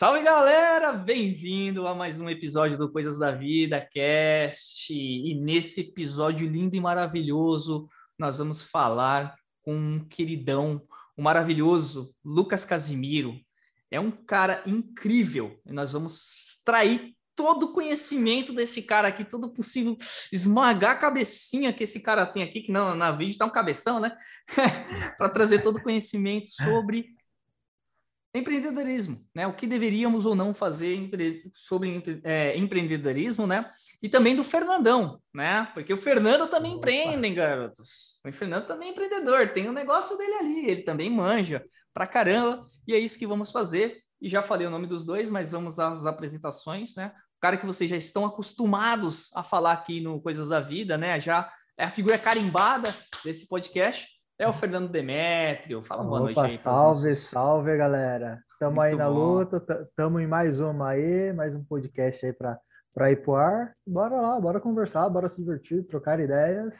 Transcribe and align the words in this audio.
Salve 0.00 0.22
galera, 0.22 0.94
bem-vindo 0.94 1.86
a 1.86 1.94
mais 1.94 2.18
um 2.18 2.30
episódio 2.30 2.78
do 2.78 2.90
Coisas 2.90 3.18
da 3.18 3.32
Vida 3.32 3.86
Cast. 3.92 4.94
E 4.94 5.34
nesse 5.34 5.82
episódio 5.82 6.48
lindo 6.48 6.74
e 6.74 6.80
maravilhoso, 6.80 7.86
nós 8.18 8.38
vamos 8.38 8.62
falar 8.62 9.34
com 9.60 9.76
um 9.76 10.08
queridão, 10.08 10.80
o 11.14 11.20
um 11.20 11.24
maravilhoso 11.24 12.14
Lucas 12.24 12.64
Casimiro. 12.64 13.38
É 13.90 14.00
um 14.00 14.10
cara 14.10 14.62
incrível 14.64 15.60
e 15.66 15.70
nós 15.70 15.92
vamos 15.92 16.14
extrair 16.14 17.14
todo 17.36 17.64
o 17.64 17.72
conhecimento 17.74 18.54
desse 18.54 18.80
cara 18.80 19.08
aqui, 19.08 19.22
todo 19.22 19.52
possível, 19.52 19.98
esmagar 20.32 20.92
a 20.92 20.98
cabecinha 20.98 21.74
que 21.74 21.84
esse 21.84 22.00
cara 22.00 22.24
tem 22.24 22.42
aqui, 22.42 22.62
que 22.62 22.72
não, 22.72 22.94
na 22.94 23.12
vídeo 23.12 23.36
tá 23.36 23.44
um 23.44 23.50
cabeção, 23.50 24.00
né? 24.00 24.16
Para 25.18 25.28
trazer 25.28 25.58
todo 25.58 25.76
o 25.76 25.82
conhecimento 25.82 26.48
sobre 26.48 27.19
empreendedorismo, 28.38 29.26
né? 29.34 29.46
O 29.46 29.54
que 29.54 29.66
deveríamos 29.66 30.24
ou 30.24 30.34
não 30.34 30.54
fazer 30.54 31.10
sobre 31.52 32.02
é, 32.22 32.56
empreendedorismo, 32.56 33.46
né? 33.46 33.68
E 34.00 34.08
também 34.08 34.36
do 34.36 34.44
Fernandão, 34.44 35.20
né? 35.34 35.68
Porque 35.74 35.92
o 35.92 35.96
Fernando 35.96 36.48
também 36.48 36.72
Opa. 36.72 36.78
empreende, 36.78 37.34
garotos. 37.34 38.20
O 38.24 38.32
Fernando 38.32 38.66
também 38.66 38.88
é 38.88 38.92
empreendedor, 38.92 39.48
tem 39.48 39.68
um 39.68 39.72
negócio 39.72 40.16
dele 40.16 40.34
ali, 40.34 40.70
ele 40.70 40.82
também 40.82 41.10
manja 41.10 41.64
pra 41.92 42.06
caramba, 42.06 42.62
e 42.86 42.94
é 42.94 42.98
isso 42.98 43.18
que 43.18 43.26
vamos 43.26 43.50
fazer. 43.50 44.00
E 44.20 44.28
já 44.28 44.42
falei 44.42 44.66
o 44.66 44.70
nome 44.70 44.86
dos 44.86 45.04
dois, 45.04 45.30
mas 45.30 45.50
vamos 45.50 45.78
às 45.78 46.06
apresentações, 46.06 46.94
né? 46.94 47.12
O 47.36 47.40
cara 47.40 47.56
que 47.56 47.66
vocês 47.66 47.88
já 47.88 47.96
estão 47.96 48.24
acostumados 48.24 49.30
a 49.34 49.42
falar 49.42 49.72
aqui 49.72 50.00
no 50.00 50.20
Coisas 50.20 50.48
da 50.48 50.60
Vida, 50.60 50.96
né? 50.98 51.18
Já 51.18 51.50
é 51.76 51.84
a 51.84 51.90
figura 51.90 52.18
carimbada 52.18 52.94
desse 53.24 53.48
podcast 53.48 54.19
é 54.40 54.48
o 54.48 54.54
Fernando 54.54 54.88
Demétrio. 54.88 55.82
Fala 55.82 56.02
boa 56.02 56.22
Opa, 56.22 56.24
noite 56.24 56.40
aí. 56.40 56.56
Salve, 56.56 57.08
nossos... 57.08 57.18
salve, 57.24 57.76
galera. 57.76 58.42
Estamos 58.52 58.78
aí 58.82 58.94
na 58.94 59.06
bom. 59.06 59.14
luta, 59.14 59.62
estamos 59.82 60.22
em 60.22 60.26
mais 60.26 60.60
uma 60.60 60.88
aí, 60.88 61.30
mais 61.34 61.54
um 61.54 61.62
podcast 61.62 62.24
aí 62.24 62.32
para 62.32 63.12
ir 63.12 63.22
pro 63.22 63.34
ar. 63.34 63.74
Bora 63.86 64.18
lá, 64.18 64.40
bora 64.40 64.58
conversar, 64.58 65.10
bora 65.10 65.28
se 65.28 65.42
divertir, 65.42 65.86
trocar 65.86 66.18
ideias. 66.20 66.78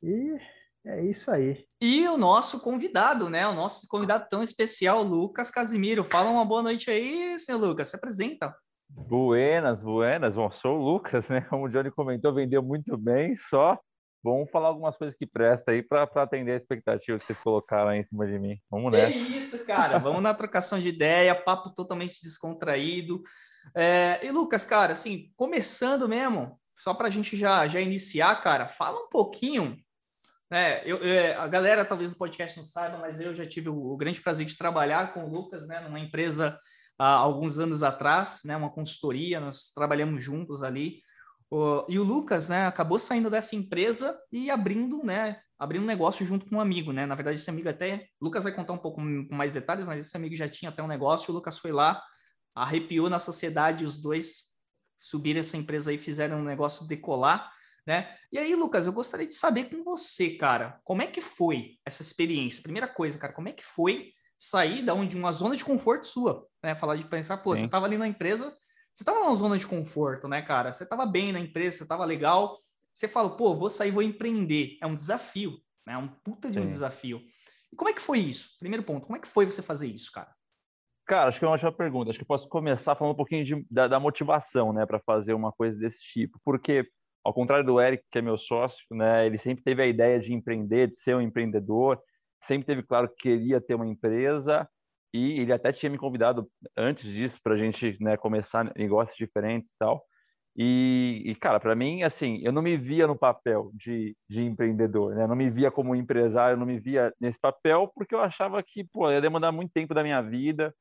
E 0.00 0.38
é 0.86 1.04
isso 1.04 1.28
aí. 1.32 1.64
E 1.82 2.06
o 2.06 2.16
nosso 2.16 2.60
convidado, 2.60 3.28
né? 3.28 3.48
O 3.48 3.54
nosso 3.54 3.88
convidado 3.88 4.26
tão 4.30 4.40
especial, 4.40 5.02
Lucas 5.02 5.50
Casimiro. 5.50 6.04
Fala 6.04 6.30
uma 6.30 6.44
boa 6.44 6.62
noite 6.62 6.88
aí, 6.88 7.36
senhor 7.36 7.58
Lucas. 7.58 7.88
Se 7.88 7.96
apresenta. 7.96 8.54
Buenas, 8.88 9.82
buenas. 9.82 10.34
Bom, 10.36 10.48
sou 10.52 10.78
o 10.78 10.84
Lucas, 10.84 11.28
né? 11.28 11.40
Como 11.50 11.64
o 11.64 11.68
Johnny 11.68 11.90
comentou, 11.90 12.32
vendeu 12.32 12.62
muito 12.62 12.96
bem, 12.96 13.34
só 13.34 13.76
Vamos 14.22 14.50
falar 14.50 14.68
algumas 14.68 14.96
coisas 14.96 15.16
que 15.16 15.26
presta 15.26 15.70
aí 15.70 15.82
para 15.82 16.02
atender 16.02 16.52
a 16.52 16.56
expectativa 16.56 17.18
que 17.18 17.24
vocês 17.24 17.38
colocaram 17.40 17.88
aí 17.88 18.00
em 18.00 18.04
cima 18.04 18.26
de 18.26 18.38
mim. 18.38 18.58
Vamos 18.70 18.92
nessa. 18.92 19.06
É 19.06 19.16
isso, 19.16 19.66
cara. 19.66 19.98
Vamos 19.98 20.22
na 20.22 20.34
trocação 20.34 20.78
de 20.78 20.88
ideia, 20.88 21.34
papo 21.34 21.70
totalmente 21.70 22.20
descontraído. 22.22 23.22
É, 23.74 24.24
e 24.24 24.30
Lucas, 24.30 24.64
cara, 24.64 24.92
assim, 24.92 25.32
começando 25.36 26.08
mesmo, 26.08 26.58
só 26.76 26.92
para 26.92 27.08
a 27.08 27.10
gente 27.10 27.36
já, 27.36 27.66
já 27.66 27.80
iniciar, 27.80 28.34
cara, 28.42 28.68
fala 28.68 28.98
um 29.04 29.08
pouquinho. 29.08 29.78
Né, 30.50 30.82
eu, 30.84 30.98
é, 31.04 31.34
a 31.36 31.46
galera 31.46 31.84
talvez 31.84 32.10
do 32.10 32.16
podcast 32.16 32.56
não 32.56 32.64
saiba, 32.64 32.98
mas 32.98 33.20
eu 33.20 33.32
já 33.32 33.46
tive 33.46 33.68
o, 33.68 33.92
o 33.92 33.96
grande 33.96 34.20
prazer 34.20 34.44
de 34.44 34.56
trabalhar 34.56 35.14
com 35.14 35.24
o 35.24 35.30
Lucas, 35.30 35.66
né, 35.68 35.78
numa 35.78 36.00
empresa 36.00 36.58
há 36.98 37.12
alguns 37.12 37.58
anos 37.58 37.84
atrás, 37.84 38.40
né, 38.44 38.56
uma 38.56 38.70
consultoria, 38.70 39.38
nós 39.38 39.70
trabalhamos 39.72 40.22
juntos 40.22 40.62
ali. 40.62 41.00
O, 41.50 41.84
e 41.88 41.98
o 41.98 42.04
Lucas, 42.04 42.48
né, 42.48 42.66
acabou 42.66 42.98
saindo 42.98 43.28
dessa 43.28 43.56
empresa 43.56 44.16
e 44.30 44.50
abrindo, 44.50 45.04
né, 45.04 45.40
abrindo 45.58 45.82
um 45.82 45.86
negócio 45.86 46.24
junto 46.24 46.46
com 46.46 46.56
um 46.56 46.60
amigo, 46.60 46.92
né? 46.92 47.04
Na 47.04 47.14
verdade, 47.14 47.38
esse 47.38 47.50
amigo 47.50 47.68
até, 47.68 48.06
o 48.20 48.24
Lucas 48.24 48.44
vai 48.44 48.54
contar 48.54 48.72
um 48.72 48.78
pouco 48.78 49.02
com 49.02 49.34
mais 49.34 49.52
detalhes, 49.52 49.84
mas 49.84 50.06
esse 50.06 50.16
amigo 50.16 50.34
já 50.34 50.48
tinha 50.48 50.70
até 50.70 50.82
um 50.82 50.86
negócio, 50.86 51.30
o 51.30 51.34
Lucas 51.34 51.58
foi 51.58 51.72
lá, 51.72 52.02
arrepiou 52.54 53.10
na 53.10 53.18
sociedade, 53.18 53.84
os 53.84 54.00
dois 54.00 54.50
subiram 54.98 55.40
essa 55.40 55.56
empresa 55.56 55.90
aí, 55.90 55.98
fizeram 55.98 56.38
um 56.38 56.44
negócio 56.44 56.86
decolar, 56.86 57.52
né? 57.86 58.14
E 58.32 58.38
aí, 58.38 58.54
Lucas, 58.54 58.86
eu 58.86 58.92
gostaria 58.92 59.26
de 59.26 59.32
saber 59.34 59.64
com 59.64 59.82
você, 59.82 60.30
cara, 60.30 60.80
como 60.84 61.02
é 61.02 61.06
que 61.06 61.20
foi 61.20 61.78
essa 61.84 62.00
experiência? 62.00 62.62
Primeira 62.62 62.86
coisa, 62.86 63.18
cara, 63.18 63.32
como 63.32 63.48
é 63.48 63.52
que 63.52 63.64
foi 63.64 64.12
sair 64.38 64.82
da 64.82 64.94
onde 64.94 65.16
uma 65.16 65.32
zona 65.32 65.56
de 65.56 65.64
conforto 65.64 66.06
sua, 66.06 66.46
né? 66.62 66.74
Falar 66.74 66.96
de 66.96 67.04
pensar, 67.04 67.38
pô, 67.38 67.54
Sim. 67.54 67.60
você 67.60 67.66
estava 67.66 67.84
ali 67.84 67.98
na 67.98 68.08
empresa, 68.08 68.56
você 68.92 69.02
estava 69.02 69.20
numa 69.20 69.34
zona 69.34 69.56
de 69.56 69.66
conforto, 69.66 70.28
né, 70.28 70.42
cara? 70.42 70.72
Você 70.72 70.84
estava 70.84 71.06
bem 71.06 71.32
na 71.32 71.40
empresa, 71.40 71.78
você 71.78 71.82
estava 71.84 72.04
legal. 72.04 72.56
Você 72.92 73.08
fala, 73.08 73.36
pô, 73.36 73.54
vou 73.54 73.70
sair, 73.70 73.90
vou 73.90 74.02
empreender. 74.02 74.76
É 74.82 74.86
um 74.86 74.94
desafio, 74.94 75.58
né? 75.86 75.94
É 75.94 75.98
um 75.98 76.08
puta 76.08 76.50
de 76.50 76.58
um 76.58 76.62
Sim. 76.62 76.68
desafio. 76.68 77.22
E 77.72 77.76
como 77.76 77.88
é 77.88 77.92
que 77.92 78.00
foi 78.00 78.18
isso? 78.18 78.58
Primeiro 78.58 78.82
ponto, 78.82 79.06
como 79.06 79.16
é 79.16 79.20
que 79.20 79.28
foi 79.28 79.46
você 79.46 79.62
fazer 79.62 79.88
isso, 79.88 80.10
cara? 80.12 80.34
Cara, 81.06 81.28
acho 81.28 81.38
que 81.38 81.44
é 81.44 81.48
uma 81.48 81.54
ótima 81.54 81.72
pergunta. 81.72 82.10
Acho 82.10 82.18
que 82.18 82.24
posso 82.24 82.48
começar 82.48 82.94
falando 82.94 83.14
um 83.14 83.16
pouquinho 83.16 83.44
de, 83.44 83.66
da, 83.70 83.88
da, 83.88 84.00
motivação, 84.00 84.72
né, 84.72 84.86
para 84.86 85.00
fazer 85.00 85.34
uma 85.34 85.52
coisa 85.52 85.78
desse 85.78 86.00
tipo. 86.02 86.40
Porque, 86.44 86.86
ao 87.24 87.32
contrário 87.32 87.64
do 87.64 87.80
Eric, 87.80 88.04
que 88.10 88.18
é 88.18 88.22
meu 88.22 88.38
sócio, 88.38 88.84
né, 88.90 89.26
ele 89.26 89.38
sempre 89.38 89.64
teve 89.64 89.82
a 89.82 89.86
ideia 89.86 90.20
de 90.20 90.32
empreender, 90.32 90.88
de 90.88 90.96
ser 90.96 91.16
um 91.16 91.20
empreendedor, 91.20 92.00
sempre 92.42 92.66
teve 92.66 92.82
claro 92.82 93.08
que 93.08 93.22
queria 93.22 93.60
ter 93.60 93.74
uma 93.74 93.86
empresa 93.86 94.68
e 95.12 95.40
ele 95.40 95.52
até 95.52 95.72
tinha 95.72 95.90
me 95.90 95.98
convidado 95.98 96.50
antes 96.76 97.10
disso 97.10 97.40
para 97.42 97.54
a 97.54 97.58
gente 97.58 97.96
né, 98.00 98.16
começar 98.16 98.72
negócios 98.76 99.16
diferentes 99.16 99.70
e 99.70 99.74
tal. 99.78 100.04
E, 100.56 101.22
e 101.24 101.34
cara, 101.36 101.60
para 101.60 101.74
mim, 101.74 102.02
assim, 102.02 102.40
eu 102.42 102.52
não 102.52 102.62
me 102.62 102.76
via 102.76 103.06
no 103.06 103.16
papel 103.18 103.70
de, 103.74 104.16
de 104.28 104.42
empreendedor, 104.42 105.14
né? 105.14 105.24
Eu 105.24 105.28
não 105.28 105.36
me 105.36 105.48
via 105.48 105.70
como 105.70 105.94
empresário, 105.94 106.56
não 106.56 106.66
me 106.66 106.78
via 106.78 107.14
nesse 107.20 107.38
papel 107.38 107.90
porque 107.94 108.14
eu 108.14 108.20
achava 108.20 108.62
que, 108.62 108.84
pô, 108.84 109.10
ia 109.10 109.20
demandar 109.20 109.52
muito 109.52 109.72
tempo 109.72 109.94
da 109.94 110.02
minha 110.02 110.20
vida. 110.20 110.74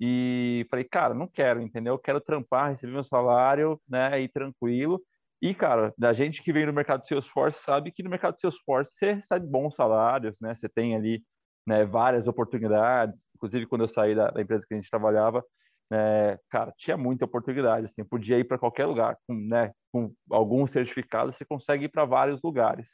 E 0.00 0.66
falei, 0.70 0.84
cara, 0.84 1.14
não 1.14 1.26
quero, 1.26 1.60
entendeu? 1.62 1.94
Eu 1.94 1.98
quero 1.98 2.20
trampar, 2.20 2.70
receber 2.70 2.92
meu 2.92 3.04
salário, 3.04 3.80
né, 3.88 4.20
e 4.20 4.28
tranquilo. 4.28 5.02
E, 5.40 5.54
cara, 5.54 5.94
da 5.98 6.12
gente 6.12 6.42
que 6.42 6.52
vem 6.52 6.66
no 6.66 6.72
mercado 6.72 7.02
de 7.02 7.08
Salesforce 7.08 7.62
sabe 7.62 7.90
que 7.92 8.02
no 8.02 8.10
mercado 8.10 8.34
de 8.34 8.40
Salesforce 8.42 8.92
você 8.92 9.12
recebe 9.14 9.46
bons 9.46 9.74
salários, 9.74 10.34
né? 10.40 10.54
Você 10.54 10.68
tem 10.68 10.94
ali 10.96 11.22
né, 11.66 11.84
várias 11.84 12.28
oportunidades, 12.28 13.20
inclusive 13.34 13.66
quando 13.66 13.82
eu 13.82 13.88
saí 13.88 14.14
da, 14.14 14.30
da 14.30 14.40
empresa 14.40 14.64
que 14.66 14.74
a 14.74 14.76
gente 14.76 14.90
trabalhava, 14.90 15.44
é, 15.92 16.38
cara, 16.50 16.72
tinha 16.76 16.96
muita 16.96 17.24
oportunidade, 17.24 17.86
assim, 17.86 18.04
podia 18.04 18.38
ir 18.38 18.44
para 18.44 18.58
qualquer 18.58 18.86
lugar, 18.86 19.16
com, 19.26 19.34
né, 19.34 19.72
com 19.92 20.12
algum 20.30 20.66
certificado 20.66 21.32
você 21.32 21.44
consegue 21.44 21.84
ir 21.84 21.88
para 21.88 22.04
vários 22.04 22.40
lugares. 22.42 22.88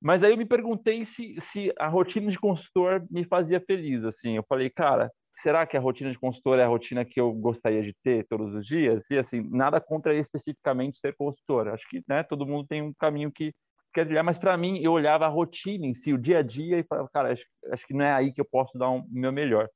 Mas 0.00 0.22
aí 0.22 0.32
eu 0.32 0.36
me 0.36 0.44
perguntei 0.44 1.04
se, 1.04 1.36
se 1.40 1.72
a 1.78 1.86
rotina 1.88 2.30
de 2.30 2.38
consultor 2.38 3.06
me 3.10 3.24
fazia 3.24 3.60
feliz, 3.60 4.04
assim, 4.04 4.36
eu 4.36 4.44
falei, 4.48 4.68
cara, 4.68 5.12
será 5.36 5.66
que 5.66 5.76
a 5.76 5.80
rotina 5.80 6.10
de 6.10 6.18
consultor 6.18 6.58
é 6.58 6.64
a 6.64 6.68
rotina 6.68 7.04
que 7.04 7.20
eu 7.20 7.32
gostaria 7.32 7.82
de 7.82 7.94
ter 8.02 8.26
todos 8.26 8.54
os 8.54 8.66
dias? 8.66 9.08
E 9.10 9.18
assim, 9.18 9.40
nada 9.50 9.80
contra 9.80 10.14
especificamente 10.14 10.98
ser 10.98 11.14
consultor, 11.14 11.68
acho 11.68 11.88
que, 11.88 12.02
né, 12.08 12.22
todo 12.22 12.46
mundo 12.46 12.66
tem 12.66 12.82
um 12.82 12.92
caminho 12.92 13.30
que 13.30 13.54
quer 13.92 14.22
mas 14.22 14.38
para 14.38 14.56
mim 14.56 14.78
eu 14.82 14.92
olhava 14.92 15.26
a 15.26 15.28
rotina 15.28 15.86
em 15.86 15.94
si, 15.94 16.12
o 16.12 16.18
dia 16.18 16.38
a 16.38 16.42
dia 16.42 16.78
e 16.78 16.84
falava, 16.84 17.08
cara, 17.12 17.32
acho, 17.32 17.44
acho 17.72 17.86
que 17.86 17.94
não 17.94 18.04
é 18.04 18.12
aí 18.12 18.32
que 18.32 18.40
eu 18.40 18.44
posso 18.44 18.78
dar 18.78 18.88
o 18.88 18.98
um, 18.98 19.08
meu 19.10 19.32
melhor. 19.32 19.68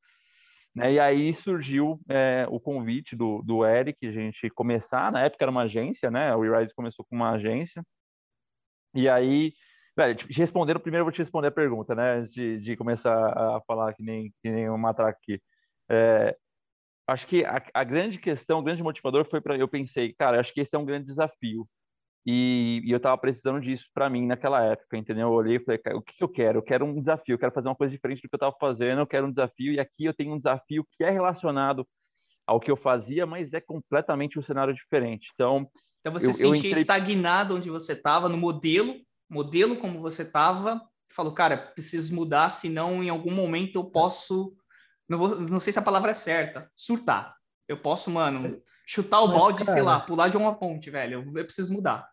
Né? 0.75 0.95
E 0.95 1.01
aí 1.01 1.35
surgiu 1.35 2.01
é, 2.09 2.47
o 2.51 2.61
convite 2.61 3.17
do, 3.17 3.43
do 3.43 3.65
Eric, 3.65 4.07
a 4.07 4.13
gente 4.13 4.51
começar, 4.51 5.11
na 5.11 5.23
época 5.23 5.45
era 5.45 5.51
uma 5.51 5.63
agência, 5.63 6.11
né? 6.11 6.35
O 6.37 6.41
WeRise 6.41 6.75
começou 6.75 7.05
com 7.09 7.17
uma 7.17 7.31
agência. 7.33 7.83
E 8.95 9.09
aí, 9.09 9.53
velho, 9.97 10.19
respondendo, 10.31 10.81
primeiro 10.81 11.03
eu 11.03 11.07
vou 11.07 11.13
te 11.13 11.19
responder 11.19 11.49
a 11.49 11.51
pergunta, 11.51 11.95
né? 11.95 12.19
Antes 12.19 12.33
de, 12.33 12.61
de 12.61 12.77
começar 12.77 13.15
a 13.15 13.61
falar 13.67 13.95
que 13.95 14.03
nem, 14.03 14.33
que 14.43 14.51
nem 14.51 14.69
um 14.71 14.77
matraca 14.79 15.19
aqui. 15.19 15.41
É, 15.91 16.37
acho 17.07 17.27
que 17.27 17.45
a, 17.45 17.63
a, 17.73 17.85
grande 17.85 18.19
questão, 18.19 18.59
o 18.59 18.63
grande 18.63 18.83
motivador 18.83 19.25
foi 19.31 19.41
para 19.41 19.57
eu 19.57 19.69
pensei, 19.69 20.13
cara, 20.15 20.41
acho 20.41 20.53
que 20.53 20.61
esse 20.61 20.75
é 20.75 20.79
um 20.79 20.85
grande 20.85 21.07
desafio. 21.07 21.67
E, 22.27 22.83
e 22.85 22.91
eu 22.91 22.97
estava 22.97 23.17
precisando 23.17 23.61
disso 23.61 23.87
para 23.95 24.11
mim 24.11 24.27
naquela 24.27 24.61
época, 24.65 24.97
entendeu? 24.97 25.29
Eu 25.29 25.33
olhei 25.33 25.57
e 25.57 25.61
falei, 25.61 25.81
o 25.95 26.03
que, 26.03 26.17
que 26.17 26.25
eu 26.25 26.29
quero? 26.29 26.59
Eu 26.59 26.63
quero 26.63 26.85
um 26.85 26.99
desafio, 26.99 27.35
eu 27.35 27.39
quero 27.39 27.53
fazer 27.53 27.69
uma 27.69 27.77
coisa 27.77 27.93
diferente 27.93 28.21
do 28.21 28.29
que 28.29 28.35
eu 28.35 28.37
estava 28.37 28.57
fazendo, 28.59 29.01
eu 29.01 29.07
quero 29.07 29.29
um 29.29 29.31
desafio, 29.31 29.73
e 29.73 29.79
aqui 29.79 30.07
eu 30.07 30.15
tenho 30.15 30.35
um 30.35 30.39
desafio 30.39 30.85
que 30.93 31.05
é 31.05 31.11
relacionado 31.11 31.87
ao 32.45 32.59
que 32.59 32.71
eu 32.71 32.77
fazia, 32.77 33.27
mas 33.27 33.53
é 33.53 33.61
completamente 33.61 34.39
um 34.39 34.43
cenário 34.43 34.75
diferente. 34.75 35.31
Então, 35.35 35.71
então 36.01 36.13
você 36.13 36.27
eu, 36.27 36.33
se 36.33 36.41
sentia 36.41 36.71
entrei... 36.71 36.83
estagnado 36.83 37.55
onde 37.55 37.71
você 37.71 37.93
estava, 37.93 38.29
no 38.29 38.37
modelo, 38.37 38.97
modelo 39.31 39.77
como 39.77 40.01
você 40.01 40.23
estava, 40.23 40.81
falou, 41.09 41.33
cara, 41.33 41.57
preciso 41.57 42.13
mudar, 42.13 42.51
senão 42.51 43.05
em 43.05 43.09
algum 43.09 43.33
momento 43.33 43.77
eu 43.77 43.85
posso, 43.85 44.53
não, 45.09 45.17
vou, 45.17 45.41
não 45.41 45.61
sei 45.61 45.73
se 45.73 45.79
a 45.79 45.83
palavra 45.83 46.11
é 46.11 46.15
certa, 46.15 46.69
surtar. 46.75 47.37
Eu 47.69 47.77
posso, 47.77 48.11
mano, 48.11 48.61
chutar 48.87 49.21
o 49.21 49.29
mas, 49.29 49.37
balde, 49.37 49.65
cara, 49.65 49.73
sei 49.73 49.83
lá, 49.83 50.01
pular 50.01 50.29
de 50.29 50.37
uma 50.37 50.55
ponte, 50.55 50.89
velho. 50.89 51.25
Eu, 51.27 51.39
eu 51.39 51.45
preciso 51.45 51.75
mudar. 51.75 52.09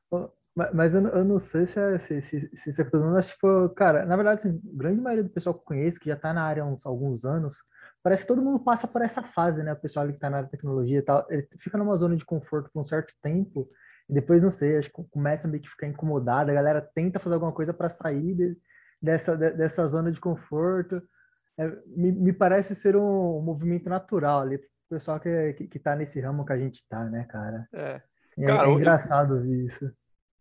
Mas 0.74 0.94
eu, 0.94 1.08
eu 1.08 1.24
não 1.24 1.40
sei 1.40 1.66
se 1.66 1.80
é, 1.80 1.98
se, 1.98 2.22
se, 2.22 2.50
se 2.56 2.70
isso 2.70 2.82
é 2.82 2.86
tudo, 2.86 3.06
mas, 3.06 3.30
tipo, 3.30 3.70
cara, 3.70 4.06
na 4.06 4.16
verdade, 4.16 4.40
assim, 4.40 4.62
a 4.74 4.78
grande 4.78 5.02
maioria 5.02 5.24
do 5.24 5.30
pessoal 5.30 5.54
que 5.54 5.62
eu 5.62 5.66
conheço, 5.66 6.00
que 6.00 6.10
já 6.10 6.16
tá 6.16 6.34
na 6.34 6.44
área 6.44 6.64
há 6.64 6.66
uns, 6.66 6.86
alguns 6.86 7.26
anos, 7.26 7.58
parece 8.04 8.24
que 8.24 8.28
todo 8.28 8.42
mundo 8.42 8.60
passa 8.60 8.88
por 8.88 9.02
essa 9.02 9.24
fase, 9.24 9.64
né? 9.64 9.74
O 9.74 9.80
pessoal 9.80 10.08
que 10.08 10.20
tá 10.20 10.30
na 10.30 10.38
área 10.38 10.46
de 10.46 10.52
tecnologia 10.52 11.00
e 11.00 11.02
tal, 11.02 11.26
ele 11.30 11.48
fica 11.58 11.78
numa 11.78 11.98
zona 11.98 12.16
de 12.16 12.26
conforto 12.26 12.70
por 12.72 12.82
um 12.82 12.86
certo 12.86 13.14
tempo, 13.22 13.68
e 14.10 14.14
depois, 14.14 14.44
não 14.44 14.52
sei, 14.52 14.78
acho 14.78 14.92
que 14.92 15.04
começa 15.10 15.48
meio 15.48 15.64
que 15.64 15.70
ficar 15.70 15.88
incomodada, 15.88 16.52
a 16.52 16.56
galera 16.56 16.82
tenta 16.94 17.20
fazer 17.20 17.36
alguma 17.36 17.54
coisa 17.54 17.74
para 17.74 17.90
sair 17.90 18.36
de, 18.36 18.58
dessa, 19.02 19.36
de, 19.36 19.52
dessa 19.52 19.88
zona 19.88 20.12
de 20.12 20.20
conforto. 20.20 21.02
É, 21.58 21.68
me, 21.88 22.12
me, 22.12 22.34
parece 22.34 22.76
ser 22.76 22.96
um, 22.96 23.38
um 23.38 23.42
movimento 23.42 23.88
natural 23.88 24.42
ali 24.42 24.60
pessoal 24.90 25.20
que, 25.20 25.54
que, 25.54 25.68
que 25.68 25.80
tá 25.80 25.96
nesse 25.96 26.20
ramo 26.22 26.46
que 26.46 26.54
a 26.54 26.58
gente 26.58 26.88
tá, 26.88 27.06
né, 27.06 27.26
cara? 27.26 27.68
É. 27.74 28.02
É, 28.38 28.46
Cara, 28.46 28.68
é 28.68 28.72
eu- 28.72 28.78
engraçado 28.78 29.42
ver 29.42 29.66
isso. 29.68 29.92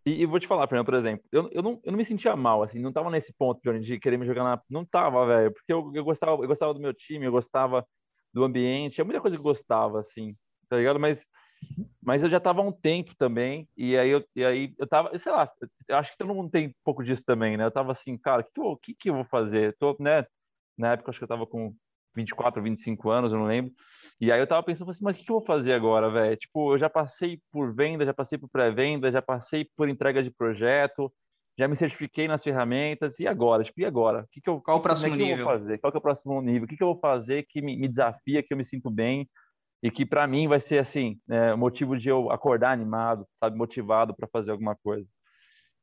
E, 0.05 0.23
e 0.23 0.27
vou 0.27 0.41
te 0.41 0.49
falar, 0.49 0.67
por 0.67 0.75
exemplo, 0.75 0.93
por 0.93 0.99
exemplo, 0.99 1.25
eu, 1.31 1.49
eu, 1.53 1.63
não, 1.63 1.81
eu 1.85 1.93
não 1.93 1.97
me 1.99 2.05
sentia 2.05 2.35
mal, 2.35 2.63
assim, 2.63 2.81
não 2.81 2.93
tava 2.93 3.09
nesse 3.11 3.33
ponto, 3.35 3.61
Johnny, 3.63 3.81
de 3.81 4.01
querer 4.01 4.17
me 4.19 4.27
jogar 4.27 4.43
na. 4.43 4.61
Não 4.69 4.85
tava, 4.85 5.25
velho, 5.27 5.53
porque 5.53 5.73
eu, 5.73 5.93
eu, 5.95 6.05
gostava, 6.05 6.43
eu 6.43 6.49
gostava 6.49 6.75
do 6.75 6.81
meu 6.81 6.93
time, 6.93 7.25
eu 7.27 7.31
gostava 7.33 7.87
do 8.33 8.43
ambiente, 8.45 9.01
é 9.01 9.05
muita 9.05 9.21
coisa 9.21 9.37
que 9.37 9.41
eu 9.41 9.45
gostava, 9.45 10.01
assim, 10.01 10.33
tá 10.69 10.77
ligado? 10.77 10.99
Mas, 10.99 11.25
mas 12.03 12.23
eu 12.23 12.31
já 12.31 12.41
tava 12.41 12.61
há 12.61 12.65
um 12.65 12.73
tempo 12.73 13.15
também, 13.17 13.69
e 13.77 13.97
aí 13.99 14.11
eu, 14.11 14.25
e 14.37 14.45
aí 14.45 14.75
eu 14.79 14.89
tava, 14.89 15.17
sei 15.19 15.33
lá, 15.33 15.51
eu 15.89 15.97
acho 15.97 16.13
que 16.13 16.19
todo 16.19 16.35
mundo 16.35 16.51
tem 16.51 16.69
um 16.69 16.75
pouco 16.85 17.05
disso 17.05 17.25
também, 17.27 17.57
né? 17.57 17.65
Eu 17.65 17.71
tava 17.73 17.93
assim, 17.93 18.19
cara, 18.19 18.47
o 18.59 18.77
que, 18.79 18.95
que, 18.95 19.11
eu- 19.11 19.15
eu 19.15 19.17
vou 19.23 19.25
fazer? 19.27 19.69
Eu 19.69 19.77
tô, 19.79 19.97
né? 20.03 20.27
Na 20.77 20.93
época, 20.93 21.11
acho 21.11 21.19
que 21.21 21.25
eu 21.25 21.29
tava 21.29 21.47
com 21.47 21.75
24, 22.15 22.63
25 22.63 23.11
anos, 23.11 23.33
eu 23.33 23.39
não 23.39 23.47
lembro. 23.47 23.73
E 24.21 24.31
aí 24.31 24.39
eu 24.41 24.47
tava 24.47 24.63
pensando 24.63 24.91
assim, 24.91 25.05
mas 25.05 25.17
o 25.17 25.19
que, 25.19 25.25
que 25.25 25.31
eu 25.31 25.37
vou 25.37 25.45
fazer 25.45 25.73
agora, 25.73 26.11
velho? 26.11 26.37
Tipo, 26.37 26.75
eu 26.75 26.79
já 26.79 26.89
passei 26.89 27.41
por 27.51 27.75
venda, 27.75 28.05
já 28.05 28.15
passei 28.15 28.39
por 28.39 28.49
pré-venda, 28.49 29.11
já 29.11 29.21
passei 29.21 29.67
por 29.77 29.89
entrega 29.89 30.23
de 30.23 30.31
projeto, 30.31 31.13
já 31.59 31.67
me 31.67 31.77
certifiquei 31.77 32.29
nas 32.29 32.43
ferramentas, 32.43 33.19
e 33.19 33.27
agora? 33.27 33.65
Tipo, 33.65 33.81
e 33.81 33.85
agora? 33.85 34.23
O 34.23 34.29
que, 34.31 34.41
que 34.41 34.49
eu, 34.49 34.61
Qual 34.61 34.77
o 34.77 34.81
é 34.81 34.83
próximo 34.83 35.17
que 35.17 35.23
eu 35.23 35.27
nível? 35.27 35.45
vou 35.45 35.55
fazer? 35.55 35.79
Qual 35.79 35.91
que 35.91 35.97
é 35.97 36.01
o 36.01 36.03
próximo 36.03 36.41
nível? 36.41 36.65
O 36.65 36.69
que, 36.69 36.77
que 36.77 36.83
eu 36.83 36.89
vou 36.89 37.01
fazer 37.01 37.45
que 37.49 37.61
me, 37.61 37.77
me 37.77 37.89
desafia, 37.89 38.43
que 38.43 38.53
eu 38.53 38.57
me 38.57 38.65
sinto 38.65 38.91
bem 38.91 39.29
e 39.83 39.91
que 39.91 40.07
para 40.07 40.27
mim 40.27 40.47
vai 40.47 40.61
ser 40.61 40.79
assim, 40.79 41.19
é, 41.29 41.55
motivo 41.57 41.99
de 41.99 42.09
eu 42.09 42.31
acordar 42.31 42.71
animado, 42.71 43.27
sabe, 43.43 43.57
motivado 43.57 44.15
para 44.15 44.29
fazer 44.29 44.53
alguma 44.53 44.77
coisa. 44.77 45.07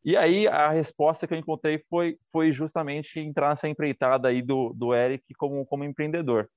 E 0.03 0.15
aí 0.15 0.47
a 0.47 0.69
resposta 0.69 1.27
que 1.27 1.33
eu 1.33 1.37
encontrei 1.37 1.83
foi, 1.89 2.17
foi 2.31 2.51
justamente 2.51 3.19
entrar 3.19 3.49
nessa 3.49 3.67
empreitada 3.67 4.27
aí 4.27 4.41
do, 4.41 4.73
do 4.73 4.93
Eric 4.93 5.33
como, 5.35 5.65
como 5.65 5.83
empreendedor. 5.83 6.49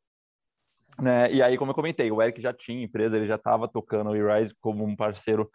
Né? 1.01 1.33
E 1.33 1.43
aí, 1.43 1.57
como 1.57 1.71
eu 1.71 1.75
comentei, 1.75 2.11
o 2.11 2.21
Eric 2.23 2.41
já 2.41 2.53
tinha 2.53 2.85
empresa, 2.85 3.17
ele 3.17 3.27
já 3.27 3.37
estava 3.37 3.67
tocando 3.67 4.11
o 4.11 4.17
eRise 4.17 4.55
como 4.61 4.85
um 4.85 4.95
parceiro, 4.95 5.51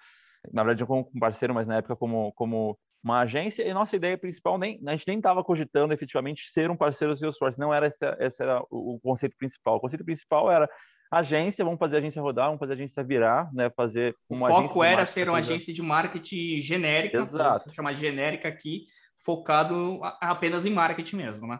na 0.51 0.63
verdade 0.63 0.86
como 0.86 1.10
um 1.13 1.19
parceiro, 1.19 1.54
mas 1.54 1.68
na 1.68 1.78
época 1.78 1.95
como, 1.95 2.34
como 2.34 2.78
uma 3.04 3.22
agência, 3.22 3.63
e 3.63 3.74
nossa 3.74 3.95
ideia 3.95 4.18
principal, 4.18 4.57
nem, 4.57 4.81
a 4.86 4.92
gente 4.92 5.07
nem 5.07 5.18
estava 5.18 5.44
cogitando 5.44 5.94
efetivamente 5.94 6.50
ser 6.51 6.72
um 6.72 6.75
parceiro 6.75 7.13
do 7.13 7.19
Salesforce, 7.19 7.60
não 7.60 7.74
era 7.74 7.88
esse, 7.88 8.06
esse 8.19 8.42
era 8.42 8.62
o 8.69 9.00
conceito 9.01 9.38
principal. 9.38 9.78
O 9.78 9.80
conceito 9.80 10.04
principal 10.04 10.51
era 10.51 10.68
agência, 11.12 11.63
vamos 11.63 11.80
fazer 11.80 11.95
a 11.98 12.00
agência 12.00 12.21
rodar, 12.21 12.48
vamos 12.48 12.59
fazer 12.59 12.74
a 12.74 12.75
agência 12.75 13.04
virar, 13.04 13.51
né? 13.54 13.69
Fazer 13.69 14.15
O 14.30 14.36
uma 14.36 14.48
foco 14.48 14.81
agência 14.81 14.88
de 14.88 14.94
era 14.94 15.06
ser 15.06 15.30
uma 15.30 15.38
fazer- 15.38 15.54
agência 15.54 15.74
de 15.74 15.81
marketing 15.81 16.59
genérica, 16.62 17.18
Exato. 17.19 17.71
chamar 17.74 17.94
de 17.94 18.01
genérica 18.01 18.48
aqui, 18.48 18.86
focado 19.24 20.00
apenas 20.21 20.65
em 20.65 20.74
marketing 20.74 21.15
mesmo, 21.18 21.48
né? 21.48 21.59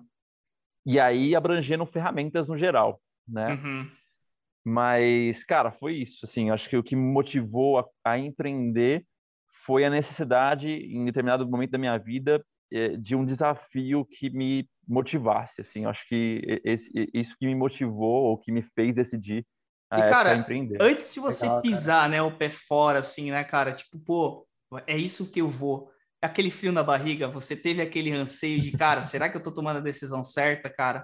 E 0.85 0.99
aí 0.99 1.35
abrangendo 1.35 1.85
ferramentas 1.85 2.47
no 2.47 2.57
geral, 2.57 3.01
né? 3.27 3.53
Uhum. 3.53 3.89
Mas, 4.65 5.44
cara, 5.44 5.71
foi 5.71 5.95
isso. 5.95 6.25
Assim, 6.25 6.49
acho 6.49 6.69
que 6.69 6.75
o 6.77 6.83
que 6.83 6.95
me 6.95 7.01
motivou 7.13 7.79
a, 7.79 7.85
a 8.03 8.17
empreender 8.17 9.05
foi 9.65 9.85
a 9.85 9.89
necessidade, 9.89 10.69
em 10.69 11.05
determinado 11.05 11.47
momento 11.47 11.71
da 11.71 11.77
minha 11.77 11.97
vida, 11.97 12.44
de 13.00 13.16
um 13.16 13.25
desafio 13.25 14.06
que 14.06 14.30
me 14.30 14.69
motivasse. 14.88 15.62
Assim, 15.62 15.86
acho 15.86 16.08
que 16.08 16.62
esse, 16.64 16.90
isso 17.14 17.36
que 17.38 17.46
me 17.46 17.56
motivou 17.56 18.25
ou 18.25 18.38
que 18.38 18.52
me 18.52 18.62
fez 18.62 18.96
decidir 18.96 19.46
a 19.90 20.00
E, 20.00 20.10
cara, 20.10 20.36
empreender. 20.36 20.81
Antes 20.81 21.14
de 21.14 21.19
você 21.19 21.44
Legal, 21.44 21.62
cara. 21.62 21.72
pisar, 21.72 22.10
né, 22.10 22.22
o 22.22 22.38
pé 22.38 22.50
fora, 22.50 23.00
assim, 23.00 23.31
né, 23.31 23.44
cara? 23.44 23.74
Tipo, 23.74 24.00
pô, 24.00 24.48
é 24.86 24.98
isso 24.98 25.31
que 25.31 25.42
eu 25.42 25.48
vou. 25.48 25.90
Aquele 26.22 26.50
frio 26.50 26.72
na 26.72 26.84
barriga, 26.84 27.28
você 27.28 27.56
teve 27.56 27.81
aquele 27.81 28.12
anseio 28.12 28.60
de, 28.60 28.72
cara, 28.72 29.04
será 29.04 29.30
que 29.30 29.38
eu 29.38 29.44
tô 29.44 29.52
tomando 29.54 29.78
a 29.78 29.81
decisão 29.81 30.24
certa, 30.24 30.69
cara? 30.69 31.04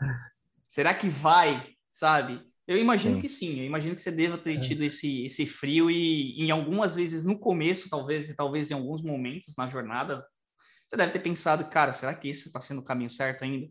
Será 0.68 0.94
que 0.94 1.07
vai, 1.07 1.68
sabe? 1.92 2.42
Eu 2.68 2.77
imagino 2.77 3.15
Sim. 3.15 3.21
que 3.21 3.30
sim, 3.30 3.60
eu 3.60 3.65
imagino 3.65 3.94
que 3.94 4.01
você 4.01 4.12
deva 4.12 4.38
ter 4.38 4.57
É. 4.57 4.60
tido 4.60 4.83
esse, 4.83 5.25
esse 5.25 5.45
frio 5.45 5.92
e 5.92 6.42
em 6.42 6.50
algumas 6.50 6.95
vezes 6.95 7.24
no 7.24 7.38
começo, 7.38 7.89
talvez, 7.89 8.30
e 8.30 8.36
talvez 8.36 8.71
em 8.71 8.74
alguns 8.74 9.04
momentos 9.04 9.54
na 9.57 9.68
jornada, 9.68 10.25
você 10.93 10.97
deve 10.97 11.11
ter 11.11 11.19
pensado, 11.19 11.65
cara, 11.65 11.91
será 11.91 12.13
que 12.13 12.29
esse 12.29 12.47
está 12.47 12.61
sendo 12.61 12.79
o 12.79 12.83
caminho 12.83 13.09
certo 13.09 13.43
ainda? 13.43 13.67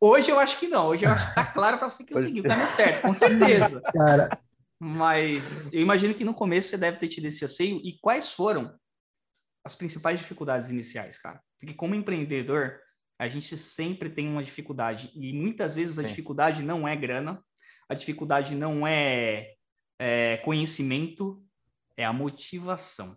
Hoje 0.00 0.30
eu 0.32 0.40
acho 0.40 0.58
que 0.58 0.66
não, 0.66 0.88
hoje 0.88 1.04
eu 1.04 1.10
acho 1.10 1.28
que 1.28 1.34
tá 1.34 1.46
claro 1.46 1.78
para 1.78 1.88
você 1.88 2.02
que 2.02 2.12
eu 2.12 2.18
segui 2.18 2.40
o 2.40 2.42
caminho 2.42 2.66
certo, 2.66 3.02
com 3.02 3.12
certeza. 3.12 3.80
Cara, 3.94 4.28
Mas 4.80 5.72
eu 5.72 5.80
imagino 5.80 6.12
que 6.12 6.24
no 6.24 6.34
começo 6.34 6.70
você 6.70 6.76
deve 6.76 6.96
ter 6.98 7.06
tido 7.06 7.26
esse 7.26 7.44
anseio. 7.44 7.80
E 7.84 7.98
quais 8.00 8.32
foram 8.32 8.76
as 9.64 9.76
principais 9.76 10.18
dificuldades 10.18 10.70
iniciais, 10.70 11.18
cara? 11.18 11.40
Porque 11.60 11.74
como 11.74 11.94
empreendedor, 11.94 12.80
a 13.18 13.28
gente 13.28 13.56
sempre 13.56 14.10
tem 14.10 14.26
uma 14.26 14.42
dificuldade. 14.42 15.12
E 15.14 15.32
muitas 15.32 15.76
vezes 15.76 15.98
a 15.98 16.02
Sim. 16.02 16.08
dificuldade 16.08 16.62
não 16.62 16.88
é 16.88 16.96
grana, 16.96 17.44
a 17.88 17.94
dificuldade 17.94 18.56
não 18.56 18.84
é, 18.86 19.52
é 20.00 20.38
conhecimento, 20.38 21.44
é 21.96 22.04
a 22.04 22.12
motivação. 22.12 23.16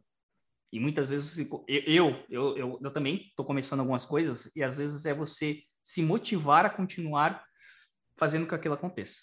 E 0.74 0.80
muitas 0.80 1.12
vezes 1.12 1.38
eu, 1.38 1.64
eu, 1.68 2.58
eu, 2.58 2.80
eu, 2.82 2.92
também 2.92 3.28
estou 3.28 3.46
começando 3.46 3.82
algumas 3.82 4.06
coisas, 4.06 4.54
e 4.56 4.64
às 4.64 4.80
vezes 4.80 5.06
é 5.06 5.14
você 5.14 5.62
se 5.84 6.02
motivar 6.02 6.66
a 6.66 6.70
continuar 6.70 7.46
fazendo 8.18 8.46
com 8.46 8.50
que 8.50 8.56
aquilo 8.56 8.74
aconteça. 8.74 9.20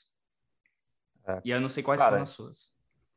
É. 1.26 1.40
E 1.44 1.50
eu 1.50 1.60
não 1.60 1.68
sei 1.68 1.82
quais 1.82 2.00
Cara, 2.00 2.12
foram 2.12 2.22
as 2.22 2.28
suas. 2.28 2.70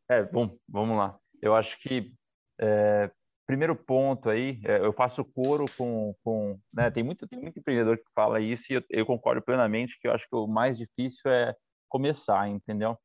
É, 0.10 0.24
bom, 0.24 0.58
vamos 0.68 0.98
lá. 0.98 1.16
Eu 1.44 1.54
acho 1.54 1.80
que 1.80 2.12
é, 2.60 3.12
primeiro 3.46 3.76
ponto 3.76 4.32
aí, 4.32 4.60
é, 4.66 4.80
eu 4.80 4.94
faço 4.94 5.24
coro 5.24 5.66
com, 5.78 6.16
com 6.24 6.60
né, 6.74 6.90
tem 6.90 7.04
muito 7.04 7.28
tem 7.28 7.40
muito 7.40 7.60
empreendedor 7.60 8.00
que 8.00 8.12
fala 8.16 8.40
isso 8.40 8.64
e 8.72 8.78
eu, 8.78 8.84
eu 8.90 9.06
concordo 9.06 9.44
plenamente 9.44 10.00
que 10.02 10.08
eu 10.08 10.12
acho 10.12 10.28
que 10.28 10.36
o 10.36 10.48
mais 10.48 10.76
difícil 10.76 11.30
é 11.30 11.56
começar, 11.88 12.50
entendeu? 12.50 12.98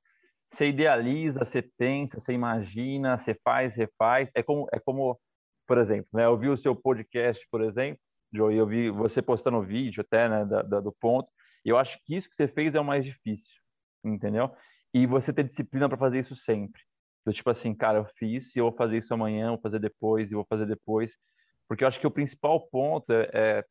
Você 0.53 0.69
idealiza, 0.69 1.45
você 1.45 1.63
pensa, 1.63 2.19
você 2.21 2.33
imagina, 2.33 3.19
você 3.19 3.35
faz, 3.45 3.77
refaz. 3.77 4.31
É 4.35 4.43
como 4.43 4.67
é 4.73 4.81
como, 4.81 5.21
por 5.67 5.79
exemplo, 5.79 6.09
né, 6.15 6.25
eu 6.25 6.39
vi 6.39 6.49
o 6.49 6.57
seu 6.57 6.75
podcast, 6.75 7.47
por 7.51 7.63
exemplo, 7.63 8.01
Joe, 8.33 8.55
eu 8.57 8.67
vi 8.67 8.91
você 8.91 9.23
postando 9.23 9.63
vídeo 9.63 10.01
até, 10.03 10.29
né, 10.29 10.45
da, 10.45 10.63
da- 10.63 10.81
do 10.81 10.93
ponto. 10.93 11.29
E 11.65 11.69
eu 11.71 11.79
acho 11.79 11.99
que 12.05 12.17
isso 12.17 12.29
que 12.29 12.35
você 12.37 12.49
fez 12.49 12.75
é 12.75 12.81
o 12.81 12.85
mais 12.85 13.05
difícil, 13.05 13.55
entendeu? 14.05 14.51
E 14.95 15.07
você 15.07 15.33
ter 15.33 15.45
disciplina 15.45 15.89
para 15.89 15.99
fazer 15.99 16.19
isso 16.19 16.35
sempre. 16.37 16.83
Do 17.27 17.33
tipo 17.33 17.51
assim, 17.51 17.75
cara, 17.75 17.99
eu 17.99 18.05
fiz 18.17 18.55
e 18.57 18.59
eu 18.59 18.65
vou 18.67 18.73
fazer 18.77 18.99
isso 18.99 19.13
amanhã, 19.13 19.51
vou 19.51 19.61
fazer 19.61 19.79
depois 19.79 20.31
e 20.31 20.35
vou 20.35 20.47
fazer 20.49 20.67
depois. 20.67 21.13
Porque 21.69 21.85
eu 21.85 21.89
acho 21.89 22.01
que 22.01 22.07
o 22.07 22.11
principal 22.11 22.69
ponto 22.71 23.11
é, 23.13 23.29
é 23.61 23.65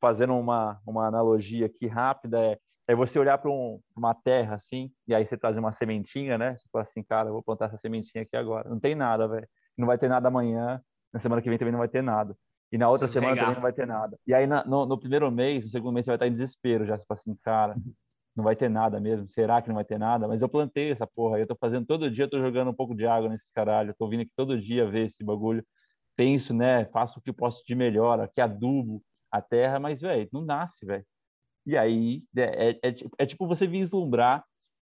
fazendo 0.00 0.34
uma, 0.34 0.80
uma 0.86 1.06
analogia 1.06 1.66
aqui 1.66 1.86
rápida, 1.86 2.40
é, 2.52 2.58
é 2.86 2.94
você 2.94 3.18
olhar 3.18 3.38
para 3.38 3.50
um, 3.50 3.80
uma 3.96 4.14
terra 4.14 4.54
assim, 4.56 4.90
e 5.06 5.14
aí 5.14 5.24
você 5.26 5.36
trazer 5.36 5.60
uma 5.60 5.72
sementinha, 5.72 6.36
né? 6.38 6.56
Você 6.56 6.68
fala 6.70 6.82
assim, 6.82 7.02
cara, 7.02 7.28
eu 7.28 7.32
vou 7.32 7.42
plantar 7.42 7.66
essa 7.66 7.78
sementinha 7.78 8.22
aqui 8.22 8.36
agora. 8.36 8.68
Não 8.68 8.78
tem 8.80 8.94
nada, 8.94 9.26
velho. 9.28 9.48
Não 9.76 9.86
vai 9.86 9.98
ter 9.98 10.08
nada 10.08 10.28
amanhã, 10.28 10.80
na 11.12 11.18
semana 11.20 11.40
que 11.42 11.48
vem 11.48 11.58
também 11.58 11.72
não 11.72 11.78
vai 11.78 11.88
ter 11.88 12.02
nada. 12.02 12.36
E 12.70 12.78
na 12.78 12.88
outra 12.90 13.06
Preciso 13.06 13.12
semana 13.12 13.36
regar. 13.36 13.38
também 13.38 13.54
não 13.54 13.62
vai 13.62 13.72
ter 13.72 13.86
nada. 13.86 14.18
E 14.26 14.34
aí 14.34 14.46
na- 14.46 14.64
no, 14.64 14.86
no 14.86 14.98
primeiro 14.98 15.30
mês, 15.30 15.64
no 15.64 15.70
segundo 15.70 15.92
mês, 15.94 16.04
você 16.06 16.10
vai 16.10 16.16
estar 16.16 16.26
em 16.26 16.32
desespero 16.32 16.84
já. 16.86 16.96
Você 16.98 17.04
fala 17.06 17.20
assim, 17.20 17.36
cara, 17.42 17.78
não 18.36 18.44
vai 18.44 18.56
ter 18.56 18.68
nada 18.68 19.00
mesmo. 19.00 19.28
Será 19.28 19.62
que 19.62 19.68
não 19.68 19.74
vai 19.76 19.84
ter 19.84 19.98
nada? 19.98 20.26
Mas 20.28 20.42
eu 20.42 20.48
plantei 20.48 20.90
essa 20.90 21.06
porra. 21.06 21.38
Eu 21.38 21.46
tô 21.46 21.56
fazendo 21.56 21.86
todo 21.86 22.10
dia, 22.10 22.24
eu 22.24 22.30
tô 22.30 22.40
jogando 22.40 22.70
um 22.70 22.74
pouco 22.74 22.94
de 22.94 23.06
água 23.06 23.28
nesse 23.28 23.52
caralho. 23.52 23.90
Eu 23.90 23.96
tô 23.96 24.08
vindo 24.08 24.22
aqui 24.22 24.32
todo 24.36 24.60
dia 24.60 24.88
ver 24.90 25.06
esse 25.06 25.24
bagulho. 25.24 25.64
Penso, 26.16 26.54
né? 26.54 26.86
Faço 26.86 27.18
o 27.20 27.22
que 27.22 27.32
posso 27.32 27.64
de 27.66 27.74
melhor. 27.74 28.20
Aqui 28.20 28.40
adubo 28.40 29.02
a 29.30 29.40
terra, 29.42 29.80
mas, 29.80 30.00
velho, 30.00 30.28
não 30.32 30.42
nasce, 30.42 30.86
velho. 30.86 31.06
E 31.66 31.76
aí, 31.76 32.22
é, 32.36 32.70
é, 32.72 32.78
é 32.82 32.92
ti- 32.92 33.08
é 33.18 33.26
tipo 33.26 33.46
você 33.46 33.66
vislumbrar 33.66 34.44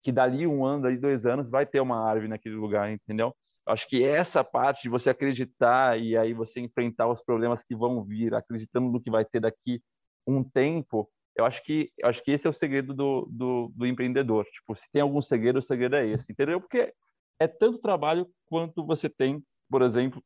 que 0.02 0.12
dali 0.12 0.46
um 0.46 0.64
ano, 0.64 0.84
dali 0.84 0.98
dois 0.98 1.26
anos, 1.26 1.50
vai 1.50 1.66
ter 1.66 1.80
uma 1.80 1.98
árvore 2.08 2.28
naquele 2.28 2.54
lugar, 2.56 2.90
entendeu? 2.92 3.34
Acho 3.66 3.86
que 3.88 4.02
essa 4.04 4.42
parte 4.42 4.82
de 4.82 4.88
você 4.88 5.10
acreditar 5.10 6.00
e 6.00 6.16
aí 6.16 6.32
você 6.34 6.60
enfrentar 6.60 7.08
os 7.08 7.22
problemas 7.22 7.62
que 7.64 7.76
vão 7.76 8.02
vir, 8.04 8.34
acreditando 8.34 8.90
no 8.90 9.00
que 9.02 9.10
vai 9.10 9.24
ter 9.24 9.40
daqui 9.40 9.82
um 10.26 10.42
tempo, 10.42 11.10
eu 11.36 11.44
acho 11.44 11.62
que 11.64 11.92
eu 11.98 12.08
acho 12.08 12.22
que 12.22 12.30
esse 12.32 12.46
é 12.46 12.50
o 12.50 12.52
segredo 12.52 12.94
do, 12.94 13.26
do, 13.30 13.68
do 13.74 13.86
empreendedor. 13.86 14.44
Tipo, 14.46 14.74
se 14.74 14.90
tem 14.92 15.02
algum 15.02 15.20
segredo, 15.20 15.58
o 15.58 15.62
segredo 15.62 15.96
é 15.96 16.06
esse, 16.06 16.32
entendeu? 16.32 16.60
Porque 16.60 16.92
é 17.38 17.46
tanto 17.48 17.78
trabalho 17.78 18.28
quanto 18.46 18.84
você 18.84 19.08
tem, 19.08 19.42
por 19.68 19.82
exemplo, 19.82 20.22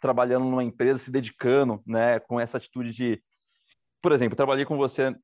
trabalhando 0.00 0.44
numa 0.46 0.64
empresa, 0.64 0.98
se 0.98 1.10
dedicando, 1.10 1.82
né, 1.86 2.18
com 2.20 2.40
essa 2.40 2.56
atitude 2.58 2.92
de 2.92 3.22
por 4.02 4.10
exemplo, 4.10 4.36
trabalhei 4.36 4.64
com 4.64 4.76
você, 4.76 5.14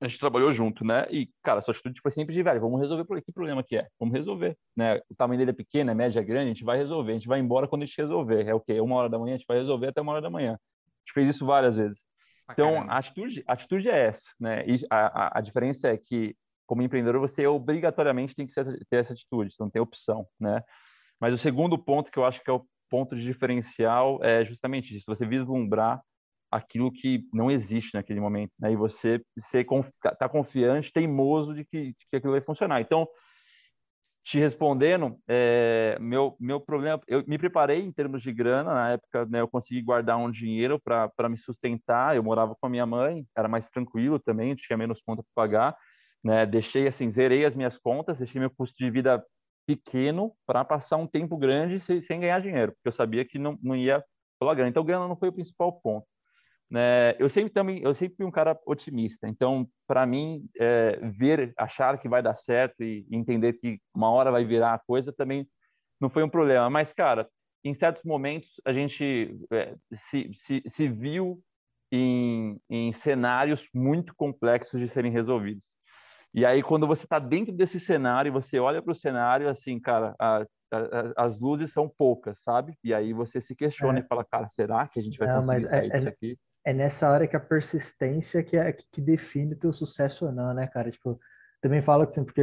a 0.00 0.08
gente 0.08 0.18
trabalhou 0.18 0.52
junto, 0.52 0.84
né? 0.84 1.06
E, 1.08 1.30
cara, 1.40 1.62
sua 1.62 1.72
atitude 1.72 2.00
foi 2.00 2.10
sempre 2.10 2.34
de, 2.34 2.42
velho, 2.42 2.60
vamos 2.60 2.80
resolver 2.80 3.04
por 3.04 3.22
que 3.22 3.32
problema 3.32 3.62
que 3.62 3.76
é? 3.76 3.86
Vamos 3.98 4.12
resolver, 4.12 4.58
né? 4.76 4.96
O 5.08 5.14
tamanho 5.16 5.38
dele 5.38 5.52
é 5.52 5.54
pequeno, 5.54 5.92
é 5.92 5.94
média, 5.94 6.18
é 6.18 6.24
grande, 6.24 6.46
a 6.46 6.52
gente 6.52 6.64
vai 6.64 6.76
resolver, 6.76 7.12
a 7.12 7.14
gente 7.14 7.28
vai 7.28 7.38
embora 7.38 7.68
quando 7.68 7.82
a 7.82 7.86
gente 7.86 7.96
resolver. 7.96 8.44
É 8.46 8.52
o 8.52 8.60
quê? 8.60 8.80
Uma 8.80 8.96
hora 8.96 9.08
da 9.08 9.18
manhã, 9.18 9.34
a 9.34 9.38
gente 9.38 9.46
vai 9.46 9.58
resolver 9.58 9.86
até 9.86 10.00
uma 10.00 10.12
hora 10.12 10.20
da 10.20 10.28
manhã. 10.28 10.54
A 10.54 10.58
gente 11.06 11.14
fez 11.14 11.28
isso 11.28 11.46
várias 11.46 11.76
vezes. 11.76 12.06
Pra 12.44 12.54
Então, 12.54 12.82
a 12.90 12.98
atitude, 12.98 13.44
a 13.46 13.52
atitude 13.52 13.88
é 13.88 14.06
essa, 14.06 14.28
né? 14.38 14.64
E 14.66 14.74
a, 14.90 15.26
a, 15.26 15.38
a 15.38 15.40
diferença 15.40 15.88
é 15.88 15.96
que, 15.96 16.36
como 16.66 16.82
empreendedor, 16.82 17.20
você 17.20 17.46
obrigatoriamente 17.46 18.34
tem 18.34 18.48
que 18.48 18.54
ter 18.54 18.96
essa 18.96 19.12
atitude, 19.12 19.54
você 19.54 19.62
não 19.62 19.70
tem 19.70 19.80
opção, 19.80 20.26
né? 20.40 20.60
Mas 21.20 21.32
o 21.32 21.38
segundo 21.38 21.78
ponto 21.78 22.10
que 22.10 22.18
eu 22.18 22.24
acho 22.24 22.42
que 22.42 22.50
é 22.50 22.52
o 22.52 22.66
ponto 22.90 23.14
de 23.14 23.22
diferencial 23.22 24.18
é 24.24 24.44
justamente 24.44 24.96
isso, 24.96 25.04
você 25.06 25.24
vislumbrar 25.24 26.02
aquilo 26.54 26.92
que 26.92 27.26
não 27.32 27.50
existe 27.50 27.94
naquele 27.94 28.20
momento, 28.20 28.52
né? 28.60 28.72
E 28.72 28.76
você 28.76 29.20
ser 29.36 29.64
conf, 29.64 29.90
tá, 30.00 30.14
tá 30.14 30.28
confiante, 30.28 30.92
teimoso 30.92 31.52
de 31.52 31.64
que, 31.64 31.88
de 31.88 32.06
que 32.08 32.16
aquilo 32.16 32.32
vai 32.32 32.40
funcionar. 32.40 32.80
Então, 32.80 33.08
te 34.24 34.38
respondendo, 34.38 35.18
é, 35.28 35.98
meu, 36.00 36.36
meu 36.38 36.60
problema, 36.60 37.00
eu 37.08 37.24
me 37.26 37.36
preparei 37.36 37.82
em 37.82 37.92
termos 37.92 38.22
de 38.22 38.32
grana, 38.32 38.72
na 38.72 38.92
época 38.92 39.26
né, 39.26 39.40
eu 39.40 39.48
consegui 39.48 39.82
guardar 39.82 40.16
um 40.16 40.30
dinheiro 40.30 40.80
para 40.80 41.28
me 41.28 41.36
sustentar, 41.36 42.14
eu 42.14 42.22
morava 42.22 42.54
com 42.58 42.66
a 42.66 42.70
minha 42.70 42.86
mãe, 42.86 43.26
era 43.36 43.48
mais 43.48 43.68
tranquilo 43.68 44.18
também, 44.20 44.54
tinha 44.54 44.76
menos 44.78 45.02
conta 45.02 45.22
para 45.22 45.44
pagar, 45.44 45.76
né, 46.22 46.46
deixei 46.46 46.86
assim, 46.86 47.10
zerei 47.10 47.44
as 47.44 47.54
minhas 47.54 47.76
contas, 47.76 48.18
deixei 48.18 48.40
meu 48.40 48.50
custo 48.50 48.76
de 48.78 48.90
vida 48.90 49.22
pequeno 49.66 50.32
para 50.46 50.64
passar 50.64 50.96
um 50.98 51.06
tempo 51.06 51.36
grande 51.36 51.80
sem, 51.80 52.00
sem, 52.00 52.20
ganhar 52.20 52.40
dinheiro, 52.40 52.72
porque 52.72 52.88
eu 52.88 52.92
sabia 52.92 53.24
que 53.24 53.38
não, 53.38 53.58
não 53.60 53.76
ia 53.76 54.02
pela 54.38 54.54
grana, 54.54 54.70
então 54.70 54.84
grana 54.84 55.08
não 55.08 55.16
foi 55.16 55.28
o 55.28 55.32
principal 55.32 55.72
ponto. 55.82 56.06
Né? 56.70 57.14
Eu 57.18 57.28
sempre 57.28 57.52
também, 57.52 57.82
eu 57.82 57.94
sempre 57.94 58.16
fui 58.16 58.26
um 58.26 58.30
cara 58.30 58.58
otimista. 58.66 59.28
Então, 59.28 59.68
para 59.86 60.06
mim, 60.06 60.48
é, 60.58 60.96
ver, 61.10 61.52
achar 61.56 61.98
que 61.98 62.08
vai 62.08 62.22
dar 62.22 62.34
certo 62.34 62.82
e, 62.82 63.06
entender 63.10 63.54
que 63.54 63.78
uma 63.94 64.10
hora 64.10 64.30
vai 64.30 64.44
virar 64.44 64.74
a 64.74 64.78
coisa 64.78 65.12
também 65.12 65.46
não 66.00 66.08
foi 66.08 66.22
um 66.22 66.28
problema. 66.28 66.68
Mas, 66.68 66.92
cara, 66.92 67.28
em 67.62 67.74
certos 67.74 68.02
momentos 68.04 68.60
a 68.64 68.72
gente 68.72 69.38
é, 69.52 69.74
se, 70.10 70.30
se, 70.34 70.62
se 70.68 70.88
viu 70.88 71.40
em, 71.90 72.60
em 72.68 72.92
cenários 72.92 73.66
muito 73.72 74.14
complexos 74.14 74.80
de 74.80 74.88
serem 74.88 75.12
resolvidos. 75.12 75.74
E 76.34 76.44
aí, 76.44 76.64
quando 76.64 76.86
você 76.86 77.04
está 77.04 77.20
dentro 77.20 77.54
desse 77.54 77.78
cenário, 77.78 78.32
você 78.32 78.58
olha 78.58 78.82
para 78.82 78.90
o 78.90 78.96
cenário, 78.96 79.48
assim, 79.48 79.78
cara, 79.78 80.16
a, 80.18 80.44
a, 80.72 81.24
as 81.24 81.40
luzes 81.40 81.72
são 81.72 81.88
poucas, 81.88 82.42
sabe? 82.42 82.76
E 82.82 82.92
aí 82.92 83.12
você 83.12 83.40
se 83.40 83.54
questiona 83.54 84.00
é. 84.00 84.02
e 84.02 84.06
fala, 84.06 84.24
cara, 84.24 84.48
será 84.48 84.88
que 84.88 84.98
a 84.98 85.02
gente 85.02 85.16
vai 85.16 85.28
Não, 85.28 85.36
conseguir 85.36 85.68
sair 85.68 85.92
é, 85.92 85.94
disso 85.94 86.08
aqui? 86.08 86.38
É 86.64 86.72
nessa 86.72 87.10
hora 87.10 87.26
que 87.26 87.36
a 87.36 87.40
persistência 87.40 88.42
que 88.42 88.56
é 88.56 88.72
que 88.72 89.00
define 89.00 89.54
o 89.54 89.58
teu 89.58 89.72
sucesso 89.72 90.26
ou 90.26 90.32
não, 90.32 90.54
né, 90.54 90.66
cara? 90.66 90.90
Tipo, 90.90 91.20
também 91.60 91.82
falo 91.82 92.04
assim, 92.04 92.24
porque 92.24 92.42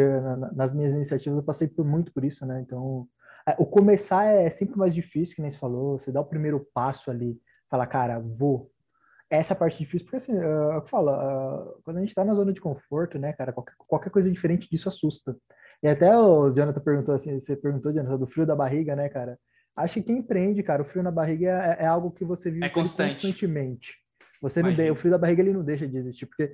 nas 0.54 0.74
minhas 0.74 0.94
iniciativas 0.94 1.38
eu 1.38 1.44
passei 1.44 1.68
por 1.68 1.86
muito 1.86 2.14
por 2.14 2.24
isso, 2.24 2.46
né? 2.46 2.62
Então, 2.62 3.08
é, 3.48 3.56
o 3.58 3.66
começar 3.66 4.26
é 4.26 4.50
sempre 4.50 4.78
mais 4.78 4.94
difícil, 4.94 5.36
que 5.36 5.42
nem 5.42 5.50
você 5.50 5.58
falou, 5.58 5.98
você 5.98 6.12
dá 6.12 6.22
o 6.22 6.26
primeiro 6.26 6.68
passo 6.74 7.10
ali, 7.10 7.40
fala, 7.70 7.88
cara, 7.88 8.20
vou. 8.20 8.72
Essa 9.30 9.54
é 9.54 9.56
parte 9.56 9.80
difícil, 9.80 10.06
porque 10.06 10.18
assim, 10.18 10.38
uh, 10.38 10.74
eu 10.74 10.82
falo, 10.88 11.12
uh, 11.12 11.82
quando 11.84 11.98
a 11.98 12.02
gente 12.02 12.14
tá 12.14 12.24
na 12.24 12.34
zona 12.34 12.52
de 12.52 12.60
conforto, 12.60 13.18
né, 13.18 13.32
cara, 13.34 13.54
qualquer, 13.54 13.74
qualquer 13.78 14.10
coisa 14.10 14.30
diferente 14.30 14.70
disso 14.70 14.90
assusta. 14.90 15.38
E 15.82 15.88
até 15.88 16.16
o 16.16 16.52
Jonathan 16.52 16.82
perguntou 16.82 17.16
assim, 17.16 17.40
você 17.40 17.56
perguntou, 17.56 17.94
Jonathan, 17.94 18.18
do 18.18 18.28
frio 18.28 18.46
da 18.46 18.56
barriga, 18.56 18.96
né, 18.96 19.08
cara? 19.08 19.40
Acho 19.76 19.96
que 19.96 20.04
quem 20.04 20.18
empreende, 20.18 20.62
cara, 20.62 20.82
o 20.82 20.86
frio 20.86 21.02
na 21.02 21.12
barriga 21.12 21.50
é, 21.80 21.84
é 21.84 21.88
algo 21.88 22.12
que 22.12 22.26
você 22.26 22.52
vive 22.52 22.66
é 22.66 22.70
constante. 22.70 23.14
constantemente. 23.14 24.02
Você 24.42 24.62
não 24.62 24.74
de, 24.74 24.90
o 24.90 24.96
frio 24.96 25.12
da 25.12 25.18
barriga 25.18 25.42
ele 25.42 25.54
não 25.54 25.64
deixa 25.64 25.88
de 25.88 25.98
existir, 25.98 26.26
porque 26.26 26.46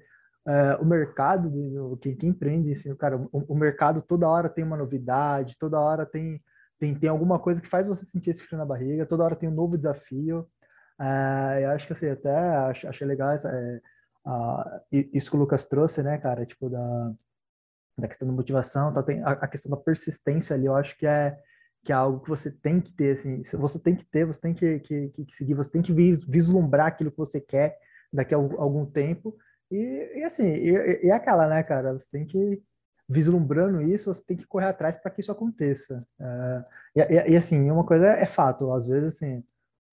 uh, 0.46 0.82
o 0.82 0.86
mercado, 0.86 1.98
quem, 2.02 2.16
quem 2.16 2.30
empreende, 2.30 2.74
assim, 2.74 2.94
cara, 2.96 3.18
o, 3.18 3.30
o, 3.32 3.56
mercado 3.56 4.02
toda 4.02 4.28
hora 4.28 4.50
tem 4.50 4.64
uma 4.64 4.76
novidade, 4.76 5.58
toda 5.58 5.80
hora 5.80 6.06
tem, 6.06 6.44
tem, 6.78 6.94
tem 6.94 7.10
alguma 7.10 7.40
coisa 7.40 7.62
que 7.62 7.68
faz 7.68 7.88
você 7.88 8.06
sentir 8.06 8.32
esse 8.32 8.42
frio 8.42 8.60
na 8.60 8.66
barriga, 8.66 9.06
toda 9.06 9.24
hora 9.24 9.36
tem 9.36 9.48
um 9.48 9.56
novo 9.56 9.78
desafio. 9.78 10.48
Uh, 11.00 11.60
eu 11.62 11.72
acho 11.72 11.88
que 11.88 11.94
assim, 11.94 12.10
até 12.10 12.36
acho, 12.36 12.88
achei 12.88 13.08
legal 13.08 13.32
essa, 13.32 13.50
é, 13.50 13.82
uh, 14.26 14.82
isso 14.92 15.30
que 15.32 15.38
o 15.38 15.40
Lucas 15.40 15.64
trouxe, 15.66 16.04
né, 16.04 16.18
cara, 16.18 16.46
tipo, 16.46 16.70
da, 16.70 17.14
da 17.98 18.08
questão 18.08 18.28
da 18.28 18.34
motivação, 18.34 18.94
tá, 18.94 19.02
tem 19.02 19.24
a, 19.24 19.32
a 19.32 19.48
questão 19.48 19.72
da 19.72 19.78
persistência 19.78 20.56
ali, 20.56 20.66
eu 20.66 20.76
acho 20.76 20.98
que 20.98 21.08
é 21.08 21.38
que 21.84 21.92
é 21.92 21.96
algo 21.96 22.20
que 22.20 22.30
você 22.30 22.52
tem 22.52 22.82
que 22.82 22.92
ter, 22.92 23.14
assim, 23.14 23.42
você 23.58 23.80
tem 23.80 23.96
que 23.96 24.06
ter, 24.06 24.26
você 24.26 24.42
tem 24.42 24.54
que, 24.54 24.80
que, 24.80 25.10
que 25.10 25.36
seguir, 25.36 25.54
você 25.54 25.72
tem 25.72 25.82
que 25.82 25.94
vislumbrar 25.94 26.88
aquilo 26.88 27.12
que 27.12 27.18
você 27.18 27.40
quer 27.40 27.78
daqui 28.12 28.34
a 28.34 28.38
algum 28.38 28.86
tempo, 28.86 29.38
e, 29.72 30.20
e 30.20 30.24
assim, 30.24 30.48
e, 30.48 31.06
e 31.06 31.10
é 31.10 31.14
aquela, 31.14 31.48
né, 31.48 31.64
cara, 31.64 31.94
você 31.94 32.10
tem 32.12 32.26
que, 32.26 32.62
vislumbrando 33.08 33.82
isso, 33.82 34.14
você 34.14 34.24
tem 34.26 34.38
que 34.38 34.48
correr 34.48 34.68
atrás 34.68 34.98
para 34.98 35.12
que 35.12 35.22
isso 35.22 35.32
aconteça. 35.32 36.06
Uh, 36.20 36.66
e, 36.96 37.32
e, 37.32 37.38
assim, 37.38 37.70
uma 37.72 37.86
coisa 37.86 38.06
é, 38.08 38.26
fato, 38.26 38.72
às 38.74 38.86
vezes, 38.86 39.16
assim, 39.16 39.44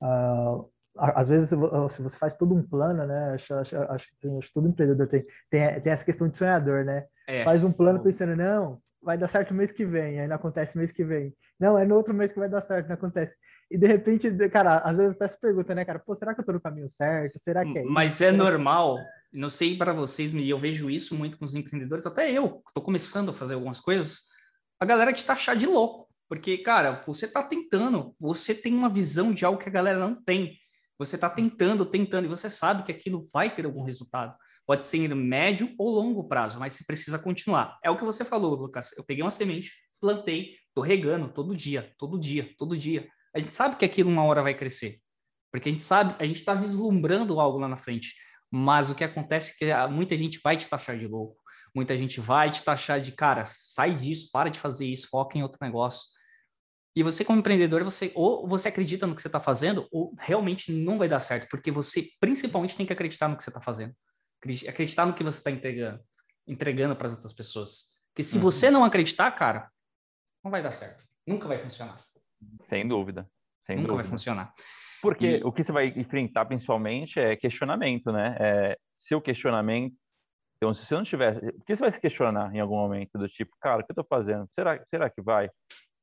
uh, 0.03 0.69
às 0.97 1.29
vezes 1.29 1.49
se 1.49 2.03
você 2.03 2.17
faz 2.17 2.35
todo 2.35 2.55
um 2.55 2.63
plano, 2.63 3.05
né, 3.07 3.35
acho, 3.35 3.55
acho, 3.55 3.77
acho 3.77 4.09
que 4.11 4.53
todo 4.53 4.69
empreendedor 4.69 5.09
tem, 5.09 5.25
tem, 5.51 5.81
tem 5.81 5.93
essa 5.93 6.05
questão 6.05 6.29
de 6.29 6.37
sonhador, 6.37 6.85
né, 6.85 7.07
é. 7.27 7.43
faz 7.43 7.65
um 7.65 7.73
plano 7.73 8.01
pensando, 8.01 8.37
não, 8.37 8.81
vai 9.05 9.19
dar 9.19 9.29
certo 9.29 9.53
mês 9.53 9.71
que 9.71 9.85
vem, 9.85 10.21
aí 10.21 10.27
não 10.27 10.37
acontece 10.37 10.77
mês 10.77 10.91
que 10.91 11.05
vem. 11.05 11.35
Não, 11.61 11.79
é 11.79 11.85
no 11.85 11.95
outro 11.95 12.15
mês 12.15 12.33
que 12.33 12.39
vai 12.39 12.49
dar 12.49 12.61
certo, 12.61 12.89
não 12.89 12.95
acontece. 12.95 13.37
E 13.71 13.77
de 13.77 13.87
repente, 13.87 14.31
cara, 14.49 14.79
às 14.79 14.97
vezes 14.97 15.13
até 15.13 15.29
se 15.29 15.41
pergunta, 15.41 15.75
né, 15.75 15.85
cara, 15.85 15.99
pô, 15.99 16.15
será 16.17 16.35
que 16.35 16.41
eu 16.41 16.45
tô 16.45 16.53
no 16.53 16.61
caminho 16.61 16.89
certo? 16.89 17.39
Será 17.39 17.65
que 17.65 17.79
é 17.79 17.85
Mas 17.85 18.21
é 18.21 18.33
normal, 18.33 18.99
não 19.33 19.51
sei 19.51 19.77
para 19.77 19.93
vocês, 19.93 20.33
e 20.33 20.49
eu 20.49 20.59
vejo 20.59 20.91
isso 20.91 21.15
muito 21.15 21.39
com 21.39 21.45
os 21.45 21.55
empreendedores, 21.55 22.07
até 22.07 22.31
eu, 22.33 22.63
tô 22.75 22.81
começando 22.81 23.31
a 23.31 23.35
fazer 23.35 23.55
algumas 23.55 23.79
coisas, 23.79 24.23
a 24.81 24.85
galera 24.85 25.13
te 25.13 25.25
taxar 25.25 25.57
de 25.57 25.67
louco. 25.67 26.05
Porque, 26.29 26.59
cara, 26.59 26.93
você 27.07 27.29
tá 27.29 27.43
tentando, 27.43 28.15
você 28.19 28.55
tem 28.55 28.75
uma 28.75 28.89
visão 28.89 29.33
de 29.33 29.45
algo 29.45 29.59
que 29.59 29.69
a 29.69 29.73
galera 29.73 29.99
não 29.99 30.15
tem. 30.15 30.59
Você 30.99 31.19
tá 31.19 31.29
tentando, 31.29 31.85
tentando, 31.85 32.25
e 32.25 32.29
você 32.29 32.49
sabe 32.49 32.83
que 32.83 32.93
aquilo 32.93 33.27
vai 33.33 33.55
ter 33.55 33.67
algum 33.67 33.83
resultado. 33.83 34.35
Pode 34.67 34.85
ser 34.87 35.15
médio 35.15 35.71
ou 35.79 35.91
longo 35.91 36.25
prazo, 36.27 36.59
mas 36.59 36.73
você 36.73 36.85
precisa 36.85 37.19
continuar. 37.19 37.79
É 37.85 37.91
o 37.91 37.97
que 37.97 38.05
você 38.05 38.25
falou, 38.25 38.55
Lucas. 38.55 38.97
Eu 38.97 39.05
peguei 39.05 39.23
uma 39.23 39.31
semente, 39.31 39.71
plantei, 40.01 40.57
tô 40.75 40.81
regando 40.81 41.29
todo 41.29 41.55
dia, 41.55 41.93
todo 41.99 42.19
dia, 42.19 42.51
todo 42.57 42.77
dia. 42.77 43.07
A 43.35 43.39
gente 43.39 43.55
sabe 43.55 43.77
que 43.77 43.85
aquilo 43.85 44.09
uma 44.09 44.25
hora 44.25 44.43
vai 44.43 44.55
crescer, 44.55 44.97
porque 45.53 45.69
a 45.69 45.73
gente 45.73 45.83
sabe, 45.83 46.15
a 46.19 46.25
gente 46.25 46.37
está 46.37 46.55
vislumbrando 46.55 47.39
algo 47.41 47.59
lá 47.59 47.69
na 47.69 47.77
frente. 47.77 48.15
Mas 48.51 48.89
o 48.89 48.95
que 48.95 49.05
acontece 49.05 49.53
é 49.63 49.87
que 49.87 49.93
muita 49.93 50.17
gente 50.17 50.41
vai 50.43 50.57
te 50.57 50.67
taxar 50.67 50.97
de 50.97 51.07
louco, 51.07 51.37
muita 51.75 51.99
gente 51.99 52.19
vai 52.21 52.51
te 52.51 52.63
taxar 52.63 53.01
de 53.01 53.13
cara, 53.13 53.45
sai 53.45 53.95
disso, 53.95 54.31
para 54.33 54.49
de 54.49 54.59
fazer 54.59 54.87
isso, 54.87 55.09
foca 55.11 55.37
em 55.37 55.43
outro 55.43 55.59
negócio. 55.61 56.09
E 56.97 57.03
você, 57.03 57.25
como 57.25 57.41
empreendedor, 57.41 57.83
você 57.83 58.13
ou 58.15 58.47
você 58.49 58.69
acredita 58.69 59.07
no 59.07 59.15
que 59.15 59.21
você 59.21 59.29
está 59.29 59.41
fazendo, 59.41 59.87
ou 59.91 60.15
realmente 60.19 60.73
não 60.73 60.97
vai 60.97 61.09
dar 61.09 61.21
certo, 61.21 61.49
porque 61.51 61.71
você 61.71 62.09
principalmente 62.19 62.77
tem 62.77 62.87
que 62.87 62.93
acreditar 62.93 63.29
no 63.29 63.37
que 63.37 63.43
você 63.43 63.51
está 63.51 63.61
fazendo 63.61 63.93
acreditar 64.69 65.07
no 65.07 65.15
que 65.15 65.25
você 65.25 65.39
está 65.39 65.51
entregando, 65.51 66.01
entregando 66.47 66.97
para 66.97 67.07
as 67.07 67.13
outras 67.15 67.33
pessoas. 67.33 67.95
Porque 68.13 68.23
se 68.23 68.37
uhum. 68.37 68.43
você 68.43 68.71
não 68.71 68.85
acreditar, 68.85 69.31
cara, 69.33 69.71
não 70.43 70.51
vai 70.51 70.63
dar 70.63 70.73
certo. 70.73 71.05
Nunca 71.27 71.49
vai 71.49 71.59
funcionar. 71.59 71.99
Sem 72.69 72.87
dúvida. 72.87 73.29
Sem 73.67 73.77
Nunca 73.77 73.89
dúvida. 73.89 74.03
vai 74.03 74.11
funcionar. 74.11 74.55
Porque 75.01 75.39
e... 75.39 75.45
o 75.45 75.53
que 75.53 75.65
você 75.65 75.73
vai 75.73 75.89
enfrentar 75.89 76.45
principalmente 76.45 77.19
é 77.19 77.37
questionamento, 77.37 78.13
né? 78.13 78.37
É 78.39 78.79
seu 78.99 79.21
questionamento. 79.21 79.95
Então, 80.57 80.73
se 80.73 80.85
você 80.85 80.95
não 80.95 81.05
tiver. 81.05 81.41
Por 81.41 81.65
que 81.65 81.77
você 81.77 81.83
vai 81.83 81.93
se 81.93 82.01
questionar 82.01 82.55
em 82.55 82.61
algum 82.61 82.77
momento 82.77 83.19
do 83.19 83.29
tipo, 83.29 83.55
cara, 83.61 83.83
o 83.83 83.85
que 83.85 83.91
eu 83.91 83.95
estou 84.01 84.07
fazendo? 84.09 84.49
Será, 84.55 84.83
será 84.89 85.11
que 85.11 85.21
vai? 85.21 85.51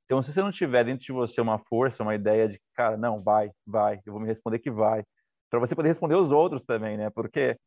Então, 0.05 0.21
se 0.21 0.33
você 0.33 0.41
não 0.41 0.51
tiver 0.51 0.83
dentro 0.83 1.05
de 1.05 1.11
você 1.13 1.39
uma 1.39 1.57
força, 1.57 2.03
uma 2.03 2.13
ideia 2.13 2.49
de, 2.49 2.59
cara, 2.75 2.97
não, 2.97 3.17
vai, 3.17 3.49
vai, 3.65 3.99
eu 4.05 4.11
vou 4.11 4.21
me 4.21 4.27
responder 4.27 4.59
que 4.59 4.69
vai. 4.69 5.03
Para 5.49 5.59
você 5.59 5.73
poder 5.73 5.87
responder 5.87 6.15
os 6.15 6.31
outros 6.31 6.63
também, 6.63 6.97
né? 6.97 7.09
Porque 7.09 7.57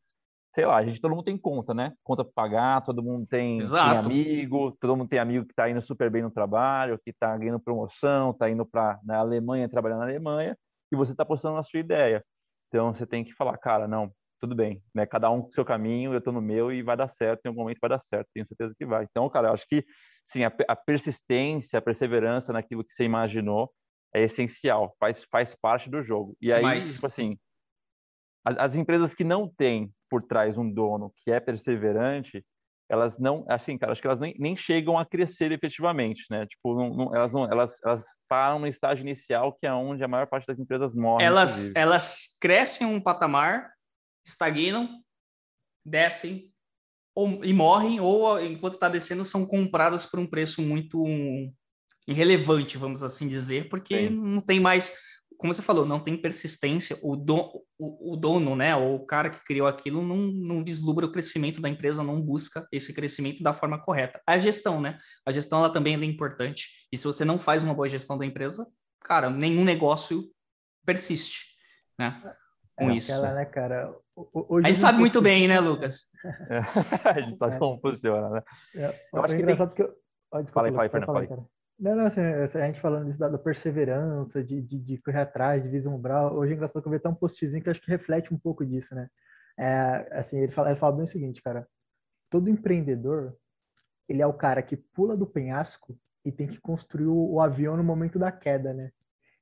sei 0.55 0.65
lá, 0.65 0.77
a 0.77 0.85
gente 0.85 1.01
todo 1.01 1.11
mundo 1.11 1.25
tem 1.25 1.37
conta, 1.37 1.73
né? 1.73 1.93
Conta 2.01 2.23
para 2.23 2.33
pagar, 2.33 2.81
todo 2.81 3.03
mundo 3.03 3.27
tem, 3.27 3.59
tem, 3.59 3.77
amigo, 3.77 4.71
todo 4.79 4.95
mundo 4.95 5.09
tem 5.09 5.19
amigo 5.19 5.45
que 5.45 5.51
está 5.51 5.69
indo 5.69 5.81
super 5.81 6.09
bem 6.09 6.23
no 6.23 6.31
trabalho, 6.31 6.97
que 7.03 7.09
está 7.09 7.37
ganhando 7.37 7.59
promoção, 7.59 8.31
está 8.31 8.49
indo 8.49 8.65
para 8.65 8.97
na 9.03 9.17
Alemanha 9.17 9.67
trabalhar 9.67 9.97
na 9.97 10.05
Alemanha, 10.05 10.57
e 10.89 10.95
você 10.95 11.11
está 11.11 11.25
postando 11.25 11.57
a 11.57 11.63
sua 11.63 11.81
ideia. 11.81 12.23
Então 12.69 12.93
você 12.93 13.05
tem 13.05 13.21
que 13.21 13.33
falar, 13.33 13.57
cara, 13.57 13.85
não, 13.85 14.09
tudo 14.39 14.55
bem, 14.55 14.81
né? 14.93 15.05
Cada 15.05 15.29
um 15.29 15.41
com 15.41 15.51
seu 15.51 15.65
caminho, 15.65 16.13
eu 16.13 16.19
estou 16.19 16.31
no 16.31 16.41
meu 16.41 16.71
e 16.71 16.81
vai 16.81 16.95
dar 16.95 17.09
certo, 17.09 17.45
em 17.45 17.49
algum 17.49 17.61
momento 17.61 17.79
vai 17.81 17.89
dar 17.89 17.99
certo, 17.99 18.29
tenho 18.33 18.47
certeza 18.47 18.73
que 18.77 18.85
vai. 18.85 19.05
Então, 19.11 19.29
cara, 19.29 19.49
eu 19.49 19.53
acho 19.53 19.67
que 19.67 19.83
sim, 20.25 20.45
a, 20.45 20.53
a 20.69 20.75
persistência, 20.75 21.79
a 21.79 21.81
perseverança 21.81 22.53
naquilo 22.53 22.83
que 22.83 22.93
você 22.93 23.03
imaginou 23.03 23.73
é 24.13 24.23
essencial, 24.23 24.95
faz, 24.97 25.25
faz 25.29 25.53
parte 25.53 25.89
do 25.89 26.01
jogo. 26.01 26.37
E 26.41 26.53
aí, 26.53 26.79
tipo 26.79 27.05
assim, 27.05 27.37
as, 28.45 28.57
as 28.57 28.75
empresas 28.75 29.13
que 29.13 29.23
não 29.23 29.49
têm 29.49 29.91
por 30.09 30.21
trás 30.21 30.57
um 30.57 30.71
dono 30.71 31.11
que 31.17 31.31
é 31.31 31.39
perseverante, 31.39 32.45
elas 32.87 33.17
não, 33.17 33.43
assim, 33.49 33.77
cara, 33.77 33.91
acho 33.91 34.01
que 34.01 34.07
elas 34.07 34.19
nem, 34.19 34.35
nem 34.37 34.55
chegam 34.55 34.97
a 34.97 35.05
crescer 35.05 35.51
efetivamente, 35.51 36.23
né? 36.29 36.45
Tipo, 36.45 36.75
não, 36.75 36.95
não, 36.95 37.15
elas 37.15 37.31
não, 37.31 37.51
elas, 37.51 37.71
elas 37.83 38.05
param 38.29 38.59
no 38.59 38.67
estágio 38.67 39.01
inicial 39.01 39.53
que 39.53 39.65
é 39.65 39.73
onde 39.73 40.03
a 40.03 40.07
maior 40.07 40.27
parte 40.27 40.45
das 40.45 40.59
empresas 40.59 40.93
morre. 40.93 41.25
Elas, 41.25 41.75
elas 41.75 42.37
crescem 42.39 42.85
um 42.85 43.01
patamar, 43.01 43.71
estagnam, 44.25 45.01
descem 45.83 46.51
ou, 47.15 47.43
e 47.43 47.53
morrem, 47.53 47.99
ou 47.99 48.39
enquanto 48.39 48.75
está 48.75 48.89
descendo 48.89 49.25
são 49.25 49.45
compradas 49.45 50.05
por 50.05 50.19
um 50.19 50.27
preço 50.27 50.61
muito 50.61 51.03
irrelevante, 52.07 52.77
vamos 52.77 53.01
assim 53.01 53.27
dizer, 53.27 53.67
porque 53.67 54.09
Sim. 54.09 54.15
não 54.15 54.41
tem 54.41 54.59
mais 54.59 54.93
como 55.37 55.53
você 55.53 55.61
falou, 55.61 55.85
não 55.85 55.99
tem 55.99 56.15
persistência, 56.17 56.97
o, 57.01 57.15
do, 57.15 57.63
o, 57.77 58.13
o, 58.13 58.17
dono, 58.17 58.55
né, 58.55 58.75
ou 58.75 58.95
o 58.95 59.05
cara 59.05 59.29
que 59.29 59.43
criou 59.43 59.67
aquilo 59.67 60.01
não, 60.01 60.17
não 60.17 60.63
vislumbra 60.63 61.05
o 61.05 61.11
crescimento 61.11 61.61
da 61.61 61.69
empresa, 61.69 62.03
não 62.03 62.21
busca 62.21 62.67
esse 62.71 62.93
crescimento 62.93 63.43
da 63.43 63.53
forma 63.53 63.81
correta. 63.81 64.21
A 64.27 64.37
gestão, 64.37 64.81
né? 64.81 64.97
A 65.25 65.31
gestão 65.31 65.59
ela 65.59 65.69
também 65.69 65.95
é 65.95 66.05
importante. 66.05 66.87
E 66.91 66.97
se 66.97 67.05
você 67.05 67.25
não 67.25 67.37
faz 67.37 67.63
uma 67.63 67.73
boa 67.73 67.89
gestão 67.89 68.17
da 68.17 68.25
empresa, 68.25 68.65
cara, 69.01 69.29
nenhum 69.29 69.63
negócio 69.63 70.23
persiste, 70.85 71.55
né? 71.99 72.21
Com 72.77 72.91
é, 72.91 72.95
isso. 72.95 73.11
Aquela, 73.11 73.33
né, 73.33 73.45
cara? 73.45 73.95
Hoje 74.15 74.65
a 74.65 74.69
gente 74.69 74.81
sabe 74.81 74.99
muito 74.99 75.21
bem, 75.23 75.47
né, 75.47 75.59
Lucas? 75.59 76.11
É. 76.49 76.59
a 77.09 77.21
gente 77.21 77.37
sabe 77.37 77.55
é. 77.55 77.59
como 77.59 77.79
funciona, 77.79 78.29
né? 78.29 78.43
É, 78.75 79.07
eu 79.13 79.23
acho 79.23 79.35
que 79.35 79.41
engraçado 79.41 79.73
tem... 79.73 79.75
que 79.75 79.81
eu... 79.83 79.95
Oh, 80.31 80.41
desculpa, 80.41 80.53
fala 80.53 80.67
aí, 80.67 80.73
fala 80.73 80.83
aí, 80.83 80.89
Fernando, 80.89 81.07
fala 81.07 81.19
aí. 81.21 81.54
Não, 81.77 81.93
não, 81.93 82.05
assim, 82.05 82.21
a 82.21 82.65
gente 82.67 82.79
falando 82.79 83.05
disso 83.05 83.19
da, 83.19 83.37
perseverança, 83.37 84.41
de, 84.43 84.61
de, 84.61 84.79
de, 84.79 84.97
correr 84.97 85.21
atrás, 85.21 85.61
de 85.61 85.69
vislumbrar. 85.69 86.33
Hoje 86.33 86.53
é 86.53 86.55
engraçado 86.55 86.81
que 86.81 86.87
eu 86.87 86.91
vi 86.91 86.97
até 86.97 87.09
um 87.09 87.15
postzinho 87.15 87.61
que 87.61 87.69
acho 87.69 87.81
que 87.81 87.91
reflete 87.91 88.33
um 88.33 88.37
pouco 88.37 88.65
disso, 88.65 88.95
né? 88.95 89.09
É, 89.57 90.07
assim, 90.11 90.39
ele 90.39 90.51
fala, 90.51 90.69
ele 90.69 90.79
fala 90.79 90.95
bem 90.95 91.03
o 91.03 91.07
seguinte, 91.07 91.41
cara. 91.41 91.67
Todo 92.29 92.49
empreendedor, 92.49 93.37
ele 94.07 94.21
é 94.21 94.27
o 94.27 94.33
cara 94.33 94.61
que 94.61 94.77
pula 94.77 95.17
do 95.17 95.27
penhasco 95.27 95.97
e 96.23 96.31
tem 96.31 96.47
que 96.47 96.59
construir 96.59 97.07
o, 97.07 97.33
o 97.33 97.41
avião 97.41 97.75
no 97.75 97.83
momento 97.83 98.17
da 98.17 98.31
queda, 98.31 98.73
né? 98.73 98.91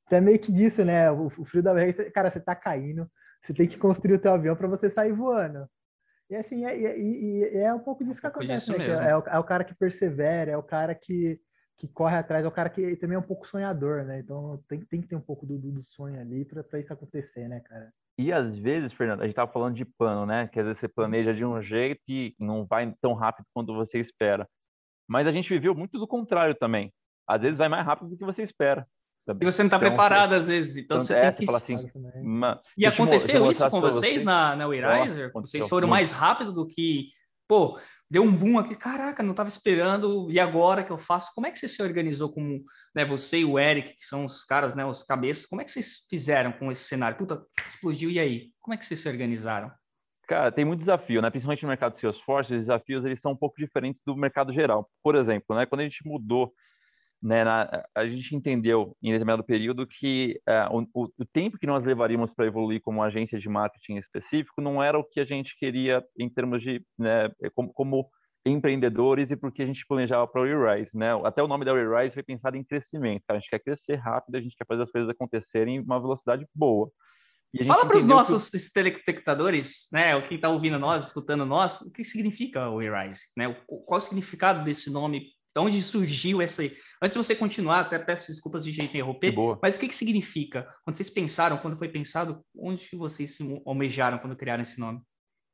Então 0.06 0.18
é 0.18 0.22
meio 0.22 0.40
que 0.40 0.52
disso, 0.52 0.84
né? 0.84 1.12
O, 1.12 1.28
o 1.28 1.46
frio 1.46 1.62
da 1.62 1.74
barriga, 1.74 2.12
cara, 2.12 2.32
você 2.32 2.40
tá 2.40 2.56
caindo, 2.56 3.10
você 3.42 3.54
tem 3.54 3.68
que 3.68 3.78
construir 3.78 4.16
o 4.16 4.20
teu 4.20 4.34
avião 4.34 4.56
para 4.56 4.68
você 4.68 4.90
sair 4.90 5.12
voando. 5.12 5.68
E 6.30 6.36
assim, 6.36 6.66
é, 6.66 6.84
é, 6.84 7.64
é, 7.64 7.74
um 7.74 7.80
pouco 7.80 8.04
disso 8.04 8.20
que 8.20 8.28
acontece, 8.28 8.72
né? 8.72 8.86
Que 8.86 8.92
é, 8.92 9.10
é, 9.10 9.18
o, 9.18 9.24
é 9.24 9.40
o 9.40 9.44
cara 9.44 9.64
que 9.64 9.76
persevera, 9.76 10.52
é 10.52 10.58
o 10.58 10.64
cara 10.64 10.96
que 10.96 11.40
que 11.78 11.88
corre 11.88 12.18
atrás, 12.18 12.46
é 12.46 12.48
o 12.48 12.52
cara 12.52 12.70
que 12.70 12.96
também 12.96 13.16
é 13.16 13.20
um 13.20 13.24
pouco 13.24 13.48
sonhador, 13.48 14.04
né? 14.04 14.20
Então 14.20 14.64
tem, 14.68 14.80
tem 14.82 15.02
que 15.02 15.08
ter 15.08 15.16
um 15.16 15.22
pouco 15.22 15.46
do, 15.46 15.58
do 15.58 15.84
sonho 15.84 16.20
ali 16.20 16.46
para 16.46 16.80
isso 16.80 16.94
acontecer, 16.94 17.48
né, 17.48 17.60
cara? 17.60 17.92
E 18.18 18.32
às 18.32 18.56
vezes, 18.56 18.94
Fernando, 18.94 19.22
a 19.22 19.26
gente 19.26 19.36
tava 19.36 19.52
falando 19.52 19.76
de 19.76 19.86
plano, 19.86 20.26
né? 20.26 20.48
Que 20.48 20.60
às 20.60 20.66
vezes 20.66 20.80
você 20.80 20.88
planeja 20.88 21.34
de 21.34 21.44
um 21.44 21.62
jeito 21.62 22.02
e 22.08 22.36
não 22.40 22.66
vai 22.66 22.94
tão 23.02 23.14
rápido 23.14 23.46
quanto 23.54 23.74
você 23.74 24.00
espera. 24.00 24.48
Mas 25.08 25.28
a 25.28 25.32
gente 25.32 25.50
viveu 25.50 25.74
muito 25.74 25.98
do 25.98 26.08
contrário 26.08 26.56
também. 26.56 26.94
Às 27.28 27.42
vezes 27.42 27.58
vai 27.58 27.68
mais 27.68 27.86
rápido 27.86 28.10
do 28.10 28.18
que 28.18 28.24
você 28.24 28.44
espera. 28.44 28.88
E 29.28 29.46
você 29.46 29.64
não 29.64 29.68
está 29.68 29.78
então, 29.78 29.80
preparado 29.80 30.34
às 30.34 30.48
vezes, 30.48 30.76
então, 30.76 30.98
então 30.98 31.00
você 31.00 31.14
é, 31.14 31.32
tem 31.32 31.48
que... 31.48 31.56
Assim, 31.56 31.76
e 32.78 32.86
aconteceu 32.86 33.50
isso 33.50 33.70
com 33.70 33.80
vocês, 33.80 34.22
na, 34.22 34.56
na 34.56 34.68
WeRiser? 34.68 35.32
Vocês 35.34 35.68
foram 35.68 35.88
mais 35.88 36.12
rápido 36.12 36.52
do 36.52 36.68
que... 36.68 37.08
Pô, 37.48 37.80
deu 38.14 38.22
um 38.22 38.32
boom 38.32 38.60
aqui, 38.60 38.76
caraca, 38.76 39.24
não 39.24 39.32
estava 39.32 39.50
esperando, 39.50 40.30
e 40.30 40.40
agora 40.40 40.84
que 40.84 40.92
eu 40.92 41.00
faço? 41.00 41.32
Como 41.34 41.48
é 41.48 41.52
que 41.52 41.58
você 41.58 41.68
se 41.68 41.82
organizou 41.82 42.32
com 42.32 42.64
né, 42.94 43.04
você 43.04 43.40
e 43.40 43.46
o 43.46 43.58
Eric, 43.58 43.96
que 43.96 44.04
são 44.06 44.24
os 44.24 44.46
caras, 44.46 44.76
né, 44.76 44.86
os 44.86 45.02
cabeças, 45.02 45.48
como 45.48 45.62
é 45.62 45.66
que 45.66 45.72
vocês 45.72 46.06
fizeram 46.08 46.52
com 46.52 46.70
esse 46.70 46.84
cenário? 46.84 47.18
Puta, 47.18 47.44
explodiu, 47.68 48.12
e 48.12 48.20
aí? 48.20 48.52
Como 48.62 48.76
é 48.76 48.78
que 48.78 48.86
vocês 48.86 49.00
se 49.00 49.10
organizaram? 49.10 49.72
Cara, 50.28 50.52
tem 50.52 50.64
muito 50.64 50.82
desafio, 50.82 51.24
né? 51.24 51.32
Principalmente 51.32 51.64
no 51.64 51.70
mercado 51.70 51.96
de 51.96 52.02
Salesforce, 52.02 52.54
os 52.54 52.60
desafios 52.60 53.04
eles 53.04 53.20
são 53.20 53.32
um 53.32 53.36
pouco 53.36 53.56
diferentes 53.58 54.00
do 54.06 54.16
mercado 54.16 54.54
geral. 54.54 54.88
Por 55.02 55.16
exemplo, 55.16 55.56
né, 55.56 55.66
quando 55.66 55.82
a 55.82 55.84
gente 55.84 56.06
mudou 56.06 56.54
né, 57.24 57.46
na, 57.46 57.86
a 57.96 58.06
gente 58.06 58.36
entendeu 58.36 58.98
em 59.02 59.12
determinado 59.12 59.46
período 59.46 59.88
que 59.88 60.42
uh, 60.46 60.86
o, 60.94 61.10
o, 61.18 61.26
tempo 61.26 61.58
que 61.58 61.66
nós 61.66 61.86
levaríamos 61.86 62.34
para 62.34 62.46
evoluir 62.46 62.82
como 62.82 63.02
agência 63.02 63.40
de 63.40 63.48
marketing 63.48 63.96
específico 63.96 64.60
não 64.60 64.84
era 64.84 65.00
o 65.00 65.06
que 65.06 65.22
a 65.22 65.26
gente 65.26 65.58
queria 65.58 66.04
em 66.20 66.30
termos 66.30 66.62
de 66.62 66.86
né, 67.00 67.32
como, 67.56 67.72
como, 67.72 68.10
empreendedores 68.46 69.32
e 69.32 69.38
porque 69.38 69.64
a 69.64 69.66
gente 69.66 69.88
planejava 69.88 70.28
para 70.28 70.42
o 70.42 70.44
WeRise, 70.44 70.92
né? 70.94 71.12
Até 71.24 71.42
o 71.42 71.48
nome 71.48 71.64
da 71.64 71.72
WeRise 71.72 72.14
foi 72.14 72.24
pensado 72.24 72.58
em 72.58 72.64
crescimento. 72.64 73.24
A 73.30 73.36
gente 73.36 73.50
quer 73.50 73.60
crescer 73.60 73.96
rápido, 73.96 74.36
a 74.36 74.42
gente 74.42 74.54
quer 74.58 74.68
fazer 74.68 74.84
as 74.84 74.92
coisas 74.92 75.10
acontecerem 75.10 75.78
em 75.78 75.80
uma 75.80 75.98
velocidade 75.98 76.46
boa. 76.54 76.92
Fala 77.66 77.86
para 77.86 77.98
os 77.98 78.08
nossos 78.08 78.50
que... 78.50 78.74
telespectadores, 78.74 79.88
né, 79.94 80.20
quem 80.24 80.36
está 80.36 80.50
ouvindo 80.50 80.80
nós, 80.80 81.06
escutando 81.06 81.46
nós, 81.46 81.80
o 81.82 81.92
que 81.92 82.04
significa 82.04 82.68
o 82.68 82.76
WeRise, 82.76 83.28
né? 83.38 83.54
Qual 83.66 83.98
o 83.98 84.02
significado 84.02 84.64
desse 84.64 84.92
nome 84.92 85.28
de 85.56 85.62
onde 85.62 85.82
surgiu 85.82 86.42
essa. 86.42 86.64
Antes 86.64 87.14
de 87.14 87.18
você 87.18 87.36
continuar, 87.36 87.82
até 87.82 88.00
peço 88.00 88.32
desculpas 88.32 88.64
de 88.64 88.72
jeito 88.72 88.90
interromper, 88.90 89.34
mas 89.62 89.78
o 89.78 89.80
que, 89.80 89.88
que 89.88 89.96
significa? 89.96 90.68
Quando 90.84 90.96
vocês 90.96 91.10
pensaram, 91.10 91.58
quando 91.58 91.78
foi 91.78 91.88
pensado, 91.88 92.44
onde 92.58 92.88
vocês 92.96 93.38
se 93.38 93.62
almejaram 93.66 94.18
quando 94.18 94.36
criaram 94.36 94.62
esse 94.62 94.80
nome? 94.80 95.02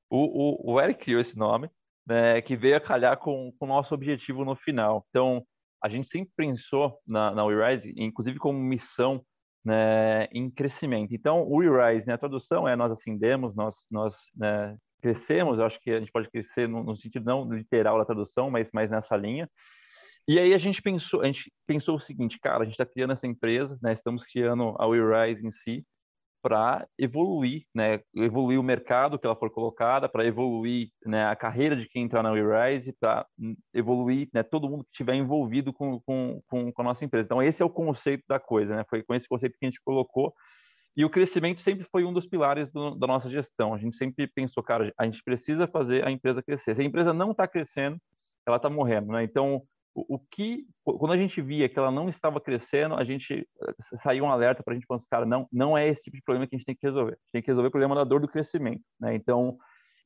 O, 0.10 0.72
o, 0.72 0.74
o 0.74 0.82
Eric 0.82 1.04
criou 1.04 1.22
esse 1.22 1.38
nome, 1.38 1.70
né, 2.08 2.42
que 2.42 2.56
veio 2.56 2.78
a 2.78 2.82
calhar 2.82 3.18
com, 3.18 3.54
com 3.60 3.66
o 3.66 3.70
nosso 3.70 3.94
objetivo 3.94 4.46
no 4.46 4.56
final. 4.56 5.06
Então, 5.10 5.46
a 5.84 5.90
gente 5.90 6.08
sempre 6.08 6.32
pensou 6.36 7.00
na, 7.06 7.32
na 7.32 7.46
WeRise, 7.46 7.94
inclusive 7.96 8.40
como 8.40 8.58
missão 8.58 9.24
né, 9.64 10.26
em 10.32 10.50
crescimento. 10.50 11.14
Então, 11.14 11.44
o 11.44 11.58
WeRise, 11.58 12.08
né, 12.08 12.14
a 12.14 12.18
tradução 12.18 12.68
é 12.68 12.76
nós 12.76 12.92
ascendemos, 12.92 13.56
nós, 13.56 13.76
nós 13.92 14.16
né, 14.36 14.76
crescemos, 15.02 15.60
eu 15.60 15.66
acho 15.66 15.80
que 15.80 15.92
a 15.92 16.00
gente 16.00 16.12
pode 16.12 16.30
crescer 16.30 16.68
no, 16.68 16.84
no 16.84 16.98
sentido 16.98 17.26
não 17.26 17.52
literal 17.52 17.98
da 17.98 18.06
tradução, 18.06 18.50
mas 18.50 18.72
mais 18.72 18.90
nessa 18.90 19.16
linha. 19.16 19.50
E 20.28 20.38
aí 20.40 20.54
a 20.54 20.58
gente 20.58 20.82
pensou, 20.82 21.22
a 21.22 21.26
gente 21.26 21.52
pensou 21.66 21.96
o 21.96 22.00
seguinte, 22.00 22.40
cara, 22.40 22.62
a 22.62 22.66
gente 22.66 22.74
está 22.74 22.86
criando 22.86 23.14
essa 23.14 23.28
empresa, 23.28 23.78
né? 23.82 23.94
Estamos 23.94 24.24
criando 24.24 24.76
a 24.78 24.86
WeRise 24.86 25.46
em 25.46 25.52
si 25.52 25.84
para 26.42 26.88
evoluir, 26.98 27.64
né? 27.74 28.02
Evoluir 28.16 28.60
o 28.60 28.64
mercado 28.64 29.20
que 29.20 29.26
ela 29.26 29.36
for 29.36 29.50
colocada, 29.50 30.08
para 30.08 30.26
evoluir 30.26 30.90
né, 31.06 31.28
a 31.28 31.36
carreira 31.36 31.76
de 31.76 31.88
quem 31.88 32.04
entrar 32.04 32.24
na 32.24 32.32
WeRise, 32.32 32.94
para 33.00 33.26
evoluir 33.74 34.30
né, 34.34 34.44
todo 34.44 34.70
mundo 34.70 34.84
que 34.86 34.92
estiver 34.92 35.16
envolvido 35.16 35.74
com, 35.74 36.00
com, 36.02 36.42
com, 36.48 36.74
a 36.78 36.84
nossa 36.84 37.04
empresa. 37.04 37.26
Então 37.26 37.44
esse 37.44 37.62
é 37.62 37.66
o 37.66 37.70
conceito 37.70 38.24
da 38.28 38.40
coisa, 38.40 38.76
né? 38.76 38.86
Foi 38.90 39.04
com 39.04 39.14
esse 39.14 39.28
conceito 39.28 39.58
que 39.60 39.66
a 39.66 39.70
gente 39.70 39.82
colocou. 39.84 40.34
E 40.96 41.06
o 41.06 41.10
crescimento 41.10 41.62
sempre 41.62 41.86
foi 41.92 42.04
um 42.04 42.14
dos 42.14 42.28
pilares 42.28 42.72
do, 42.72 42.96
da 42.96 43.08
nossa 43.08 43.30
gestão. 43.30 43.74
A 43.74 43.78
gente 43.78 43.98
sempre 43.98 44.28
pensou, 44.28 44.64
cara, 44.64 44.94
a 44.98 45.06
gente 45.06 45.24
precisa 45.24 45.68
fazer 45.68 46.06
a 46.06 46.12
empresa 46.12 46.42
crescer. 46.42 46.76
Se 46.76 46.82
a 46.82 46.86
empresa 46.86 47.14
não 47.14 47.32
está 47.32 47.48
crescendo, 47.48 47.98
ela 48.46 48.58
está 48.58 48.70
morrendo, 48.70 49.12
né? 49.12 49.24
Então 49.24 49.62
o, 49.94 50.16
o, 50.16 50.20
que 50.20 50.66
quando 50.84 51.14
a 51.14 51.18
gente 51.18 51.42
via 51.42 51.68
que 51.68 51.78
ela 51.78 51.92
não 51.92 52.10
estava 52.10 52.40
crescendo, 52.40 52.96
a 52.96 53.04
gente 53.04 53.34
eh, 53.62 53.98
saiu 53.98 54.26
um 54.26 54.32
alerta 54.32 54.64
para 54.64 54.74
a 54.74 54.76
gente 54.76 54.86
falando, 54.86 55.04
cara, 55.10 55.26
não, 55.26 55.48
não 55.52 55.78
é 55.78 55.88
esse 55.88 56.04
tipo 56.04 56.18
de 56.18 56.24
problema 56.24 56.48
que 56.48 56.56
a 56.56 56.58
gente 56.58 56.66
tem 56.66 56.76
que 56.76 56.86
resolver. 56.86 57.14
A 57.14 57.16
gente 57.16 57.32
tem 57.34 57.42
que 57.42 57.48
resolver 57.48 57.68
o 57.68 57.72
problema 57.72 57.96
da 57.96 58.04
dor 58.04 58.22
do 58.22 58.28
crescimento, 58.28 58.84
né? 59.00 59.16
Então, 59.16 59.58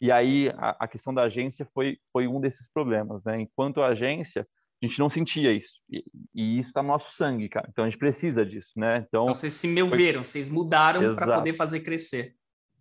e 0.01 0.11
aí 0.11 0.49
a, 0.57 0.75
a 0.79 0.87
questão 0.87 1.13
da 1.13 1.23
agência 1.23 1.67
foi 1.73 1.97
foi 2.11 2.27
um 2.27 2.39
desses 2.39 2.67
problemas, 2.73 3.23
né? 3.23 3.41
Enquanto 3.41 3.81
a 3.81 3.87
agência 3.87 4.47
a 4.81 4.85
gente 4.85 4.99
não 4.99 5.09
sentia 5.09 5.51
isso. 5.53 5.73
E, 5.89 6.03
e 6.35 6.59
isso 6.59 6.69
está 6.69 6.81
no 6.81 6.89
nosso 6.89 7.15
sangue, 7.15 7.47
cara. 7.47 7.67
Então 7.69 7.85
a 7.85 7.89
gente 7.89 7.97
precisa 7.97 8.45
disso, 8.45 8.71
né? 8.75 9.05
Então, 9.07 9.23
então 9.23 9.35
vocês 9.35 9.53
se 9.53 9.67
moveram, 9.67 10.23
foi... 10.23 10.31
vocês 10.31 10.49
mudaram 10.49 11.15
para 11.15 11.37
poder 11.37 11.53
fazer 11.53 11.79
crescer. 11.79 12.35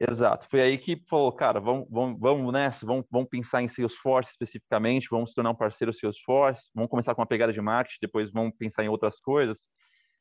Exato. 0.08 0.46
Foi 0.50 0.60
aí 0.60 0.78
que 0.78 1.00
falou, 1.08 1.30
cara, 1.32 1.60
vamos, 1.60 1.86
vamos, 1.88 2.18
vamos 2.18 2.52
nessa, 2.52 2.84
vamos, 2.84 3.04
vamos 3.10 3.28
pensar 3.28 3.62
em 3.62 3.68
Salesforce 3.68 4.30
especificamente, 4.30 5.08
vamos 5.10 5.30
se 5.30 5.34
tornar 5.34 5.50
um 5.50 5.54
parceiro 5.54 5.92
Salesforce, 5.92 6.68
vamos 6.74 6.90
começar 6.90 7.14
com 7.14 7.20
uma 7.20 7.26
pegada 7.26 7.52
de 7.52 7.60
marketing, 7.60 7.98
depois 8.00 8.32
vamos 8.32 8.52
pensar 8.56 8.84
em 8.84 8.88
outras 8.88 9.20
coisas. 9.20 9.58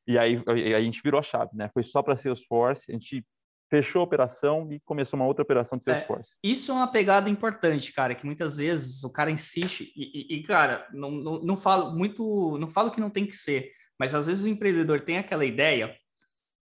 E 0.08 0.18
aí, 0.18 0.42
aí 0.48 0.76
a 0.76 0.82
gente 0.82 1.02
virou 1.04 1.20
a 1.20 1.24
chave, 1.24 1.52
né? 1.54 1.70
Foi 1.74 1.84
só 1.84 2.04
para 2.04 2.16
Salesforce, 2.16 2.92
a 2.92 2.94
gente 2.94 3.26
fechou 3.70 4.02
a 4.02 4.04
operação 4.04 4.68
e 4.72 4.80
começou 4.82 5.18
uma 5.18 5.26
outra 5.26 5.44
operação 5.44 5.80
de 5.80 5.90
é, 5.90 5.94
Salesforce. 5.94 6.38
É, 6.44 6.48
isso 6.48 6.72
é 6.72 6.76
uma 6.76 6.92
pegada 6.92 7.30
importante, 7.30 7.92
cara, 7.94 8.14
que 8.14 8.26
muitas 8.26 8.58
vezes 8.58 9.04
o 9.04 9.12
cara 9.12 9.32
insiste 9.32 9.92
e, 9.96 10.36
e, 10.36 10.40
e 10.40 10.44
cara, 10.44 10.88
não, 10.92 11.10
não, 11.10 11.42
não 11.42 11.58
falo 11.58 11.92
muito, 11.96 12.58
não 12.60 12.70
falo 12.70 12.92
que 12.92 13.00
não 13.00 13.10
tem 13.10 13.26
que 13.26 13.36
ser, 13.36 13.72
mas 13.98 14.14
às 14.14 14.28
vezes 14.28 14.44
o 14.44 14.50
empreendedor 14.50 15.02
tem 15.02 15.18
aquela 15.18 15.46
ideia 15.46 15.96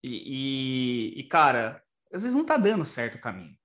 e, 0.04 1.16
e, 1.16 1.20
e 1.22 1.24
cara, 1.24 1.82
às 2.18 2.24
vezes 2.24 2.36
não 2.36 2.44
está 2.44 2.58
dando 2.58 2.84
certo 2.84 3.16
o 3.16 3.22
caminho. 3.22 3.56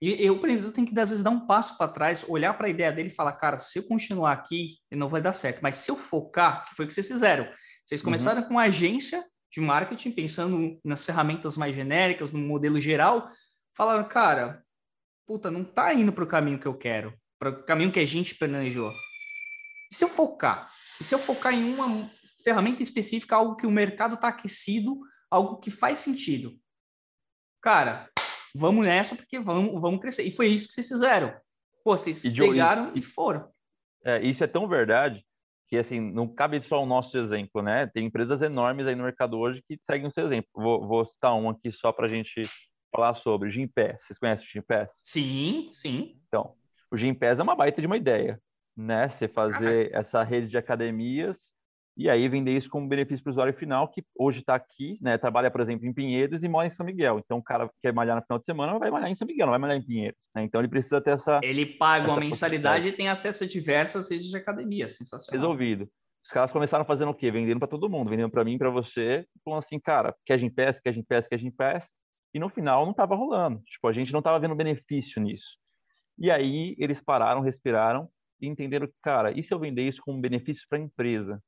E, 0.00 0.24
e 0.24 0.30
o 0.30 0.34
empreendedor 0.34 0.72
tem 0.72 0.84
que, 0.84 0.98
às 0.98 1.10
vezes, 1.10 1.24
dar 1.24 1.30
um 1.30 1.46
passo 1.46 1.76
para 1.76 1.90
trás, 1.90 2.24
olhar 2.28 2.54
para 2.54 2.66
a 2.66 2.70
ideia 2.70 2.92
dele 2.92 3.08
e 3.08 3.14
falar, 3.14 3.32
cara, 3.32 3.58
se 3.58 3.78
eu 3.78 3.82
continuar 3.82 4.32
aqui, 4.32 4.76
não 4.92 5.08
vai 5.08 5.20
dar 5.20 5.32
certo. 5.32 5.60
Mas 5.60 5.76
se 5.76 5.90
eu 5.90 5.96
focar, 5.96 6.68
que 6.68 6.74
foi 6.74 6.84
o 6.84 6.88
que 6.88 6.94
vocês 6.94 7.08
fizeram, 7.08 7.48
vocês 7.84 8.00
uhum. 8.00 8.04
começaram 8.04 8.42
uhum. 8.42 8.48
com 8.48 8.54
uma 8.54 8.62
agência 8.62 9.24
de 9.52 9.60
marketing, 9.60 10.12
pensando 10.12 10.78
nas 10.84 11.04
ferramentas 11.04 11.56
mais 11.56 11.74
genéricas, 11.74 12.30
no 12.30 12.38
modelo 12.38 12.78
geral, 12.78 13.28
falaram, 13.76 14.06
cara, 14.06 14.62
puta, 15.26 15.50
não 15.50 15.62
está 15.62 15.92
indo 15.94 16.12
para 16.12 16.24
o 16.24 16.28
caminho 16.28 16.60
que 16.60 16.66
eu 16.66 16.76
quero, 16.76 17.14
para 17.38 17.50
o 17.50 17.64
caminho 17.64 17.90
que 17.90 18.00
a 18.00 18.04
gente 18.04 18.34
planejou. 18.34 18.92
E 19.90 19.94
se 19.94 20.04
eu 20.04 20.08
focar? 20.08 20.70
E 21.00 21.04
se 21.04 21.14
eu 21.14 21.18
focar 21.18 21.54
em 21.54 21.74
uma 21.74 22.10
ferramenta 22.44 22.82
específica, 22.82 23.36
algo 23.36 23.56
que 23.56 23.66
o 23.66 23.70
mercado 23.70 24.14
está 24.14 24.28
aquecido, 24.28 24.98
algo 25.30 25.58
que 25.58 25.70
faz 25.70 25.98
sentido? 25.98 26.58
Cara, 27.60 28.08
vamos 28.54 28.84
nessa 28.84 29.16
porque 29.16 29.38
vamos, 29.38 29.80
vamos 29.80 30.00
crescer. 30.00 30.22
E 30.24 30.30
foi 30.30 30.48
isso 30.48 30.68
que 30.68 30.74
vocês 30.74 30.88
fizeram. 30.88 31.34
Pô, 31.84 31.96
vocês 31.96 32.24
e 32.24 32.32
pegaram 32.32 32.92
e, 32.94 32.98
e 32.98 33.02
foram. 33.02 33.48
É, 34.04 34.20
isso 34.22 34.42
é 34.44 34.46
tão 34.46 34.68
verdade 34.68 35.24
que 35.68 35.76
assim 35.76 36.00
não 36.00 36.26
cabe 36.26 36.62
só 36.62 36.82
o 36.82 36.86
nosso 36.86 37.16
exemplo, 37.18 37.62
né? 37.62 37.86
Tem 37.86 38.06
empresas 38.06 38.40
enormes 38.40 38.86
aí 38.86 38.94
no 38.94 39.04
mercado 39.04 39.38
hoje 39.38 39.62
que 39.68 39.78
seguem 39.88 40.08
o 40.08 40.12
seu 40.12 40.26
exemplo. 40.26 40.48
Vou, 40.54 40.86
vou 40.86 41.04
citar 41.04 41.34
um 41.34 41.50
aqui 41.50 41.70
só 41.70 41.92
para 41.92 42.06
a 42.06 42.08
gente 42.08 42.42
falar 42.90 43.14
sobre 43.14 43.48
o 43.48 43.52
Gimpass. 43.52 44.02
Vocês 44.02 44.18
conhecem 44.18 44.46
o 44.46 44.50
Gimpass? 44.50 45.00
Sim, 45.04 45.68
sim. 45.72 46.18
Então, 46.26 46.54
o 46.90 46.96
Gimpass 46.96 47.38
é 47.38 47.42
uma 47.42 47.54
baita 47.54 47.80
de 47.82 47.86
uma 47.86 47.98
ideia, 47.98 48.40
né? 48.74 49.08
Você 49.10 49.28
fazer 49.28 49.94
essa 49.94 50.22
rede 50.22 50.48
de 50.48 50.56
academias 50.56 51.52
e 51.98 52.08
aí 52.08 52.28
vender 52.28 52.56
isso 52.56 52.70
como 52.70 52.86
benefício 52.86 53.24
para 53.24 53.30
o 53.30 53.32
usuário 53.32 53.52
final, 53.52 53.88
que 53.88 54.04
hoje 54.16 54.38
está 54.38 54.54
aqui, 54.54 54.96
né, 55.02 55.18
trabalha, 55.18 55.50
por 55.50 55.60
exemplo, 55.60 55.84
em 55.84 55.92
Pinheiros 55.92 56.44
e 56.44 56.48
mora 56.48 56.68
em 56.68 56.70
São 56.70 56.86
Miguel. 56.86 57.18
Então, 57.18 57.38
o 57.38 57.42
cara 57.42 57.68
que 57.68 57.74
quer 57.82 57.92
malhar 57.92 58.14
no 58.14 58.22
final 58.22 58.38
de 58.38 58.44
semana 58.44 58.78
vai 58.78 58.88
malhar 58.88 59.10
em 59.10 59.16
São 59.16 59.26
Miguel, 59.26 59.46
não 59.46 59.50
vai 59.50 59.58
malhar 59.58 59.76
em 59.76 59.82
Pinheiros. 59.82 60.16
Né? 60.32 60.44
Então, 60.44 60.60
ele 60.60 60.68
precisa 60.68 61.00
ter 61.00 61.10
essa... 61.10 61.40
Ele 61.42 61.66
paga 61.66 62.04
essa 62.04 62.14
uma 62.14 62.20
mensalidade 62.20 62.86
e 62.86 62.92
tem 62.92 63.08
acesso 63.08 63.42
a 63.42 63.48
diversas 63.48 64.08
redes 64.08 64.28
de 64.28 64.36
academia, 64.36 64.86
sensacional. 64.86 65.40
Resolvido. 65.40 65.90
Os 66.24 66.30
caras 66.30 66.52
começaram 66.52 66.84
fazendo 66.84 67.10
o 67.10 67.14
quê? 67.14 67.32
Vendendo 67.32 67.58
para 67.58 67.66
todo 67.66 67.90
mundo, 67.90 68.10
vendendo 68.10 68.30
para 68.30 68.44
mim, 68.44 68.56
para 68.58 68.70
você, 68.70 69.26
falando 69.44 69.58
assim, 69.58 69.80
cara, 69.80 70.14
quer 70.24 70.38
Gimpass, 70.38 70.78
quer 70.78 70.92
Gimpass, 70.92 71.26
quer 71.26 71.38
Gimpass, 71.38 71.90
e 72.32 72.38
no 72.38 72.48
final 72.48 72.84
não 72.84 72.92
estava 72.92 73.16
rolando. 73.16 73.60
Tipo, 73.64 73.88
a 73.88 73.92
gente 73.92 74.12
não 74.12 74.20
estava 74.20 74.38
vendo 74.38 74.54
benefício 74.54 75.20
nisso. 75.20 75.56
E 76.16 76.30
aí 76.30 76.76
eles 76.78 77.00
pararam, 77.00 77.40
respiraram 77.40 78.08
e 78.40 78.46
entenderam 78.46 78.86
que, 78.86 78.94
cara, 79.02 79.32
e 79.32 79.42
se 79.42 79.52
eu 79.52 79.58
vender 79.58 79.82
isso 79.82 80.00
como 80.00 80.20
benefício 80.20 80.64
para 80.68 80.78
a 80.78 80.82
empresa? 80.82 81.42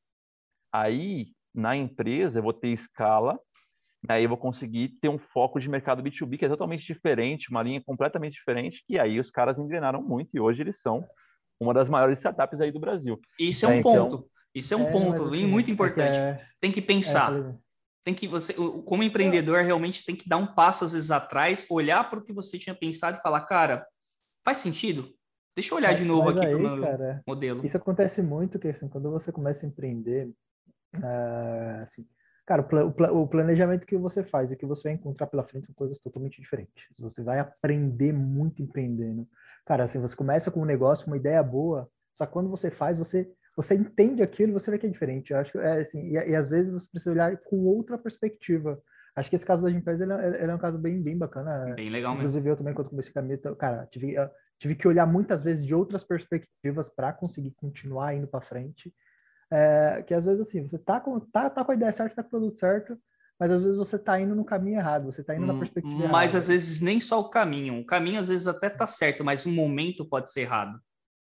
Aí, 0.72 1.28
na 1.54 1.76
empresa, 1.76 2.38
eu 2.38 2.42
vou 2.42 2.52
ter 2.52 2.68
escala, 2.68 3.38
aí 4.08 4.24
eu 4.24 4.28
vou 4.28 4.38
conseguir 4.38 4.96
ter 5.00 5.08
um 5.08 5.18
foco 5.18 5.60
de 5.60 5.68
mercado 5.68 6.02
B2B 6.02 6.38
que 6.38 6.44
é 6.44 6.48
totalmente 6.48 6.86
diferente, 6.86 7.50
uma 7.50 7.62
linha 7.62 7.82
completamente 7.84 8.34
diferente, 8.34 8.84
e 8.88 8.98
aí 8.98 9.18
os 9.18 9.30
caras 9.30 9.58
engrenaram 9.58 10.02
muito 10.02 10.30
e 10.34 10.40
hoje 10.40 10.62
eles 10.62 10.80
são 10.80 11.04
uma 11.60 11.74
das 11.74 11.88
maiores 11.88 12.18
startups 12.18 12.60
aí 12.60 12.72
do 12.72 12.80
Brasil. 12.80 13.20
Isso 13.38 13.66
é 13.66 13.68
um 13.68 13.72
é, 13.72 13.78
então... 13.78 14.08
ponto. 14.08 14.30
Isso 14.54 14.74
é 14.74 14.76
um 14.76 14.88
é, 14.88 14.90
ponto 14.90 15.24
assim, 15.26 15.46
muito 15.46 15.70
importante. 15.70 16.18
É, 16.18 16.44
tem 16.60 16.72
que 16.72 16.82
pensar. 16.82 17.32
É, 17.32 17.54
tem 18.02 18.14
que 18.14 18.26
você, 18.26 18.54
como 18.54 19.02
empreendedor, 19.02 19.62
realmente 19.62 20.04
tem 20.04 20.16
que 20.16 20.28
dar 20.28 20.38
um 20.38 20.46
passo 20.46 20.84
às 20.84 20.92
vezes 20.92 21.10
atrás, 21.10 21.66
olhar 21.70 22.08
para 22.08 22.18
o 22.18 22.22
que 22.24 22.32
você 22.32 22.58
tinha 22.58 22.74
pensado 22.74 23.18
e 23.18 23.22
falar, 23.22 23.42
cara, 23.42 23.86
faz 24.44 24.58
sentido? 24.58 25.14
Deixa 25.54 25.74
eu 25.74 25.78
olhar 25.78 25.94
de 25.94 26.04
novo 26.04 26.30
aqui 26.30 26.40
para 26.40 26.56
o 26.56 26.60
meu 26.60 26.80
cara, 26.80 27.22
modelo. 27.26 27.64
Isso 27.64 27.76
acontece 27.76 28.22
muito, 28.22 28.58
que 28.58 28.68
assim, 28.68 28.88
quando 28.88 29.10
você 29.10 29.30
começa 29.30 29.66
a 29.66 29.68
empreender, 29.68 30.30
uh, 30.96 31.82
assim, 31.82 32.06
cara, 32.46 32.62
o, 32.62 33.22
o, 33.22 33.28
planejamento 33.28 33.86
que 33.86 33.96
você 33.96 34.22
faz 34.22 34.50
e 34.50 34.54
o 34.54 34.56
que 34.56 34.66
você 34.66 34.84
vai 34.84 34.92
encontrar 34.92 35.26
pela 35.26 35.44
frente 35.44 35.66
são 35.66 35.74
coisas 35.74 35.98
totalmente 36.00 36.40
diferentes. 36.40 36.84
Você 36.98 37.22
vai 37.22 37.38
aprender 37.38 38.12
muito 38.12 38.62
empreendendo. 38.62 39.28
Cara, 39.66 39.84
assim, 39.84 40.00
você 40.00 40.16
começa 40.16 40.50
com 40.50 40.62
um 40.62 40.66
negócio, 40.66 41.06
uma 41.06 41.16
ideia 41.16 41.42
boa, 41.42 41.88
só 42.14 42.26
que 42.26 42.32
quando 42.32 42.50
você 42.50 42.70
faz, 42.70 42.98
você 42.98 43.30
você 43.56 43.74
entende 43.74 44.22
aquilo, 44.22 44.52
você 44.52 44.70
vê 44.70 44.78
que 44.78 44.86
é 44.86 44.90
diferente. 44.90 45.32
Eu 45.32 45.38
acho 45.38 45.52
que 45.52 45.58
é 45.58 45.80
assim, 45.80 46.00
e, 46.00 46.12
e, 46.14 46.36
às 46.36 46.48
vezes 46.48 46.72
você 46.72 46.88
precisa 46.88 47.10
olhar 47.10 47.36
com 47.38 47.66
outra 47.66 47.98
perspectiva. 47.98 48.80
Acho 49.14 49.28
que 49.28 49.36
esse 49.36 49.44
caso 49.44 49.62
da 49.62 49.70
empresa 49.70 50.04
ele, 50.04 50.12
é, 50.12 50.42
ele 50.42 50.52
é 50.52 50.54
um 50.54 50.58
caso 50.58 50.78
bem, 50.78 51.02
bem 51.02 51.18
bacana. 51.18 51.74
Bem 51.74 51.90
legal 51.90 52.14
Inclusive, 52.14 52.42
mesmo. 52.44 52.52
eu 52.52 52.56
também, 52.56 52.74
quando 52.74 52.90
comecei 52.90 53.10
a 53.10 53.14
caminho, 53.14 53.38
cara, 53.56 53.86
tive, 53.86 54.14
tive 54.58 54.74
que 54.74 54.86
olhar 54.86 55.06
muitas 55.06 55.42
vezes 55.42 55.66
de 55.66 55.74
outras 55.74 56.04
perspectivas 56.04 56.88
para 56.88 57.12
conseguir 57.12 57.50
continuar 57.52 58.14
indo 58.14 58.26
para 58.26 58.40
frente. 58.40 58.94
É, 59.52 60.04
que 60.06 60.14
às 60.14 60.24
vezes, 60.24 60.46
assim, 60.46 60.62
você 60.62 60.78
tá 60.78 61.00
com, 61.00 61.18
tá, 61.18 61.50
tá 61.50 61.64
com 61.64 61.72
a 61.72 61.74
ideia 61.74 61.92
certa, 61.92 62.16
tá 62.16 62.22
com 62.22 62.28
o 62.28 62.30
produto 62.30 62.58
certo, 62.58 62.96
mas 63.38 63.50
às 63.50 63.62
vezes 63.62 63.76
você 63.76 63.98
tá 63.98 64.20
indo 64.20 64.34
no 64.34 64.44
caminho 64.44 64.78
errado, 64.78 65.06
você 65.06 65.24
tá 65.24 65.34
indo 65.34 65.46
na 65.46 65.54
hum, 65.54 65.58
perspectiva 65.58 65.94
mas, 65.94 66.02
errada. 66.02 66.16
Mas 66.16 66.34
às 66.34 66.48
vezes 66.48 66.80
nem 66.80 67.00
só 67.00 67.18
o 67.20 67.30
caminho. 67.30 67.80
O 67.80 67.86
caminho 67.86 68.20
às 68.20 68.28
vezes 68.28 68.46
até 68.46 68.68
tá 68.68 68.86
certo, 68.86 69.24
mas 69.24 69.46
o 69.46 69.50
momento 69.50 70.04
pode 70.04 70.30
ser 70.30 70.42
errado. 70.42 70.78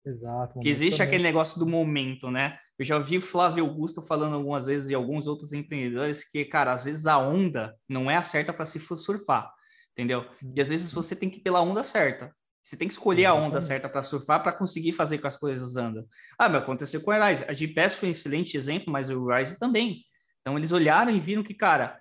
Exato. 0.05 0.59
Que 0.59 0.69
existe 0.69 0.97
também. 0.97 1.07
aquele 1.07 1.23
negócio 1.23 1.59
do 1.59 1.67
momento, 1.67 2.31
né? 2.31 2.57
Eu 2.79 2.85
já 2.85 2.97
vi 2.97 3.17
o 3.17 3.21
Flávio 3.21 3.65
Augusto 3.65 4.01
falando 4.01 4.35
algumas 4.35 4.65
vezes 4.65 4.89
e 4.89 4.95
alguns 4.95 5.27
outros 5.27 5.53
empreendedores 5.53 6.29
que, 6.29 6.45
cara, 6.45 6.71
às 6.71 6.85
vezes 6.85 7.05
a 7.05 7.17
onda 7.17 7.75
não 7.89 8.09
é 8.09 8.15
a 8.15 8.21
certa 8.21 8.53
para 8.53 8.65
se 8.65 8.79
surfar, 8.79 9.51
entendeu? 9.91 10.25
E 10.55 10.61
às 10.61 10.69
vezes 10.69 10.91
você 10.91 11.15
tem 11.15 11.29
que 11.29 11.39
ir 11.39 11.41
pela 11.41 11.61
onda 11.61 11.83
certa. 11.83 12.33
Você 12.67 12.75
tem 12.75 12.89
que 12.89 12.95
escolher 12.95 13.23
a 13.23 13.33
onda 13.33 13.61
certa 13.61 13.87
para 13.87 14.01
surfar 14.01 14.43
para 14.43 14.51
conseguir 14.51 14.91
fazer 14.91 15.19
com 15.19 15.27
as 15.27 15.37
coisas 15.37 15.77
andam. 15.77 16.05
Ah, 16.37 16.49
mas 16.49 16.63
aconteceu 16.63 16.99
com 16.99 17.11
a 17.11 17.29
Rise. 17.29 17.45
A 17.47 17.53
GPS 17.53 17.95
foi 17.95 18.09
um 18.09 18.11
excelente 18.11 18.57
exemplo, 18.57 18.91
mas 18.91 19.09
o 19.09 19.25
Rise 19.25 19.57
também. 19.57 20.03
Então 20.41 20.57
eles 20.57 20.73
olharam 20.73 21.09
e 21.09 21.17
viram 21.17 21.43
que, 21.43 21.53
cara, 21.53 21.97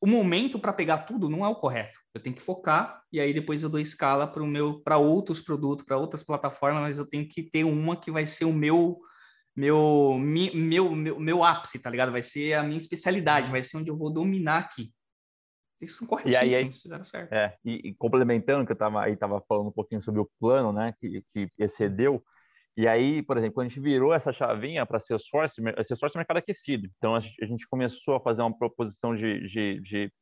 o 0.00 0.06
momento 0.06 0.58
para 0.58 0.72
pegar 0.72 1.00
tudo 1.00 1.28
não 1.28 1.44
é 1.44 1.48
o 1.48 1.56
correto. 1.56 1.98
Eu 2.14 2.22
tenho 2.22 2.34
que 2.34 2.40
focar 2.40 3.02
e 3.12 3.20
aí 3.20 3.34
depois 3.34 3.62
eu 3.62 3.68
dou 3.68 3.78
escala 3.78 4.26
para 4.26 4.42
o 4.42 4.46
meu 4.46 4.80
para 4.80 4.96
outros 4.96 5.42
produtos, 5.42 5.84
para 5.84 5.98
outras 5.98 6.22
plataformas, 6.22 6.80
mas 6.80 6.96
eu 6.96 7.04
tenho 7.04 7.28
que 7.28 7.42
ter 7.42 7.64
uma 7.64 7.94
que 7.94 8.10
vai 8.10 8.24
ser 8.24 8.46
o 8.46 8.54
meu 8.54 8.98
meu 9.54 10.18
meu 10.18 10.96
meu, 10.96 11.20
meu 11.20 11.44
ápice, 11.44 11.82
tá 11.82 11.90
ligado? 11.90 12.10
Vai 12.10 12.22
ser 12.22 12.54
a 12.54 12.62
minha 12.62 12.78
especialidade, 12.78 13.50
vai 13.50 13.62
ser 13.62 13.76
onde 13.76 13.90
eu 13.90 13.98
vou 13.98 14.10
dominar 14.10 14.60
aqui. 14.60 14.93
Isso 15.80 15.98
são 15.98 16.06
corretíssimos, 16.06 16.52
e 16.52 16.54
aí, 16.54 16.72
fizeram 16.72 17.04
certo. 17.04 17.32
É, 17.32 17.56
e, 17.64 17.88
e 17.88 17.94
complementando 17.94 18.64
que 18.64 18.72
eu 18.72 18.74
estava 18.74 19.02
aí 19.02 19.16
tava 19.16 19.42
falando 19.48 19.68
um 19.68 19.72
pouquinho 19.72 20.02
sobre 20.02 20.20
o 20.20 20.30
plano, 20.40 20.72
né, 20.72 20.94
que, 21.00 21.22
que 21.30 21.48
excedeu, 21.58 22.22
e 22.76 22.88
aí, 22.88 23.22
por 23.22 23.36
exemplo, 23.36 23.54
quando 23.54 23.66
a 23.66 23.68
gente 23.68 23.80
virou 23.80 24.12
essa 24.12 24.32
chavinha 24.32 24.84
para 24.84 24.98
Salesforce, 24.98 25.62
Salesforce 25.84 26.16
é 26.16 26.18
mercado 26.18 26.38
aquecido. 26.38 26.88
Então, 26.98 27.14
a 27.14 27.20
gente 27.20 27.68
começou 27.68 28.16
a 28.16 28.20
fazer 28.20 28.42
uma 28.42 28.56
proposição 28.56 29.14
de, 29.14 29.48
de, 29.48 29.80
de, 29.80 30.12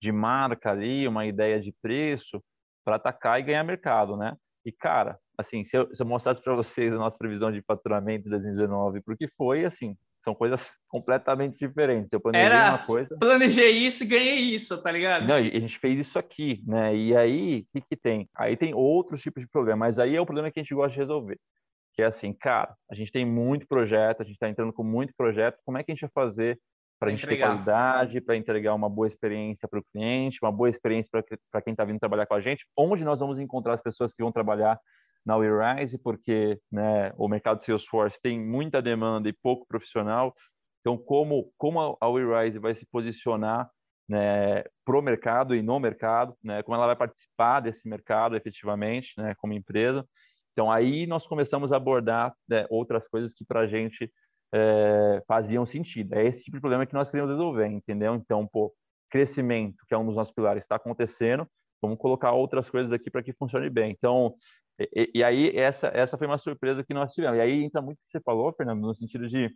de 0.00 0.12
marca 0.12 0.70
ali, 0.70 1.08
uma 1.08 1.24
ideia 1.24 1.58
de 1.58 1.74
preço 1.80 2.42
para 2.84 2.96
atacar 2.96 3.40
e 3.40 3.44
ganhar 3.44 3.64
mercado, 3.64 4.16
né? 4.16 4.36
E, 4.64 4.70
cara, 4.70 5.18
assim, 5.38 5.64
se 5.64 5.76
eu, 5.76 5.94
se 5.94 6.02
eu 6.02 6.06
mostrasse 6.06 6.42
para 6.42 6.54
vocês 6.54 6.92
a 6.92 6.98
nossa 6.98 7.16
previsão 7.16 7.50
de 7.50 7.62
faturamento 7.62 8.24
de 8.24 8.30
2019, 8.30 9.00
porque 9.00 9.26
foi, 9.26 9.64
assim, 9.64 9.96
são 10.22 10.34
coisas 10.34 10.76
completamente 10.88 11.58
diferentes. 11.58 12.12
Eu 12.12 12.20
planejei 12.20 12.46
Era, 12.46 12.68
uma 12.70 12.78
coisa... 12.78 13.16
Planejei 13.18 13.70
isso 13.70 14.04
e 14.04 14.06
ganhei 14.06 14.38
isso, 14.38 14.82
tá 14.82 14.90
ligado? 14.90 15.26
Não, 15.26 15.36
a 15.36 15.42
gente 15.42 15.78
fez 15.78 15.98
isso 15.98 16.18
aqui, 16.18 16.62
né? 16.66 16.94
E 16.94 17.16
aí, 17.16 17.60
o 17.60 17.80
que, 17.80 17.86
que 17.90 17.96
tem? 17.96 18.28
Aí 18.36 18.56
tem 18.56 18.74
outros 18.74 19.20
tipos 19.20 19.42
de 19.42 19.48
problema, 19.48 19.78
mas 19.78 19.98
aí 19.98 20.16
é 20.16 20.20
o 20.20 20.26
problema 20.26 20.50
que 20.50 20.60
a 20.60 20.62
gente 20.62 20.74
gosta 20.74 20.92
de 20.92 20.98
resolver 20.98 21.38
que 21.94 22.02
é 22.02 22.06
assim, 22.06 22.32
cara, 22.32 22.74
a 22.90 22.94
gente 22.94 23.12
tem 23.12 23.24
muito 23.24 23.66
projeto, 23.66 24.22
a 24.22 24.24
gente 24.24 24.34
está 24.34 24.48
entrando 24.48 24.72
com 24.72 24.82
muito 24.82 25.12
projeto, 25.16 25.58
como 25.64 25.78
é 25.78 25.82
que 25.82 25.92
a 25.92 25.94
gente 25.94 26.00
vai 26.02 26.10
fazer 26.24 26.58
para 26.98 27.08
a 27.08 27.12
gente 27.12 27.26
ter 27.26 27.36
qualidade, 27.36 28.20
para 28.20 28.36
entregar 28.36 28.74
uma 28.74 28.88
boa 28.88 29.08
experiência 29.08 29.68
para 29.68 29.80
o 29.80 29.84
cliente, 29.92 30.38
uma 30.40 30.52
boa 30.52 30.70
experiência 30.70 31.10
para 31.50 31.60
quem 31.60 31.72
está 31.72 31.84
vindo 31.84 31.98
trabalhar 31.98 32.26
com 32.26 32.34
a 32.34 32.40
gente, 32.40 32.64
onde 32.76 33.04
nós 33.04 33.18
vamos 33.18 33.40
encontrar 33.40 33.74
as 33.74 33.82
pessoas 33.82 34.14
que 34.14 34.22
vão 34.22 34.30
trabalhar 34.30 34.78
na 35.24 35.36
WeRise, 35.36 35.98
porque 35.98 36.58
né, 36.70 37.12
o 37.16 37.28
mercado 37.28 37.64
Salesforce 37.64 38.20
tem 38.20 38.40
muita 38.40 38.82
demanda 38.82 39.28
e 39.28 39.32
pouco 39.32 39.66
profissional, 39.66 40.34
então 40.80 40.98
como, 40.98 41.52
como 41.56 41.96
a 42.00 42.08
WeRise 42.08 42.58
vai 42.58 42.74
se 42.74 42.86
posicionar 42.86 43.70
né, 44.08 44.64
para 44.84 44.98
o 44.98 45.02
mercado 45.02 45.54
e 45.54 45.62
no 45.62 45.78
mercado, 45.78 46.36
né, 46.42 46.62
como 46.62 46.76
ela 46.76 46.86
vai 46.86 46.96
participar 46.96 47.60
desse 47.60 47.88
mercado 47.88 48.36
efetivamente, 48.36 49.12
né, 49.16 49.34
como 49.36 49.52
empresa, 49.52 50.04
então, 50.52 50.70
aí 50.70 51.06
nós 51.06 51.26
começamos 51.26 51.72
a 51.72 51.76
abordar 51.76 52.34
né, 52.48 52.66
outras 52.68 53.08
coisas 53.08 53.32
que 53.32 53.44
para 53.44 53.60
a 53.60 53.66
gente 53.66 54.12
é, 54.54 55.22
faziam 55.26 55.64
sentido. 55.64 56.14
É 56.14 56.26
esse 56.26 56.44
tipo 56.44 56.56
de 56.56 56.60
problema 56.60 56.86
que 56.86 56.94
nós 56.94 57.10
queremos 57.10 57.30
resolver, 57.30 57.66
entendeu? 57.66 58.14
Então, 58.14 58.46
pô, 58.46 58.72
crescimento, 59.10 59.84
que 59.88 59.94
é 59.94 59.98
um 59.98 60.06
dos 60.06 60.16
nossos 60.16 60.32
pilares, 60.32 60.62
está 60.62 60.76
acontecendo, 60.76 61.48
vamos 61.82 61.98
colocar 61.98 62.32
outras 62.32 62.70
coisas 62.70 62.92
aqui 62.92 63.10
para 63.10 63.22
que 63.22 63.32
funcione 63.32 63.68
bem. 63.68 63.90
Então, 63.90 64.34
e, 64.78 65.10
e, 65.16 65.24
aí 65.24 65.56
essa, 65.56 65.88
essa 65.88 66.16
foi 66.16 66.26
uma 66.26 66.38
surpresa 66.38 66.84
que 66.84 66.94
nós 66.94 67.12
tivemos. 67.12 67.36
E 67.36 67.40
aí 67.40 67.64
entra 67.64 67.82
muito 67.82 67.98
o 67.98 68.02
que 68.02 68.10
você 68.10 68.20
falou, 68.20 68.52
Fernando, 68.54 68.80
no 68.80 68.94
sentido 68.94 69.28
de, 69.28 69.54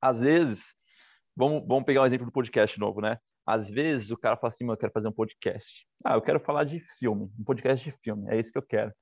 às 0.00 0.20
vezes, 0.20 0.74
vamos, 1.36 1.66
vamos 1.66 1.84
pegar 1.84 2.02
um 2.02 2.06
exemplo 2.06 2.26
do 2.26 2.32
podcast 2.32 2.78
novo, 2.78 3.00
né? 3.00 3.18
Às 3.46 3.70
vezes 3.70 4.10
o 4.10 4.18
cara 4.18 4.36
fala 4.36 4.52
assim, 4.52 4.68
eu 4.68 4.76
quero 4.76 4.92
fazer 4.92 5.08
um 5.08 5.12
podcast. 5.12 5.86
Ah, 6.04 6.14
eu 6.14 6.22
quero 6.22 6.40
falar 6.40 6.64
de 6.64 6.80
filme, 6.98 7.30
um 7.38 7.44
podcast 7.44 7.84
de 7.84 7.96
filme, 8.02 8.28
é 8.28 8.38
isso 8.38 8.52
que 8.52 8.58
eu 8.58 8.62
quero. 8.62 8.92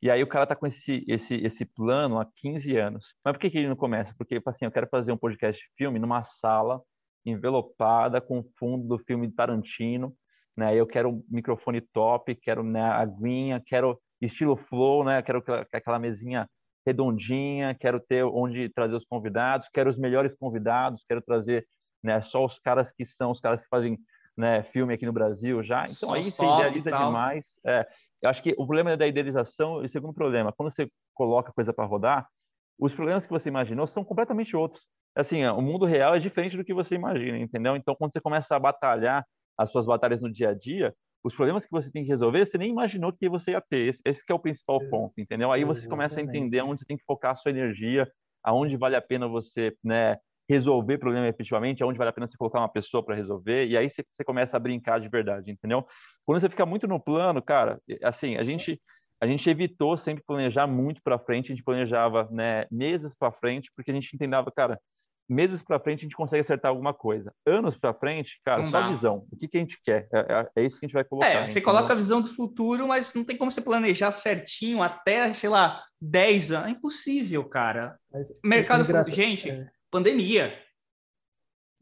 E 0.00 0.10
aí 0.10 0.20
o 0.22 0.26
cara 0.26 0.46
tá 0.46 0.56
com 0.56 0.66
esse, 0.66 1.04
esse, 1.06 1.36
esse 1.36 1.64
plano 1.64 2.18
há 2.18 2.26
15 2.36 2.76
anos. 2.76 3.14
Mas 3.24 3.34
por 3.34 3.40
que, 3.40 3.50
que 3.50 3.58
ele 3.58 3.68
não 3.68 3.76
começa? 3.76 4.12
Porque, 4.18 4.42
assim, 4.44 4.64
eu 4.64 4.72
quero 4.72 4.88
fazer 4.88 5.12
um 5.12 5.16
podcast 5.16 5.62
de 5.62 5.68
filme 5.76 6.00
numa 6.00 6.24
sala 6.24 6.82
envelopada 7.24 8.20
com 8.20 8.42
fundo 8.58 8.88
do 8.88 8.98
filme 8.98 9.28
de 9.28 9.34
Tarantino, 9.34 10.12
né? 10.56 10.74
Eu 10.74 10.86
quero 10.86 11.10
um 11.10 11.24
microfone 11.28 11.80
top, 11.80 12.34
quero 12.36 12.62
né, 12.62 12.82
aguinha, 12.82 13.62
quero 13.64 13.98
estilo 14.20 14.56
flow, 14.56 15.04
né? 15.04 15.22
Quero 15.22 15.42
aquela 15.72 15.98
mesinha 15.98 16.48
redondinha, 16.86 17.74
quero 17.74 18.00
ter 18.00 18.24
onde 18.24 18.68
trazer 18.68 18.94
os 18.94 19.04
convidados, 19.04 19.68
quero 19.72 19.88
os 19.90 19.98
melhores 19.98 20.34
convidados, 20.36 21.04
quero 21.08 21.22
trazer 21.22 21.66
né, 22.02 22.20
só 22.20 22.44
os 22.44 22.58
caras 22.58 22.92
que 22.92 23.04
são 23.04 23.30
os 23.30 23.40
caras 23.40 23.60
que 23.60 23.68
fazem 23.68 23.98
né, 24.36 24.62
filme 24.64 24.94
aqui 24.94 25.06
no 25.06 25.12
Brasil 25.12 25.62
já. 25.62 25.84
Então 25.84 26.08
só 26.08 26.14
aí 26.14 26.24
você 26.24 26.44
idealiza 26.44 26.90
demais. 26.90 27.60
É, 27.64 27.86
eu 28.20 28.30
acho 28.30 28.42
que 28.42 28.52
o 28.52 28.66
problema 28.66 28.96
da 28.96 29.06
idealização 29.06 29.82
e 29.82 29.86
o 29.86 29.88
segundo 29.88 30.14
problema, 30.14 30.52
quando 30.52 30.72
você 30.72 30.88
coloca 31.14 31.52
coisa 31.52 31.72
para 31.72 31.84
rodar, 31.84 32.26
os 32.78 32.94
problemas 32.94 33.24
que 33.24 33.32
você 33.32 33.48
imaginou 33.48 33.86
são 33.86 34.04
completamente 34.04 34.56
outros. 34.56 34.84
Assim, 35.14 35.44
o 35.44 35.60
mundo 35.60 35.84
real 35.84 36.14
é 36.14 36.18
diferente 36.18 36.56
do 36.56 36.64
que 36.64 36.72
você 36.72 36.94
imagina, 36.94 37.38
entendeu? 37.38 37.76
Então, 37.76 37.94
quando 37.94 38.12
você 38.12 38.20
começa 38.20 38.56
a 38.56 38.58
batalhar 38.58 39.24
as 39.62 39.70
suas 39.70 39.86
batalhas 39.86 40.20
no 40.20 40.30
dia 40.30 40.50
a 40.50 40.54
dia, 40.54 40.94
os 41.24 41.34
problemas 41.34 41.64
que 41.64 41.70
você 41.70 41.90
tem 41.90 42.02
que 42.02 42.10
resolver, 42.10 42.44
você 42.44 42.58
nem 42.58 42.70
imaginou 42.70 43.12
que 43.12 43.28
você 43.28 43.52
ia 43.52 43.60
ter. 43.60 43.88
Esse, 43.88 44.00
esse 44.04 44.22
é 44.28 44.34
o 44.34 44.38
principal 44.38 44.80
ponto, 44.88 45.20
entendeu? 45.20 45.52
Aí 45.52 45.64
você 45.64 45.86
começa 45.86 46.18
a 46.18 46.22
entender 46.22 46.60
onde 46.62 46.80
você 46.80 46.86
tem 46.86 46.96
que 46.96 47.04
focar 47.04 47.32
a 47.32 47.36
sua 47.36 47.50
energia, 47.50 48.10
aonde 48.42 48.76
vale 48.76 48.96
a 48.96 49.02
pena 49.02 49.28
você, 49.28 49.72
né, 49.84 50.16
resolver 50.48 50.98
problema 50.98 51.28
efetivamente, 51.28 51.82
aonde 51.82 51.96
vale 51.96 52.10
a 52.10 52.12
pena 52.12 52.26
você 52.26 52.36
colocar 52.36 52.58
uma 52.58 52.68
pessoa 52.68 53.04
para 53.04 53.14
resolver, 53.14 53.66
e 53.66 53.76
aí 53.76 53.88
você, 53.88 54.04
você, 54.10 54.24
começa 54.24 54.56
a 54.56 54.60
brincar 54.60 55.00
de 55.00 55.08
verdade, 55.08 55.50
entendeu? 55.50 55.86
Quando 56.26 56.40
você 56.40 56.48
fica 56.48 56.66
muito 56.66 56.88
no 56.88 56.98
plano, 56.98 57.40
cara, 57.40 57.80
assim, 58.02 58.36
a 58.36 58.44
gente 58.44 58.80
a 59.20 59.26
gente 59.26 59.48
evitou 59.48 59.96
sempre 59.96 60.24
planejar 60.26 60.66
muito 60.66 61.00
para 61.00 61.16
frente, 61.16 61.52
a 61.52 61.54
gente 61.54 61.62
planejava, 61.62 62.28
né, 62.32 62.66
meses 62.68 63.14
para 63.14 63.30
frente, 63.30 63.70
porque 63.76 63.92
a 63.92 63.94
gente 63.94 64.12
entendava, 64.12 64.50
cara, 64.50 64.80
meses 65.28 65.62
para 65.62 65.80
frente 65.80 66.00
a 66.00 66.02
gente 66.02 66.16
consegue 66.16 66.40
acertar 66.40 66.70
alguma 66.70 66.92
coisa. 66.92 67.32
Anos 67.46 67.76
para 67.76 67.94
frente, 67.94 68.40
cara, 68.44 68.62
não 68.62 68.70
só 68.70 68.80
dá. 68.80 68.88
visão. 68.88 69.26
O 69.30 69.36
que, 69.36 69.48
que 69.48 69.56
a 69.56 69.60
gente 69.60 69.78
quer? 69.82 70.08
É, 70.12 70.18
é, 70.18 70.50
é, 70.56 70.64
isso 70.64 70.78
que 70.78 70.86
a 70.86 70.88
gente 70.88 70.94
vai 70.94 71.04
colocar. 71.04 71.28
É, 71.28 71.46
você 71.46 71.58
entendeu? 71.58 71.74
coloca 71.74 71.92
a 71.92 71.96
visão 71.96 72.20
do 72.20 72.28
futuro, 72.28 72.86
mas 72.86 73.14
não 73.14 73.24
tem 73.24 73.36
como 73.36 73.50
você 73.50 73.60
planejar 73.60 74.12
certinho 74.12 74.82
até, 74.82 75.32
sei 75.32 75.48
lá, 75.50 75.82
10 76.00 76.52
anos. 76.52 76.68
É 76.68 76.70
impossível, 76.70 77.44
cara. 77.44 77.98
Mas, 78.12 78.28
Mercado, 78.44 78.84
gente, 79.10 79.50
é 79.50 79.68
pandemia. 79.90 80.58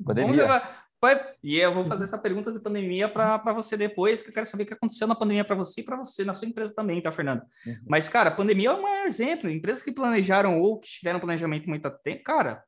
Pandemia. 0.04 0.62
Vai, 1.02 1.18
e 1.42 1.58
eu 1.58 1.72
vou 1.72 1.86
fazer 1.86 2.04
essa 2.04 2.18
pergunta 2.18 2.52
de 2.52 2.60
pandemia 2.60 3.08
para 3.08 3.54
você 3.54 3.74
depois, 3.74 4.20
que 4.20 4.28
eu 4.28 4.34
quero 4.34 4.44
saber 4.44 4.64
o 4.64 4.66
que 4.66 4.74
aconteceu 4.74 5.06
na 5.06 5.14
pandemia 5.14 5.44
para 5.44 5.56
você 5.56 5.80
e 5.80 5.84
para 5.84 5.96
você, 5.96 6.26
na 6.26 6.34
sua 6.34 6.46
empresa 6.46 6.74
também, 6.74 7.00
tá, 7.00 7.10
Fernando? 7.10 7.40
Uhum. 7.66 7.76
Mas, 7.88 8.06
cara, 8.06 8.28
a 8.28 8.34
pandemia 8.34 8.68
é 8.68 8.74
um 8.74 8.82
maior 8.82 9.06
exemplo. 9.06 9.48
Empresas 9.48 9.82
que 9.82 9.92
planejaram 9.92 10.60
ou 10.60 10.78
que 10.78 10.90
tiveram 10.90 11.18
planejamento 11.18 11.70
muito 11.70 11.90
tempo, 12.04 12.22
cara, 12.22 12.62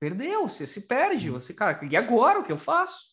perdeu, 0.00 0.48
você 0.48 0.66
se 0.66 0.88
perde, 0.88 1.30
você, 1.30 1.52
cara, 1.52 1.78
e 1.88 1.96
agora 1.96 2.40
o 2.40 2.42
que 2.42 2.50
eu 2.50 2.58
faço? 2.58 3.10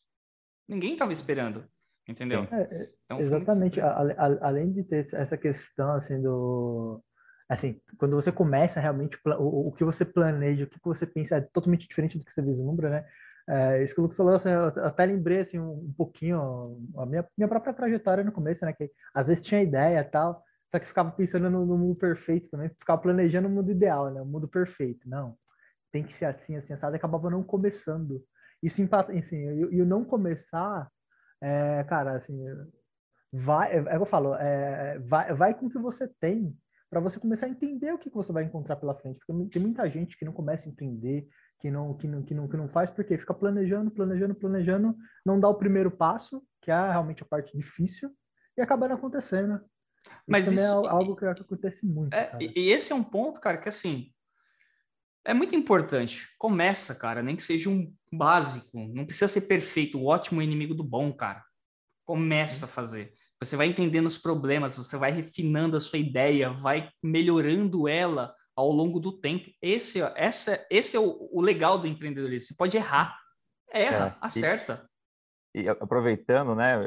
Ninguém 0.67 0.93
estava 0.93 1.12
esperando, 1.12 1.65
entendeu? 2.08 2.47
É, 2.52 2.62
é 2.62 2.89
então, 3.06 3.19
exatamente, 3.19 3.82
a, 3.82 3.89
a, 3.89 4.47
além 4.47 4.71
de 4.71 4.84
ter 4.84 5.06
essa 5.13 5.38
questão, 5.38 5.91
assim, 5.91 6.21
do... 6.21 7.04
Assim, 7.50 7.80
quando 7.97 8.15
você 8.15 8.32
começa 8.32 8.80
realmente, 8.80 9.17
o, 9.38 9.69
o 9.69 9.71
que 9.71 9.84
você 9.84 10.04
planeja, 10.04 10.65
o 10.65 10.67
que 10.67 10.80
você 10.84 11.06
pensa 11.06 11.38
é 11.38 11.41
totalmente 11.41 11.88
diferente 11.88 12.17
do 12.17 12.26
que 12.26 12.32
você 12.32 12.41
vislumbra, 12.41 12.89
né? 12.89 13.06
É, 13.50 13.82
isso 13.82 13.93
que 13.93 14.02
o 14.02 14.04
Lucas 14.04 14.17
falou, 14.17 14.36
assim, 14.36 14.50
eu 14.50 14.67
até 14.84 15.06
lembrei 15.06 15.39
assim, 15.39 15.58
um, 15.58 15.71
um 15.71 15.93
pouquinho 15.95 16.78
a 16.97 17.06
minha, 17.06 17.26
minha 17.38 17.47
própria 17.47 17.73
trajetória 17.73 18.23
no 18.23 18.32
começo, 18.34 18.65
né? 18.65 18.73
Que 18.73 18.91
às 19.13 19.28
vezes 19.30 19.45
tinha 19.45 19.63
ideia 19.63 20.00
e 20.00 20.04
tal, 20.04 20.43
só 20.69 20.78
que 20.78 20.86
ficava 20.86 21.12
pensando 21.12 21.50
no, 21.50 21.65
no, 21.65 21.78
mundo 21.78 21.95
perfeito 21.95 22.50
também, 22.50 22.69
ficava 22.69 23.02
planejando 23.02 23.47
o 23.47 23.52
mundo 23.52 23.71
ideal, 23.71 24.12
né? 24.12 24.21
O 24.21 24.26
mundo 24.26 24.50
perfeito. 24.50 25.08
Não, 25.08 25.38
tem 25.91 26.04
que 26.04 26.13
ser 26.13 26.26
assim, 26.26 26.56
assim, 26.56 26.73
assado, 26.73 26.95
acabava 26.95 27.30
não 27.30 27.43
começando. 27.43 28.23
Isso 28.62 28.82
empata, 28.82 29.12
assim, 29.13 29.38
e 29.38 29.82
o 29.82 29.86
não 29.86 30.04
começar, 30.04 30.89
é, 31.41 31.84
cara, 31.84 32.13
assim, 32.13 32.43
vai, 33.32 33.71
é, 33.71 33.78
é 33.78 33.80
o 33.80 33.86
que 33.86 33.95
eu 33.95 34.06
falo, 34.06 34.36
é, 34.36 35.00
vai, 35.00 35.34
vai 35.34 35.54
com 35.54 35.67
o 35.67 35.69
que 35.69 35.78
você 35.78 36.08
tem 36.19 36.56
para 36.89 37.00
você 37.00 37.19
começar 37.19 37.45
a 37.45 37.50
entender 37.50 37.91
o 37.91 37.97
que, 37.97 38.10
que 38.10 38.15
você 38.15 38.32
vai 38.32 38.43
encontrar 38.43 38.78
pela 38.78 38.95
frente. 38.95 39.19
Porque 39.19 39.50
tem 39.52 39.62
muita 39.62 39.89
gente 39.89 40.17
que 40.17 40.23
não 40.23 40.32
começa 40.32 40.67
a 40.67 40.71
empreender, 40.71 41.28
que 41.60 41.69
não, 41.69 41.93
que 41.93 42.08
não, 42.08 42.23
que 42.23 42.34
não, 42.34 42.47
que 42.47 42.58
não 42.58 42.69
faz, 42.69 42.89
porque 42.89 43.17
fica 43.17 43.34
planejando, 43.34 43.91
planejando, 43.91 44.34
planejando, 44.34 44.95
não 45.26 45.39
dá 45.39 45.50
o 45.50 45.56
primeiro 45.56 45.91
passo, 45.91 46.41
que 46.62 46.71
é 46.71 46.91
realmente 46.91 47.23
a 47.23 47.26
parte 47.26 47.56
difícil, 47.58 48.10
e 48.58 48.62
acaba 48.62 48.88
não 48.88 48.95
acontecendo. 48.95 49.60
Mas 50.26 50.45
isso, 50.45 50.56
isso 50.56 50.63
é 50.63 50.89
algo 50.89 51.15
que 51.15 51.26
acontece 51.26 51.86
muito. 51.86 52.13
É, 52.13 52.38
e 52.39 52.69
esse 52.69 52.93
é 52.93 52.95
um 52.95 53.04
ponto, 53.04 53.41
cara, 53.41 53.58
que 53.58 53.67
assim 53.67 54.13
é 55.28 55.34
muito 55.34 55.54
importante. 55.54 56.26
Começa, 56.38 56.96
cara, 56.96 57.22
nem 57.22 57.36
que 57.36 57.44
seja 57.44 57.70
um 57.70 57.94
básico. 58.12 58.80
Não 58.80 59.06
precisa 59.06 59.28
ser 59.28 59.42
perfeito. 59.42 60.00
O 60.00 60.06
ótimo 60.06 60.42
é 60.42 60.46
inimigo 60.46 60.74
do 60.74 60.86
bom, 60.86 61.12
cara. 61.12 61.44
Começa 62.06 62.63
a 62.63 62.68
fazer. 62.68 63.13
Você 63.44 63.58
vai 63.58 63.68
entendendo 63.68 64.06
os 64.06 64.18
problemas, 64.18 64.78
você 64.78 64.96
vai 64.96 65.12
refinando 65.12 65.76
a 65.76 65.82
sua 65.82 66.00
ideia, 66.00 66.50
vai 66.50 66.90
melhorando 67.04 67.90
ela 67.90 68.34
ao 68.56 68.72
longo 68.72 69.02
do 69.02 69.20
tempo. 69.20 69.52
Esse, 69.62 70.02
essa, 70.16 70.66
esse 70.72 70.96
é 70.96 71.00
o, 71.00 71.30
o 71.32 71.42
legal 71.42 71.78
do 71.78 71.88
empreendedorismo. 71.88 72.48
Você 72.48 72.56
pode 72.56 72.78
errar, 72.78 73.20
erra, 73.70 74.18
é, 74.22 74.26
acerta. 74.26 74.90
E, 75.54 75.63
e, 75.63 75.70
aproveitando, 75.70 76.56
né? 76.56 76.78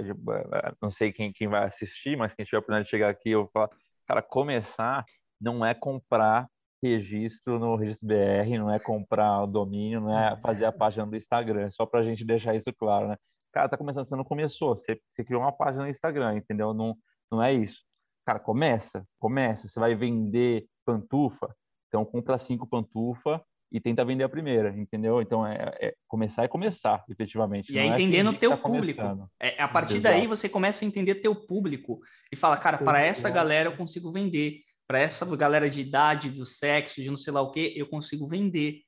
Não 0.80 0.90
sei 0.90 1.12
quem, 1.12 1.30
quem 1.30 1.46
vai 1.46 1.66
assistir, 1.66 2.16
mas 2.16 2.32
quem 2.32 2.46
tiver 2.46 2.56
a 2.56 2.60
oportunidade 2.60 2.86
de 2.86 2.90
chegar 2.90 3.10
aqui, 3.10 3.30
eu 3.32 3.42
vou 3.42 3.50
falar, 3.52 3.68
cara, 4.08 4.22
começar 4.22 5.04
não 5.38 5.64
é 5.64 5.74
comprar 5.74 6.48
registro 6.82 7.58
no 7.58 7.76
registro 7.76 8.08
BR, 8.08 8.58
não 8.58 8.70
é 8.70 8.78
comprar 8.78 9.42
o 9.42 9.46
domínio, 9.46 10.00
não 10.00 10.18
é 10.18 10.36
fazer 10.40 10.64
a 10.64 10.72
página 10.72 11.06
do 11.06 11.16
Instagram, 11.16 11.70
só 11.70 11.84
para 11.84 12.00
a 12.00 12.02
gente 12.02 12.24
deixar 12.24 12.54
isso 12.54 12.72
claro, 12.72 13.08
né? 13.08 13.16
Cara, 13.52 13.68
tá 13.68 13.76
começando, 13.76 14.04
você 14.04 14.16
não 14.16 14.24
começou, 14.24 14.76
você, 14.76 15.00
você 15.10 15.24
criou 15.24 15.42
uma 15.42 15.52
página 15.52 15.82
no 15.82 15.90
Instagram, 15.90 16.36
entendeu? 16.36 16.72
Não, 16.72 16.96
não 17.30 17.42
é 17.42 17.52
isso. 17.52 17.80
Cara, 18.24 18.38
começa, 18.38 19.04
começa. 19.18 19.66
Você 19.66 19.80
vai 19.80 19.94
vender 19.94 20.66
pantufa, 20.84 21.52
então, 21.90 22.04
compra 22.04 22.38
cinco 22.38 22.66
pantufa 22.66 23.42
e 23.72 23.80
tenta 23.80 24.04
vender 24.04 24.24
a 24.24 24.28
primeira, 24.28 24.70
entendeu? 24.76 25.20
Então, 25.20 25.46
é, 25.46 25.76
é 25.80 25.94
começar 26.08 26.44
é 26.44 26.48
começar, 26.48 27.04
efetivamente. 27.08 27.72
E 27.72 27.78
é 27.78 27.86
entendendo 27.86 28.30
o 28.30 28.32
teu 28.32 28.50
tá 28.50 28.56
público. 28.56 29.28
É, 29.38 29.60
a 29.60 29.68
partir 29.68 29.96
Exato. 29.96 30.14
daí 30.14 30.26
você 30.26 30.48
começa 30.48 30.84
a 30.84 30.88
entender 30.88 31.16
teu 31.16 31.34
público 31.34 32.00
e 32.32 32.36
fala, 32.36 32.56
cara, 32.56 32.78
para 32.78 33.00
essa 33.00 33.28
galera 33.28 33.68
eu 33.68 33.76
consigo 33.76 34.10
vender. 34.12 34.60
Para 34.90 34.98
essa 34.98 35.24
galera 35.36 35.70
de 35.70 35.82
idade, 35.82 36.30
do 36.30 36.44
sexo, 36.44 37.00
de 37.00 37.08
não 37.08 37.16
sei 37.16 37.32
lá 37.32 37.40
o 37.40 37.52
que, 37.52 37.72
eu 37.76 37.86
consigo 37.86 38.26
vender. 38.26 38.80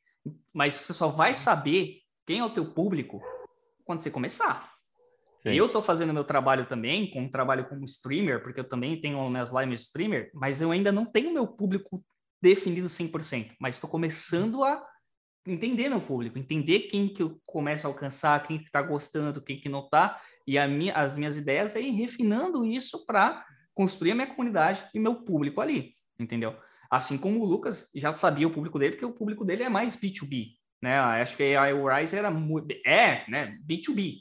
Mas 0.52 0.74
você 0.74 0.92
só 0.92 1.06
vai 1.06 1.32
saber 1.32 1.98
quem 2.26 2.40
é 2.40 2.44
o 2.44 2.50
teu 2.50 2.72
público 2.72 3.22
quando 3.84 4.00
você 4.00 4.10
começar. 4.10 4.72
Sim. 5.44 5.50
Eu 5.50 5.66
estou 5.66 5.80
fazendo 5.80 6.12
meu 6.12 6.24
trabalho 6.24 6.66
também, 6.66 7.08
com 7.08 7.20
um 7.20 7.30
trabalho 7.30 7.68
como 7.68 7.84
streamer, 7.84 8.42
porque 8.42 8.58
eu 8.58 8.68
também 8.68 9.00
tenho 9.00 9.30
minhas 9.30 9.52
lives 9.52 9.82
streamer, 9.82 10.28
mas 10.34 10.60
eu 10.60 10.72
ainda 10.72 10.90
não 10.90 11.06
tenho 11.06 11.32
meu 11.32 11.46
público 11.46 12.04
definido 12.42 12.88
100%, 12.88 13.54
mas 13.60 13.76
estou 13.76 13.88
começando 13.88 14.64
a 14.64 14.84
entender 15.46 15.88
meu 15.88 16.00
público, 16.00 16.36
entender 16.36 16.80
quem 16.80 17.06
que 17.14 17.22
eu 17.22 17.40
começo 17.46 17.86
a 17.86 17.90
alcançar, 17.90 18.42
quem 18.42 18.58
que 18.58 18.64
está 18.64 18.82
gostando, 18.82 19.40
quem 19.40 19.60
que 19.60 19.68
não 19.68 19.84
está, 19.84 20.20
e 20.48 20.58
minha, 20.66 20.94
as 20.94 21.16
minhas 21.16 21.36
ideias 21.36 21.76
aí 21.76 21.90
refinando 21.92 22.64
isso 22.64 23.06
para 23.06 23.46
construir 23.74 24.12
a 24.12 24.14
minha 24.14 24.26
comunidade 24.26 24.84
e 24.94 24.98
meu 24.98 25.16
público 25.16 25.60
ali, 25.60 25.94
entendeu? 26.18 26.56
Assim 26.90 27.16
como 27.16 27.40
o 27.40 27.44
Lucas 27.44 27.90
já 27.94 28.12
sabia 28.12 28.46
o 28.46 28.52
público 28.52 28.78
dele, 28.78 28.92
porque 28.92 29.06
o 29.06 29.12
público 29.12 29.44
dele 29.44 29.62
é 29.62 29.68
mais 29.68 29.96
B2B, 29.96 30.50
né? 30.80 30.98
Acho 30.98 31.36
que 31.36 31.54
a 31.54 31.66
Rise 31.96 32.16
era 32.16 32.30
é, 32.84 33.30
né, 33.30 33.58
B2B. 33.66 34.16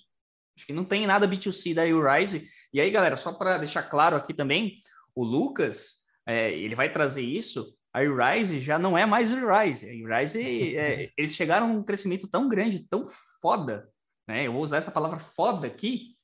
Acho 0.56 0.66
que 0.66 0.74
não 0.74 0.86
tem 0.86 1.06
nada 1.06 1.28
B2C 1.28 1.74
da 1.74 1.84
Rise. 1.84 2.48
E 2.74 2.80
aí, 2.80 2.90
galera, 2.92 3.18
só 3.18 3.34
para 3.34 3.58
deixar 3.58 3.84
claro 3.84 4.16
aqui 4.16 4.34
também, 4.34 4.78
o 5.16 5.24
Lucas, 5.24 6.02
é, 6.26 6.54
ele 6.54 6.76
vai 6.76 6.92
trazer 6.92 7.24
isso 7.24 7.76
a 7.94 8.00
Rise 8.00 8.60
já 8.60 8.80
não 8.80 8.98
é 8.98 9.06
mais 9.06 9.32
Rise. 9.32 10.06
A 10.10 10.20
Rise, 10.20 10.78
é, 10.78 11.12
eles 11.18 11.36
chegaram 11.36 11.68
a 11.68 11.70
um 11.70 11.84
crescimento 11.84 12.28
tão 12.28 12.48
grande, 12.48 12.88
tão 12.88 13.06
foda, 13.42 13.90
né? 14.28 14.48
Eu 14.48 14.54
vou 14.54 14.62
usar 14.62 14.78
essa 14.78 14.92
palavra 14.92 15.20
foda 15.20 15.68
aqui, 15.68 16.16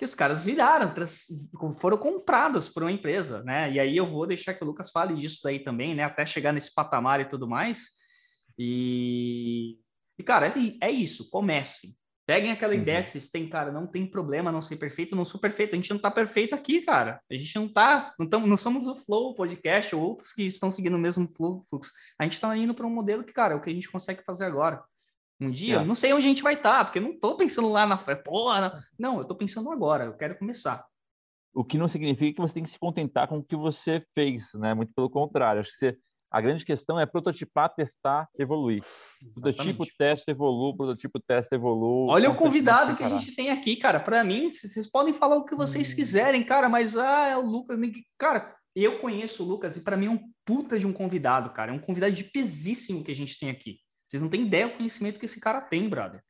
que 0.00 0.04
os 0.06 0.14
caras 0.14 0.42
viraram, 0.42 0.94
foram 1.78 1.98
comprados 1.98 2.70
por 2.70 2.82
uma 2.82 2.90
empresa, 2.90 3.42
né? 3.42 3.70
E 3.70 3.78
aí 3.78 3.94
eu 3.94 4.06
vou 4.06 4.26
deixar 4.26 4.54
que 4.54 4.64
o 4.64 4.66
Lucas 4.66 4.90
fale 4.90 5.12
disso 5.12 5.40
daí 5.44 5.58
também, 5.58 5.94
né? 5.94 6.04
Até 6.04 6.24
chegar 6.24 6.54
nesse 6.54 6.72
patamar 6.72 7.20
e 7.20 7.26
tudo 7.26 7.46
mais. 7.46 7.82
E, 8.58 9.76
e 10.18 10.22
cara, 10.22 10.46
é, 10.46 10.52
é 10.80 10.90
isso, 10.90 11.28
comece. 11.28 11.98
Peguem 12.26 12.50
aquela 12.50 12.72
uhum. 12.72 12.80
ideia 12.80 13.02
que 13.02 13.10
vocês 13.10 13.28
têm, 13.28 13.46
cara, 13.46 13.70
não 13.70 13.86
tem 13.86 14.06
problema 14.06 14.50
não 14.50 14.62
ser 14.62 14.76
perfeito, 14.76 15.14
não 15.14 15.22
sou 15.22 15.38
perfeito. 15.38 15.74
A 15.74 15.76
gente 15.76 15.90
não 15.90 15.98
tá 15.98 16.10
perfeito 16.10 16.54
aqui, 16.54 16.80
cara. 16.80 17.20
A 17.30 17.34
gente 17.34 17.54
não 17.56 17.70
tá, 17.70 18.14
não, 18.18 18.26
tamo, 18.26 18.46
não 18.46 18.56
somos 18.56 18.88
o 18.88 18.96
Flow 18.96 19.34
Podcast 19.34 19.94
ou 19.94 20.00
outros 20.00 20.32
que 20.32 20.44
estão 20.44 20.70
seguindo 20.70 20.96
o 20.96 20.98
mesmo 20.98 21.28
fluxo. 21.28 21.92
A 22.18 22.24
gente 22.24 22.40
tá 22.40 22.56
indo 22.56 22.72
para 22.72 22.86
um 22.86 22.94
modelo 22.94 23.22
que, 23.22 23.34
cara, 23.34 23.52
é 23.52 23.56
o 23.58 23.60
que 23.60 23.68
a 23.68 23.74
gente 23.74 23.90
consegue 23.90 24.24
fazer 24.24 24.46
agora. 24.46 24.82
Um 25.40 25.50
dia, 25.50 25.76
é. 25.76 25.84
não 25.84 25.94
sei 25.94 26.12
onde 26.12 26.26
a 26.26 26.28
gente 26.28 26.42
vai 26.42 26.54
estar, 26.54 26.78
tá, 26.78 26.84
porque 26.84 26.98
eu 26.98 27.02
não 27.02 27.18
tô 27.18 27.36
pensando 27.36 27.68
lá 27.70 27.86
na 27.86 27.96
porra. 27.96 28.72
Não, 28.98 29.18
eu 29.18 29.24
tô 29.24 29.34
pensando 29.34 29.70
agora, 29.70 30.04
eu 30.04 30.16
quero 30.16 30.38
começar. 30.38 30.84
O 31.54 31.64
que 31.64 31.78
não 31.78 31.88
significa 31.88 32.34
que 32.34 32.40
você 32.40 32.54
tem 32.54 32.62
que 32.62 32.70
se 32.70 32.78
contentar 32.78 33.26
com 33.26 33.38
o 33.38 33.44
que 33.44 33.56
você 33.56 34.04
fez, 34.14 34.50
né? 34.54 34.74
Muito 34.74 34.92
pelo 34.94 35.10
contrário. 35.10 35.60
Acho 35.60 35.70
que 35.70 35.78
você 35.78 35.98
a 36.30 36.40
grande 36.40 36.64
questão 36.64 36.98
é 36.98 37.04
prototipar, 37.04 37.74
testar, 37.74 38.28
evoluir. 38.38 38.84
Exatamente. 39.20 39.56
Prototipo, 39.56 39.98
testa, 39.98 40.30
evolui, 40.30 40.76
prototipo, 40.76 41.18
testa, 41.18 41.56
evolui. 41.56 42.08
Olha 42.08 42.30
o 42.30 42.36
convidado 42.36 42.96
que 42.96 43.02
a 43.02 43.08
gente 43.08 43.34
tem 43.34 43.50
aqui, 43.50 43.74
cara. 43.74 43.98
Para 43.98 44.22
mim, 44.22 44.48
vocês 44.48 44.88
podem 44.88 45.12
falar 45.12 45.36
o 45.36 45.44
que 45.44 45.56
vocês 45.56 45.92
hum. 45.92 45.96
quiserem, 45.96 46.44
cara, 46.44 46.68
mas 46.68 46.96
ah, 46.96 47.26
é 47.26 47.36
o 47.36 47.44
Lucas. 47.44 47.76
Cara, 48.16 48.54
eu 48.76 49.00
conheço 49.00 49.42
o 49.42 49.46
Lucas 49.46 49.76
e 49.76 49.80
para 49.80 49.96
mim 49.96 50.06
é 50.06 50.10
um 50.10 50.20
puta 50.44 50.78
de 50.78 50.86
um 50.86 50.92
convidado, 50.92 51.50
cara. 51.50 51.72
É 51.72 51.74
um 51.74 51.80
convidado 51.80 52.12
de 52.12 52.22
pesíssimo 52.22 53.02
que 53.02 53.10
a 53.10 53.14
gente 53.14 53.36
tem 53.36 53.50
aqui. 53.50 53.80
Vocês 54.10 54.20
não 54.20 54.28
têm 54.28 54.44
ideia 54.44 54.66
do 54.66 54.76
conhecimento 54.76 55.20
que 55.20 55.24
esse 55.24 55.38
cara 55.38 55.60
tem, 55.60 55.88
brother. 55.88 56.20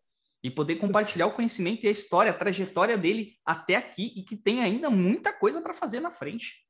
E 0.45 0.51
poder 0.51 0.77
compartilhar 0.77 1.27
o 1.27 1.33
conhecimento 1.33 1.85
e 1.85 1.89
a 1.89 1.91
história, 1.91 2.31
a 2.31 2.35
trajetória 2.37 2.99
dele 2.99 3.39
até 3.43 3.77
aqui 3.77 4.13
e 4.15 4.23
que 4.23 4.37
tem 4.37 4.63
ainda 4.63 4.91
muita 4.91 5.33
coisa 5.33 5.63
para 5.63 5.73
fazer 5.73 5.99
na 6.01 6.11
frente. 6.11 6.67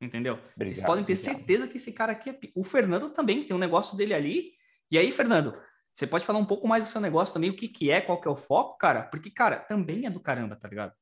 Entendeu? 0.00 0.34
Obrigado, 0.34 0.56
Vocês 0.58 0.80
podem 0.80 1.04
ter 1.04 1.14
obrigado. 1.14 1.36
certeza 1.36 1.66
que 1.66 1.76
esse 1.76 1.92
cara 1.92 2.12
aqui 2.12 2.30
é. 2.30 2.38
O 2.54 2.62
Fernando 2.62 3.10
também 3.10 3.44
tem 3.44 3.54
um 3.54 3.58
negócio 3.58 3.96
dele 3.96 4.14
ali. 4.14 4.52
E 4.92 4.96
aí, 4.96 5.10
Fernando, 5.10 5.60
você 5.92 6.06
pode 6.06 6.24
falar 6.24 6.38
um 6.38 6.46
pouco 6.46 6.68
mais 6.68 6.84
do 6.84 6.90
seu 6.90 7.00
negócio 7.00 7.34
também, 7.34 7.50
o 7.50 7.56
que, 7.56 7.66
que 7.66 7.90
é, 7.90 8.00
qual 8.00 8.20
que 8.20 8.28
é 8.28 8.30
o 8.30 8.36
foco, 8.36 8.78
cara? 8.78 9.02
Porque, 9.02 9.30
cara, 9.30 9.58
também 9.58 10.06
é 10.06 10.10
do 10.10 10.20
caramba, 10.20 10.54
tá 10.54 10.68
ligado? 10.68 10.92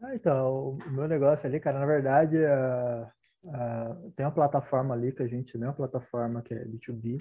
Ah, 0.00 0.14
então, 0.14 0.78
o 0.86 0.90
meu 0.90 1.08
negócio 1.08 1.48
ali, 1.48 1.58
cara, 1.58 1.80
na 1.80 1.86
verdade, 1.86 2.36
uh, 2.36 3.06
uh, 3.44 4.12
tem 4.12 4.24
uma 4.24 4.32
plataforma 4.32 4.94
ali 4.94 5.12
que 5.12 5.22
a 5.22 5.26
gente, 5.26 5.58
né, 5.58 5.66
uma 5.66 5.74
plataforma 5.74 6.42
que 6.42 6.54
é 6.54 6.64
B2B, 6.64 7.18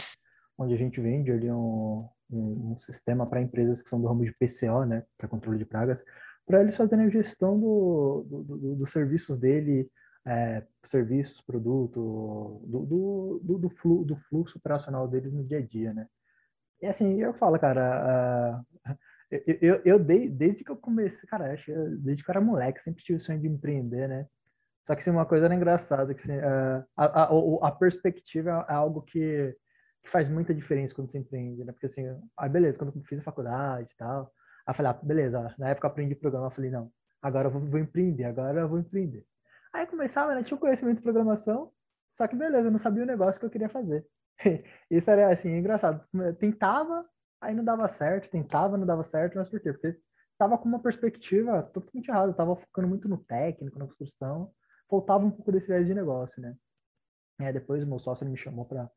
onde 0.59 0.73
a 0.73 0.77
gente 0.77 0.99
vende 0.99 1.31
ali 1.31 1.49
um, 1.49 2.07
um, 2.29 2.73
um 2.73 2.79
sistema 2.79 3.25
para 3.25 3.41
empresas 3.41 3.81
que 3.81 3.89
são 3.89 3.99
do 3.99 4.07
ramo 4.07 4.25
de 4.25 4.33
PCO, 4.33 4.85
né, 4.85 5.03
para 5.17 5.27
controle 5.27 5.57
de 5.57 5.65
pragas, 5.65 6.03
para 6.45 6.61
eles 6.61 6.75
fazerem 6.75 7.05
a 7.05 7.09
gestão 7.09 7.59
do, 7.59 8.25
do, 8.27 8.43
do, 8.43 8.75
dos 8.75 8.91
serviços 8.91 9.37
dele, 9.37 9.89
é, 10.25 10.63
serviços, 10.83 11.41
produto, 11.41 12.61
do, 12.65 13.39
do, 13.41 13.57
do, 13.57 13.69
flu, 13.69 14.03
do 14.03 14.15
fluxo 14.15 14.57
operacional 14.57 15.07
deles 15.07 15.31
no 15.31 15.43
dia 15.43 15.59
a 15.59 15.61
dia, 15.65 15.93
né? 15.93 16.07
E 16.81 16.87
assim, 16.87 17.21
eu 17.21 17.33
falo, 17.33 17.57
cara, 17.59 18.65
uh, 18.85 18.95
eu, 19.31 19.57
eu, 19.61 19.81
eu 19.85 19.99
desde 19.99 20.63
que 20.63 20.71
eu 20.71 20.77
comecei, 20.77 21.27
cara, 21.29 21.53
acho, 21.53 21.71
desde 21.99 22.23
que 22.23 22.29
eu 22.29 22.33
era 22.33 22.41
moleque, 22.41 22.81
sempre 22.81 23.03
tive 23.03 23.17
o 23.17 23.21
sonho 23.21 23.39
de 23.39 23.47
empreender, 23.47 24.07
né? 24.07 24.25
Só 24.83 24.95
que 24.95 25.01
assim, 25.01 25.11
uma 25.11 25.25
coisa 25.25 25.45
era 25.45 25.55
engraçada, 25.55 26.13
que 26.13 26.21
assim, 26.21 26.37
uh, 26.37 26.83
a, 26.97 27.23
a, 27.23 27.67
a, 27.67 27.71
perspectiva 27.71 28.65
é 28.67 28.73
algo 28.73 29.01
que, 29.01 29.55
que 30.03 30.09
faz 30.09 30.29
muita 30.29 30.53
diferença 30.53 30.93
quando 30.95 31.09
você 31.09 31.17
empreende, 31.17 31.63
né? 31.63 31.71
Porque 31.71 31.85
assim, 31.85 32.03
aí 32.37 32.49
beleza, 32.49 32.77
quando 32.77 32.95
eu 32.95 33.03
fiz 33.03 33.19
a 33.19 33.23
faculdade 33.23 33.91
e 33.93 33.97
tal, 33.97 34.33
Aí 34.69 34.71
eu 34.71 34.75
falei, 34.75 34.91
ah, 34.91 34.99
beleza, 35.01 35.55
na 35.57 35.69
época 35.69 35.87
eu 35.87 35.91
aprendi 35.91 36.13
programa, 36.13 36.45
eu 36.45 36.51
falei, 36.51 36.69
não, 36.69 36.91
agora 37.19 37.47
eu 37.47 37.51
vou, 37.51 37.59
vou 37.61 37.79
empreender, 37.79 38.25
agora 38.25 38.61
eu 38.61 38.69
vou 38.69 38.77
empreender. 38.77 39.25
Aí 39.73 39.87
começava, 39.87 40.35
né, 40.35 40.43
tinha 40.43 40.55
um 40.55 40.59
conhecimento 40.59 40.97
de 40.97 41.01
programação, 41.01 41.71
só 42.15 42.27
que 42.27 42.35
beleza, 42.35 42.67
eu 42.67 42.71
não 42.71 42.77
sabia 42.77 43.01
o 43.01 43.07
negócio 43.07 43.39
que 43.39 43.45
eu 43.47 43.49
queria 43.49 43.67
fazer. 43.67 44.05
Isso 44.91 45.09
era 45.09 45.31
assim, 45.31 45.49
engraçado. 45.49 46.05
Tentava, 46.37 47.03
aí 47.41 47.55
não 47.55 47.63
dava 47.63 47.87
certo, 47.87 48.29
tentava, 48.29 48.77
não 48.77 48.85
dava 48.85 49.03
certo, 49.03 49.37
mas 49.37 49.49
por 49.49 49.59
quê? 49.59 49.73
Porque 49.73 49.99
tava 50.37 50.55
com 50.55 50.69
uma 50.69 50.79
perspectiva 50.79 51.63
totalmente 51.63 52.07
errada, 52.07 52.33
tava 52.33 52.55
focando 52.55 52.87
muito 52.87 53.09
no 53.09 53.17
técnico, 53.17 53.79
na 53.79 53.87
construção, 53.87 54.51
faltava 54.87 55.25
um 55.25 55.31
pouco 55.31 55.51
desse 55.51 55.67
viés 55.67 55.87
de 55.87 55.95
negócio, 55.95 56.39
né? 56.41 56.55
Aí 57.39 57.51
depois 57.51 57.83
o 57.83 57.87
meu 57.87 57.97
sócio 57.97 58.27
me 58.27 58.37
chamou 58.37 58.65
para 58.65 58.87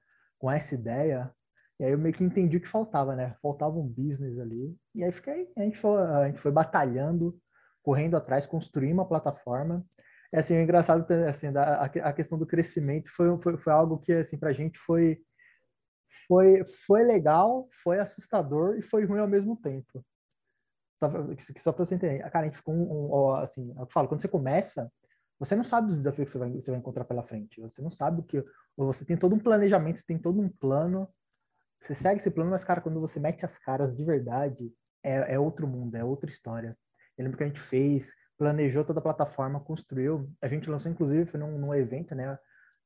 com 0.43 0.51
essa 0.51 0.75
ideia, 0.75 1.33
e 1.79 1.85
aí 1.85 1.93
eu 1.93 1.99
meio 1.99 2.13
que 2.13 2.25
entendi 2.25 2.57
o 2.57 2.61
que 2.61 2.67
faltava, 2.67 3.15
né? 3.15 3.37
Faltava 3.41 3.79
um 3.79 3.87
business 3.87 4.41
ali. 4.41 4.77
E 4.93 5.05
aí 5.05 5.13
fiquei, 5.13 5.49
a 5.57 5.61
gente 5.61 5.79
foi, 5.79 6.03
a 6.03 6.27
gente 6.27 6.41
foi 6.41 6.51
batalhando, 6.51 7.41
correndo 7.81 8.17
atrás, 8.17 8.45
construir 8.45 8.93
uma 8.93 9.07
plataforma. 9.07 9.87
É 10.33 10.41
assim, 10.41 10.55
é 10.55 10.63
engraçado, 10.63 11.09
assim, 11.29 11.47
a, 11.57 11.85
a 11.85 12.13
questão 12.13 12.37
do 12.37 12.45
crescimento 12.45 13.09
foi, 13.13 13.41
foi, 13.41 13.57
foi 13.57 13.73
algo 13.73 13.99
que, 13.99 14.13
assim, 14.13 14.37
pra 14.37 14.53
gente 14.53 14.81
foi, 14.81 15.23
foi, 16.27 16.65
foi 16.87 17.05
legal, 17.05 17.69
foi 17.85 18.01
assustador 18.01 18.77
e 18.77 18.83
foi 18.83 19.05
ruim 19.05 19.21
ao 19.21 19.29
mesmo 19.29 19.57
tempo. 19.57 20.05
Só, 20.99 21.09
só 21.59 21.73
pra 21.73 21.85
você 21.85 21.95
entender. 21.95 22.29
Cara, 22.31 22.47
a 22.47 22.49
gente 22.49 22.57
ficou 22.57 22.75
um, 22.75 23.15
um, 23.15 23.35
assim, 23.37 23.73
eu 23.79 23.87
falo, 23.87 24.09
quando 24.09 24.21
você 24.21 24.29
começa, 24.29 24.91
você 25.39 25.57
não 25.57 25.65
sabe 25.65 25.91
os 25.91 25.97
desafios 25.97 26.27
que 26.27 26.33
você 26.33 26.39
vai, 26.39 26.51
você 26.51 26.71
vai 26.71 26.81
encontrar 26.81 27.05
pela 27.05 27.23
frente. 27.23 27.61
Você 27.61 27.81
não 27.83 27.91
sabe 27.91 28.21
o 28.21 28.23
que. 28.25 28.45
Você 28.77 29.05
tem 29.05 29.17
todo 29.17 29.35
um 29.35 29.39
planejamento, 29.39 29.99
você 29.99 30.07
tem 30.07 30.19
todo 30.19 30.41
um 30.41 30.49
plano. 30.49 31.09
Você 31.81 31.95
segue 31.95 32.21
esse 32.21 32.31
plano, 32.31 32.51
mas, 32.51 32.65
cara, 32.65 32.81
quando 32.81 33.01
você 33.01 33.19
mete 33.19 33.45
as 33.45 33.59
caras 33.59 33.97
de 33.97 34.05
verdade, 34.05 34.73
é, 35.03 35.35
é 35.35 35.39
outro 35.39 35.67
mundo, 35.67 35.97
é 35.97 36.05
outra 36.05 36.31
história. 36.31 36.77
Eu 37.19 37.25
lembro 37.25 37.37
que 37.37 37.45
a 37.45 37.47
gente 37.47 37.61
fez, 37.61 38.15
planejou 38.39 38.85
toda 38.85 39.01
a 39.01 39.03
plataforma, 39.03 39.61
construiu. 39.61 40.31
A 40.41 40.49
gente 40.49 40.71
lançou, 40.71 40.91
inclusive, 40.91 41.27
foi 41.27 41.41
num, 41.41 41.59
num 41.59 41.75
evento, 41.75 42.15
né? 42.15 42.39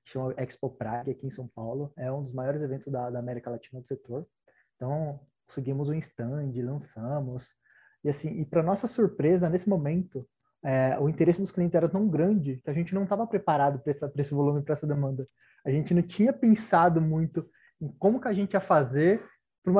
Que 0.05 0.13
chama 0.13 0.35
Expo 0.37 0.71
Prague, 0.71 1.11
aqui 1.11 1.27
em 1.27 1.31
São 1.31 1.47
Paulo. 1.47 1.93
É 1.97 2.11
um 2.11 2.23
dos 2.23 2.33
maiores 2.33 2.63
eventos 2.63 2.91
da, 2.91 3.11
da 3.11 3.19
América 3.19 3.51
Latina 3.51 3.81
do 3.81 3.87
setor. 3.87 4.27
Então, 4.75 5.21
conseguimos 5.47 5.89
um 5.89 5.95
stand, 5.95 6.53
lançamos. 6.63 7.55
E 8.03 8.09
assim, 8.09 8.41
e 8.41 8.45
para 8.45 8.63
nossa 8.63 8.87
surpresa, 8.87 9.49
nesse 9.49 9.69
momento, 9.69 10.29
é, 10.67 10.99
o 10.99 11.09
interesse 11.09 11.41
dos 11.41 11.53
clientes 11.53 11.77
era 11.77 11.89
tão 11.89 12.09
grande 12.09 12.61
que 12.65 12.69
a 12.69 12.73
gente 12.73 12.93
não 12.93 13.05
estava 13.05 13.25
preparado 13.25 13.79
para 13.79 13.93
esse 13.93 14.35
volume, 14.35 14.63
para 14.63 14.73
essa 14.73 14.87
demanda. 14.87 15.23
A 15.65 15.71
gente 15.71 15.95
não 15.95 16.03
tinha 16.03 16.33
pensado 16.33 17.01
muito 17.01 17.49
em 17.81 17.87
como 18.01 18.21
que 18.21 18.27
a 18.27 18.33
gente 18.33 18.55
ia 18.55 18.61
fazer 18.61 19.23
para 19.63 19.73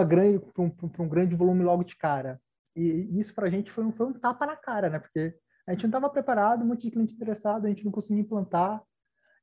um, 0.63 0.73
um 1.01 1.09
grande 1.09 1.35
volume 1.35 1.65
logo 1.65 1.83
de 1.83 1.97
cara. 1.97 2.41
E 2.77 3.19
isso 3.19 3.35
para 3.35 3.49
a 3.49 3.51
gente 3.51 3.73
foi 3.73 3.83
um, 3.83 3.91
foi 3.91 4.07
um 4.07 4.13
tapa 4.13 4.47
na 4.47 4.55
cara, 4.55 4.89
né? 4.89 5.01
Porque 5.01 5.35
a 5.67 5.73
gente 5.73 5.83
não 5.83 5.89
estava 5.89 6.09
preparado, 6.09 6.63
um 6.63 6.67
monte 6.67 6.83
de 6.83 6.93
cliente 6.93 7.15
interessado, 7.15 7.65
a 7.65 7.69
gente 7.69 7.85
não 7.85 7.91
conseguia 7.91 8.23
implantar. 8.23 8.81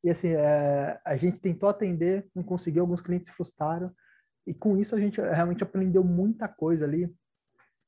E 0.02 0.10
assim, 0.10 0.30
é, 0.30 0.98
a 1.04 1.18
gente 1.18 1.42
tentou 1.42 1.68
atender, 1.68 2.26
não 2.34 2.44
conseguiu, 2.44 2.84
alguns 2.84 3.02
clientes 3.02 3.28
se 3.28 3.36
frustraram. 3.36 3.92
E 4.48 4.54
com 4.54 4.78
isso 4.78 4.96
a 4.96 5.00
gente 5.00 5.20
realmente 5.20 5.62
aprendeu 5.62 6.06
muita 6.06 6.48
coisa 6.48 6.86
ali 6.86 7.14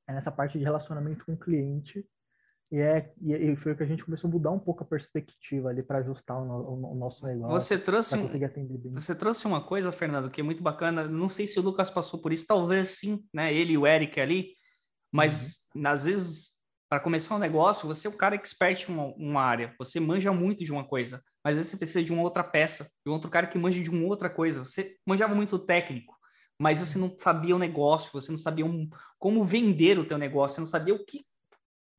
é, 0.10 0.14
nessa 0.14 0.32
parte 0.32 0.60
de 0.60 0.66
relacionamento 0.66 1.26
com 1.26 1.34
o 1.34 1.38
cliente. 1.38 2.06
E, 2.76 2.82
é, 2.82 3.10
e 3.22 3.56
foi 3.56 3.74
que 3.74 3.84
a 3.84 3.86
gente 3.86 4.04
começou 4.04 4.28
a 4.28 4.34
mudar 4.34 4.52
um 4.52 4.60
pouco 4.60 4.84
a 4.84 4.86
perspectiva 4.86 5.70
ali 5.70 5.82
para 5.82 6.00
ajustar 6.00 6.38
o, 6.38 6.44
o, 6.44 6.92
o, 6.92 6.96
nosso 6.96 7.26
negócio. 7.26 7.58
Você 7.58 7.78
trouxe, 7.78 8.18
um, 8.18 8.30
você 8.92 9.16
trouxe 9.16 9.48
uma 9.48 9.62
coisa, 9.62 9.94
Fernando, 9.94 10.30
que 10.30 10.42
é 10.42 10.44
muito 10.44 10.62
bacana. 10.62 11.08
Não 11.08 11.30
sei 11.30 11.48
se 11.48 11.58
o 11.58 11.62
Lucas 11.62 11.90
passou 11.90 12.22
por 12.22 12.34
isso, 12.34 12.46
talvez 12.46 12.90
sim, 12.90 13.24
né? 13.34 13.54
Ele 13.54 13.74
e 13.74 13.78
o 13.78 13.88
Eric 13.88 14.20
ali. 14.20 14.58
Mas, 15.10 15.70
uhum. 15.74 15.88
às 15.88 16.04
vezes, 16.04 16.56
para 16.90 17.00
começar 17.00 17.38
um 17.38 17.40
negócio, 17.40 17.88
você 17.88 18.08
é 18.08 18.10
o 18.10 18.18
cara 18.18 18.36
expert 18.36 18.90
em 18.90 18.92
uma, 18.92 19.06
uma, 19.16 19.42
área, 19.42 19.74
você 19.80 19.98
manja 19.98 20.34
muito 20.34 20.66
de 20.66 20.72
uma 20.74 20.84
coisa, 20.84 21.24
mas 21.46 21.54
às 21.54 21.60
vezes 21.60 21.72
você 21.72 21.78
precisa 21.78 22.04
de 22.04 22.12
uma 22.12 22.24
outra 22.24 22.44
peça, 22.44 22.90
de 23.06 23.10
um 23.10 23.14
outro 23.14 23.32
cara 23.32 23.48
que 23.48 23.58
manja 23.58 23.82
de 23.82 23.90
uma 23.90 24.06
outra 24.06 24.30
coisa. 24.30 24.66
Você 24.66 24.98
manjava 25.08 25.34
muito 25.34 25.58
técnico, 25.58 26.14
mas 26.60 26.80
você 26.80 26.98
não 26.98 27.16
sabia 27.18 27.56
o 27.56 27.60
negócio, 27.60 28.12
você 28.12 28.32
não 28.32 28.38
sabia 28.38 28.66
um, 28.66 28.90
como 29.18 29.46
vender 29.46 29.98
o 29.98 30.04
teu 30.04 30.18
negócio, 30.18 30.56
você 30.56 30.62
não 30.62 30.68
sabia 30.68 30.94
o 30.94 31.06
que, 31.06 31.26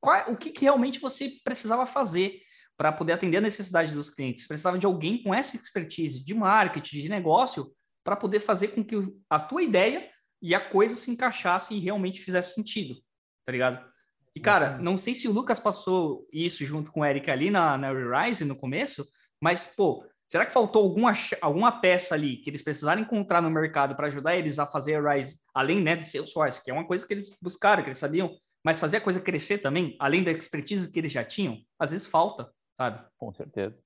qual, 0.00 0.30
o 0.30 0.36
que, 0.36 0.50
que 0.50 0.62
realmente 0.62 1.00
você 1.00 1.32
precisava 1.44 1.86
fazer 1.86 2.40
para 2.76 2.92
poder 2.92 3.14
atender 3.14 3.38
a 3.38 3.40
necessidade 3.40 3.92
dos 3.92 4.10
clientes. 4.10 4.46
Precisava 4.46 4.78
de 4.78 4.84
alguém 4.84 5.22
com 5.22 5.34
essa 5.34 5.56
expertise 5.56 6.22
de 6.22 6.34
marketing, 6.34 7.00
de 7.00 7.08
negócio, 7.08 7.72
para 8.04 8.16
poder 8.16 8.40
fazer 8.40 8.68
com 8.68 8.84
que 8.84 8.96
a 9.30 9.40
tua 9.40 9.62
ideia 9.62 10.08
e 10.42 10.54
a 10.54 10.60
coisa 10.60 10.94
se 10.94 11.10
encaixasse 11.10 11.74
e 11.74 11.78
realmente 11.78 12.20
fizesse 12.20 12.54
sentido 12.54 12.96
tá 13.46 13.52
ligado? 13.52 13.86
E, 14.34 14.40
cara, 14.40 14.76
não 14.78 14.98
sei 14.98 15.14
se 15.14 15.28
o 15.28 15.32
Lucas 15.32 15.58
passou 15.58 16.28
isso 16.32 16.66
junto 16.66 16.92
com 16.92 17.00
o 17.00 17.04
Eric 17.04 17.30
ali 17.30 17.48
na, 17.48 17.78
na 17.78 17.90
Rise 17.92 18.44
no 18.44 18.56
começo, 18.56 19.06
mas, 19.40 19.66
pô, 19.66 20.04
será 20.26 20.44
que 20.44 20.52
faltou 20.52 20.82
alguma, 20.82 21.14
alguma 21.40 21.80
peça 21.80 22.14
ali 22.14 22.38
que 22.38 22.50
eles 22.50 22.60
precisaram 22.60 23.00
encontrar 23.00 23.40
no 23.40 23.48
mercado 23.48 23.96
para 23.96 24.08
ajudar 24.08 24.36
eles 24.36 24.58
a 24.58 24.66
fazer 24.66 24.96
a 24.96 25.14
Rise, 25.14 25.38
além 25.54 25.80
né, 25.80 25.96
de 25.96 26.04
Salesforce, 26.04 26.62
que 26.62 26.70
é 26.70 26.74
uma 26.74 26.86
coisa 26.86 27.06
que 27.06 27.14
eles 27.14 27.30
buscaram, 27.40 27.82
que 27.82 27.88
eles 27.88 27.98
sabiam, 27.98 28.30
mas 28.66 28.80
fazer 28.80 28.96
a 28.96 29.00
coisa 29.00 29.20
crescer 29.20 29.58
também, 29.58 29.94
além 30.00 30.24
da 30.24 30.32
expertise 30.32 30.90
que 30.90 30.98
eles 30.98 31.12
já 31.12 31.22
tinham? 31.22 31.62
Às 31.78 31.92
vezes 31.92 32.08
falta, 32.08 32.50
sabe? 32.76 33.06
Com 33.16 33.32
certeza. 33.32 33.78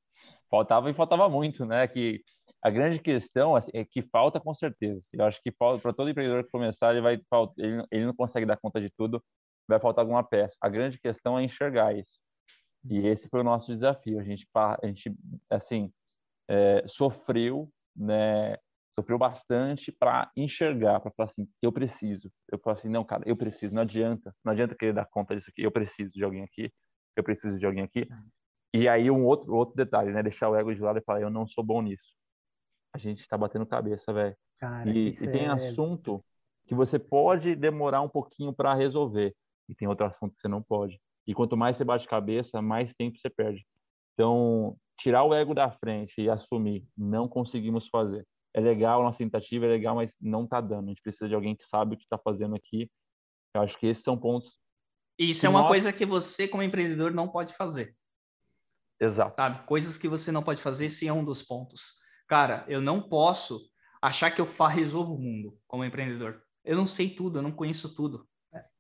Faltava 0.51 0.88
e 0.90 0.95
faltava 0.95 1.29
muito, 1.29 1.66
né? 1.66 1.87
Que 1.87 2.23
a 2.62 2.71
grande 2.71 2.99
questão 2.99 3.55
assim, 3.55 3.71
é 3.75 3.85
que 3.85 4.01
falta 4.01 4.40
com 4.40 4.55
certeza. 4.55 5.05
Eu 5.12 5.27
acho 5.27 5.38
que 5.43 5.53
para 5.53 5.93
todo 5.93 6.09
empreendedor 6.09 6.45
que 6.45 6.51
começar, 6.51 6.93
ele 6.93 7.03
vai 7.03 7.21
ele, 7.59 7.85
ele 7.90 8.07
não 8.07 8.14
consegue 8.14 8.47
dar 8.47 8.57
conta 8.57 8.81
de 8.81 8.88
tudo 8.97 9.23
vai 9.69 9.79
faltar 9.79 10.03
alguma 10.03 10.25
peça. 10.25 10.57
A 10.62 10.69
grande 10.71 10.99
questão 10.99 11.38
é 11.38 11.45
enxergar 11.45 11.95
isso. 11.95 12.19
E 12.88 13.07
esse 13.07 13.29
foi 13.29 13.40
o 13.40 13.45
nosso 13.45 13.71
desafio. 13.71 14.19
A 14.19 14.25
gente, 14.25 14.49
a 14.55 14.87
gente 14.87 15.14
assim, 15.51 15.93
é, 16.49 16.83
sofreu, 16.88 17.71
né? 17.95 18.57
Sofreu 18.98 19.18
bastante 19.18 19.92
para 19.92 20.31
enxergar, 20.37 21.00
para 21.00 21.11
falar 21.12 21.31
assim, 21.31 21.48
eu 21.62 21.72
preciso. 21.72 22.31
Eu 22.50 22.59
falo 22.59 22.74
assim, 22.74 22.88
não, 22.88 23.05
cara, 23.05 23.22
eu 23.26 23.37
preciso. 23.37 23.74
Não 23.74 23.83
adianta, 23.83 24.35
não 24.44 24.53
adianta 24.53 24.74
querer 24.74 24.92
dar 24.92 25.07
conta 25.07 25.35
disso 25.35 25.50
aqui. 25.50 25.62
Eu 25.62 25.70
preciso 25.70 26.12
de 26.12 26.24
alguém 26.24 26.42
aqui. 26.42 26.72
Eu 27.16 27.24
preciso 27.24 27.59
de 27.59 27.64
alguém 27.64 27.83
aqui. 27.83 28.09
E 28.74 28.88
aí 28.88 29.11
um 29.11 29.24
outro 29.24 29.55
outro 29.55 29.74
detalhe, 29.74 30.12
né? 30.12 30.22
Deixar 30.22 30.48
o 30.48 30.57
ego 30.57 30.74
de 30.74 30.81
lado 30.81 30.98
e 30.98 31.03
falar, 31.03 31.22
eu 31.22 31.31
não 31.31 31.46
sou 31.46 31.64
bom 31.64 31.81
nisso. 31.83 32.14
A 32.94 32.98
gente 32.98 33.20
está 33.20 33.37
batendo 33.38 33.66
cabeça, 33.66 34.12
velho. 34.12 34.37
E, 34.87 35.09
e 35.09 35.31
tem 35.31 35.46
é... 35.46 35.48
assunto 35.48 36.24
que 36.66 36.74
você 36.74 36.98
pode 36.98 37.55
demorar 37.57 38.03
um 38.03 38.09
pouquinho 38.09 38.53
para 38.53 38.74
resolver 38.74 39.35
e 39.68 39.74
tem 39.74 39.88
outro 39.88 40.07
assunto 40.07 40.35
que 40.35 40.40
você 40.40 40.48
não 40.48 40.62
pode. 40.62 41.00
E 41.26 41.35
quanto 41.35 41.57
mais 41.57 41.76
você 41.76 41.85
bate 41.85 42.07
cabeça, 42.07 42.61
mais 42.61 42.92
tempo 42.94 43.18
você 43.18 43.31
perde. 43.31 43.64
Então, 44.14 44.76
tirar 44.98 45.24
o 45.24 45.35
ego 45.35 45.55
da 45.55 45.70
frente 45.70 46.20
e 46.20 46.29
assumir, 46.29 46.87
não 46.96 47.29
conseguimos 47.29 47.88
fazer. 47.88 48.26
É 48.55 48.61
legal, 48.61 49.03
nossa 49.03 49.19
tentativa 49.19 49.67
é 49.67 49.69
legal, 49.69 49.95
mas 49.95 50.17
não 50.21 50.45
está 50.45 50.61
dando. 50.61 50.87
A 50.87 50.89
gente 50.89 51.03
precisa 51.03 51.29
de 51.29 51.35
alguém 51.35 51.55
que 51.55 51.65
sabe 51.65 51.95
o 51.95 51.99
que 51.99 52.05
está 52.05 52.19
fazendo 52.19 52.57
aqui. 52.57 52.91
Eu 53.55 53.63
acho 53.63 53.79
que 53.79 53.87
esses 53.87 54.03
são 54.03 54.19
pontos. 54.19 54.59
Isso 55.19 55.47
é 55.47 55.49
uma 55.49 55.61
nós... 55.61 55.69
coisa 55.69 55.93
que 55.93 56.07
você, 56.07 56.49
como 56.49 56.63
empreendedor, 56.63 57.13
não 57.13 57.29
pode 57.29 57.55
fazer. 57.55 57.95
Exato. 59.01 59.37
Sabe? 59.37 59.65
Coisas 59.67 59.97
que 59.97 60.09
você 60.09 60.33
não 60.33 60.43
pode 60.43 60.61
fazer, 60.61 60.87
esse 60.87 61.07
é 61.07 61.13
um 61.13 61.25
dos 61.25 61.43
pontos. 61.43 61.95
Cara, 62.27 62.65
eu 62.69 62.81
não 62.81 63.01
posso 63.01 63.61
achar 64.03 64.31
que 64.31 64.41
eu 64.41 64.49
resolvo 64.69 65.15
o 65.15 65.19
mundo 65.19 65.59
como 65.67 65.85
empreendedor. 65.85 66.43
Eu 66.65 66.77
não 66.77 66.87
sei 66.87 67.11
tudo, 67.11 67.39
eu 67.39 67.43
não 67.43 67.53
conheço 67.53 67.95
tudo. 67.95 68.27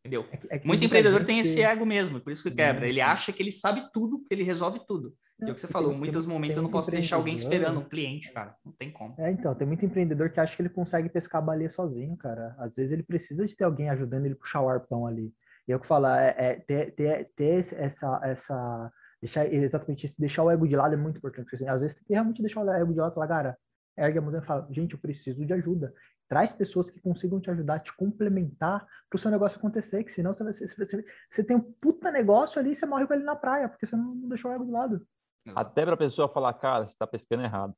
Entendeu? 0.00 0.26
É, 0.50 0.56
é 0.56 0.62
Muito 0.64 0.84
empreendedor 0.84 1.24
tem 1.24 1.38
esse 1.38 1.62
ego 1.62 1.84
mesmo, 1.84 2.20
por 2.20 2.32
isso 2.32 2.42
que 2.42 2.50
quebra. 2.50 2.88
Ele 2.88 3.00
acha 3.00 3.32
que 3.32 3.42
ele 3.42 3.52
sabe 3.52 3.88
tudo, 3.92 4.22
que 4.24 4.32
ele 4.32 4.42
resolve 4.42 4.80
tudo. 4.86 5.14
E 5.42 5.48
é 5.48 5.52
o 5.52 5.54
que 5.54 5.60
você 5.60 5.66
falou, 5.66 5.92
em 5.92 5.98
muitos 5.98 6.26
momentos 6.26 6.56
eu 6.56 6.62
não 6.62 6.70
posso 6.70 6.90
deixar 6.90 7.16
alguém 7.16 7.34
esperando, 7.34 7.80
um 7.80 7.84
cliente, 7.84 8.32
cara. 8.32 8.56
Não 8.64 8.72
tem 8.72 8.90
como. 8.90 9.14
É, 9.18 9.30
então, 9.30 9.54
tem 9.54 9.66
muito 9.66 9.84
empreendedor 9.84 10.30
que 10.30 10.40
acha 10.40 10.54
que 10.54 10.62
ele 10.62 10.68
consegue 10.68 11.08
pescar 11.08 11.42
a 11.42 11.44
baleia 11.44 11.70
sozinho, 11.70 12.16
cara. 12.16 12.54
Às 12.58 12.76
vezes 12.76 12.92
ele 12.92 13.02
precisa 13.02 13.46
de 13.46 13.56
ter 13.56 13.64
alguém 13.64 13.88
ajudando 13.90 14.24
ele 14.26 14.34
a 14.34 14.38
puxar 14.38 14.60
o 14.60 14.68
arpão 14.68 15.06
ali. 15.06 15.32
E 15.66 15.72
eu 15.72 15.78
que 15.78 15.86
falar, 15.86 16.22
é, 16.22 16.34
é, 16.36 16.54
ter, 16.54 16.92
ter, 16.92 17.30
ter 17.36 17.74
essa, 17.76 18.20
essa. 18.22 18.92
Deixar 19.22 19.52
exatamente 19.52 20.06
isso, 20.06 20.18
deixar 20.18 20.42
o 20.42 20.50
ego 20.50 20.66
de 20.66 20.74
lado 20.74 20.94
é 20.94 20.96
muito 20.96 21.18
importante. 21.18 21.54
Assim, 21.54 21.68
às 21.68 21.80
vezes 21.80 21.96
tem 21.96 22.04
que 22.06 22.12
realmente 22.14 22.40
deixar 22.40 22.62
o 22.62 22.70
ego 22.70 22.92
de 22.92 23.00
lado 23.00 23.12
e 23.12 23.14
falar, 23.14 23.28
cara, 23.28 23.58
ergue 23.96 24.18
a 24.18 24.22
mão 24.22 24.36
e 24.36 24.40
fala, 24.40 24.66
gente, 24.70 24.94
eu 24.94 24.98
preciso 24.98 25.44
de 25.44 25.52
ajuda. 25.52 25.92
Traz 26.28 26.52
pessoas 26.52 26.88
que 26.88 27.00
consigam 27.00 27.40
te 27.40 27.50
ajudar, 27.50 27.80
te 27.80 27.94
complementar 27.94 28.86
para 29.08 29.16
o 29.16 29.18
seu 29.18 29.30
negócio 29.30 29.58
acontecer, 29.58 30.04
que 30.04 30.12
senão 30.12 30.32
você, 30.32 30.44
vai, 30.44 30.52
você, 30.52 31.04
você 31.28 31.44
tem 31.44 31.56
um 31.56 31.60
puta 31.60 32.10
negócio 32.10 32.58
ali 32.58 32.72
e 32.72 32.76
você 32.76 32.86
morre 32.86 33.06
com 33.06 33.14
ele 33.14 33.24
na 33.24 33.36
praia, 33.36 33.68
porque 33.68 33.84
você 33.84 33.96
não 33.96 34.28
deixou 34.28 34.50
o 34.50 34.54
ego 34.54 34.64
de 34.64 34.70
lado. 34.70 35.06
Até 35.54 35.84
para 35.84 35.94
a 35.94 35.98
pessoa 35.98 36.28
falar, 36.28 36.52
cara, 36.54 36.86
você 36.86 36.92
está 36.92 37.06
pescando 37.06 37.42
errado. 37.42 37.74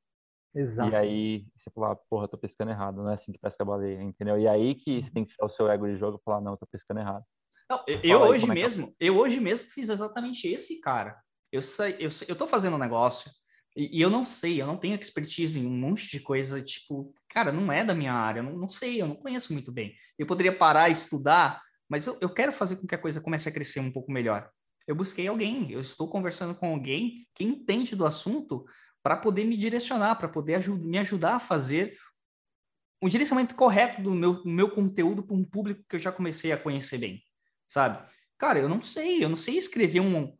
Exato. 0.54 0.90
E 0.90 0.94
aí 0.94 1.46
você 1.54 1.70
falar, 1.70 1.96
porra, 2.10 2.28
tô 2.28 2.36
pescando 2.36 2.70
errado, 2.70 2.96
não 2.96 3.10
é 3.10 3.14
assim 3.14 3.32
que 3.32 3.38
pesca 3.38 3.64
baleia, 3.64 4.02
entendeu? 4.02 4.38
E 4.38 4.46
aí 4.46 4.74
que 4.74 5.02
você 5.02 5.10
tem 5.10 5.24
que 5.24 5.32
tirar 5.32 5.46
o 5.46 5.50
seu 5.50 5.68
ego 5.70 5.86
de 5.86 5.96
jogo 5.96 6.18
e 6.20 6.24
falar, 6.24 6.40
não, 6.40 6.56
tô 6.56 6.66
pescando 6.66 7.00
errado. 7.00 7.24
Não, 7.70 7.82
eu, 7.86 8.00
eu 8.02 8.20
hoje 8.20 8.46
é, 8.46 8.50
é 8.50 8.54
mesmo, 8.54 8.94
eu 9.00 9.16
hoje 9.16 9.40
mesmo 9.40 9.70
fiz 9.70 9.88
exatamente 9.88 10.46
esse, 10.46 10.78
cara. 10.80 11.18
Eu, 11.50 11.62
sei, 11.62 11.96
eu, 11.98 12.10
eu 12.28 12.36
tô 12.36 12.46
fazendo 12.46 12.74
um 12.76 12.78
negócio, 12.78 13.30
e, 13.74 13.98
e, 13.98 14.02
eu 14.02 14.10
não 14.10 14.24
sei, 14.24 14.60
eu 14.60 14.66
não 14.66 14.76
tenho 14.76 14.94
expertise 14.94 15.58
em 15.58 15.66
um 15.66 15.70
monte 15.70 16.10
de 16.10 16.20
coisa, 16.20 16.60
tipo, 16.60 17.14
cara, 17.28 17.50
não 17.50 17.72
é 17.72 17.82
da 17.82 17.94
minha 17.94 18.12
área, 18.12 18.40
eu 18.40 18.44
não, 18.44 18.58
não 18.58 18.68
sei, 18.68 19.00
eu 19.00 19.06
não 19.06 19.16
conheço 19.16 19.52
muito 19.52 19.72
bem. 19.72 19.94
Eu 20.18 20.26
poderia 20.26 20.54
parar 20.54 20.90
e 20.90 20.92
estudar, 20.92 21.60
mas 21.88 22.06
eu, 22.06 22.18
eu 22.20 22.28
quero 22.28 22.52
fazer 22.52 22.76
com 22.76 22.86
que 22.86 22.94
a 22.94 23.00
coisa 23.00 23.20
comece 23.20 23.48
a 23.48 23.52
crescer 23.52 23.80
um 23.80 23.90
pouco 23.90 24.12
melhor. 24.12 24.50
Eu 24.86 24.94
busquei 24.94 25.26
alguém, 25.28 25.70
eu 25.70 25.80
estou 25.80 26.08
conversando 26.08 26.54
com 26.54 26.66
alguém 26.66 27.26
que 27.34 27.44
entende 27.44 27.94
do 27.94 28.06
assunto 28.06 28.64
para 29.02 29.16
poder 29.16 29.44
me 29.44 29.56
direcionar, 29.56 30.16
para 30.16 30.28
poder 30.28 30.66
me 30.68 30.98
ajudar 30.98 31.36
a 31.36 31.40
fazer 31.40 31.96
um 33.02 33.08
direcionamento 33.08 33.54
correto 33.54 34.00
do 34.00 34.14
meu, 34.14 34.44
meu 34.44 34.70
conteúdo 34.70 35.22
para 35.24 35.36
um 35.36 35.44
público 35.44 35.84
que 35.88 35.96
eu 35.96 36.00
já 36.00 36.12
comecei 36.12 36.52
a 36.52 36.56
conhecer 36.56 36.98
bem, 36.98 37.20
sabe? 37.68 37.98
Cara, 38.38 38.60
eu 38.60 38.68
não 38.68 38.80
sei, 38.80 39.24
eu 39.24 39.28
não 39.28 39.36
sei 39.36 39.56
escrever 39.56 40.00
um, 40.00 40.34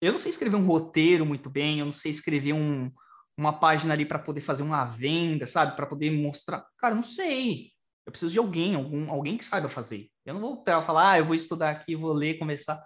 eu 0.00 0.12
não 0.12 0.18
sei 0.18 0.30
escrever 0.30 0.56
um 0.56 0.66
roteiro 0.66 1.24
muito 1.24 1.48
bem, 1.48 1.78
eu 1.78 1.84
não 1.84 1.92
sei 1.92 2.10
escrever 2.10 2.52
um, 2.52 2.90
uma 3.36 3.58
página 3.58 3.94
ali 3.94 4.04
para 4.04 4.18
poder 4.18 4.40
fazer 4.40 4.62
uma 4.62 4.84
venda, 4.84 5.46
sabe? 5.46 5.74
Para 5.76 5.86
poder 5.86 6.10
mostrar. 6.10 6.66
Cara, 6.76 6.92
eu 6.92 6.96
não 6.96 7.02
sei. 7.02 7.70
Eu 8.04 8.10
preciso 8.10 8.32
de 8.32 8.38
alguém, 8.38 8.74
algum, 8.74 9.10
alguém 9.10 9.38
que 9.38 9.44
saiba 9.44 9.68
fazer. 9.68 10.08
Eu 10.26 10.34
não 10.34 10.40
vou 10.40 10.64
falar, 10.64 11.12
ah, 11.12 11.18
eu 11.18 11.24
vou 11.24 11.34
estudar 11.34 11.70
aqui, 11.70 11.94
vou 11.94 12.12
ler, 12.12 12.38
começar. 12.38 12.82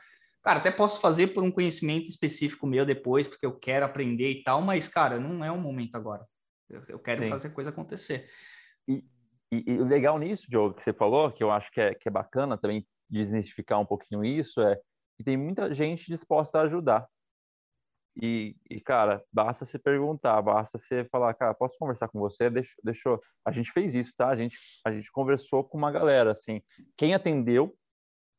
Cara, 0.46 0.60
até 0.60 0.70
posso 0.70 1.00
fazer 1.00 1.34
por 1.34 1.42
um 1.42 1.50
conhecimento 1.50 2.04
específico 2.08 2.68
meu 2.68 2.86
depois, 2.86 3.26
porque 3.26 3.44
eu 3.44 3.58
quero 3.58 3.84
aprender 3.84 4.30
e 4.30 4.44
tal, 4.44 4.62
mas, 4.62 4.86
cara, 4.86 5.18
não 5.18 5.44
é 5.44 5.50
o 5.50 5.58
momento 5.58 5.96
agora. 5.96 6.24
Eu, 6.70 6.80
eu 6.88 7.00
quero 7.00 7.24
Sim. 7.24 7.28
fazer 7.30 7.48
a 7.48 7.50
coisa 7.50 7.70
acontecer. 7.70 8.30
E, 8.86 9.04
e, 9.50 9.72
o 9.80 9.84
legal 9.84 10.16
nisso, 10.20 10.48
Diogo, 10.48 10.76
que 10.76 10.84
você 10.84 10.92
falou, 10.92 11.32
que 11.32 11.42
eu 11.42 11.50
acho 11.50 11.68
que 11.72 11.80
é, 11.80 11.94
que 11.96 12.08
é 12.08 12.12
bacana 12.12 12.56
também 12.56 12.86
desmistificar 13.10 13.80
um 13.80 13.84
pouquinho 13.84 14.24
isso, 14.24 14.60
é 14.60 14.78
que 15.16 15.24
tem 15.24 15.36
muita 15.36 15.74
gente 15.74 16.06
disposta 16.06 16.60
a 16.60 16.62
ajudar. 16.62 17.08
E, 18.22 18.54
e, 18.70 18.80
cara, 18.80 19.24
basta 19.32 19.64
você 19.64 19.80
perguntar, 19.80 20.40
basta 20.42 20.78
você 20.78 21.04
falar, 21.06 21.34
cara, 21.34 21.54
posso 21.54 21.76
conversar 21.76 22.06
com 22.06 22.20
você? 22.20 22.48
Deixa, 22.48 22.72
deixou. 22.84 23.20
A 23.44 23.50
gente 23.50 23.72
fez 23.72 23.96
isso, 23.96 24.12
tá? 24.16 24.28
A 24.28 24.36
gente, 24.36 24.56
a 24.84 24.92
gente 24.92 25.10
conversou 25.10 25.64
com 25.64 25.76
uma 25.76 25.90
galera, 25.90 26.30
assim. 26.30 26.62
Quem 26.96 27.14
atendeu 27.14 27.76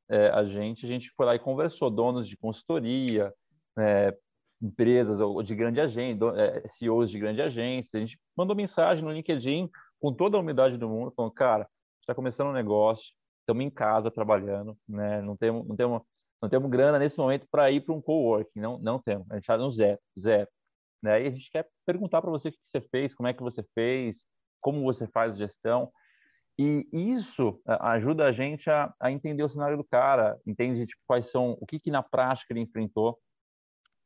é, 0.09 0.29
a 0.29 0.43
gente, 0.45 0.85
a 0.85 0.89
gente 0.89 1.11
foi 1.11 1.25
lá 1.25 1.35
e 1.35 1.39
conversou, 1.39 1.89
donos 1.89 2.27
de 2.27 2.37
consultoria, 2.37 3.33
é, 3.77 4.15
empresas 4.61 5.17
de 5.45 5.55
grande 5.55 5.79
agência, 5.79 6.25
é, 6.35 6.67
CEOs 6.67 7.09
de 7.09 7.19
grande 7.19 7.41
agência. 7.41 7.89
A 7.93 7.99
gente 7.99 8.19
mandou 8.35 8.55
mensagem 8.55 9.03
no 9.03 9.11
LinkedIn 9.11 9.69
com 9.99 10.13
toda 10.13 10.37
a 10.37 10.39
humildade 10.39 10.77
do 10.77 10.89
mundo, 10.89 11.11
falando, 11.15 11.33
cara, 11.33 11.67
está 12.01 12.15
começando 12.15 12.49
um 12.49 12.53
negócio, 12.53 13.13
estamos 13.41 13.63
em 13.63 13.69
casa 13.69 14.09
trabalhando, 14.09 14.77
né? 14.87 15.21
Não 15.21 15.35
temos, 15.35 15.67
não 15.67 15.75
temos, 15.75 16.01
não 16.41 16.49
temos 16.49 16.69
grana 16.69 16.99
nesse 16.99 17.17
momento 17.17 17.47
para 17.51 17.69
ir 17.71 17.81
para 17.81 17.93
um 17.93 18.01
coworking, 18.01 18.59
não, 18.59 18.77
não 18.79 18.99
temos. 18.99 19.29
A 19.29 19.35
gente 19.35 19.43
está 19.43 19.57
no 19.57 19.69
zero, 19.69 19.99
zero. 20.19 20.47
Né? 21.01 21.23
E 21.23 21.27
a 21.27 21.29
gente 21.31 21.49
quer 21.51 21.67
perguntar 21.85 22.21
para 22.21 22.31
você 22.31 22.49
o 22.49 22.51
que 22.51 22.57
você 22.63 22.81
fez, 22.81 23.13
como 23.13 23.27
é 23.27 23.33
que 23.33 23.43
você 23.43 23.63
fez, 23.73 24.25
como 24.61 24.83
você 24.83 25.07
faz 25.07 25.37
gestão. 25.37 25.91
E 26.59 26.87
isso 26.91 27.51
ajuda 27.67 28.25
a 28.25 28.31
gente 28.31 28.69
a, 28.69 28.91
a 28.99 29.11
entender 29.11 29.43
o 29.43 29.49
cenário 29.49 29.77
do 29.77 29.83
cara, 29.83 30.39
entende 30.45 30.87
tipo, 30.87 31.01
quais 31.05 31.29
são, 31.29 31.57
o 31.61 31.65
que, 31.67 31.79
que 31.79 31.91
na 31.91 32.01
prática 32.01 32.51
ele 32.51 32.61
enfrentou, 32.61 33.19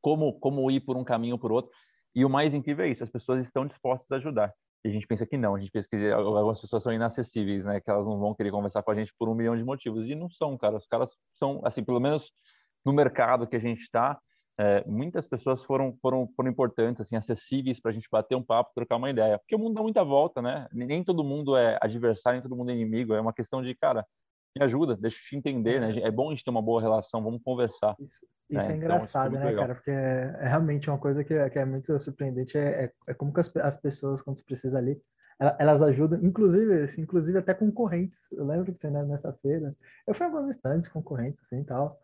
como, 0.01 0.37
como 0.39 0.69
ir 0.69 0.81
por 0.81 0.97
um 0.97 1.03
caminho 1.03 1.35
ou 1.35 1.39
por 1.39 1.51
outro. 1.51 1.71
E 2.13 2.25
o 2.25 2.29
mais 2.29 2.53
incrível 2.53 2.85
é 2.85 2.89
isso, 2.89 3.03
as 3.03 3.09
pessoas 3.09 3.45
estão 3.45 3.65
dispostas 3.65 4.11
a 4.11 4.15
ajudar. 4.17 4.53
E 4.83 4.89
a 4.89 4.91
gente 4.91 5.07
pensa 5.07 5.25
que 5.25 5.37
não, 5.37 5.55
a 5.55 5.59
gente 5.59 5.71
pensa 5.71 5.87
que 5.87 6.11
algumas 6.11 6.59
pessoas 6.59 6.83
são 6.83 6.91
inacessíveis, 6.91 7.63
né? 7.63 7.79
Que 7.79 7.89
elas 7.89 8.05
não 8.05 8.19
vão 8.19 8.33
querer 8.33 8.51
conversar 8.51 8.81
com 8.81 8.91
a 8.91 8.95
gente 8.95 9.13
por 9.17 9.29
um 9.29 9.35
milhão 9.35 9.55
de 9.55 9.63
motivos. 9.63 10.07
E 10.07 10.15
não 10.15 10.27
são, 10.29 10.57
cara. 10.57 10.75
Os 10.75 10.87
caras 10.87 11.09
são, 11.35 11.61
assim, 11.63 11.83
pelo 11.83 11.99
menos 11.99 12.31
no 12.83 12.91
mercado 12.91 13.45
que 13.45 13.55
a 13.55 13.59
gente 13.59 13.81
está, 13.81 14.19
é, 14.61 14.83
muitas 14.85 15.27
pessoas 15.27 15.63
foram, 15.63 15.97
foram, 15.99 16.27
foram 16.27 16.51
importantes, 16.51 17.01
assim, 17.01 17.15
acessíveis 17.15 17.79
para 17.79 17.89
a 17.89 17.93
gente 17.93 18.07
bater 18.11 18.35
um 18.35 18.43
papo, 18.43 18.71
trocar 18.75 18.97
uma 18.97 19.09
ideia. 19.09 19.39
Porque 19.39 19.55
o 19.55 19.59
mundo 19.59 19.73
dá 19.73 19.81
muita 19.81 20.03
volta, 20.03 20.39
né? 20.39 20.67
Nem 20.71 21.03
todo 21.03 21.23
mundo 21.23 21.57
é 21.57 21.79
adversário, 21.81 22.37
nem 22.37 22.43
todo 22.47 22.55
mundo 22.55 22.69
é 22.69 22.75
inimigo. 22.75 23.15
É 23.15 23.19
uma 23.19 23.33
questão 23.33 23.63
de, 23.63 23.73
cara, 23.73 24.05
me 24.55 24.63
ajuda, 24.63 24.95
deixa 24.95 25.17
eu 25.17 25.29
te 25.29 25.35
entender, 25.35 25.81
né? 25.81 25.99
É 26.01 26.11
bom 26.11 26.29
a 26.29 26.31
gente 26.31 26.43
ter 26.43 26.51
uma 26.51 26.61
boa 26.61 26.79
relação, 26.79 27.23
vamos 27.23 27.41
conversar. 27.41 27.95
Isso, 27.99 28.19
isso 28.51 28.67
né? 28.67 28.73
é 28.73 28.77
engraçado, 28.77 29.35
então, 29.35 29.41
isso 29.41 29.47
é 29.47 29.51
né, 29.51 29.59
cara? 29.59 29.73
Porque 29.73 29.89
é, 29.89 30.37
é, 30.41 30.47
realmente 30.47 30.89
uma 30.91 30.99
coisa 30.99 31.23
que, 31.23 31.49
que 31.49 31.57
é 31.57 31.65
muito 31.65 31.99
surpreendente, 31.99 32.55
é, 32.55 32.83
é, 32.83 32.91
é 33.07 33.13
como 33.15 33.33
que 33.33 33.39
as, 33.39 33.55
as, 33.57 33.75
pessoas, 33.77 34.21
quando 34.21 34.37
se 34.37 34.45
precisa 34.45 34.77
ali, 34.77 35.01
elas 35.57 35.81
ajudam, 35.81 36.23
inclusive, 36.23 36.83
assim, 36.83 37.01
inclusive 37.01 37.39
até 37.39 37.55
concorrentes. 37.55 38.31
Eu 38.33 38.45
lembro 38.45 38.71
que 38.71 38.77
você, 38.77 38.91
né, 38.91 39.03
nessa 39.03 39.33
feira, 39.33 39.75
eu 40.05 40.13
fui 40.13 40.27
em 40.27 40.29
algumas 40.29 40.55
estandes 40.55 40.87
concorrentes, 40.87 41.39
assim, 41.41 41.61
e 41.61 41.63
tal. 41.63 41.99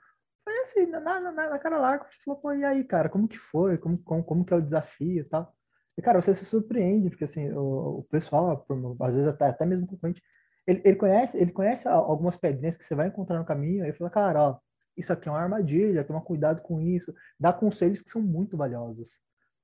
Foi 0.47 0.57
assim, 0.59 0.85
na, 0.85 1.01
na, 1.01 1.31
na 1.33 1.59
cara 1.59 1.77
larga, 1.77 2.05
falou, 2.23 2.39
pô, 2.39 2.53
e 2.53 2.63
aí, 2.63 2.81
cara, 2.81 3.09
como 3.09 3.27
que 3.27 3.37
foi? 3.37 3.77
Como, 3.77 3.97
como, 3.97 4.23
como 4.23 4.45
que 4.45 4.53
é 4.53 4.55
o 4.55 4.61
desafio 4.61 5.19
e 5.19 5.23
tal? 5.25 5.53
E, 5.97 6.01
cara, 6.01 6.21
você 6.21 6.33
se 6.33 6.45
surpreende, 6.45 7.09
porque, 7.09 7.25
assim, 7.25 7.51
o, 7.51 7.99
o 7.99 8.03
pessoal, 8.09 8.65
às 9.01 9.13
vezes 9.13 9.27
até, 9.27 9.47
até 9.47 9.65
mesmo 9.65 9.85
concorrente, 9.85 10.23
ele, 10.65 10.81
ele, 10.85 10.95
conhece, 10.95 11.37
ele 11.37 11.51
conhece 11.51 11.85
algumas 11.85 12.37
pedrinhas 12.37 12.77
que 12.77 12.85
você 12.85 12.95
vai 12.95 13.09
encontrar 13.09 13.37
no 13.37 13.43
caminho, 13.43 13.83
aí 13.83 13.91
fala, 13.91 14.09
cara, 14.09 14.41
ó, 14.41 14.57
isso 14.95 15.11
aqui 15.11 15.27
é 15.27 15.31
uma 15.33 15.41
armadilha, 15.41 16.05
toma 16.05 16.21
cuidado 16.21 16.61
com 16.61 16.79
isso, 16.79 17.13
dá 17.37 17.51
conselhos 17.51 18.01
que 18.01 18.09
são 18.09 18.21
muito 18.21 18.55
valiosos. 18.55 19.17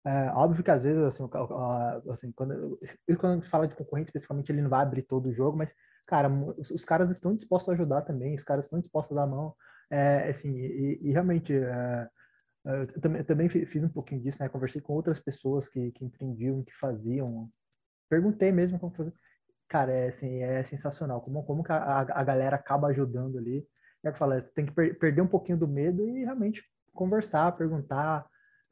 É, 0.05 0.31
óbvio 0.33 0.65
que 0.65 0.71
às 0.71 0.83
vezes, 0.83 1.01
assim, 1.01 1.23
assim 2.11 2.31
quando, 2.33 2.77
quando 3.17 3.45
fala 3.45 3.69
de 3.69 3.75
concorrente, 3.75 4.09
especificamente, 4.09 4.51
ele 4.51 4.61
não 4.61 4.69
vai 4.69 4.81
abrir 4.81 5.03
todo 5.03 5.27
o 5.29 5.33
jogo, 5.33 5.57
mas, 5.57 5.73
cara, 6.05 6.29
os, 6.57 6.71
os 6.71 6.83
caras 6.83 7.09
estão 7.09 7.33
dispostos 7.33 7.69
a 7.69 7.73
ajudar 7.73 8.01
também, 8.01 8.35
os 8.35 8.43
caras 8.43 8.65
estão 8.65 8.81
dispostos 8.81 9.17
a 9.17 9.21
dar 9.21 9.23
a 9.23 9.33
mão, 9.33 9.55
é, 9.93 10.29
assim, 10.29 10.49
e, 10.49 10.99
e 11.03 11.11
realmente, 11.11 11.53
é, 11.53 12.09
é 12.65 12.81
eu 12.81 13.01
também, 13.01 13.23
também 13.23 13.49
fiz 13.49 13.83
um 13.83 13.89
pouquinho 13.89 14.21
disso, 14.21 14.41
né, 14.41 14.49
conversei 14.49 14.81
com 14.81 14.93
outras 14.93 15.19
pessoas 15.19 15.69
que, 15.69 15.91
que 15.91 16.05
empreendiam, 16.05 16.63
que 16.63 16.73
faziam, 16.75 17.49
perguntei 18.09 18.51
mesmo 18.51 18.79
como 18.79 18.95
fazer, 18.95 19.13
cara, 19.73 19.91
é, 19.91 20.07
assim, 20.09 20.43
é 20.43 20.63
sensacional. 20.63 21.19
Como, 21.21 21.43
como 21.43 21.63
a, 21.67 22.01
a 22.01 22.23
galera 22.23 22.55
acaba 22.55 22.89
ajudando 22.89 23.39
ali. 23.39 23.65
É 24.05 24.11
que 24.11 24.19
fala, 24.19 24.41
você 24.41 24.51
tem 24.53 24.65
que 24.65 24.73
per 24.73 24.99
perder 24.99 25.21
um 25.21 25.27
pouquinho 25.27 25.57
do 25.57 25.67
medo 25.67 26.07
e 26.07 26.23
realmente 26.23 26.61
conversar, 26.93 27.51
perguntar. 27.53 28.25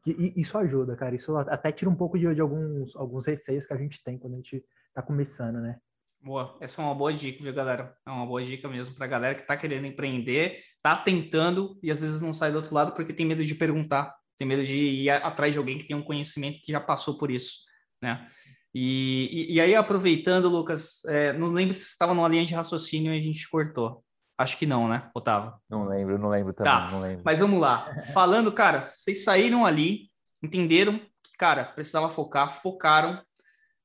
E, 0.05 0.11
e, 0.11 0.41
isso 0.41 0.57
ajuda, 0.57 0.95
cara. 0.95 1.15
Isso 1.15 1.35
até 1.37 1.71
tira 1.71 1.89
um 1.89 1.95
pouco 1.95 2.19
de, 2.19 2.33
de, 2.35 2.41
alguns, 2.41 2.95
alguns 2.95 3.25
receios 3.25 3.65
que 3.65 3.73
a 3.73 3.77
gente 3.77 4.03
tem 4.03 4.17
quando 4.19 4.33
a 4.33 4.37
gente 4.37 4.63
tá 4.93 5.01
começando, 5.01 5.59
né? 5.59 5.79
Boa, 6.23 6.55
essa 6.61 6.81
é 6.81 6.85
uma 6.85 6.93
boa 6.93 7.11
dica, 7.11 7.43
viu, 7.43 7.51
galera? 7.51 7.95
É 8.05 8.09
uma 8.11 8.25
boa 8.27 8.43
dica 8.43 8.67
mesmo 8.69 8.93
para 8.93 9.07
galera 9.07 9.33
que 9.33 9.45
tá 9.45 9.57
querendo 9.57 9.87
empreender, 9.87 10.59
tá 10.81 10.95
tentando 10.95 11.79
e 11.81 11.89
às 11.89 12.01
vezes 12.01 12.21
não 12.21 12.31
sai 12.31 12.51
do 12.51 12.57
outro 12.57 12.75
lado 12.75 12.93
porque 12.93 13.11
tem 13.11 13.25
medo 13.25 13.43
de 13.43 13.55
perguntar, 13.55 14.15
tem 14.37 14.47
medo 14.47 14.63
de 14.63 14.77
ir 14.77 15.09
atrás 15.09 15.51
de 15.51 15.57
alguém 15.57 15.79
que 15.79 15.87
tem 15.87 15.95
um 15.95 16.03
conhecimento 16.03 16.59
que 16.63 16.71
já 16.71 16.79
passou 16.79 17.17
por 17.17 17.31
isso, 17.31 17.59
né? 18.01 18.29
E, 18.73 19.47
e, 19.49 19.55
e 19.55 19.61
aí, 19.61 19.75
aproveitando, 19.75 20.47
Lucas, 20.47 21.03
é, 21.05 21.33
não 21.33 21.47
lembro 21.47 21.73
se 21.73 21.87
estava 21.87 22.13
numa 22.13 22.27
linha 22.27 22.45
de 22.45 22.53
raciocínio 22.53 23.13
e 23.13 23.17
a 23.17 23.21
gente 23.21 23.49
cortou. 23.49 24.03
Acho 24.37 24.57
que 24.57 24.65
não, 24.65 24.87
né, 24.87 25.09
Otávio? 25.13 25.53
Não 25.69 25.85
lembro, 25.85 26.17
não 26.17 26.29
lembro 26.29 26.53
também, 26.53 26.71
tá, 26.71 26.89
não 26.89 27.01
lembro. 27.01 27.21
Mas 27.25 27.39
vamos 27.39 27.59
lá. 27.59 27.93
Falando, 28.13 28.51
cara, 28.51 28.81
vocês 28.81 29.23
saíram 29.23 29.65
ali, 29.65 30.09
entenderam 30.41 30.99
que, 30.99 31.35
cara, 31.37 31.65
precisava 31.65 32.09
focar, 32.09 32.61
focaram. 32.61 33.21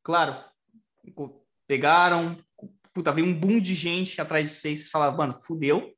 Claro, 0.03 0.37
pegaram, 1.66 2.36
puta, 2.92 3.12
veio 3.12 3.26
um 3.26 3.38
boom 3.38 3.60
de 3.60 3.74
gente 3.74 4.20
atrás 4.20 4.46
de 4.46 4.52
vocês, 4.52 4.80
vocês 4.80 4.90
falaram, 4.90 5.16
mano, 5.16 5.32
fudeu. 5.32 5.90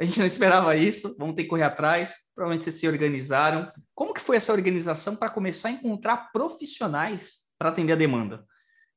A 0.00 0.04
gente 0.04 0.18
não 0.18 0.26
esperava 0.26 0.76
isso, 0.76 1.16
vamos 1.18 1.34
ter 1.34 1.44
que 1.44 1.48
correr 1.48 1.62
atrás. 1.62 2.14
Provavelmente 2.34 2.64
vocês 2.64 2.76
se 2.76 2.86
organizaram. 2.86 3.70
Como 3.94 4.12
que 4.12 4.20
foi 4.20 4.36
essa 4.36 4.52
organização 4.52 5.16
para 5.16 5.30
começar 5.30 5.68
a 5.68 5.72
encontrar 5.72 6.30
profissionais 6.32 7.46
para 7.58 7.70
atender 7.70 7.94
a 7.94 7.96
demanda. 7.96 8.44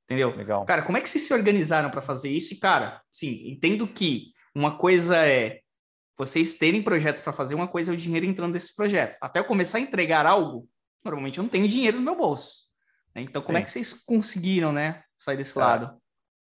Entendeu? 0.05 0.35
Legal. 0.35 0.65
Cara, 0.65 0.81
como 0.81 0.97
é 0.97 1.01
que 1.01 1.09
vocês 1.09 1.23
se 1.25 1.33
organizaram 1.33 1.89
para 1.89 2.01
fazer 2.01 2.31
isso? 2.31 2.53
E, 2.53 2.57
cara, 2.57 3.01
sim, 3.11 3.47
entendo 3.49 3.87
que 3.87 4.33
uma 4.55 4.77
coisa 4.77 5.17
é 5.17 5.61
vocês 6.17 6.55
terem 6.55 6.81
projetos 6.81 7.21
para 7.21 7.31
fazer, 7.31 7.55
uma 7.55 7.67
coisa 7.67 7.91
é 7.91 7.93
o 7.93 7.97
dinheiro 7.97 8.25
entrando 8.25 8.53
nesses 8.53 8.75
projetos. 8.75 9.17
Até 9.21 9.39
eu 9.39 9.45
começar 9.45 9.77
a 9.77 9.81
entregar 9.81 10.25
algo, 10.25 10.67
normalmente 11.03 11.37
eu 11.37 11.43
não 11.43 11.49
tenho 11.49 11.67
dinheiro 11.67 11.97
no 11.97 12.03
meu 12.03 12.15
bolso. 12.15 12.63
Né? 13.15 13.21
Então, 13.21 13.41
como 13.41 13.57
é 13.57 13.61
sim. 13.61 13.63
é 13.63 13.65
que 13.65 13.71
vocês 13.71 13.93
conseguiram, 14.03 14.73
né, 14.73 15.03
sair 15.17 15.37
desse 15.37 15.57
lado? 15.57 15.98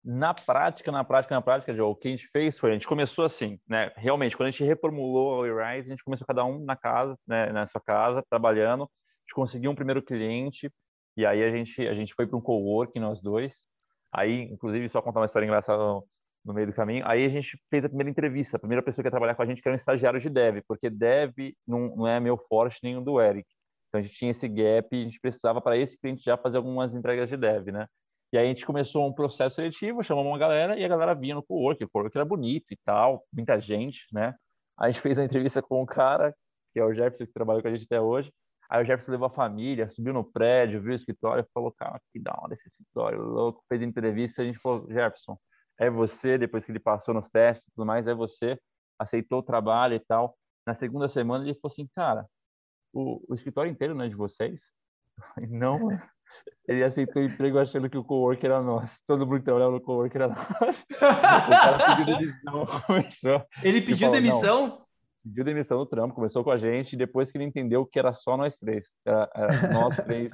Na 0.07 0.35
prática, 0.35 0.91
na 0.91 1.03
prática, 1.03 1.33
na 1.33 1.41
prática, 1.41 1.73
Joe, 1.73 1.87
o 1.87 1.95
que 1.95 2.07
a 2.07 2.11
gente 2.11 2.27
fez 2.27 2.59
foi, 2.59 2.69
a 2.69 2.73
gente 2.73 2.87
começou 2.87 3.25
assim, 3.25 3.59
né? 3.67 3.91
Realmente, 3.95 4.37
quando 4.37 4.49
a 4.49 4.51
gente 4.51 4.63
reformulou 4.63 5.33
a 5.33 5.39
WeRise, 5.39 5.87
a 5.87 5.89
gente 5.89 6.03
começou 6.03 6.27
cada 6.27 6.45
um 6.45 6.63
na 6.63 6.75
casa, 6.75 7.17
né, 7.27 7.51
na 7.51 7.67
sua 7.67 7.81
casa, 7.81 8.23
trabalhando. 8.29 8.83
A 8.83 8.87
gente 9.21 9.33
conseguiu 9.33 9.71
um 9.71 9.75
primeiro 9.75 10.03
cliente, 10.03 10.71
e 11.17 11.25
aí 11.25 11.43
a 11.43 11.49
gente, 11.49 11.87
a 11.87 11.95
gente 11.95 12.13
foi 12.13 12.27
para 12.27 12.37
um 12.37 12.41
coworking, 12.41 12.99
nós 12.99 13.19
dois. 13.19 13.63
Aí, 14.13 14.43
inclusive, 14.43 14.87
só 14.89 15.01
contar 15.01 15.21
uma 15.21 15.25
história 15.25 15.47
engraçada 15.47 15.81
no, 15.81 16.07
no, 16.45 16.53
meio 16.53 16.67
do 16.67 16.73
caminho. 16.73 17.03
Aí 17.07 17.25
a 17.25 17.29
gente 17.29 17.59
fez 17.71 17.83
a 17.83 17.89
primeira 17.89 18.09
entrevista. 18.11 18.57
A 18.57 18.59
primeira 18.59 18.83
pessoa 18.83 19.01
que 19.01 19.07
ia 19.07 19.11
trabalhar 19.11 19.33
com 19.33 19.41
a 19.41 19.45
gente 19.47 19.59
que 19.59 19.67
era 19.67 19.73
um 19.73 19.75
estagiário 19.75 20.19
de 20.19 20.29
dev, 20.29 20.61
porque 20.67 20.87
dev 20.87 21.33
não, 21.67 21.95
não 21.95 22.07
é 22.07 22.19
meu 22.19 22.37
forte 22.37 22.79
o 22.95 23.01
do 23.01 23.19
Eric. 23.19 23.47
Então 23.89 23.99
a 23.99 24.03
gente 24.03 24.15
tinha 24.15 24.31
esse 24.31 24.47
gap 24.47 24.87
a 24.91 25.03
gente 25.03 25.19
precisava 25.19 25.59
para 25.61 25.77
esse 25.77 25.99
cliente 25.99 26.23
já 26.23 26.37
fazer 26.37 26.57
algumas 26.57 26.93
entregas 26.93 27.27
de 27.27 27.37
dev, 27.37 27.69
né? 27.71 27.87
E 28.35 28.37
aí 28.37 28.47
a 28.47 28.49
gente 28.49 28.65
começou 28.65 29.07
um 29.07 29.13
processo 29.13 29.55
seletivo, 29.55 30.03
chamamos 30.03 30.29
uma 30.29 30.37
galera 30.37 30.77
e 30.77 30.83
a 30.83 30.87
galera 30.89 31.15
vinha 31.15 31.35
no 31.35 31.41
coworking. 31.41 31.85
O 31.85 31.89
coworking 31.89 32.17
era 32.17 32.25
bonito 32.25 32.65
e 32.69 32.77
tal, 32.83 33.25
muita 33.31 33.61
gente, 33.61 34.05
né? 34.11 34.35
A 34.77 34.89
gente 34.89 34.99
fez 34.99 35.17
a 35.17 35.23
entrevista 35.23 35.61
com 35.61 35.81
um 35.81 35.85
cara, 35.85 36.35
que 36.73 36.79
é 36.81 36.83
o 36.83 36.93
Jefferson, 36.93 37.27
que 37.27 37.31
trabalha 37.31 37.61
com 37.61 37.69
a 37.69 37.71
gente 37.71 37.85
até 37.85 38.01
hoje. 38.01 38.29
Aí 38.69 38.83
o 38.83 38.85
Jefferson 38.85 39.13
levou 39.13 39.27
a 39.27 39.29
família, 39.29 39.89
subiu 39.89 40.13
no 40.13 40.21
prédio, 40.21 40.81
viu 40.81 40.91
o 40.91 40.95
escritório, 40.95 41.47
falou, 41.53 41.71
cara, 41.71 41.97
que 42.11 42.19
da 42.19 42.37
hora 42.37 42.53
esse 42.53 42.67
escritório 42.67 43.21
louco. 43.21 43.63
Fez 43.69 43.81
entrevista, 43.81 44.41
a 44.41 44.45
gente 44.45 44.59
falou, 44.59 44.85
Jefferson, 44.89 45.37
é 45.79 45.89
você, 45.89 46.37
depois 46.37 46.65
que 46.65 46.73
ele 46.73 46.79
passou 46.79 47.13
nos 47.13 47.29
testes 47.29 47.65
e 47.65 47.71
tudo 47.71 47.85
mais, 47.85 48.05
é 48.05 48.13
você, 48.13 48.59
aceitou 48.99 49.39
o 49.39 49.43
trabalho 49.43 49.95
e 49.95 49.99
tal. 50.01 50.37
Na 50.67 50.73
segunda 50.73 51.07
semana 51.07 51.45
ele 51.45 51.53
falou 51.53 51.71
assim, 51.71 51.87
cara, 51.95 52.25
o, 52.91 53.23
o 53.29 53.33
escritório 53.33 53.71
inteiro 53.71 53.95
não 53.95 54.03
é 54.03 54.09
de 54.09 54.15
vocês? 54.15 54.73
Não, 55.49 55.87
ele 56.67 56.83
aceitou 56.83 57.21
o 57.21 57.25
emprego 57.25 57.59
achando 57.59 57.89
que 57.89 57.97
o 57.97 58.03
coworker 58.03 58.49
era 58.49 58.61
nosso. 58.61 58.99
Todo 59.05 59.25
mundo 59.25 59.39
que 59.39 59.45
trabalhava 59.45 59.73
no 59.73 59.81
coworker 59.81 60.21
era 60.21 60.27
nosso. 60.29 60.85
o 60.95 60.99
cara 60.99 61.95
pediu 61.95 62.17
demissão, 62.17 62.65
começou. 62.87 63.45
Ele 63.63 63.81
pediu 63.81 64.07
falou, 64.07 64.13
demissão? 64.13 64.81
Pediu 65.23 65.43
demissão 65.43 65.77
do 65.77 65.85
trampo, 65.85 66.15
começou 66.15 66.43
com 66.43 66.51
a 66.51 66.57
gente, 66.57 66.95
depois 66.95 67.31
que 67.31 67.37
ele 67.37 67.45
entendeu 67.45 67.85
que 67.85 67.99
era 67.99 68.13
só 68.13 68.35
nós 68.35 68.57
três. 68.57 68.87
Era, 69.05 69.29
era 69.35 69.67
nós 69.73 69.95
três 70.05 70.31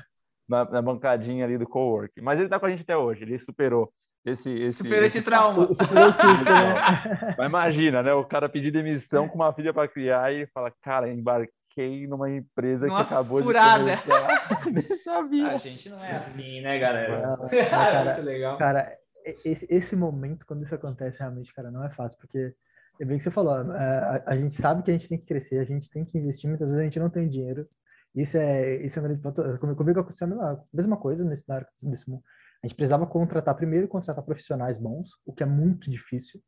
na, 0.47 0.65
na, 0.65 0.81
bancadinha 0.81 1.45
ali 1.45 1.57
do 1.57 1.67
coworking. 1.67 2.21
Mas 2.21 2.39
ele 2.39 2.49
tá 2.49 2.59
com 2.59 2.65
a 2.65 2.69
gente 2.69 2.83
até 2.83 2.95
hoje, 2.95 3.23
ele 3.23 3.37
superou 3.37 3.91
esse, 4.23 4.49
esse, 4.51 4.77
superou 4.77 5.03
esse, 5.03 5.17
esse 5.17 5.25
trauma. 5.25 5.73
Superou 5.73 6.09
o 6.09 6.13
susto, 6.13 6.45
né? 6.45 7.35
Mas 7.37 7.47
imagina, 7.47 8.03
né? 8.03 8.13
O 8.13 8.23
cara 8.23 8.47
pedir 8.47 8.71
demissão 8.71 9.27
com 9.27 9.35
uma 9.35 9.51
filha 9.53 9.73
para 9.73 9.87
criar 9.87 10.31
e 10.33 10.45
fala, 10.47 10.71
cara, 10.81 11.11
embarquei 11.11 11.51
embarquei 11.71 12.07
numa 12.07 12.29
empresa 12.29 12.85
Numa 12.85 13.05
que 13.05 13.13
acabou 13.13 13.41
furada. 13.41 13.95
de 13.95 14.01
começar. 14.01 14.65
Nem 14.71 14.97
sabia. 14.97 15.47
A 15.51 15.57
gente 15.57 15.89
não 15.89 16.03
é 16.03 16.17
assim, 16.17 16.61
né, 16.61 16.77
galera? 16.77 17.27
Não, 17.27 17.47
cara, 17.69 18.05
muito 18.05 18.25
legal. 18.25 18.57
Cara, 18.57 18.97
esse, 19.45 19.65
esse 19.69 19.95
momento, 19.95 20.45
quando 20.45 20.63
isso 20.63 20.75
acontece, 20.75 21.19
realmente, 21.19 21.53
cara, 21.53 21.71
não 21.71 21.83
é 21.83 21.89
fácil, 21.89 22.17
porque 22.19 22.53
é 22.99 23.05
bem 23.05 23.17
que 23.17 23.23
você 23.23 23.31
falou, 23.31 23.53
a, 23.53 23.61
a, 23.61 24.23
a, 24.27 24.35
gente 24.35 24.53
sabe 24.53 24.83
que 24.83 24.91
a 24.91 24.93
gente 24.93 25.07
tem 25.07 25.17
que 25.17 25.25
crescer, 25.25 25.59
a 25.59 25.63
gente 25.63 25.89
tem 25.89 26.05
que 26.05 26.17
investir, 26.17 26.49
muitas 26.49 26.67
vezes 26.67 26.81
a 26.81 26.83
gente 26.83 26.99
não 26.99 27.09
tem 27.09 27.27
dinheiro. 27.27 27.67
Isso 28.13 28.37
é, 28.37 28.75
isso 28.77 28.99
é 28.99 29.01
um 29.01 29.05
grande 29.05 29.21
ponto. 29.21 29.41
Comigo 29.75 30.01
aconteceu 30.01 30.27
a 30.27 30.57
mesma, 30.73 30.97
coisa 30.97 31.23
nesse, 31.23 31.45
nesse 31.81 32.09
mundo. 32.09 32.23
A 32.61 32.67
gente 32.67 32.75
precisava 32.75 33.07
contratar, 33.07 33.55
primeiro, 33.55 33.87
contratar 33.87 34.23
profissionais 34.23 34.77
bons, 34.77 35.11
o 35.25 35.33
que 35.33 35.41
é 35.41 35.45
muito 35.45 35.89
difícil, 35.89 36.41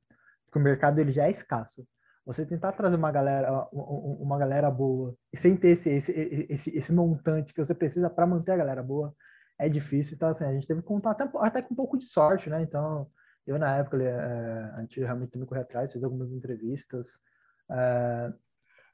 porque 0.45 0.59
o 0.59 0.61
mercado 0.61 0.99
ele 0.99 1.11
já 1.11 1.25
é 1.25 1.31
escasso 1.31 1.87
você 2.25 2.45
tentar 2.45 2.71
trazer 2.71 2.95
uma 2.95 3.11
galera, 3.11 3.67
uma 3.71 4.37
galera 4.37 4.71
boa, 4.71 5.15
sem 5.35 5.57
ter 5.57 5.69
esse, 5.69 5.89
esse, 5.89 6.11
esse, 6.49 6.77
esse 6.77 6.93
montante 6.93 7.53
que 7.53 7.63
você 7.63 7.75
precisa 7.75 8.09
para 8.09 8.25
manter 8.25 8.51
a 8.53 8.57
galera 8.57 8.81
boa, 8.81 9.13
é 9.59 9.67
difícil. 9.67 10.15
Então, 10.15 10.29
assim, 10.29 10.45
a 10.45 10.53
gente 10.53 10.67
teve 10.67 10.81
que 10.81 10.87
contar 10.87 11.11
até, 11.11 11.29
até 11.39 11.61
com 11.61 11.73
um 11.73 11.77
pouco 11.77 11.97
de 11.97 12.05
sorte, 12.05 12.49
né? 12.49 12.61
Então, 12.61 13.07
eu, 13.45 13.59
na 13.59 13.77
época, 13.77 14.01
é, 14.01 14.71
a 14.75 14.81
gente 14.81 14.99
realmente 14.99 15.31
que 15.31 15.45
correr 15.45 15.61
atrás, 15.61 15.91
fez 15.91 16.03
algumas 16.03 16.31
entrevistas. 16.31 17.11
É, 17.69 18.33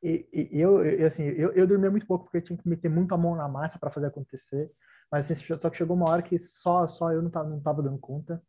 e, 0.02 0.28
e 0.34 0.60
eu, 0.60 0.84
eu, 0.84 1.08
assim, 1.08 1.24
eu, 1.24 1.52
eu 1.52 1.68
dormia 1.68 1.92
muito 1.92 2.08
pouco 2.08 2.26
porque 2.26 2.38
eu 2.38 2.44
tinha 2.44 2.58
que 2.58 2.68
meter 2.68 2.90
muito 2.90 3.14
a 3.14 3.18
mão 3.18 3.36
na 3.36 3.48
massa 3.48 3.78
para 3.78 3.92
fazer 3.92 4.08
acontecer. 4.08 4.72
Mas 5.12 5.30
assim, 5.30 5.44
só 5.60 5.70
que 5.70 5.78
chegou 5.78 5.96
uma 5.96 6.10
hora 6.10 6.22
que 6.22 6.38
só, 6.40 6.88
só 6.88 7.12
eu 7.12 7.22
não 7.22 7.30
tava, 7.30 7.50
não 7.50 7.60
tava 7.62 7.84
dando 7.84 7.98
conta. 8.00 8.42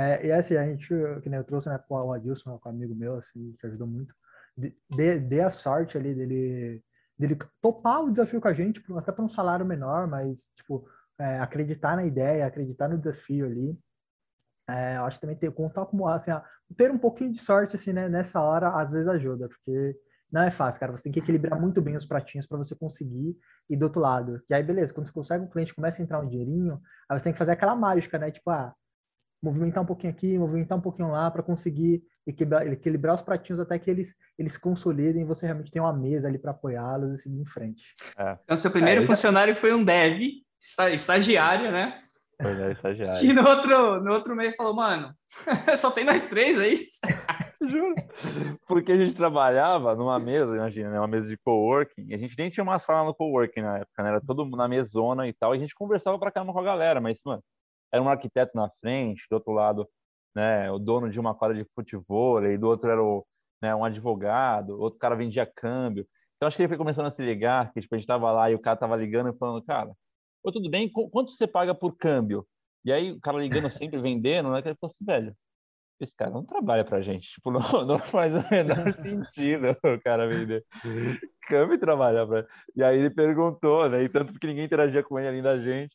É, 0.00 0.26
e 0.26 0.32
assim, 0.32 0.56
a 0.56 0.64
gente, 0.64 0.88
que 1.22 1.28
nem 1.28 1.38
eu 1.38 1.44
trouxe, 1.44 1.68
né, 1.68 1.78
o 1.90 2.12
Adilson, 2.12 2.58
com 2.58 2.70
um 2.70 2.72
amigo 2.72 2.94
meu, 2.94 3.16
assim, 3.16 3.54
que 3.60 3.66
ajudou 3.66 3.86
muito, 3.86 4.14
dê, 4.56 5.42
a 5.42 5.50
sorte 5.50 5.98
ali 5.98 6.14
dele, 6.14 6.82
dele 7.18 7.38
topar 7.60 8.02
o 8.02 8.10
desafio 8.10 8.40
com 8.40 8.48
a 8.48 8.52
gente, 8.54 8.82
até 8.96 9.12
para 9.12 9.22
um 9.22 9.28
salário 9.28 9.66
menor, 9.66 10.06
mas, 10.06 10.50
tipo, 10.56 10.88
é, 11.18 11.38
acreditar 11.40 11.96
na 11.96 12.06
ideia, 12.06 12.46
acreditar 12.46 12.88
no 12.88 12.96
desafio 12.96 13.44
ali. 13.44 13.78
É, 14.70 14.96
eu 14.96 15.04
acho 15.04 15.18
que 15.18 15.20
também 15.20 15.36
ter, 15.36 15.52
contar 15.52 15.84
como, 15.84 16.08
assim, 16.08 16.30
ter 16.78 16.90
um 16.90 16.98
pouquinho 16.98 17.32
de 17.32 17.38
sorte, 17.38 17.76
assim, 17.76 17.92
né, 17.92 18.08
nessa 18.08 18.40
hora, 18.40 18.70
às 18.80 18.90
vezes 18.90 19.06
ajuda, 19.06 19.48
porque 19.48 19.94
não 20.32 20.42
é 20.42 20.50
fácil, 20.50 20.80
cara. 20.80 20.92
Você 20.92 21.04
tem 21.04 21.12
que 21.12 21.18
equilibrar 21.18 21.60
muito 21.60 21.82
bem 21.82 21.96
os 21.96 22.06
pratinhos 22.06 22.46
para 22.46 22.56
você 22.56 22.74
conseguir 22.74 23.36
ir 23.68 23.76
do 23.76 23.82
outro 23.82 24.00
lado. 24.00 24.40
E 24.48 24.54
aí, 24.54 24.62
beleza, 24.62 24.94
quando 24.94 25.08
você 25.08 25.12
consegue, 25.12 25.44
o 25.44 25.50
cliente 25.50 25.74
começa 25.74 26.00
a 26.00 26.04
entrar 26.04 26.20
um 26.20 26.26
dinheirinho, 26.26 26.80
aí 27.06 27.18
você 27.18 27.24
tem 27.24 27.32
que 27.34 27.38
fazer 27.38 27.52
aquela 27.52 27.76
mágica, 27.76 28.18
né? 28.18 28.30
Tipo, 28.30 28.48
ah, 28.50 28.74
movimentar 29.42 29.82
um 29.82 29.86
pouquinho 29.86 30.12
aqui, 30.12 30.38
movimentar 30.38 30.76
um 30.76 30.80
pouquinho 30.80 31.10
lá 31.10 31.30
para 31.30 31.42
conseguir 31.42 32.02
equilibrar, 32.26 32.66
equilibrar, 32.66 33.14
os 33.14 33.22
pratinhos 33.22 33.60
até 33.60 33.78
que 33.78 33.90
eles 33.90 34.14
eles 34.38 34.56
consolidem 34.56 35.22
e 35.22 35.24
você 35.24 35.46
realmente 35.46 35.72
tem 35.72 35.80
uma 35.80 35.92
mesa 35.92 36.28
ali 36.28 36.38
para 36.38 36.50
apoiá-los 36.50 37.18
e 37.18 37.22
seguir 37.22 37.40
em 37.40 37.46
frente. 37.46 37.82
É. 38.18 38.38
Então, 38.44 38.56
seu 38.56 38.70
primeiro 38.70 39.02
é, 39.02 39.06
funcionário 39.06 39.54
foi 39.56 39.72
um 39.72 39.84
dev, 39.84 40.20
estagiário, 40.92 41.72
né? 41.72 42.02
Foi, 42.40 42.54
né, 42.54 42.72
estagiário. 42.72 43.22
E 43.22 43.32
no 43.32 43.46
outro, 43.46 44.00
no 44.00 44.12
outro 44.12 44.34
meio 44.34 44.54
falou, 44.54 44.74
mano, 44.74 45.14
só 45.76 45.90
tem 45.90 46.04
nós 46.04 46.28
três, 46.28 46.58
é 46.58 46.68
isso? 46.68 47.00
Juro. 47.62 47.94
Porque 48.66 48.92
a 48.92 48.96
gente 48.96 49.14
trabalhava 49.14 49.94
numa 49.94 50.18
mesa, 50.18 50.56
imagina, 50.56 50.90
né, 50.90 50.98
uma 50.98 51.06
mesa 51.06 51.28
de 51.28 51.36
coworking, 51.36 52.06
e 52.08 52.14
a 52.14 52.18
gente 52.18 52.34
nem 52.38 52.48
tinha 52.48 52.64
uma 52.64 52.78
sala 52.78 53.04
no 53.04 53.14
coworking 53.14 53.60
na 53.60 53.78
época, 53.78 54.02
né? 54.02 54.08
Era 54.08 54.20
todo 54.20 54.44
na 54.56 54.66
mesona 54.66 55.28
e 55.28 55.32
tal, 55.34 55.54
e 55.54 55.58
a 55.58 55.60
gente 55.60 55.74
conversava 55.74 56.18
pra 56.18 56.30
caramba 56.30 56.52
com 56.54 56.60
a 56.60 56.64
galera, 56.64 57.00
mas, 57.00 57.20
mano, 57.24 57.42
era 57.92 58.02
um 58.02 58.08
arquiteto 58.08 58.52
na 58.54 58.70
frente, 58.80 59.26
do 59.30 59.34
outro 59.34 59.52
lado, 59.52 59.88
né, 60.34 60.70
o 60.70 60.78
dono 60.78 61.10
de 61.10 61.18
uma 61.18 61.34
quadra 61.34 61.56
de 61.56 61.68
futebol, 61.74 62.44
e 62.44 62.56
do 62.56 62.68
outro 62.68 62.90
era 62.90 63.02
o, 63.02 63.26
né, 63.62 63.74
um 63.74 63.84
advogado, 63.84 64.78
outro 64.80 64.98
cara 64.98 65.16
vendia 65.16 65.46
câmbio. 65.46 66.06
Então 66.36 66.46
acho 66.46 66.56
que 66.56 66.62
ele 66.62 66.68
foi 66.68 66.78
começando 66.78 67.06
a 67.06 67.10
se 67.10 67.22
ligar, 67.22 67.72
que 67.72 67.80
tipo, 67.80 67.94
a 67.94 67.98
gente 67.98 68.04
estava 68.04 68.30
lá 68.32 68.50
e 68.50 68.54
o 68.54 68.60
cara 68.60 68.74
estava 68.74 68.96
ligando 68.96 69.30
e 69.30 69.38
falando, 69.38 69.62
cara, 69.64 69.90
Ô, 70.42 70.50
tudo 70.50 70.70
bem, 70.70 70.90
quanto 70.90 71.32
você 71.32 71.46
paga 71.46 71.74
por 71.74 71.96
câmbio? 71.96 72.46
E 72.84 72.90
aí 72.90 73.12
o 73.12 73.20
cara 73.20 73.38
ligando 73.38 73.70
sempre, 73.70 74.00
vendendo, 74.00 74.50
né, 74.50 74.62
que 74.62 74.68
ele 74.68 74.76
falou 74.80 74.90
assim, 74.90 75.04
velho, 75.04 75.36
esse 76.00 76.16
cara 76.16 76.30
não 76.30 76.44
trabalha 76.44 76.82
pra 76.82 77.02
gente, 77.02 77.28
tipo, 77.28 77.50
não, 77.50 77.60
não 77.86 77.98
faz 77.98 78.34
o 78.34 78.42
menor 78.50 78.90
sentido 78.92 79.76
o 79.84 80.00
cara 80.00 80.26
vender. 80.26 80.64
Câmbio 81.42 81.74
e 81.74 81.78
trabalhar 81.78 82.26
pra... 82.26 82.46
E 82.74 82.82
aí 82.82 82.98
ele 82.98 83.10
perguntou, 83.10 83.88
né, 83.88 84.02
e 84.02 84.08
tanto 84.08 84.32
que 84.38 84.46
ninguém 84.46 84.64
interagia 84.64 85.02
com 85.02 85.18
ele 85.18 85.28
além 85.28 85.42
da 85.42 85.58
gente, 85.58 85.94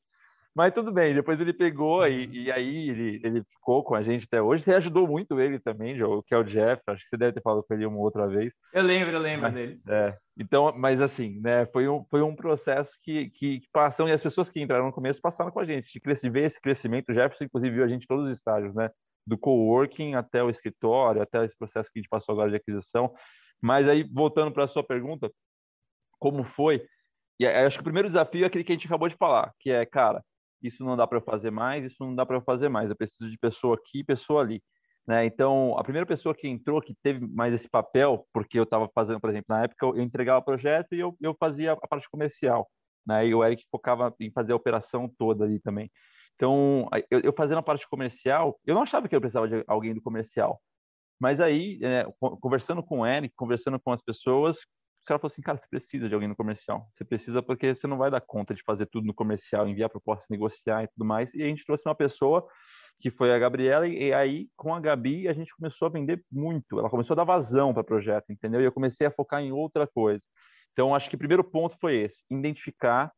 mas 0.56 0.74
tudo 0.74 0.90
bem, 0.90 1.14
depois 1.14 1.40
ele 1.42 1.52
pegou 1.52 2.08
e, 2.08 2.26
uhum. 2.26 2.34
e 2.34 2.52
aí 2.52 2.90
ele, 2.90 3.22
ele 3.26 3.44
ficou 3.44 3.84
com 3.84 3.94
a 3.94 4.02
gente 4.02 4.24
até 4.24 4.42
hoje. 4.42 4.64
Você 4.64 4.74
ajudou 4.74 5.06
muito 5.06 5.38
ele 5.38 5.60
também, 5.60 5.98
Joe, 5.98 6.24
que 6.26 6.34
é 6.34 6.38
o 6.38 6.46
Jeff. 6.46 6.82
Acho 6.88 7.04
que 7.04 7.10
você 7.10 7.18
deve 7.18 7.34
ter 7.34 7.42
falado 7.42 7.62
com 7.62 7.74
ele 7.74 7.86
uma 7.86 8.00
outra 8.00 8.26
vez. 8.26 8.54
Eu 8.74 8.82
lembro, 8.84 9.14
eu 9.14 9.20
lembro 9.20 9.42
mas, 9.42 9.54
dele. 9.54 9.82
É, 9.86 10.18
então, 10.38 10.74
mas 10.78 11.02
assim, 11.02 11.42
né, 11.42 11.66
foi 11.66 11.90
um, 11.90 12.06
foi 12.06 12.22
um 12.22 12.34
processo 12.34 12.94
que, 13.04 13.30
que, 13.32 13.60
que 13.60 13.68
passam, 13.74 14.08
e 14.08 14.14
as 14.14 14.24
pessoas 14.24 14.50
que 14.50 14.62
entraram 14.62 14.86
no 14.86 14.94
começo 14.94 15.20
passaram 15.22 15.52
com 15.52 15.60
a 15.60 15.66
gente, 15.66 15.92
de 15.92 16.00
crescer, 16.00 16.30
ver 16.30 16.46
esse 16.46 16.62
crescimento. 16.62 17.10
O 17.10 17.14
Jefferson, 17.14 17.44
inclusive, 17.44 17.76
viu 17.76 17.84
a 17.84 17.90
gente 17.90 18.04
em 18.04 18.08
todos 18.08 18.30
os 18.30 18.32
estágios, 18.32 18.74
né? 18.74 18.90
Do 19.28 19.38
coworking 19.38 20.14
até 20.14 20.42
o 20.42 20.50
escritório, 20.50 21.22
até 21.22 21.44
esse 21.44 21.58
processo 21.58 21.92
que 21.92 22.00
a 22.00 22.02
gente 22.02 22.10
passou 22.10 22.32
agora 22.32 22.50
de 22.50 22.56
aquisição. 22.56 23.14
Mas 23.62 23.90
aí, 23.90 24.04
voltando 24.04 24.54
para 24.54 24.64
a 24.64 24.68
sua 24.68 24.84
pergunta, 24.84 25.30
como 26.18 26.46
foi? 26.46 26.82
E 27.38 27.46
acho 27.46 27.76
que 27.76 27.82
o 27.82 27.84
primeiro 27.84 28.08
desafio 28.08 28.46
é 28.46 28.48
aquele 28.48 28.64
que 28.64 28.72
a 28.72 28.76
gente 28.76 28.88
acabou 28.88 29.10
de 29.10 29.18
falar, 29.18 29.52
que 29.60 29.70
é, 29.70 29.86
cara, 29.86 30.24
isso 30.68 30.84
não 30.84 30.96
dá 30.98 31.06
para 31.08 31.18
eu 31.18 31.22
fazer 31.22 31.52
mais, 31.52 31.86
isso 31.86 32.04
não 32.04 32.16
dá 32.16 32.26
para 32.26 32.38
eu 32.38 32.42
fazer 32.42 32.70
mais, 32.70 32.90
eu 32.90 32.96
preciso 32.96 33.30
de 33.30 33.38
pessoa 33.38 33.76
aqui, 33.76 34.04
pessoa 34.04 34.42
ali. 34.42 34.62
Né? 35.08 35.26
Então, 35.26 35.78
a 35.78 35.84
primeira 35.84 36.06
pessoa 36.06 36.34
que 36.34 36.48
entrou, 36.48 36.82
que 36.82 36.96
teve 37.04 37.26
mais 37.28 37.54
esse 37.54 37.70
papel, 37.70 38.28
porque 38.34 38.58
eu 38.58 38.64
estava 38.64 38.90
fazendo, 38.94 39.20
por 39.20 39.30
exemplo, 39.30 39.46
na 39.50 39.64
época 39.64 39.86
eu 39.86 40.02
entregava 40.02 40.40
o 40.40 40.46
projeto 40.46 40.94
e 40.94 41.00
eu, 41.00 41.16
eu 41.22 41.36
fazia 41.40 41.74
a 41.74 41.88
parte 41.88 42.10
comercial, 42.10 42.70
né? 43.06 43.28
e 43.28 43.36
o 43.36 43.44
Eric 43.44 43.64
focava 43.70 44.14
em 44.20 44.32
fazer 44.32 44.54
a 44.54 44.56
operação 44.56 45.10
toda 45.18 45.46
ali 45.46 45.60
também. 45.60 45.92
Então, 46.36 46.90
eu, 47.10 47.20
eu 47.22 47.34
fazendo 47.34 47.60
a 47.60 47.64
parte 47.64 47.88
comercial, 47.88 48.60
eu 48.66 48.76
não 48.76 48.82
achava 48.82 49.08
que 49.08 49.16
eu 49.16 49.22
precisava 49.22 49.48
de 49.48 49.64
alguém 49.68 49.94
do 49.94 50.02
comercial, 50.02 50.60
mas 51.20 51.40
aí, 51.40 51.80
é, 51.82 52.06
conversando 52.42 52.84
com 52.84 53.00
o 53.00 53.06
Eric, 53.06 53.34
conversando 53.36 53.80
com 53.80 53.92
as 53.92 54.02
pessoas, 54.02 54.58
cara 55.06 55.20
falou 55.20 55.32
assim, 55.32 55.42
cara, 55.42 55.58
você 55.58 55.68
precisa 55.68 56.10
de 56.10 56.14
alguém 56.14 56.28
no 56.28 56.36
comercial. 56.36 56.88
Você 56.94 57.06
precisa 57.06 57.42
porque 57.42 57.74
você 57.74 57.88
não 57.88 57.98
vai 57.98 58.12
dar 58.12 58.22
conta 58.22 58.54
de 58.54 58.64
fazer 58.64 58.86
tudo 58.88 59.06
no 59.06 59.14
comercial, 59.14 59.68
enviar 59.68 59.90
propostas, 59.90 60.28
negociar 60.30 60.84
e 60.84 60.88
tudo 60.88 61.06
mais. 61.06 61.34
E 61.34 61.44
a 61.44 61.48
gente 61.48 61.66
trouxe 61.66 61.88
uma 61.88 61.96
pessoa 61.96 62.48
que 63.00 63.12
foi 63.12 63.34
a 63.34 63.38
Gabriela, 63.40 63.88
e 63.88 64.14
aí 64.14 64.48
com 64.56 64.74
a 64.74 64.80
Gabi 64.80 65.28
a 65.28 65.34
gente 65.34 65.56
começou 65.56 65.88
a 65.88 65.92
vender 65.92 66.24
muito. 66.32 66.80
Ela 66.80 66.90
começou 66.90 67.14
a 67.14 67.18
dar 67.18 67.24
vazão 67.24 67.74
para 67.74 67.82
o 67.82 67.86
projeto, 67.86 68.32
entendeu? 68.32 68.62
E 68.62 68.66
eu 68.66 68.72
comecei 68.72 69.06
a 69.06 69.12
focar 69.12 69.42
em 69.42 69.52
outra 69.52 69.86
coisa. 69.86 70.24
Então, 70.72 70.94
acho 70.94 71.10
que 71.10 71.16
o 71.16 71.20
primeiro 71.20 71.44
ponto 71.44 71.78
foi 71.80 71.96
esse: 71.98 72.24
identificar. 72.30 73.12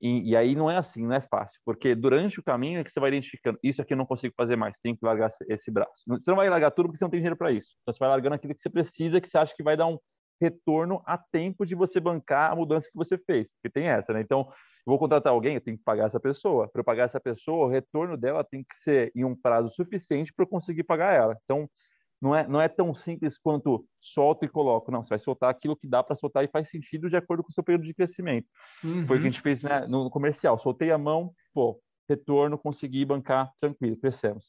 E, 0.00 0.30
e, 0.30 0.36
aí 0.36 0.54
não 0.54 0.70
é 0.70 0.76
assim, 0.76 1.04
não 1.04 1.14
é 1.16 1.20
fácil, 1.20 1.60
porque 1.64 1.92
durante 1.92 2.38
o 2.38 2.42
caminho 2.42 2.78
é 2.78 2.84
que 2.84 2.90
você 2.90 3.00
vai 3.00 3.10
identificando, 3.10 3.58
isso 3.64 3.82
aqui 3.82 3.94
eu 3.94 3.96
não 3.96 4.06
consigo 4.06 4.32
fazer 4.36 4.54
mais, 4.54 4.78
tem 4.80 4.94
que 4.94 5.04
largar 5.04 5.28
esse 5.48 5.72
braço. 5.72 6.04
Você 6.06 6.30
não 6.30 6.36
vai 6.36 6.48
largar 6.48 6.70
tudo 6.70 6.86
porque 6.86 6.98
você 6.98 7.04
não 7.04 7.10
tem 7.10 7.18
dinheiro 7.18 7.36
para 7.36 7.50
isso. 7.50 7.70
Então, 7.82 7.92
você 7.92 7.98
vai 7.98 8.08
largando 8.08 8.36
aquilo 8.36 8.54
que 8.54 8.60
você 8.60 8.70
precisa, 8.70 9.20
que 9.20 9.26
você 9.26 9.36
acha 9.36 9.52
que 9.56 9.62
vai 9.62 9.76
dar 9.76 9.88
um, 9.88 9.98
retorno 10.40 11.02
a 11.04 11.18
tempo 11.18 11.66
de 11.66 11.74
você 11.74 12.00
bancar 12.00 12.52
a 12.52 12.56
mudança 12.56 12.88
que 12.90 12.96
você 12.96 13.18
fez, 13.18 13.50
que 13.62 13.70
tem 13.70 13.88
essa, 13.88 14.12
né? 14.12 14.20
Então, 14.20 14.40
eu 14.40 14.90
vou 14.90 14.98
contratar 14.98 15.32
alguém, 15.32 15.54
eu 15.54 15.60
tenho 15.60 15.76
que 15.76 15.84
pagar 15.84 16.06
essa 16.06 16.20
pessoa. 16.20 16.68
Para 16.68 16.80
eu 16.80 16.84
pagar 16.84 17.04
essa 17.04 17.20
pessoa, 17.20 17.66
o 17.66 17.68
retorno 17.68 18.16
dela 18.16 18.42
tem 18.42 18.62
que 18.62 18.74
ser 18.74 19.12
em 19.14 19.24
um 19.24 19.36
prazo 19.36 19.70
suficiente 19.72 20.32
para 20.32 20.44
eu 20.44 20.48
conseguir 20.48 20.84
pagar 20.84 21.12
ela. 21.12 21.36
Então, 21.44 21.68
não 22.20 22.34
é, 22.34 22.48
não 22.48 22.60
é 22.60 22.68
tão 22.68 22.92
simples 22.92 23.38
quanto 23.38 23.86
solto 24.00 24.44
e 24.44 24.48
coloco. 24.48 24.90
Não, 24.90 25.04
você 25.04 25.10
vai 25.10 25.18
soltar 25.18 25.50
aquilo 25.50 25.76
que 25.76 25.86
dá 25.86 26.02
para 26.02 26.16
soltar 26.16 26.44
e 26.44 26.48
faz 26.48 26.68
sentido 26.68 27.08
de 27.08 27.16
acordo 27.16 27.42
com 27.42 27.50
o 27.50 27.52
seu 27.52 27.62
período 27.62 27.84
de 27.84 27.94
crescimento. 27.94 28.48
Uhum. 28.82 29.06
Foi 29.06 29.18
o 29.18 29.20
que 29.20 29.26
a 29.26 29.30
gente 29.30 29.42
fez 29.42 29.62
né, 29.62 29.86
no 29.86 30.10
comercial. 30.10 30.58
Soltei 30.58 30.90
a 30.90 30.98
mão, 30.98 31.32
pô, 31.54 31.80
retorno, 32.08 32.58
consegui 32.58 33.04
bancar, 33.04 33.52
tranquilo, 33.60 33.96
crescemos. 33.96 34.46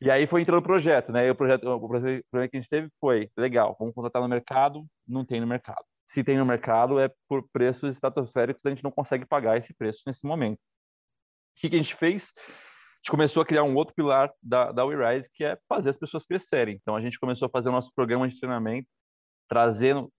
E 0.00 0.10
aí 0.10 0.26
foi 0.26 0.40
entrando 0.40 0.60
o 0.60 0.62
projeto, 0.62 1.12
né? 1.12 1.26
E 1.26 1.30
o 1.30 1.34
projeto, 1.34 1.68
o 1.68 1.88
projeto 1.88 2.50
que 2.50 2.56
a 2.56 2.60
gente 2.60 2.68
teve 2.68 2.88
foi, 2.98 3.30
legal, 3.36 3.76
vamos 3.78 3.94
contratar 3.94 4.22
no 4.22 4.28
mercado, 4.28 4.86
não 5.06 5.24
tem 5.24 5.40
no 5.40 5.46
mercado. 5.46 5.84
Se 6.08 6.24
tem 6.24 6.38
no 6.38 6.46
mercado, 6.46 6.98
é 6.98 7.10
por 7.28 7.46
preços 7.52 7.94
estratosféricos, 7.94 8.64
a 8.64 8.70
gente 8.70 8.82
não 8.82 8.90
consegue 8.90 9.26
pagar 9.26 9.58
esse 9.58 9.74
preço 9.74 10.00
nesse 10.06 10.26
momento. 10.26 10.58
O 10.58 11.60
que, 11.60 11.68
que 11.68 11.76
a 11.76 11.78
gente 11.78 11.94
fez? 11.94 12.32
A 12.36 13.02
gente 13.02 13.10
começou 13.10 13.42
a 13.42 13.46
criar 13.46 13.62
um 13.62 13.74
outro 13.74 13.94
pilar 13.94 14.32
da, 14.42 14.72
da 14.72 14.84
WeRise, 14.84 15.28
que 15.34 15.44
é 15.44 15.58
fazer 15.68 15.90
as 15.90 15.98
pessoas 15.98 16.24
crescerem. 16.24 16.78
Então, 16.80 16.96
a 16.96 17.00
gente 17.00 17.18
começou 17.18 17.46
a 17.46 17.50
fazer 17.50 17.68
o 17.68 17.72
nosso 17.72 17.92
programa 17.94 18.26
de 18.26 18.40
treinamento, 18.40 18.88
trazendo, 19.48 20.10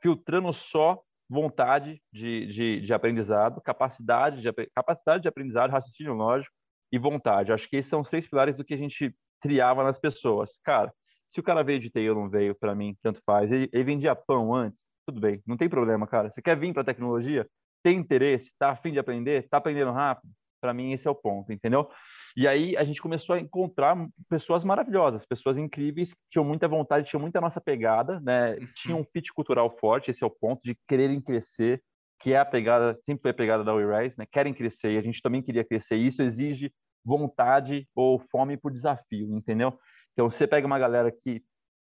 filtrando 0.00 0.52
só 0.52 1.02
vontade 1.28 2.00
de, 2.12 2.46
de, 2.46 2.80
de 2.82 2.94
aprendizado, 2.94 3.60
capacidade 3.60 4.40
de, 4.40 4.52
capacidade 4.74 5.22
de 5.22 5.28
aprendizado, 5.28 5.70
raciocínio 5.70 6.14
lógico 6.14 6.54
e 6.92 6.98
vontade. 6.98 7.52
Acho 7.52 7.68
que 7.68 7.76
esses 7.76 7.90
são 7.90 8.00
os 8.00 8.08
três 8.08 8.28
pilares 8.28 8.56
do 8.56 8.64
que 8.64 8.74
a 8.74 8.78
gente 8.78 9.14
triava 9.44 9.84
nas 9.84 9.98
pessoas. 9.98 10.58
Cara, 10.64 10.90
se 11.30 11.38
o 11.38 11.42
cara 11.42 11.62
veio 11.62 11.78
de 11.78 11.90
TI 11.90 12.08
ou 12.08 12.16
não 12.16 12.30
veio, 12.30 12.54
para 12.54 12.74
mim, 12.74 12.96
tanto 13.02 13.20
faz. 13.26 13.52
Ele, 13.52 13.68
ele, 13.74 13.84
vendia 13.84 14.16
pão 14.16 14.54
antes, 14.54 14.80
tudo 15.06 15.20
bem, 15.20 15.42
não 15.46 15.54
tem 15.54 15.68
problema, 15.68 16.06
cara. 16.06 16.30
Você 16.30 16.40
quer 16.40 16.58
vir 16.58 16.72
para 16.72 16.82
tecnologia? 16.82 17.46
Tem 17.82 17.98
interesse? 17.98 18.52
Tá 18.58 18.70
afim 18.70 18.90
de 18.90 18.98
aprender? 18.98 19.46
Tá 19.50 19.58
aprendendo 19.58 19.92
rápido? 19.92 20.32
Para 20.62 20.72
mim, 20.72 20.92
esse 20.92 21.06
é 21.06 21.10
o 21.10 21.14
ponto, 21.14 21.52
entendeu? 21.52 21.90
E 22.34 22.48
aí 22.48 22.74
a 22.74 22.84
gente 22.84 23.02
começou 23.02 23.34
a 23.34 23.40
encontrar 23.40 23.94
pessoas 24.30 24.64
maravilhosas, 24.64 25.26
pessoas 25.26 25.58
incríveis, 25.58 26.14
que 26.14 26.20
tinham 26.30 26.44
muita 26.44 26.66
vontade, 26.66 27.06
tinham 27.06 27.20
muita 27.20 27.38
nossa 27.38 27.60
pegada, 27.60 28.18
né? 28.20 28.54
Uhum. 28.54 28.68
Tinham 28.74 29.00
um 29.00 29.04
fit 29.04 29.30
cultural 29.34 29.70
forte, 29.78 30.10
esse 30.10 30.24
é 30.24 30.26
o 30.26 30.30
ponto, 30.30 30.62
de 30.62 30.74
quererem 30.88 31.20
crescer, 31.20 31.82
que 32.18 32.32
é 32.32 32.38
a 32.38 32.44
pegada, 32.46 32.98
sempre 33.04 33.20
foi 33.20 33.30
a 33.32 33.34
pegada 33.34 33.62
da 33.62 33.74
WeRise, 33.74 34.18
né? 34.18 34.24
Querem 34.24 34.54
crescer 34.54 34.92
e 34.92 34.98
a 34.98 35.02
gente 35.02 35.20
também 35.20 35.42
queria 35.42 35.62
crescer. 35.62 35.96
E 35.96 36.06
isso 36.06 36.22
exige 36.22 36.72
vontade 37.04 37.88
ou 37.94 38.18
fome 38.18 38.56
por 38.56 38.72
desafio, 38.72 39.36
entendeu? 39.36 39.78
Então 40.12 40.30
você 40.30 40.46
pega 40.46 40.66
uma 40.66 40.78
galera 40.78 41.10
que, 41.12 41.42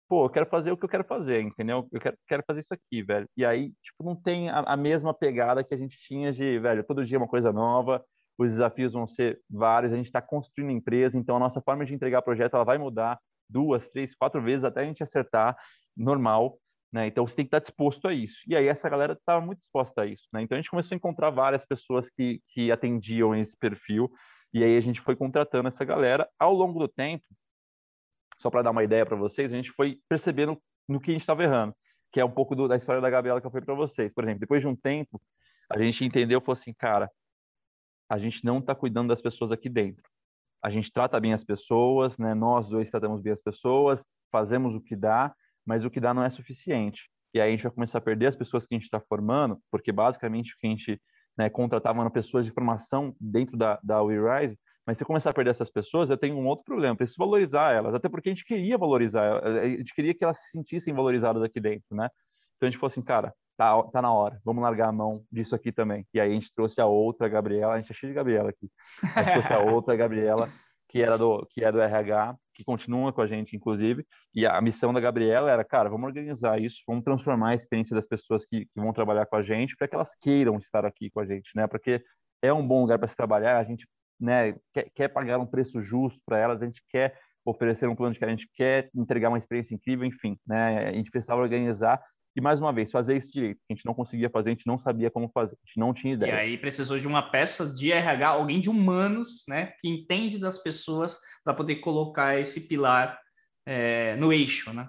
pô, 0.08 0.26
eu 0.26 0.30
quero 0.30 0.46
fazer 0.46 0.72
o 0.72 0.78
que 0.78 0.86
eu 0.86 0.90
quero 0.90 1.04
fazer, 1.04 1.42
entendeu? 1.42 1.88
Eu 1.92 2.00
quero, 2.00 2.18
quero 2.28 2.44
fazer 2.46 2.60
isso 2.62 2.74
aqui, 2.74 3.02
velho. 3.02 3.28
E 3.36 3.46
aí, 3.46 3.72
tipo, 3.82 4.04
não 4.04 4.16
tem 4.16 4.50
a, 4.50 4.60
a 4.60 4.78
mesma 4.78 5.14
pegada 5.14 5.64
que 5.64 5.74
a 5.74 5.78
gente 5.78 5.98
tinha 6.00 6.32
de, 6.32 6.60
velho, 6.60 6.84
todo 6.84 7.06
dia 7.06 7.18
uma 7.18 7.28
coisa 7.28 7.52
nova, 7.52 8.04
os 8.38 8.52
desafios 8.52 8.94
vão 8.94 9.08
ser 9.08 9.42
vários, 9.50 9.92
a 9.92 9.96
gente 9.96 10.06
está 10.06 10.22
construindo 10.22 10.72
empresa, 10.72 11.18
então 11.18 11.36
a 11.36 11.40
nossa 11.40 11.62
forma 11.62 11.86
de 11.86 11.94
entregar 11.94 12.22
projeto 12.22 12.56
ela 12.56 12.64
vai 12.64 12.78
mudar 12.78 13.20
duas, 13.50 13.88
três, 13.90 14.16
quatro 14.16 14.42
vezes 14.42 14.64
até 14.64 14.82
a 14.82 14.86
gente 14.86 15.02
acertar 15.02 15.58
normal, 15.96 16.60
né? 16.92 17.08
Então 17.08 17.26
você 17.26 17.36
tem 17.36 17.46
que 17.46 17.50
estar 17.50 17.60
disposto 17.60 18.08
a 18.08 18.14
isso. 18.14 18.38
E 18.48 18.56
aí 18.56 18.68
essa 18.68 18.90
galera 18.90 19.14
estava 19.14 19.44
muito 19.44 19.60
disposta 19.60 20.02
a 20.02 20.06
isso, 20.06 20.28
né? 20.32 20.42
Então 20.42 20.56
a 20.56 20.62
gente 20.62 20.70
começou 20.70 20.96
a 20.96 20.98
encontrar 20.98 21.30
várias 21.32 21.66
pessoas 21.66 22.10
que, 22.10 22.42
que 22.50 22.72
atendiam 22.72 23.36
esse 23.36 23.58
perfil 23.58 24.12
e 24.54 24.64
aí 24.64 24.78
a 24.78 24.82
gente 24.82 25.02
foi 25.02 25.16
contratando 25.16 25.68
essa 25.68 25.84
galera 25.84 26.30
ao 26.40 26.54
longo 26.54 26.80
do 26.80 26.88
tempo. 26.88 27.26
Só 28.40 28.50
para 28.50 28.62
dar 28.62 28.72
uma 28.72 28.84
ideia 28.84 29.06
para 29.06 29.16
vocês, 29.16 29.52
a 29.52 29.56
gente 29.56 29.72
foi 29.72 30.00
percebendo 30.08 30.62
no 30.88 31.00
que 31.00 31.12
a 31.12 31.14
gente 31.14 31.22
estava 31.22 31.44
errando, 31.44 31.76
que 32.12 32.20
é 32.20 32.26
um 32.26 32.32
pouco 32.32 32.56
do, 32.56 32.68
da 32.68 32.76
história 32.76 33.02
da 33.02 33.10
Gabriela 33.10 33.42
que 33.42 33.48
eu 33.48 33.52
falei 33.52 33.66
para 33.66 33.76
vocês. 33.76 34.14
Por 34.14 34.24
exemplo, 34.24 34.40
depois 34.40 34.62
de 34.62 34.68
um 34.68 34.76
tempo, 34.76 35.22
a 35.70 35.78
gente 35.82 36.06
entendeu, 36.06 36.40
falou 36.40 36.54
assim, 36.54 36.74
cara, 36.74 37.10
a 38.10 38.18
gente 38.18 38.44
não 38.46 38.60
está 38.60 38.74
cuidando 38.74 39.10
das 39.10 39.22
pessoas 39.22 39.52
aqui 39.52 39.70
dentro. 39.70 40.04
A 40.62 40.70
gente 40.70 40.92
trata 40.92 41.20
bem 41.20 41.34
as 41.34 41.44
pessoas, 41.44 42.18
né? 42.18 42.34
Nós 42.34 42.68
dois 42.70 42.90
tratamos 42.90 43.22
bem 43.22 43.34
as 43.34 43.42
pessoas, 43.42 44.06
fazemos 44.32 44.76
o 44.76 44.82
que 44.82 44.96
dá, 44.96 45.36
mas 45.66 45.84
o 45.84 45.90
que 45.90 46.00
dá 46.00 46.14
não 46.14 46.24
é 46.24 46.30
suficiente. 46.30 47.10
E 47.34 47.42
aí 47.42 47.50
a 47.50 47.52
gente 47.52 47.64
vai 47.64 47.72
começar 47.72 47.98
a 47.98 48.02
perder 48.02 48.28
as 48.28 48.36
pessoas 48.36 48.66
que 48.66 48.74
a 48.74 48.78
gente 48.78 48.86
está 48.86 49.00
formando, 49.00 49.60
porque 49.70 49.92
basicamente 49.92 50.54
o 50.54 50.58
que 50.58 50.68
a 50.68 50.70
gente 50.70 51.02
né, 51.38 51.50
contratava 51.50 52.00
eram 52.00 52.10
pessoas 52.10 52.46
de 52.46 52.52
formação 52.52 53.16
dentro 53.20 53.56
da, 53.56 53.80
da 53.84 54.02
WeRise, 54.02 54.58
mas 54.86 54.98
se 54.98 55.06
começar 55.06 55.32
a 55.32 55.34
perder 55.34 55.52
essas 55.52 55.70
pessoas, 55.70 56.10
eu 56.10 56.18
tenho 56.18 56.38
um 56.38 56.48
outro 56.48 56.64
problema, 56.64 56.96
preciso 56.96 57.18
valorizar 57.20 57.74
elas, 57.74 57.94
até 57.94 58.08
porque 58.08 58.30
a 58.30 58.32
gente 58.32 58.46
queria 58.46 58.78
valorizar, 58.78 59.46
a 59.46 59.68
gente 59.68 59.94
queria 59.94 60.14
que 60.14 60.24
elas 60.24 60.38
se 60.38 60.52
sentissem 60.52 60.94
valorizadas 60.94 61.44
aqui 61.44 61.60
dentro, 61.60 61.96
né? 61.96 62.10
Então 62.56 62.68
a 62.68 62.72
gente 62.72 62.80
falou 62.80 62.90
assim, 62.90 63.02
cara, 63.02 63.34
tá, 63.58 63.84
tá 63.84 64.02
na 64.02 64.14
hora, 64.14 64.40
vamos 64.46 64.64
largar 64.64 64.88
a 64.88 64.92
mão 64.92 65.24
disso 65.32 65.54
aqui 65.54 65.72
também. 65.72 66.08
E 66.14 66.20
aí 66.20 66.32
a 66.32 66.34
gente 66.34 66.54
trouxe 66.56 66.80
a 66.80 66.86
outra 66.86 67.28
Gabriela, 67.28 67.74
a 67.74 67.80
gente 67.80 67.92
é 67.92 67.96
cheio 67.96 68.12
de 68.12 68.16
Gabriela 68.16 68.50
aqui. 68.50 68.70
A 69.14 69.24
gente 69.24 69.34
trouxe 69.34 69.54
a 69.54 69.60
outra 69.72 69.96
Gabriela, 69.96 70.50
que 70.90 71.02
era 71.02 71.18
do 71.18 71.46
que 71.48 71.64
é 71.64 71.72
do 71.72 71.82
RH, 71.82 72.36
que 72.54 72.64
continua 72.64 73.14
com 73.14 73.22
a 73.22 73.28
gente, 73.28 73.56
inclusive. 73.56 74.06
E 74.34 74.46
a 74.46 74.60
missão 74.62 74.94
da 74.94 75.00
Gabriela 75.00 75.52
era, 75.52 75.64
cara, 75.64 75.90
vamos 75.90 76.08
organizar 76.08 76.60
isso, 76.62 76.82
vamos 76.88 77.04
transformar 77.04 77.50
a 77.50 77.56
experiência 77.56 77.96
das 77.96 78.08
pessoas 78.08 78.46
que, 78.46 78.66
que 78.66 78.80
vão 78.80 78.94
trabalhar 78.94 79.26
com 79.26 79.36
a 79.36 79.44
gente 79.44 79.76
para 79.76 79.88
que 79.88 79.96
elas 79.96 80.16
queiram 80.16 80.58
estar 80.58 80.86
aqui 80.86 81.10
com 81.10 81.20
a 81.20 81.26
gente, 81.26 81.52
né? 81.56 81.68
Porque 81.68 82.04
é 82.42 82.52
um 82.54 82.66
bom 82.66 82.82
lugar 82.82 82.98
para 82.98 83.08
se 83.08 83.16
trabalhar, 83.16 83.60
a 83.60 83.64
gente 83.64 83.88
né, 84.20 84.56
quer, 84.74 84.90
quer 84.96 85.08
pagar 85.10 85.40
um 85.40 85.46
preço 85.46 85.82
justo 85.82 86.20
para 86.26 86.40
elas, 86.40 86.62
a 86.62 86.66
gente 86.66 86.82
quer 86.90 87.20
oferecer 87.46 87.88
um 87.88 87.96
plano 87.96 88.14
de 88.14 88.20
que 88.20 88.26
a 88.26 88.30
gente 88.30 88.50
quer 88.54 88.90
entregar 88.94 89.30
uma 89.30 89.38
experiência 89.38 89.74
incrível, 89.74 90.06
enfim, 90.06 90.38
né? 90.46 90.90
A 90.90 90.94
gente 90.94 91.12
precisava 91.12 91.42
organizar 91.42 92.02
e, 92.38 92.42
mais 92.42 92.60
uma 92.60 92.72
vez, 92.72 92.92
fazer 92.92 93.18
isso 93.18 93.32
direito. 93.32 93.60
A 93.68 93.74
gente 93.74 93.84
não 93.84 93.96
conseguia 93.96 94.30
fazer, 94.30 94.52
a 94.52 94.54
gente 94.54 94.68
não 94.68 94.78
sabia 94.78 95.10
como 95.10 95.28
fazer, 95.28 95.56
a 95.56 95.68
gente 95.68 95.80
não 95.80 95.92
tinha 95.92 96.14
ideia. 96.14 96.30
E 96.30 96.36
aí 96.36 96.58
precisou 96.58 97.00
de 97.00 97.08
uma 97.08 97.24
peça 97.24 97.66
de 97.66 97.92
RH, 97.92 98.28
alguém 98.28 98.62
de 98.62 98.70
humanos, 98.70 99.44
né, 99.48 99.74
que 99.82 99.90
entende 99.90 100.38
das 100.38 100.56
pessoas 100.56 101.20
para 101.44 101.56
poder 101.56 101.78
colocar 101.78 102.40
esse 102.40 102.68
pilar 102.68 103.20
é, 103.66 104.16
no 104.18 104.32
eixo, 104.32 104.72
né? 104.72 104.88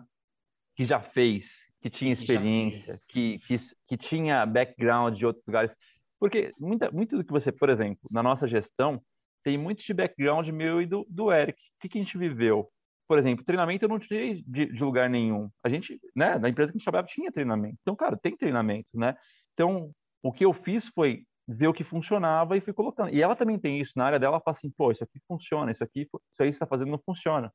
Que 0.76 0.84
já 0.84 1.00
fez, 1.00 1.70
que 1.80 1.88
tinha 1.88 2.12
experiência, 2.12 2.94
que, 3.10 3.38
que, 3.38 3.56
que, 3.86 3.96
tinha 3.96 4.44
background 4.44 5.16
de 5.16 5.24
outros 5.24 5.42
lugares. 5.46 5.72
Porque 6.20 6.52
muita, 6.60 6.90
muito 6.90 7.16
do 7.16 7.24
que 7.24 7.32
você, 7.32 7.50
por 7.50 7.70
exemplo, 7.70 8.10
na 8.10 8.22
nossa 8.22 8.46
gestão, 8.46 9.02
tem 9.42 9.56
muito 9.56 9.82
de 9.82 9.94
background 9.94 10.46
meu 10.48 10.82
e 10.82 10.86
do, 10.86 11.06
do 11.08 11.32
Eric. 11.32 11.58
O 11.58 11.80
que, 11.80 11.88
que 11.88 11.98
a 11.98 12.02
gente 12.02 12.18
viveu? 12.18 12.70
Por 13.08 13.18
exemplo, 13.18 13.44
treinamento 13.44 13.86
eu 13.86 13.88
não 13.88 13.98
tirei 13.98 14.44
de, 14.46 14.66
de, 14.66 14.84
lugar 14.84 15.08
nenhum. 15.08 15.50
A 15.64 15.68
gente, 15.70 15.98
né, 16.14 16.38
na 16.38 16.48
empresa 16.48 16.70
que 16.70 16.76
a 16.76 16.78
gente 16.78 16.84
trabalhava 16.84 17.08
tinha 17.08 17.32
treinamento. 17.32 17.78
Então, 17.80 17.96
cara, 17.96 18.16
tem 18.16 18.36
treinamento, 18.36 18.88
né? 18.94 19.16
Então, 19.54 19.90
o 20.22 20.30
que 20.30 20.44
eu 20.44 20.52
fiz 20.52 20.86
foi 20.88 21.24
ver 21.48 21.68
o 21.68 21.72
que 21.72 21.82
funcionava 21.82 22.56
e 22.56 22.60
fui 22.60 22.74
colocando. 22.74 23.08
E 23.14 23.22
ela 23.22 23.34
também 23.34 23.58
tem 23.58 23.80
isso 23.80 23.94
na 23.96 24.04
área 24.04 24.18
dela, 24.18 24.34
ela 24.34 24.42
fala 24.42 24.56
assim, 24.56 24.70
pô, 24.70 24.92
isso 24.92 25.02
aqui 25.02 25.18
funciona, 25.26 25.72
isso 25.72 25.82
aqui, 25.82 26.02
isso 26.02 26.42
aí 26.42 26.50
está 26.50 26.66
fazendo 26.66 26.90
não 26.90 26.98
funciona, 26.98 27.50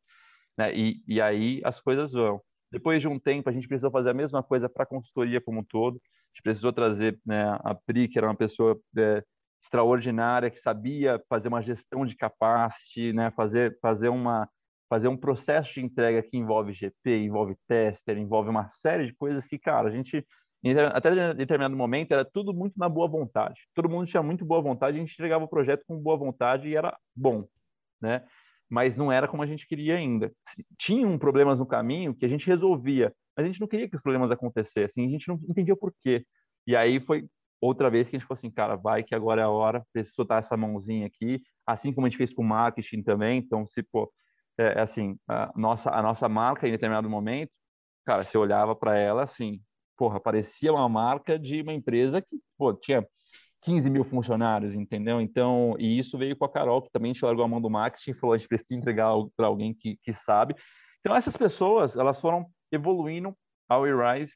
né? 0.58 0.76
E, 0.76 1.04
e 1.08 1.22
aí 1.22 1.62
as 1.64 1.80
coisas 1.80 2.12
vão. 2.12 2.42
Depois 2.72 3.00
de 3.00 3.08
um 3.08 3.20
tempo, 3.20 3.48
a 3.48 3.54
gente 3.54 3.68
precisou 3.68 3.92
fazer 3.92 4.10
a 4.10 4.16
mesma 4.16 4.42
coisa 4.42 4.68
para 4.68 4.84
a 4.84 4.88
consultoria 4.88 5.40
como 5.40 5.60
um 5.60 5.64
todo. 5.64 5.98
A 5.98 6.36
gente 6.36 6.42
precisou 6.44 6.74
trazer 6.74 7.20
né, 7.24 7.44
a 7.64 7.76
Pri, 7.76 8.08
que 8.08 8.18
era 8.18 8.26
uma 8.26 8.36
pessoa 8.36 8.80
é, 8.98 9.24
extraordinária, 9.62 10.50
que 10.50 10.60
sabia 10.60 11.22
fazer 11.30 11.48
uma 11.48 11.62
gestão 11.62 12.04
de 12.04 12.16
capacity, 12.16 13.14
né, 13.14 13.30
fazer, 13.32 13.78
fazer 13.80 14.10
uma, 14.10 14.50
fazer 14.94 15.08
um 15.08 15.18
processo 15.18 15.74
de 15.74 15.82
entrega 15.82 16.22
que 16.22 16.38
envolve 16.38 16.72
GP, 16.72 17.24
envolve 17.24 17.56
tester, 17.68 18.16
envolve 18.16 18.48
uma 18.48 18.70
série 18.70 19.08
de 19.08 19.16
coisas 19.16 19.48
que, 19.48 19.58
cara, 19.58 19.88
a 19.90 19.92
gente 19.92 20.24
até 20.94 21.34
determinado 21.34 21.76
momento 21.76 22.12
era 22.12 22.24
tudo 22.24 22.54
muito 22.54 22.78
na 22.78 22.88
boa 22.88 23.08
vontade. 23.08 23.62
Todo 23.74 23.90
mundo 23.90 24.06
tinha 24.06 24.22
muito 24.22 24.46
boa 24.46 24.62
vontade, 24.62 24.96
a 24.96 25.00
gente 25.00 25.14
entregava 25.14 25.46
o 25.46 25.48
projeto 25.48 25.84
com 25.88 25.98
boa 25.98 26.16
vontade 26.16 26.70
e 26.70 26.76
era 26.76 26.96
bom, 27.16 27.48
né? 28.00 28.24
Mas 28.70 28.96
não 28.96 29.12
era 29.12 29.28
como 29.28 29.42
a 29.42 29.48
gente 29.48 29.68
queria 29.68 29.96
ainda. 29.96 30.32
Tinham 30.78 31.18
problemas 31.18 31.58
no 31.58 31.66
caminho 31.66 32.14
que 32.14 32.24
a 32.24 32.30
gente 32.30 32.46
resolvia, 32.46 33.12
mas 33.36 33.46
a 33.46 33.48
gente 33.48 33.60
não 33.60 33.68
queria 33.68 33.90
que 33.90 33.96
os 33.96 34.02
problemas 34.02 34.30
acontecessem, 34.30 35.08
a 35.08 35.10
gente 35.10 35.28
não 35.28 35.40
entendia 35.50 35.74
o 35.74 35.78
porquê. 35.78 36.24
E 36.68 36.76
aí 36.76 37.00
foi 37.00 37.28
outra 37.60 37.90
vez 37.90 38.08
que 38.08 38.16
a 38.16 38.20
gente 38.20 38.28
falou 38.28 38.38
assim, 38.38 38.52
cara, 38.52 38.76
vai 38.76 39.02
que 39.02 39.16
agora 39.16 39.42
é 39.42 39.44
a 39.44 39.50
hora, 39.50 39.84
preciso 39.92 40.14
soltar 40.14 40.38
essa 40.38 40.56
mãozinha 40.56 41.08
aqui, 41.08 41.42
assim 41.66 41.92
como 41.92 42.06
a 42.06 42.10
gente 42.12 42.18
fez 42.20 42.32
com 42.32 42.44
o 42.44 42.46
marketing 42.46 43.02
também, 43.02 43.40
então 43.40 43.66
se, 43.66 43.82
pô, 43.82 44.14
é, 44.58 44.80
é, 44.80 44.82
assim, 44.82 45.18
a 45.28 45.52
nossa, 45.56 45.92
a 45.92 46.02
nossa 46.02 46.30
marca 46.30 46.68
em 46.68 46.72
determinado 46.72 47.10
momento, 47.10 47.52
cara, 48.06 48.24
você 48.24 48.38
olhava 48.38 48.76
para 48.76 48.98
ela 48.98 49.24
assim, 49.24 49.62
porra, 49.98 50.20
parecia 50.20 50.72
uma 50.74 50.88
marca 50.90 51.40
de 51.40 51.62
uma 51.62 51.74
empresa 51.74 52.22
que, 52.22 52.40
pô, 52.58 52.74
tinha 52.74 53.06
15 53.62 53.90
mil 53.90 54.04
funcionários, 54.04 54.76
entendeu? 54.76 55.22
Então, 55.22 55.76
e 55.80 55.98
isso 55.98 56.18
veio 56.18 56.36
com 56.36 56.46
a 56.46 56.52
Carol, 56.52 56.82
que 56.82 56.92
também 56.92 57.14
te 57.14 57.24
largou 57.24 57.46
a 57.46 57.48
mão 57.48 57.62
do 57.62 57.70
marketing 57.70 58.12
e 58.12 58.14
falou, 58.14 58.34
a 58.34 58.38
gente 58.38 58.48
precisa 58.48 58.76
entregar 58.76 59.14
para 59.36 59.48
alguém 59.48 59.74
que, 59.74 59.98
que 60.02 60.14
sabe. 60.14 60.56
Então, 61.00 61.16
essas 61.16 61.38
pessoas, 61.38 61.98
elas 61.98 62.20
foram 62.20 62.46
evoluindo 62.72 63.36
ao 63.70 63.88
eRise 63.88 64.34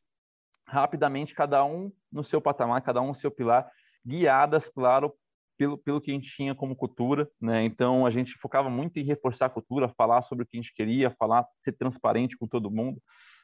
rapidamente, 0.67 1.33
cada 1.33 1.63
um 1.63 1.91
no 2.11 2.23
seu 2.23 2.41
patamar, 2.41 2.81
cada 2.81 3.01
um 3.01 3.07
no 3.07 3.15
seu 3.15 3.31
pilar, 3.31 3.69
guiadas, 4.05 4.69
claro, 4.69 5.13
pelo, 5.57 5.77
pelo 5.77 5.99
que 5.99 6.11
a 6.11 6.13
gente 6.13 6.29
tinha 6.35 6.53
como 6.55 6.75
cultura, 6.75 7.29
né? 7.41 7.63
Então 7.63 8.05
a 8.05 8.11
gente 8.11 8.33
focava 8.33 8.69
muito 8.69 8.99
em 8.99 9.03
reforçar 9.03 9.47
a 9.47 9.49
cultura, 9.49 9.89
falar 9.89 10.21
sobre 10.21 10.43
o 10.43 10.47
que 10.47 10.57
a 10.57 10.61
gente 10.61 10.73
queria, 10.73 11.11
falar, 11.11 11.45
ser 11.63 11.73
transparente 11.73 12.37
com 12.37 12.47
todo 12.47 12.71
mundo, 12.71 13.01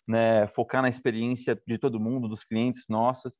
né? 0.07 0.47
Focar 0.47 0.81
na 0.81 0.89
experiência 0.89 1.59
de 1.67 1.77
todo 1.77 1.99
mundo, 1.99 2.27
dos 2.27 2.43
clientes 2.43 2.83
nossos. 2.87 3.31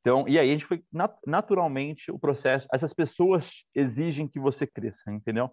Então, 0.00 0.26
e 0.28 0.38
aí 0.38 0.48
a 0.48 0.52
gente 0.52 0.64
foi 0.64 0.82
naturalmente 1.26 2.10
o 2.12 2.18
processo. 2.18 2.68
Essas 2.72 2.92
pessoas 2.92 3.50
exigem 3.74 4.28
que 4.28 4.38
você 4.38 4.66
cresça, 4.66 5.10
entendeu? 5.10 5.50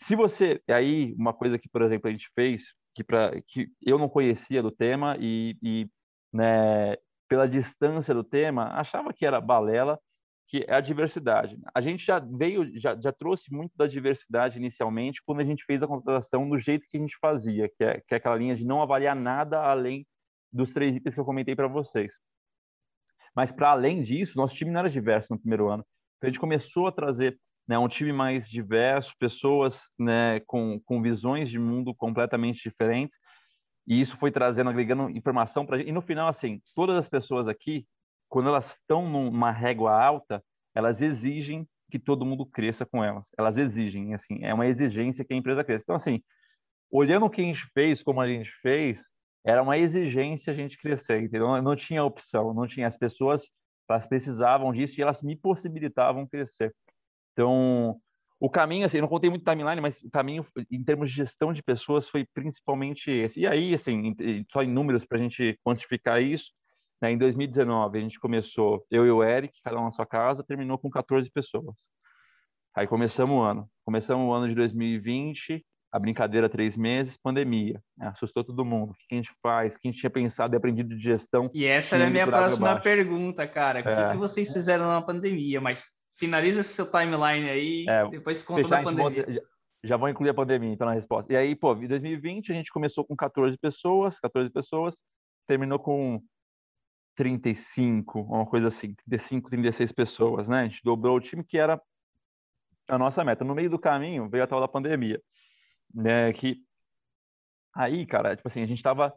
Se 0.00 0.14
você, 0.14 0.62
aí 0.68 1.14
uma 1.18 1.32
coisa 1.32 1.58
que, 1.58 1.68
por 1.68 1.82
exemplo, 1.82 2.08
a 2.08 2.12
gente 2.12 2.30
fez 2.34 2.72
que 2.94 3.02
para 3.02 3.32
que 3.48 3.68
eu 3.84 3.98
não 3.98 4.08
conhecia 4.08 4.62
do 4.62 4.70
tema 4.70 5.16
e, 5.20 5.56
e 5.62 5.88
né, 6.32 6.96
pela 7.28 7.48
distância 7.48 8.14
do 8.14 8.24
tema 8.24 8.68
achava 8.78 9.12
que 9.12 9.26
era 9.26 9.40
balela 9.40 9.98
que 10.48 10.64
é 10.68 10.74
a 10.74 10.80
diversidade. 10.80 11.58
A 11.74 11.80
gente 11.80 12.04
já 12.04 12.18
veio, 12.18 12.70
já, 12.78 12.96
já 12.96 13.12
trouxe 13.12 13.52
muito 13.52 13.72
da 13.76 13.86
diversidade 13.86 14.58
inicialmente 14.58 15.20
quando 15.24 15.40
a 15.40 15.44
gente 15.44 15.64
fez 15.64 15.82
a 15.82 15.86
contratação 15.88 16.48
do 16.48 16.56
jeito 16.56 16.86
que 16.88 16.96
a 16.96 17.00
gente 17.00 17.16
fazia, 17.20 17.68
que 17.68 17.82
é, 17.82 18.00
que 18.00 18.14
é 18.14 18.16
aquela 18.16 18.36
linha 18.36 18.54
de 18.54 18.64
não 18.64 18.80
avaliar 18.80 19.16
nada 19.16 19.60
além 19.60 20.06
dos 20.52 20.72
três 20.72 20.94
itens 20.94 21.14
que 21.14 21.20
eu 21.20 21.24
comentei 21.24 21.56
para 21.56 21.66
vocês. 21.66 22.12
Mas 23.34 23.50
para 23.50 23.70
além 23.70 24.02
disso, 24.02 24.38
nosso 24.38 24.54
time 24.54 24.70
não 24.70 24.80
era 24.80 24.88
diverso 24.88 25.32
no 25.32 25.38
primeiro 25.38 25.68
ano. 25.68 25.84
Então 26.16 26.28
a 26.28 26.30
gente 26.30 26.40
começou 26.40 26.86
a 26.86 26.92
trazer 26.92 27.38
né, 27.68 27.76
um 27.78 27.88
time 27.88 28.12
mais 28.12 28.48
diverso, 28.48 29.14
pessoas 29.18 29.82
né, 29.98 30.40
com, 30.46 30.80
com 30.84 31.02
visões 31.02 31.50
de 31.50 31.58
mundo 31.58 31.94
completamente 31.94 32.62
diferentes. 32.62 33.18
E 33.86 34.00
isso 34.00 34.16
foi 34.16 34.30
trazendo, 34.30 34.70
agregando 34.70 35.10
informação 35.10 35.66
para 35.66 35.78
gente. 35.78 35.88
E 35.88 35.92
no 35.92 36.00
final, 36.00 36.28
assim, 36.28 36.60
todas 36.74 36.96
as 36.96 37.08
pessoas 37.08 37.48
aqui 37.48 37.86
quando 38.36 38.50
elas 38.50 38.72
estão 38.72 39.08
numa 39.08 39.50
régua 39.50 39.98
alta, 39.98 40.44
elas 40.74 41.00
exigem 41.00 41.66
que 41.90 41.98
todo 41.98 42.26
mundo 42.26 42.44
cresça 42.44 42.84
com 42.84 43.02
elas. 43.02 43.30
Elas 43.38 43.56
exigem, 43.56 44.12
assim, 44.12 44.44
é 44.44 44.52
uma 44.52 44.66
exigência 44.66 45.24
que 45.24 45.32
a 45.32 45.36
empresa 45.38 45.64
cresça. 45.64 45.84
Então, 45.84 45.96
assim, 45.96 46.22
olhando 46.90 47.24
o 47.24 47.30
que 47.30 47.40
a 47.40 47.44
gente 47.44 47.64
fez, 47.72 48.02
como 48.02 48.20
a 48.20 48.28
gente 48.28 48.50
fez, 48.60 49.08
era 49.42 49.62
uma 49.62 49.78
exigência 49.78 50.52
a 50.52 50.54
gente 50.54 50.76
crescer, 50.76 51.22
entendeu? 51.22 51.62
Não 51.62 51.74
tinha 51.74 52.04
opção, 52.04 52.52
não 52.52 52.66
tinha. 52.66 52.86
As 52.86 52.98
pessoas 52.98 53.50
elas 53.88 54.06
precisavam 54.06 54.70
disso 54.70 55.00
e 55.00 55.02
elas 55.02 55.22
me 55.22 55.34
possibilitavam 55.34 56.26
crescer. 56.26 56.74
Então, 57.32 57.98
o 58.38 58.50
caminho, 58.50 58.84
assim, 58.84 58.98
eu 58.98 59.02
não 59.02 59.08
contei 59.08 59.30
muito 59.30 59.50
timeline, 59.50 59.80
mas 59.80 60.02
o 60.02 60.10
caminho 60.10 60.44
em 60.70 60.84
termos 60.84 61.08
de 61.08 61.16
gestão 61.16 61.54
de 61.54 61.62
pessoas 61.62 62.06
foi 62.06 62.26
principalmente 62.34 63.10
esse. 63.10 63.40
E 63.40 63.46
aí, 63.46 63.72
assim, 63.72 64.14
só 64.52 64.62
em 64.62 64.70
números 64.70 65.06
para 65.06 65.16
a 65.16 65.22
gente 65.22 65.58
quantificar 65.64 66.20
isso, 66.20 66.52
né, 67.00 67.12
em 67.12 67.18
2019 67.18 67.98
a 67.98 68.00
gente 68.00 68.18
começou, 68.18 68.84
eu 68.90 69.06
e 69.06 69.10
o 69.10 69.22
Eric, 69.22 69.58
cada 69.62 69.78
um 69.78 69.84
na 69.84 69.92
sua 69.92 70.06
casa, 70.06 70.42
terminou 70.42 70.78
com 70.78 70.90
14 70.90 71.30
pessoas. 71.30 71.76
Aí 72.74 72.86
começamos 72.86 73.36
o 73.36 73.40
ano. 73.40 73.68
Começamos 73.84 74.28
o 74.28 74.32
ano 74.32 74.48
de 74.48 74.54
2020, 74.54 75.64
a 75.90 75.98
brincadeira 75.98 76.48
três 76.48 76.76
meses, 76.76 77.16
pandemia. 77.16 77.80
Né? 77.96 78.08
Assustou 78.08 78.44
todo 78.44 78.64
mundo. 78.64 78.90
O 78.90 78.94
que 78.94 79.14
a 79.14 79.16
gente 79.16 79.30
faz? 79.42 79.74
O 79.74 79.78
que 79.78 79.88
a 79.88 79.90
gente 79.90 80.00
tinha 80.00 80.10
pensado 80.10 80.54
e 80.54 80.56
aprendido 80.56 80.94
de 80.94 81.02
gestão? 81.02 81.50
E 81.54 81.64
essa 81.64 81.96
era 81.96 82.06
a 82.06 82.10
minha 82.10 82.26
próxima 82.26 82.78
pergunta, 82.78 83.46
cara. 83.46 83.82
O 83.82 83.88
é. 83.88 83.94
que, 83.94 84.10
que 84.12 84.16
vocês 84.18 84.52
fizeram 84.52 84.86
na 84.88 85.00
pandemia? 85.00 85.60
Mas 85.60 85.84
finaliza 86.18 86.60
esse 86.60 86.74
seu 86.74 86.90
timeline 86.90 87.48
aí, 87.48 87.86
é, 87.88 88.08
depois 88.08 88.42
conta 88.42 88.62
fechar, 88.62 88.76
da 88.76 88.82
pandemia. 88.82 89.24
já, 89.26 89.40
já 89.84 89.96
vou 89.96 90.08
incluir 90.08 90.30
a 90.30 90.34
pandemia, 90.34 90.72
então, 90.72 90.86
na 90.86 90.94
resposta. 90.94 91.32
E 91.32 91.36
aí, 91.36 91.54
pô, 91.54 91.74
em 91.74 91.86
2020 91.86 92.52
a 92.52 92.54
gente 92.54 92.70
começou 92.70 93.04
com 93.04 93.16
14 93.16 93.56
pessoas, 93.58 94.18
14 94.20 94.50
pessoas, 94.50 94.96
terminou 95.46 95.78
com 95.78 96.20
35, 97.16 98.20
uma 98.20 98.46
coisa 98.46 98.68
assim, 98.68 98.94
35, 98.94 99.50
36 99.50 99.92
pessoas, 99.92 100.48
né? 100.48 100.60
A 100.60 100.68
gente 100.68 100.82
dobrou 100.84 101.16
o 101.16 101.20
time, 101.20 101.42
que 101.42 101.58
era 101.58 101.80
a 102.88 102.98
nossa 102.98 103.24
meta. 103.24 103.44
No 103.44 103.54
meio 103.54 103.70
do 103.70 103.78
caminho 103.78 104.28
veio 104.28 104.44
a 104.44 104.46
tal 104.46 104.60
da 104.60 104.68
pandemia, 104.68 105.20
né? 105.92 106.32
Que 106.32 106.58
aí, 107.74 108.06
cara, 108.06 108.36
tipo 108.36 108.46
assim, 108.48 108.62
a 108.62 108.66
gente 108.66 108.78
estava 108.78 109.12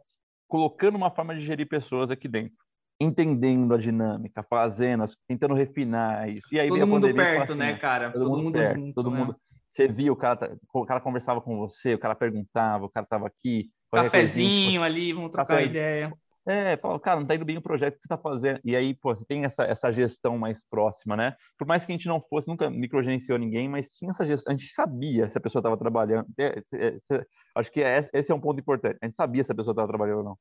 colocando 0.48 0.96
uma 0.96 1.10
forma 1.10 1.34
de 1.34 1.44
gerir 1.44 1.68
pessoas 1.68 2.10
aqui 2.10 2.26
dentro 2.26 2.56
entendendo 3.00 3.72
a 3.72 3.78
dinâmica, 3.78 4.42
fazendo, 4.42 5.06
tentando 5.26 5.54
refinar 5.54 6.28
isso. 6.28 6.46
E 6.52 6.60
aí 6.60 6.68
todo 6.68 6.86
mundo 6.86 7.14
perto, 7.14 7.52
assim, 7.52 7.58
né, 7.58 7.78
cara? 7.78 8.12
Todo, 8.12 8.24
todo 8.24 8.30
mundo, 8.30 8.42
mundo 8.44 8.52
perto, 8.58 8.76
junto, 8.78 8.94
todo 8.94 9.10
né? 9.10 9.18
mundo. 9.18 9.36
Você 9.72 9.88
via 9.88 10.12
o 10.12 10.16
cara, 10.16 10.36
tá, 10.36 10.50
o 10.74 10.84
cara 10.84 11.00
conversava 11.00 11.40
com 11.40 11.56
você, 11.56 11.94
o 11.94 11.98
cara 11.98 12.14
perguntava, 12.14 12.84
o 12.84 12.90
cara 12.90 13.06
tava 13.06 13.26
aqui. 13.26 13.70
Cafezinho 13.90 14.82
ali, 14.82 15.12
vamos 15.12 15.30
trocar 15.30 15.54
café, 15.54 15.64
ideia. 15.64 16.12
É, 16.50 16.76
fala, 16.78 16.98
cara, 16.98 17.20
não 17.20 17.26
tá 17.28 17.36
indo 17.36 17.44
bem 17.44 17.58
o 17.58 17.62
projeto 17.62 17.94
que 17.94 18.00
você 18.00 18.08
tá 18.08 18.18
fazendo. 18.18 18.58
E 18.64 18.74
aí, 18.74 18.92
pô, 18.92 19.14
você 19.14 19.24
tem 19.24 19.44
essa, 19.44 19.62
essa 19.62 19.92
gestão 19.92 20.36
mais 20.36 20.66
próxima, 20.68 21.16
né? 21.16 21.36
Por 21.56 21.64
mais 21.64 21.86
que 21.86 21.92
a 21.92 21.94
gente 21.94 22.08
não 22.08 22.20
fosse, 22.20 22.48
nunca 22.48 22.68
microgerenciou 22.68 23.38
ninguém, 23.38 23.68
mas 23.68 23.92
tinha 23.92 24.10
essa 24.10 24.26
gestão, 24.26 24.52
a 24.52 24.56
gente 24.56 24.72
sabia 24.72 25.28
se 25.28 25.38
a 25.38 25.40
pessoa 25.40 25.60
estava 25.60 25.76
trabalhando. 25.76 26.26
É, 26.36 26.60
é, 26.74 26.98
é, 27.12 27.26
acho 27.54 27.70
que 27.70 27.80
é, 27.80 28.00
esse 28.12 28.32
é 28.32 28.34
um 28.34 28.40
ponto 28.40 28.58
importante. 28.58 28.98
A 29.00 29.06
gente 29.06 29.14
sabia 29.14 29.44
se 29.44 29.52
a 29.52 29.54
pessoa 29.54 29.70
estava 29.70 29.86
trabalhando 29.86 30.18
ou 30.18 30.24
não. 30.24 30.38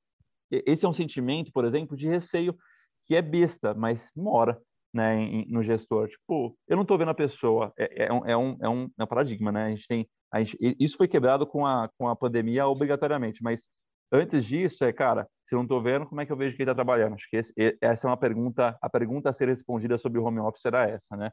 Esse 0.50 0.84
é 0.84 0.90
um 0.90 0.94
sentimento, 0.94 1.52
por 1.54 1.64
exemplo, 1.64 1.96
de 1.96 2.08
receio 2.08 2.58
que 3.06 3.16
é 3.16 3.22
besta, 3.22 3.76
mas 3.76 4.10
mora 4.16 4.60
né, 4.92 5.46
no 5.48 5.62
gestor. 5.62 6.08
Tipo, 6.10 6.58
eu 6.68 6.76
não 6.76 6.82
estou 6.82 6.98
vendo 6.98 7.12
a 7.12 7.14
pessoa. 7.14 7.72
É, 7.78 8.06
é, 8.06 8.12
um, 8.12 8.26
é, 8.26 8.36
um, 8.36 8.58
é, 8.62 8.70
um, 8.70 8.90
é 8.98 9.04
um 9.04 9.08
paradigma, 9.08 9.52
né? 9.52 9.66
A 9.66 9.70
gente 9.70 9.88
tem, 9.88 10.10
a 10.34 10.42
gente, 10.42 10.58
isso 10.80 10.98
foi 10.98 11.08
quebrado 11.08 11.46
com 11.46 11.68
a, 11.68 11.88
com 12.00 12.08
a 12.08 12.16
pandemia 12.16 12.66
obrigatoriamente, 12.66 13.44
mas 13.44 13.70
antes 14.12 14.46
disso 14.46 14.84
é, 14.84 14.94
cara, 14.94 15.28
se 15.48 15.56
eu 15.56 15.58
não 15.58 15.64
estou 15.64 15.82
vendo, 15.82 16.06
como 16.06 16.22
é 16.22 16.26
que 16.26 16.32
eu 16.32 16.38
vejo 16.38 16.56
quem 16.56 16.64
está 16.64 16.76
trabalhando? 16.76 17.16
Acho 17.16 17.30
que 17.30 17.38
esse, 17.38 17.54
essa 17.82 18.08
é 18.08 18.10
uma 18.10 18.18
pergunta, 18.18 18.78
a 18.82 18.90
pergunta 18.90 19.30
a 19.30 19.34
ser 19.34 19.48
respondida 19.48 19.98
sobre 19.98 20.20
o 20.20 20.24
home 20.24 20.40
office 20.40 20.66
era 20.66 20.88
essa, 20.88 21.18
né? 21.18 21.32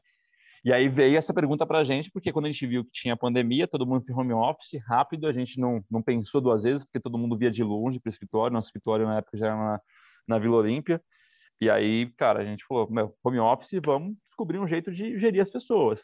E 0.65 0.73
aí 0.73 0.89
veio 0.89 1.17
essa 1.17 1.33
pergunta 1.33 1.65
para 1.65 1.79
a 1.79 1.83
gente, 1.83 2.11
porque 2.11 2.33
quando 2.33 2.45
a 2.45 2.51
gente 2.51 2.65
viu 2.65 2.83
que 2.83 2.91
tinha 2.91 3.15
pandemia, 3.15 3.67
todo 3.67 3.85
mundo 3.85 4.03
foi 4.05 4.15
home 4.15 4.33
office, 4.33 4.81
rápido, 4.85 5.27
a 5.27 5.31
gente 5.31 5.59
não, 5.59 5.83
não 5.89 6.01
pensou 6.01 6.41
duas 6.41 6.63
vezes, 6.63 6.83
porque 6.83 6.99
todo 6.99 7.17
mundo 7.17 7.37
via 7.37 7.51
de 7.51 7.63
longe 7.63 7.99
para 7.99 8.09
o 8.09 8.11
escritório, 8.11 8.53
nosso 8.53 8.69
escritório 8.69 9.05
na 9.05 9.17
época 9.17 9.37
já 9.37 9.47
era 9.47 9.55
na, 9.55 9.81
na 10.27 10.39
Vila 10.39 10.57
Olímpia, 10.57 11.01
e 11.61 11.69
aí, 11.69 12.11
cara, 12.17 12.41
a 12.41 12.45
gente 12.45 12.65
falou, 12.65 12.89
meu, 12.89 13.15
home 13.23 13.39
office, 13.39 13.79
vamos 13.83 14.15
descobrir 14.27 14.59
um 14.59 14.67
jeito 14.67 14.91
de 14.91 15.17
gerir 15.17 15.41
as 15.41 15.49
pessoas. 15.49 16.01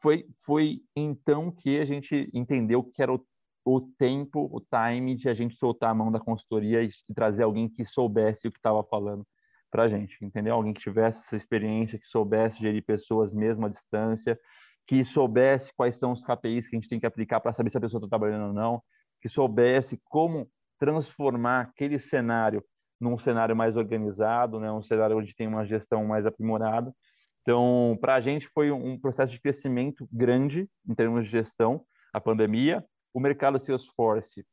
Foi, 0.00 0.26
foi 0.44 0.82
então 0.94 1.50
que 1.50 1.78
a 1.78 1.84
gente 1.84 2.28
entendeu 2.32 2.84
que 2.84 3.02
era 3.02 3.12
o, 3.12 3.24
o 3.64 3.80
tempo, 3.80 4.48
o 4.52 4.60
time 4.60 5.16
de 5.16 5.28
a 5.28 5.34
gente 5.34 5.56
soltar 5.56 5.90
a 5.90 5.94
mão 5.94 6.12
da 6.12 6.20
consultoria 6.20 6.82
e, 6.82 6.88
trazer 7.14 7.44
alguém 7.44 7.68
que 7.68 7.84
soubesse 7.84 8.46
o 8.46 8.52
que 8.52 8.58
estava 8.58 8.84
falando 8.84 9.26
para 9.70 9.84
a 9.84 9.88
gente, 9.88 10.22
entendeu? 10.22 10.54
Alguém 10.54 10.74
que 10.74 10.80
tivesse 10.80 11.24
essa 11.24 11.36
experiência, 11.36 11.98
que 11.98 12.06
soubesse 12.06 12.60
gerir 12.60 12.84
pessoas 12.84 13.32
mesmo 13.32 13.66
à 13.66 13.68
distância, 13.68 14.38
que 14.86 15.02
soubesse 15.02 15.72
quais 15.74 15.96
são 15.96 16.12
os 16.12 16.22
KPIs 16.22 16.68
que 16.68 16.76
a 16.76 16.78
gente 16.78 16.88
tem 16.88 17.00
que 17.00 17.06
aplicar 17.06 17.40
para 17.40 17.52
saber 17.52 17.70
se 17.70 17.78
a 17.78 17.80
pessoa 17.80 17.98
está 17.98 18.08
trabalhando 18.08 18.48
ou 18.48 18.52
não, 18.52 18.82
que 19.20 19.28
soubesse 19.28 20.00
como 20.04 20.48
transformar 20.78 21.62
aquele 21.62 21.98
cenário 21.98 22.62
num 23.00 23.18
cenário 23.18 23.56
mais 23.56 23.76
organizado, 23.76 24.60
né? 24.60 24.70
um 24.70 24.82
cenário 24.82 25.16
onde 25.18 25.34
tem 25.34 25.46
uma 25.46 25.64
gestão 25.64 26.04
mais 26.04 26.26
aprimorada. 26.26 26.94
Então, 27.42 27.98
para 28.00 28.14
a 28.14 28.20
gente 28.20 28.48
foi 28.48 28.70
um 28.70 28.98
processo 28.98 29.32
de 29.32 29.40
crescimento 29.40 30.08
grande 30.10 30.68
em 30.88 30.94
termos 30.94 31.24
de 31.24 31.30
gestão, 31.30 31.84
a 32.12 32.20
pandemia. 32.20 32.84
O 33.14 33.20
mercado 33.20 33.62
Salesforce 33.62 34.44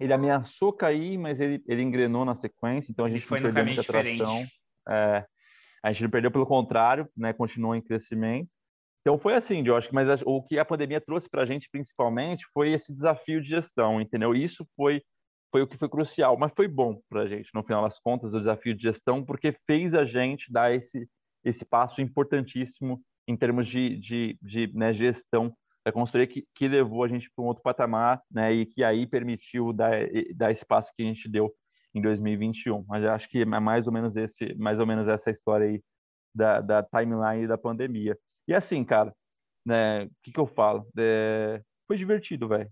ele 0.00 0.12
ameaçou 0.12 0.72
cair, 0.72 1.16
mas 1.18 1.40
ele, 1.40 1.62
ele 1.68 1.82
engrenou 1.82 2.24
na 2.24 2.34
sequência, 2.34 2.90
então 2.90 3.04
a 3.04 3.10
gente 3.10 3.24
foi 3.24 3.38
não 3.38 3.52
perdeu 3.52 3.66
muita 3.66 3.84
tração. 3.84 4.44
É, 4.88 5.24
a 5.84 5.92
gente 5.92 6.02
não 6.02 6.10
perdeu, 6.10 6.30
pelo 6.30 6.46
contrário, 6.46 7.08
né, 7.16 7.32
continuou 7.32 7.76
em 7.76 7.80
crescimento. 7.80 8.48
Então 9.00 9.18
foi 9.18 9.34
assim, 9.34 9.66
eu 9.66 9.76
acho 9.76 9.88
que, 9.88 9.94
mas 9.94 10.22
o 10.24 10.42
que 10.42 10.58
a 10.58 10.64
pandemia 10.64 11.00
trouxe 11.00 11.28
para 11.28 11.42
a 11.42 11.46
gente 11.46 11.68
principalmente 11.70 12.46
foi 12.52 12.72
esse 12.72 12.92
desafio 12.92 13.42
de 13.42 13.48
gestão, 13.48 14.00
entendeu? 14.00 14.34
Isso 14.34 14.66
foi 14.76 15.02
foi 15.50 15.60
o 15.60 15.66
que 15.66 15.76
foi 15.76 15.88
crucial, 15.88 16.38
mas 16.38 16.50
foi 16.56 16.66
bom 16.66 16.98
para 17.10 17.22
a 17.22 17.26
gente 17.26 17.50
no 17.52 17.62
final 17.62 17.82
das 17.82 17.98
contas 17.98 18.32
o 18.32 18.38
desafio 18.38 18.74
de 18.74 18.82
gestão 18.82 19.22
porque 19.22 19.54
fez 19.66 19.94
a 19.94 20.04
gente 20.04 20.50
dar 20.50 20.72
esse 20.74 21.06
esse 21.44 21.64
passo 21.64 22.00
importantíssimo 22.00 23.02
em 23.28 23.36
termos 23.36 23.68
de, 23.68 23.96
de, 23.98 24.38
de 24.40 24.72
né, 24.72 24.94
gestão 24.94 25.52
da 25.84 25.92
consultoria 25.92 26.26
que, 26.26 26.46
que 26.54 26.68
levou 26.68 27.02
a 27.02 27.08
gente 27.08 27.30
para 27.30 27.44
um 27.44 27.48
outro 27.48 27.62
patamar, 27.62 28.22
né, 28.30 28.52
e 28.52 28.66
que 28.66 28.84
aí 28.84 29.06
permitiu 29.06 29.72
dar, 29.72 29.92
dar 30.34 30.52
esse 30.52 30.64
passo 30.64 30.92
que 30.96 31.02
a 31.02 31.06
gente 31.06 31.28
deu 31.28 31.52
em 31.94 32.00
2021. 32.00 32.84
Mas 32.88 33.04
acho 33.04 33.28
que 33.28 33.42
é 33.42 33.44
mais 33.44 33.86
ou 33.86 33.92
menos 33.92 34.16
esse, 34.16 34.54
mais 34.54 34.78
ou 34.78 34.86
menos 34.86 35.08
essa 35.08 35.30
história 35.30 35.66
aí 35.66 35.82
da, 36.34 36.60
da 36.60 36.82
timeline 36.82 37.46
da 37.46 37.58
pandemia. 37.58 38.16
E 38.46 38.54
assim, 38.54 38.84
cara, 38.84 39.14
né, 39.66 40.04
o 40.04 40.10
que 40.22 40.32
que 40.32 40.40
eu 40.40 40.46
falo? 40.46 40.86
É, 40.96 41.60
foi 41.86 41.96
divertido, 41.96 42.48
velho. 42.48 42.70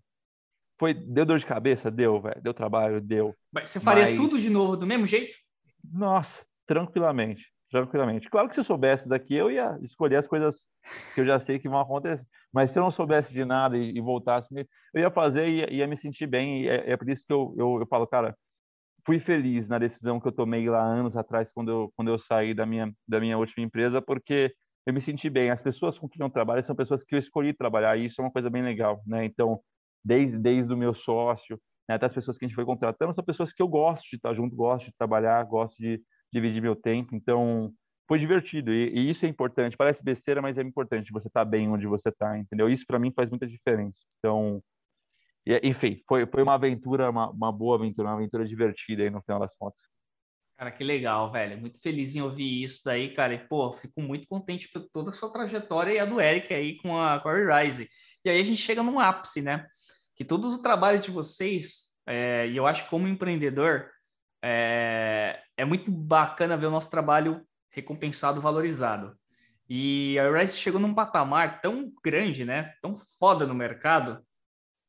Foi, 0.78 0.94
deu 0.94 1.26
dor 1.26 1.38
de 1.38 1.46
cabeça? 1.46 1.90
Deu, 1.90 2.20
velho. 2.20 2.40
Deu 2.40 2.54
trabalho? 2.54 3.00
Deu. 3.00 3.34
Mas 3.52 3.68
você 3.68 3.80
faria 3.80 4.06
Mas... 4.06 4.16
tudo 4.16 4.38
de 4.38 4.48
novo 4.48 4.76
do 4.76 4.86
mesmo 4.86 5.06
jeito? 5.06 5.36
Nossa, 5.84 6.44
tranquilamente 6.66 7.50
tranquilamente. 7.70 8.28
Claro 8.28 8.48
que 8.48 8.54
se 8.54 8.60
eu 8.60 8.64
soubesse 8.64 9.08
daqui, 9.08 9.34
eu 9.34 9.50
ia 9.50 9.78
escolher 9.82 10.16
as 10.16 10.26
coisas 10.26 10.68
que 11.14 11.20
eu 11.20 11.26
já 11.26 11.38
sei 11.38 11.58
que 11.58 11.68
vão 11.68 11.80
acontecer. 11.80 12.26
Mas 12.52 12.70
se 12.70 12.78
eu 12.78 12.82
não 12.82 12.90
soubesse 12.90 13.32
de 13.32 13.44
nada 13.44 13.78
e, 13.78 13.96
e 13.96 14.00
voltasse, 14.00 14.48
eu 14.92 15.00
ia 15.00 15.10
fazer 15.10 15.48
e 15.48 15.58
ia, 15.58 15.72
ia 15.72 15.86
me 15.86 15.96
sentir 15.96 16.26
bem. 16.26 16.68
É, 16.68 16.92
é, 16.92 16.96
por 16.96 17.08
isso 17.08 17.24
que 17.26 17.32
eu, 17.32 17.54
eu, 17.56 17.78
eu 17.80 17.86
falo, 17.86 18.06
cara, 18.06 18.36
fui 19.06 19.20
feliz 19.20 19.68
na 19.68 19.78
decisão 19.78 20.20
que 20.20 20.28
eu 20.28 20.32
tomei 20.32 20.68
lá 20.68 20.82
anos 20.82 21.16
atrás, 21.16 21.50
quando 21.52 21.70
eu, 21.70 21.92
quando 21.96 22.08
eu 22.08 22.18
saí 22.18 22.52
da 22.54 22.66
minha, 22.66 22.92
da 23.06 23.20
minha 23.20 23.38
última 23.38 23.64
empresa, 23.64 24.02
porque 24.02 24.52
eu 24.84 24.92
me 24.92 25.00
senti 25.00 25.30
bem. 25.30 25.50
As 25.50 25.62
pessoas 25.62 25.98
com 25.98 26.08
quem 26.08 26.24
eu 26.24 26.30
trabalho 26.30 26.62
são 26.64 26.74
pessoas 26.74 27.04
que 27.04 27.14
eu 27.14 27.18
escolhi 27.18 27.54
trabalhar, 27.54 27.96
e 27.96 28.06
isso 28.06 28.20
é 28.20 28.24
uma 28.24 28.32
coisa 28.32 28.50
bem 28.50 28.62
legal, 28.62 29.00
né? 29.06 29.24
Então, 29.24 29.60
desde, 30.04 30.38
desde 30.38 30.72
o 30.72 30.76
meu 30.76 30.92
sócio, 30.92 31.60
né, 31.88 31.94
até 31.94 32.06
as 32.06 32.14
pessoas 32.14 32.36
que 32.36 32.44
a 32.44 32.48
gente 32.48 32.54
foi 32.56 32.64
contratando, 32.64 33.14
são 33.14 33.24
pessoas 33.24 33.52
que 33.52 33.62
eu 33.62 33.68
gosto 33.68 34.08
de 34.10 34.16
estar 34.16 34.34
junto, 34.34 34.56
gosto 34.56 34.86
de 34.86 34.96
trabalhar, 34.96 35.42
gosto 35.44 35.76
de 35.76 36.02
dividir 36.32 36.62
meu 36.62 36.76
tempo. 36.76 37.14
Então, 37.14 37.72
foi 38.08 38.18
divertido. 38.18 38.72
E, 38.72 38.88
e 38.90 39.10
isso 39.10 39.24
é 39.24 39.28
importante. 39.28 39.76
Parece 39.76 40.02
besteira, 40.02 40.42
mas 40.42 40.58
é 40.58 40.62
importante 40.62 41.12
você 41.12 41.28
estar 41.28 41.44
tá 41.44 41.50
bem 41.50 41.68
onde 41.68 41.86
você 41.86 42.08
está, 42.08 42.36
entendeu? 42.36 42.68
Isso 42.68 42.84
para 42.86 42.98
mim 42.98 43.12
faz 43.14 43.30
muita 43.30 43.46
diferença. 43.46 44.04
Então, 44.18 44.62
enfim, 45.62 46.02
foi, 46.08 46.26
foi 46.26 46.42
uma 46.42 46.54
aventura, 46.54 47.08
uma, 47.08 47.30
uma 47.30 47.52
boa 47.52 47.76
aventura, 47.76 48.08
uma 48.08 48.14
aventura 48.14 48.44
divertida 48.44 49.02
aí 49.02 49.10
no 49.10 49.22
final 49.22 49.40
das 49.40 49.54
contas. 49.56 49.80
Cara, 50.56 50.70
que 50.70 50.84
legal, 50.84 51.32
velho. 51.32 51.58
Muito 51.58 51.80
feliz 51.80 52.14
em 52.14 52.20
ouvir 52.20 52.62
isso 52.62 52.82
daí, 52.84 53.14
cara. 53.14 53.32
E, 53.32 53.38
pô, 53.38 53.72
fico 53.72 54.02
muito 54.02 54.26
contente 54.26 54.68
por 54.70 54.86
toda 54.92 55.10
a 55.10 55.12
sua 55.12 55.32
trajetória 55.32 55.92
e 55.92 55.98
a 55.98 56.04
do 56.04 56.20
Eric 56.20 56.52
aí 56.52 56.76
com 56.76 56.98
a, 56.98 57.14
a 57.14 57.62
Rise. 57.62 57.88
E 58.24 58.28
aí 58.28 58.38
a 58.38 58.44
gente 58.44 58.60
chega 58.60 58.82
num 58.82 59.00
ápice, 59.00 59.40
né? 59.40 59.66
Que 60.14 60.24
todo 60.24 60.48
o 60.48 60.60
trabalho 60.60 61.00
de 61.00 61.10
vocês, 61.10 61.94
é, 62.06 62.46
e 62.48 62.56
eu 62.56 62.66
acho 62.66 62.84
que 62.84 62.90
como 62.90 63.08
empreendedor, 63.08 63.88
é, 64.42 65.40
é 65.56 65.64
muito 65.64 65.90
bacana 65.90 66.56
ver 66.56 66.66
o 66.66 66.70
nosso 66.70 66.90
trabalho 66.90 67.46
recompensado, 67.70 68.40
valorizado. 68.40 69.16
E 69.68 70.18
a 70.18 70.30
Rise 70.36 70.58
chegou 70.58 70.80
num 70.80 70.94
patamar 70.94 71.60
tão 71.60 71.92
grande, 72.02 72.44
né? 72.44 72.74
Tão 72.82 72.96
foda 72.96 73.46
no 73.46 73.54
mercado, 73.54 74.20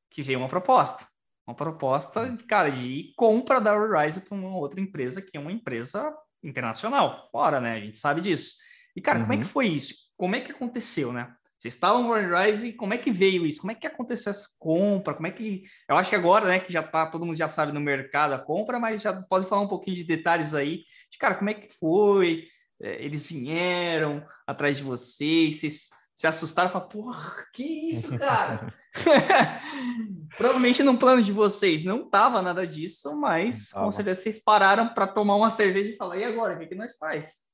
que 0.09 0.23
veio 0.23 0.39
uma 0.39 0.47
proposta. 0.47 1.05
Uma 1.45 1.55
proposta, 1.55 2.35
cara, 2.47 2.71
de 2.71 3.13
compra 3.15 3.59
da 3.59 3.77
Rise 3.77 4.21
para 4.21 4.35
uma 4.35 4.55
outra 4.55 4.79
empresa, 4.81 5.21
que 5.21 5.37
é 5.37 5.39
uma 5.39 5.51
empresa 5.51 6.11
internacional, 6.43 7.29
fora, 7.29 7.59
né? 7.61 7.73
A 7.73 7.79
gente 7.79 7.97
sabe 7.97 8.21
disso. 8.21 8.55
E, 8.95 9.01
cara, 9.01 9.19
uhum. 9.19 9.25
como 9.25 9.33
é 9.33 9.37
que 9.37 9.43
uhum. 9.43 9.49
foi 9.49 9.67
isso? 9.67 9.93
Como 10.17 10.35
é 10.35 10.41
que 10.41 10.51
aconteceu, 10.51 11.13
né? 11.13 11.33
Vocês 11.61 11.75
estavam 11.75 12.01
no 12.01 12.13
Rise, 12.15 12.73
como 12.73 12.95
é 12.95 12.97
que 12.97 13.11
veio 13.11 13.45
isso? 13.45 13.61
Como 13.61 13.71
é 13.71 13.75
que 13.75 13.85
aconteceu 13.85 14.31
essa 14.31 14.47
compra? 14.57 15.13
Como 15.13 15.27
é 15.27 15.31
que. 15.31 15.61
Eu 15.87 15.95
acho 15.95 16.09
que 16.09 16.15
agora, 16.15 16.47
né, 16.47 16.59
que 16.59 16.73
já 16.73 16.81
tá, 16.81 17.05
todo 17.05 17.23
mundo 17.23 17.37
já 17.37 17.47
sabe 17.47 17.71
no 17.71 17.79
mercado 17.79 18.33
a 18.33 18.39
compra, 18.39 18.79
mas 18.79 19.03
já 19.03 19.13
pode 19.29 19.45
falar 19.45 19.61
um 19.61 19.67
pouquinho 19.67 19.95
de 19.95 20.03
detalhes 20.03 20.55
aí. 20.55 20.79
De, 21.11 21.19
cara, 21.19 21.35
como 21.35 21.51
é 21.51 21.53
que 21.53 21.69
foi? 21.69 22.47
É, 22.81 23.05
eles 23.05 23.27
vieram 23.27 24.25
atrás 24.47 24.77
de 24.77 24.83
vocês, 24.83 25.59
vocês 25.59 25.89
se 26.15 26.25
assustaram 26.25 26.67
e 26.67 26.73
falaram, 26.73 26.89
porra, 26.89 27.45
que 27.53 27.91
isso, 27.91 28.17
cara? 28.17 28.73
Provavelmente 30.35 30.81
no 30.81 30.97
plano 30.97 31.21
de 31.21 31.31
vocês 31.31 31.85
não 31.85 32.09
tava 32.09 32.41
nada 32.41 32.65
disso, 32.65 33.15
mas 33.15 33.71
com 33.71 33.91
certeza 33.91 34.19
vocês 34.19 34.43
pararam 34.43 34.95
para 34.95 35.05
tomar 35.05 35.35
uma 35.35 35.51
cerveja 35.51 35.93
e 35.93 35.95
falar, 35.95 36.17
e 36.17 36.23
agora, 36.23 36.55
o 36.55 36.57
que, 36.57 36.65
que 36.65 36.75
nós 36.75 36.97
faz? 36.97 37.51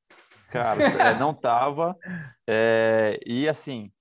Cara, 0.50 0.82
é, 0.82 1.20
não 1.20 1.34
tava. 1.34 1.94
É, 2.48 3.20
e 3.26 3.50
assim, 3.50 3.92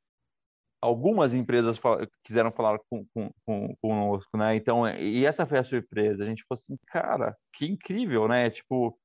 algumas 0.87 1.35
empresas 1.35 1.77
fal 1.77 1.99
quiseram 2.25 2.53
falar 2.53 2.79
com, 2.89 3.05
com, 3.13 3.31
com, 3.45 3.75
conosco, 3.83 4.37
né? 4.37 4.57
Então, 4.57 4.89
e 4.89 5.25
essa 5.27 5.47
foi 5.47 5.59
a 5.59 5.65
surpresa. 5.65 6.23
A 6.23 6.27
gente 6.27 6.45
falou 6.49 6.61
assim, 6.63 6.77
cara, 6.87 7.37
que 7.53 7.67
incrível, 7.67 8.29
né? 8.29 8.51
Tipo, 8.51 8.99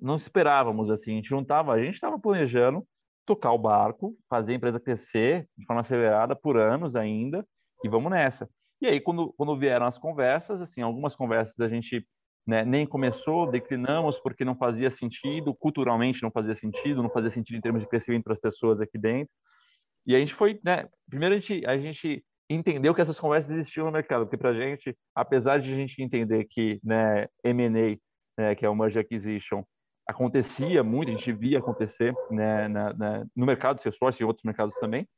não 0.00 0.16
esperávamos 0.16 0.90
assim. 0.90 1.12
A 1.12 1.16
gente 1.16 1.30
não 1.30 1.44
tava, 1.44 1.72
a 1.72 1.82
gente 1.82 1.94
estava 1.94 2.18
planejando 2.18 2.86
tocar 3.26 3.52
o 3.52 3.58
barco, 3.58 4.16
fazer 4.28 4.52
a 4.52 4.56
empresa 4.56 4.80
crescer 4.80 5.48
de 5.56 5.64
forma 5.64 5.80
acelerada 5.80 6.36
por 6.36 6.58
anos 6.58 6.96
ainda, 6.96 7.46
e 7.82 7.88
vamos 7.88 8.10
nessa. 8.10 8.48
E 8.82 8.86
aí, 8.86 9.00
quando, 9.00 9.32
quando 9.34 9.58
vieram 9.58 9.86
as 9.86 9.98
conversas, 9.98 10.60
assim, 10.60 10.82
algumas 10.82 11.14
conversas 11.16 11.58
a 11.60 11.68
gente 11.68 12.06
né, 12.46 12.64
nem 12.64 12.86
começou, 12.86 13.50
declinamos 13.50 14.18
porque 14.18 14.44
não 14.44 14.54
fazia 14.54 14.90
sentido, 14.90 15.54
culturalmente 15.54 16.22
não 16.22 16.30
fazia 16.30 16.54
sentido, 16.54 17.02
não 17.02 17.08
fazia 17.08 17.30
sentido 17.30 17.56
em 17.56 17.60
termos 17.60 17.80
de 17.80 17.88
crescimento 17.88 18.24
para 18.24 18.34
as 18.34 18.40
pessoas 18.40 18.80
aqui 18.80 18.98
dentro. 18.98 19.32
E 20.06 20.14
a 20.14 20.18
gente 20.18 20.34
foi, 20.34 20.60
né, 20.64 20.88
primeiro 21.08 21.34
a 21.34 21.38
gente, 21.38 21.66
a 21.66 21.78
gente 21.78 22.24
entendeu 22.48 22.94
que 22.94 23.00
essas 23.00 23.18
conversas 23.18 23.52
existiam 23.52 23.86
no 23.86 23.92
mercado, 23.92 24.26
porque 24.26 24.36
para 24.36 24.50
a 24.50 24.54
gente, 24.54 24.96
apesar 25.14 25.60
de 25.60 25.72
a 25.72 25.76
gente 25.76 26.02
entender 26.02 26.44
que 26.44 26.78
né, 26.82 27.26
M&A, 27.42 27.96
né, 28.40 28.54
que 28.54 28.66
é 28.66 28.68
o 28.68 28.74
Merge 28.74 28.98
Acquisition, 28.98 29.64
acontecia 30.06 30.82
muito, 30.82 31.08
a 31.08 31.14
gente 31.14 31.32
via 31.32 31.58
acontecer 31.58 32.14
né, 32.30 32.68
na, 32.68 32.92
na, 32.92 33.26
no 33.34 33.46
mercado 33.46 33.80
de 33.80 33.88
e 34.20 34.24
outros 34.24 34.44
mercados 34.44 34.74
também, 34.76 35.08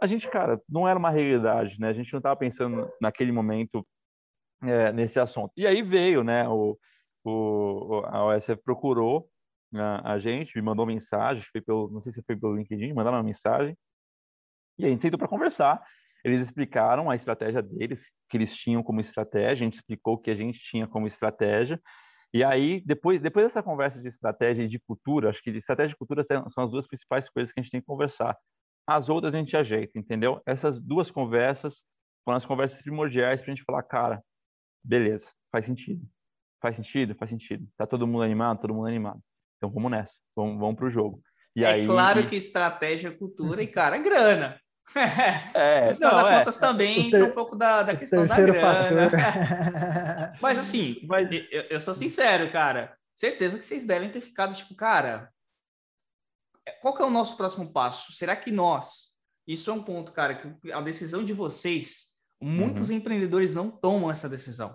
a 0.00 0.06
gente, 0.06 0.28
cara, 0.28 0.60
não 0.68 0.88
era 0.88 0.98
uma 0.98 1.10
realidade, 1.10 1.78
né? 1.78 1.88
A 1.88 1.92
gente 1.92 2.12
não 2.12 2.18
estava 2.18 2.36
pensando 2.36 2.90
naquele 3.00 3.30
momento 3.30 3.86
é, 4.62 4.92
nesse 4.92 5.20
assunto. 5.20 5.52
E 5.56 5.66
aí 5.66 5.82
veio, 5.82 6.24
né? 6.24 6.48
O, 6.48 6.76
o 7.24 8.02
a 8.06 8.26
OSF 8.26 8.56
procurou 8.64 9.28
a, 9.74 10.12
a, 10.12 10.18
gente, 10.18 10.56
me 10.56 10.62
mandou 10.62 10.84
mensagem, 10.86 11.44
foi 11.50 11.60
pelo, 11.60 11.88
não 11.90 12.00
sei 12.00 12.12
se 12.12 12.22
foi 12.22 12.36
pelo 12.36 12.56
LinkedIn, 12.56 12.92
mandaram 12.92 13.18
uma 13.18 13.22
mensagem, 13.22 13.76
e 14.78 14.84
a 14.86 14.88
gente 14.88 15.02
sentou 15.02 15.18
para 15.18 15.28
conversar. 15.28 15.82
Eles 16.24 16.40
explicaram 16.40 17.10
a 17.10 17.14
estratégia 17.16 17.62
deles, 17.62 18.02
que 18.30 18.36
eles 18.36 18.54
tinham 18.54 18.82
como 18.82 19.00
estratégia, 19.00 19.52
a 19.52 19.54
gente 19.54 19.74
explicou 19.74 20.14
o 20.14 20.18
que 20.18 20.30
a 20.30 20.34
gente 20.34 20.58
tinha 20.58 20.86
como 20.86 21.06
estratégia, 21.06 21.80
e 22.34 22.42
aí, 22.42 22.82
depois, 22.84 23.22
depois 23.22 23.46
dessa 23.46 23.62
conversa 23.62 24.00
de 24.00 24.08
estratégia 24.08 24.64
e 24.64 24.68
de 24.68 24.80
cultura, 24.80 25.30
acho 25.30 25.40
que 25.40 25.52
de 25.52 25.58
estratégia 25.58 25.94
e 25.94 25.96
cultura 25.96 26.26
são 26.50 26.64
as 26.64 26.70
duas 26.72 26.84
principais 26.84 27.30
coisas 27.30 27.52
que 27.52 27.60
a 27.60 27.62
gente 27.62 27.70
tem 27.70 27.80
que 27.80 27.86
conversar. 27.86 28.36
As 28.84 29.08
outras 29.08 29.32
a 29.32 29.38
gente 29.38 29.56
ajeita, 29.56 29.96
entendeu? 29.96 30.42
Essas 30.44 30.80
duas 30.80 31.12
conversas 31.12 31.84
foram 32.24 32.36
as 32.36 32.44
conversas 32.44 32.82
primordiais 32.82 33.40
para 33.40 33.52
a 33.52 33.54
gente 33.54 33.64
falar, 33.64 33.84
cara, 33.84 34.20
beleza, 34.82 35.30
faz 35.52 35.64
sentido. 35.64 36.04
Faz 36.60 36.74
sentido? 36.74 37.14
Faz 37.14 37.30
sentido. 37.30 37.68
Tá 37.76 37.86
todo 37.86 38.04
mundo 38.04 38.24
animado? 38.24 38.62
Todo 38.62 38.74
mundo 38.74 38.88
animado. 38.88 39.20
Então 39.58 39.70
vamos 39.70 39.92
nessa, 39.92 40.14
vamos, 40.34 40.58
vamos 40.58 40.74
pro 40.74 40.90
jogo. 40.90 41.22
E 41.54 41.64
é 41.64 41.72
aí, 41.72 41.86
claro 41.86 42.26
que 42.26 42.34
estratégia, 42.34 43.16
cultura 43.16 43.62
e, 43.62 43.68
cara, 43.68 43.96
grana. 43.98 44.60
É, 45.54 45.88
no 45.88 45.94
final 45.94 46.28
é. 46.28 46.38
contas 46.38 46.58
também 46.58 47.06
entra 47.06 47.24
um 47.24 47.30
pouco 47.30 47.56
da, 47.56 47.82
da 47.82 47.96
questão 47.96 48.26
da 48.26 48.36
grana. 48.36 50.34
Mas 50.40 50.58
assim, 50.58 51.00
Mas... 51.04 51.28
Eu, 51.50 51.62
eu, 51.62 51.80
sou 51.80 51.94
sincero, 51.94 52.50
cara. 52.52 52.96
Certeza 53.14 53.58
que 53.58 53.64
vocês 53.64 53.86
devem 53.86 54.10
ter 54.10 54.20
ficado 54.20 54.54
tipo, 54.54 54.74
cara, 54.74 55.32
qual 56.80 56.94
que 56.94 57.02
é 57.02 57.06
o 57.06 57.10
nosso 57.10 57.36
próximo 57.36 57.72
passo? 57.72 58.12
Será 58.12 58.36
que 58.36 58.50
nós? 58.50 59.14
Isso 59.46 59.70
é 59.70 59.72
um 59.72 59.82
ponto, 59.82 60.12
cara, 60.12 60.34
que 60.34 60.72
a 60.72 60.80
decisão 60.80 61.24
de 61.24 61.32
vocês, 61.32 62.16
muitos 62.40 62.90
uhum. 62.90 62.96
empreendedores 62.96 63.54
não 63.54 63.70
tomam 63.70 64.10
essa 64.10 64.28
decisão. 64.28 64.74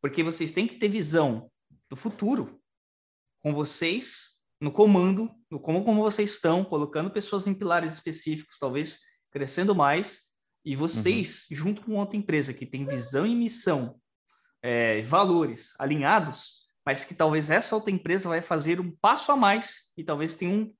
Porque 0.00 0.22
vocês 0.22 0.52
têm 0.52 0.66
que 0.66 0.76
ter 0.76 0.88
visão 0.88 1.50
do 1.88 1.96
futuro 1.96 2.60
com 3.42 3.52
vocês 3.52 4.38
no 4.60 4.70
comando, 4.70 5.30
no 5.50 5.58
como, 5.58 5.84
como 5.84 6.02
vocês 6.02 6.30
estão, 6.30 6.64
colocando 6.64 7.10
pessoas 7.10 7.46
em 7.46 7.54
pilares 7.54 7.94
específicos, 7.94 8.58
talvez 8.58 9.00
crescendo 9.30 9.74
mais, 9.74 10.30
e 10.64 10.76
vocês, 10.76 11.46
uhum. 11.50 11.56
junto 11.56 11.82
com 11.82 11.96
outra 11.96 12.16
empresa 12.16 12.54
que 12.54 12.66
tem 12.66 12.86
visão 12.86 13.26
e 13.26 13.34
missão, 13.34 13.98
é, 14.62 15.00
valores 15.02 15.74
alinhados, 15.78 16.60
mas 16.84 17.04
que 17.04 17.14
talvez 17.14 17.50
essa 17.50 17.74
outra 17.74 17.90
empresa 17.90 18.28
vai 18.28 18.42
fazer 18.42 18.80
um 18.80 18.94
passo 18.96 19.32
a 19.32 19.36
mais 19.36 19.92
e 19.96 20.04
talvez 20.04 20.36
tenha 20.36 20.54
um, 20.54 20.74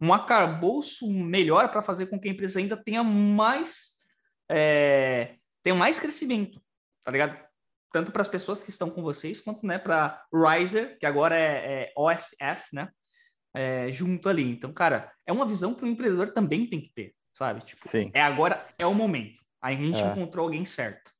um 0.00 0.12
arcabouço 0.12 1.10
melhor 1.12 1.70
para 1.70 1.82
fazer 1.82 2.06
com 2.06 2.18
que 2.18 2.28
a 2.28 2.32
empresa 2.32 2.58
ainda 2.58 2.76
tenha 2.76 3.04
mais, 3.04 4.00
é, 4.50 5.36
tenha 5.62 5.76
mais 5.76 5.98
crescimento, 5.98 6.60
tá 7.04 7.12
ligado? 7.12 7.38
Tanto 7.92 8.12
para 8.12 8.22
as 8.22 8.28
pessoas 8.28 8.62
que 8.62 8.70
estão 8.70 8.90
com 8.90 9.02
vocês, 9.02 9.40
quanto 9.40 9.66
né, 9.66 9.78
para 9.78 10.24
Riser, 10.32 10.98
que 10.98 11.06
agora 11.06 11.36
é, 11.36 11.82
é 11.82 11.92
OSF, 11.96 12.72
né? 12.72 12.88
É, 13.54 13.90
junto 13.90 14.28
ali. 14.28 14.50
Então, 14.50 14.72
cara, 14.72 15.12
é 15.26 15.32
uma 15.32 15.46
visão 15.46 15.74
que 15.74 15.84
o 15.84 15.86
empreendedor 15.86 16.30
também 16.30 16.66
tem 16.66 16.80
que 16.80 16.92
ter, 16.92 17.14
sabe? 17.32 17.64
Tipo, 17.64 17.88
Sim. 17.88 18.10
é 18.14 18.22
agora, 18.22 18.64
é 18.78 18.86
o 18.86 18.94
momento. 18.94 19.40
Aí 19.62 19.76
a 19.76 19.80
gente 19.80 20.02
é. 20.02 20.06
encontrou 20.06 20.44
alguém 20.44 20.64
certo. 20.64 21.12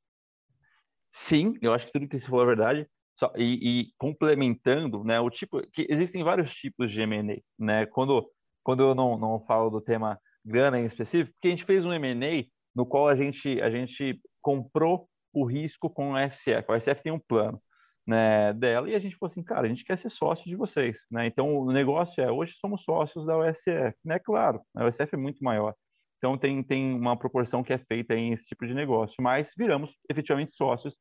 Sim, 1.13 1.55
eu 1.61 1.73
acho 1.73 1.85
que 1.85 1.91
tudo 1.91 2.07
que 2.07 2.19
você 2.19 2.27
falou 2.27 2.43
é 2.43 2.47
verdade. 2.47 2.87
Só, 3.19 3.31
e, 3.35 3.81
e, 3.81 3.93
complementando, 3.97 5.03
né, 5.03 5.19
o 5.19 5.29
tipo 5.29 5.61
que 5.71 5.85
existem 5.89 6.23
vários 6.23 6.55
tipos 6.55 6.91
de 6.91 7.01
M&A, 7.01 7.39
né? 7.59 7.85
Quando 7.85 8.27
quando 8.63 8.83
eu 8.83 8.95
não, 8.95 9.17
não 9.17 9.39
falo 9.45 9.69
do 9.69 9.81
tema 9.81 10.19
grana 10.45 10.79
em 10.79 10.85
específico, 10.85 11.33
porque 11.33 11.47
a 11.47 11.51
gente 11.51 11.65
fez 11.65 11.83
um 11.83 11.93
M&A 11.93 12.47
no 12.75 12.85
qual 12.85 13.07
a 13.07 13.15
gente 13.15 13.61
a 13.61 13.69
gente 13.69 14.19
comprou 14.41 15.07
o 15.33 15.45
risco 15.45 15.89
com 15.89 16.13
o 16.13 16.29
SF. 16.29 16.65
O 16.69 16.79
SF 16.79 17.03
tem 17.03 17.11
um 17.11 17.19
plano 17.19 17.61
né, 18.07 18.53
dela 18.53 18.89
e 18.89 18.95
a 18.95 18.99
gente 18.99 19.15
falou 19.15 19.31
assim, 19.31 19.43
cara, 19.43 19.65
a 19.65 19.69
gente 19.69 19.83
quer 19.85 19.97
ser 19.97 20.09
sócio 20.09 20.45
de 20.45 20.55
vocês, 20.55 20.99
né? 21.09 21.27
Então 21.27 21.57
o 21.57 21.71
negócio 21.71 22.23
é 22.23 22.31
hoje 22.31 22.53
somos 22.59 22.83
sócios 22.83 23.25
da 23.25 23.37
USF, 23.37 23.95
né? 24.03 24.19
Claro, 24.19 24.61
a 24.75 24.85
USF 24.85 25.13
é 25.13 25.17
muito 25.17 25.43
maior. 25.43 25.75
Então 26.17 26.37
tem 26.37 26.63
tem 26.63 26.93
uma 26.93 27.17
proporção 27.17 27.63
que 27.63 27.73
é 27.73 27.77
feita 27.77 28.15
em 28.15 28.33
esse 28.33 28.47
tipo 28.47 28.65
de 28.65 28.73
negócio, 28.73 29.15
mas 29.21 29.53
viramos 29.57 29.95
efetivamente 30.09 30.55
sócios 30.55 30.95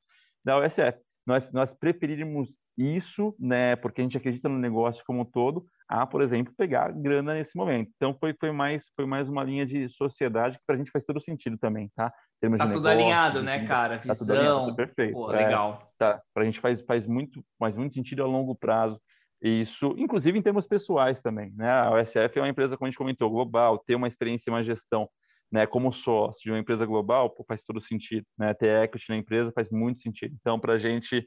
da 0.44 0.58
USF. 0.58 0.98
Nós 1.26 1.52
nós 1.52 1.72
preferiríamos 1.72 2.54
isso, 2.76 3.34
né, 3.38 3.76
porque 3.76 4.00
a 4.00 4.04
gente 4.04 4.16
acredita 4.16 4.48
no 4.48 4.58
negócio 4.58 5.04
como 5.06 5.20
um 5.20 5.24
todo, 5.24 5.66
a, 5.86 6.06
por 6.06 6.22
exemplo, 6.22 6.54
pegar 6.56 6.92
grana 6.92 7.34
nesse 7.34 7.56
momento. 7.56 7.90
Então 7.96 8.14
foi 8.18 8.34
foi 8.38 8.52
mais 8.52 8.90
foi 8.96 9.06
mais 9.06 9.28
uma 9.28 9.44
linha 9.44 9.66
de 9.66 9.88
sociedade 9.88 10.58
que 10.58 10.64
para 10.66 10.76
a 10.76 10.78
gente 10.78 10.90
faz 10.90 11.04
todo 11.04 11.20
sentido 11.20 11.58
também, 11.58 11.90
tá? 11.94 12.12
Termos 12.40 12.58
tá 12.58 12.66
tudo 12.66 12.88
negócio, 12.88 12.98
alinhado, 12.98 13.42
né, 13.42 13.66
cara? 13.66 13.98
Visão. 13.98 14.14
Tá 14.14 14.18
tudo 14.18 14.32
alinhado, 14.32 14.64
tudo 14.64 14.76
perfeito. 14.76 15.12
Pô, 15.12 15.32
é, 15.32 15.44
legal. 15.44 15.92
Tá, 15.98 16.22
para 16.32 16.42
a 16.42 16.46
gente 16.46 16.58
faz 16.58 16.80
faz 16.82 17.06
muito 17.06 17.44
faz 17.58 17.76
muito 17.76 17.94
sentido 17.94 18.22
a 18.22 18.26
longo 18.26 18.54
prazo. 18.54 19.00
Isso, 19.42 19.94
inclusive 19.96 20.38
em 20.38 20.42
termos 20.42 20.66
pessoais 20.66 21.22
também, 21.22 21.52
né? 21.54 21.70
A 21.70 21.92
OSF 21.92 22.38
é 22.38 22.40
uma 22.40 22.48
empresa, 22.48 22.76
como 22.76 22.86
a 22.86 22.90
gente 22.90 22.98
comentou, 22.98 23.30
global, 23.30 23.78
ter 23.78 23.94
uma 23.94 24.08
experiência 24.08 24.50
e 24.50 24.52
uma 24.52 24.62
gestão, 24.62 25.08
né, 25.50 25.66
como 25.66 25.92
sócio 25.92 26.42
de 26.42 26.50
uma 26.50 26.58
empresa 26.58 26.84
global, 26.84 27.30
pô, 27.30 27.42
faz 27.44 27.64
todo 27.64 27.80
sentido, 27.80 28.26
né? 28.38 28.52
Ter 28.54 28.84
equity 28.84 29.06
na 29.08 29.16
empresa 29.16 29.52
faz 29.54 29.70
muito 29.70 30.02
sentido. 30.02 30.34
Então, 30.38 30.60
para 30.60 30.74
a 30.74 30.78
gente 30.78 31.26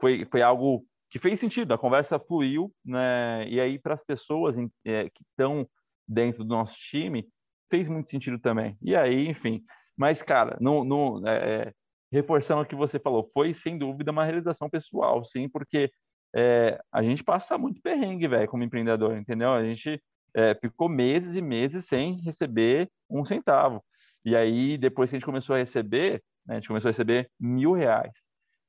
foi, 0.00 0.24
foi 0.26 0.42
algo 0.42 0.84
que 1.08 1.18
fez 1.18 1.38
sentido, 1.38 1.72
a 1.72 1.78
conversa 1.78 2.18
fluiu, 2.18 2.72
né? 2.84 3.48
E 3.48 3.60
aí 3.60 3.78
para 3.78 3.94
as 3.94 4.04
pessoas 4.04 4.56
é, 4.84 5.04
que 5.04 5.22
estão 5.30 5.66
dentro 6.06 6.42
do 6.42 6.50
nosso 6.50 6.74
time 6.90 7.28
fez 7.70 7.88
muito 7.88 8.10
sentido 8.10 8.38
também. 8.38 8.76
E 8.82 8.96
aí, 8.96 9.28
enfim, 9.28 9.62
mas 9.96 10.22
cara, 10.22 10.56
não, 10.60 10.84
não 10.84 11.26
é, 11.26 11.68
é, 11.68 11.72
reforçando 12.12 12.62
o 12.62 12.66
que 12.66 12.74
você 12.74 12.98
falou, 12.98 13.28
foi 13.32 13.54
sem 13.54 13.78
dúvida 13.78 14.10
uma 14.10 14.24
realização 14.24 14.68
pessoal, 14.68 15.24
sim, 15.24 15.48
porque 15.48 15.90
é, 16.34 16.80
a 16.90 17.02
gente 17.02 17.22
passa 17.22 17.58
muito 17.58 17.80
perrengue, 17.82 18.28
velho, 18.28 18.48
como 18.48 18.64
empreendedor, 18.64 19.16
entendeu? 19.16 19.52
A 19.52 19.64
gente 19.64 20.02
é, 20.34 20.54
ficou 20.54 20.88
meses 20.88 21.34
e 21.34 21.42
meses 21.42 21.86
sem 21.86 22.20
receber 22.22 22.90
um 23.10 23.24
centavo. 23.24 23.84
E 24.24 24.36
aí, 24.36 24.78
depois 24.78 25.10
que 25.10 25.16
a 25.16 25.18
gente 25.18 25.26
começou 25.26 25.54
a 25.54 25.58
receber, 25.58 26.22
né, 26.46 26.54
a 26.54 26.58
gente 26.58 26.68
começou 26.68 26.88
a 26.88 26.92
receber 26.92 27.30
mil 27.38 27.72
reais. 27.72 28.12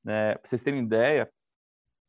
Né? 0.04 0.36
Para 0.36 0.50
vocês 0.50 0.64
terem 0.64 0.84
ideia, 0.84 1.30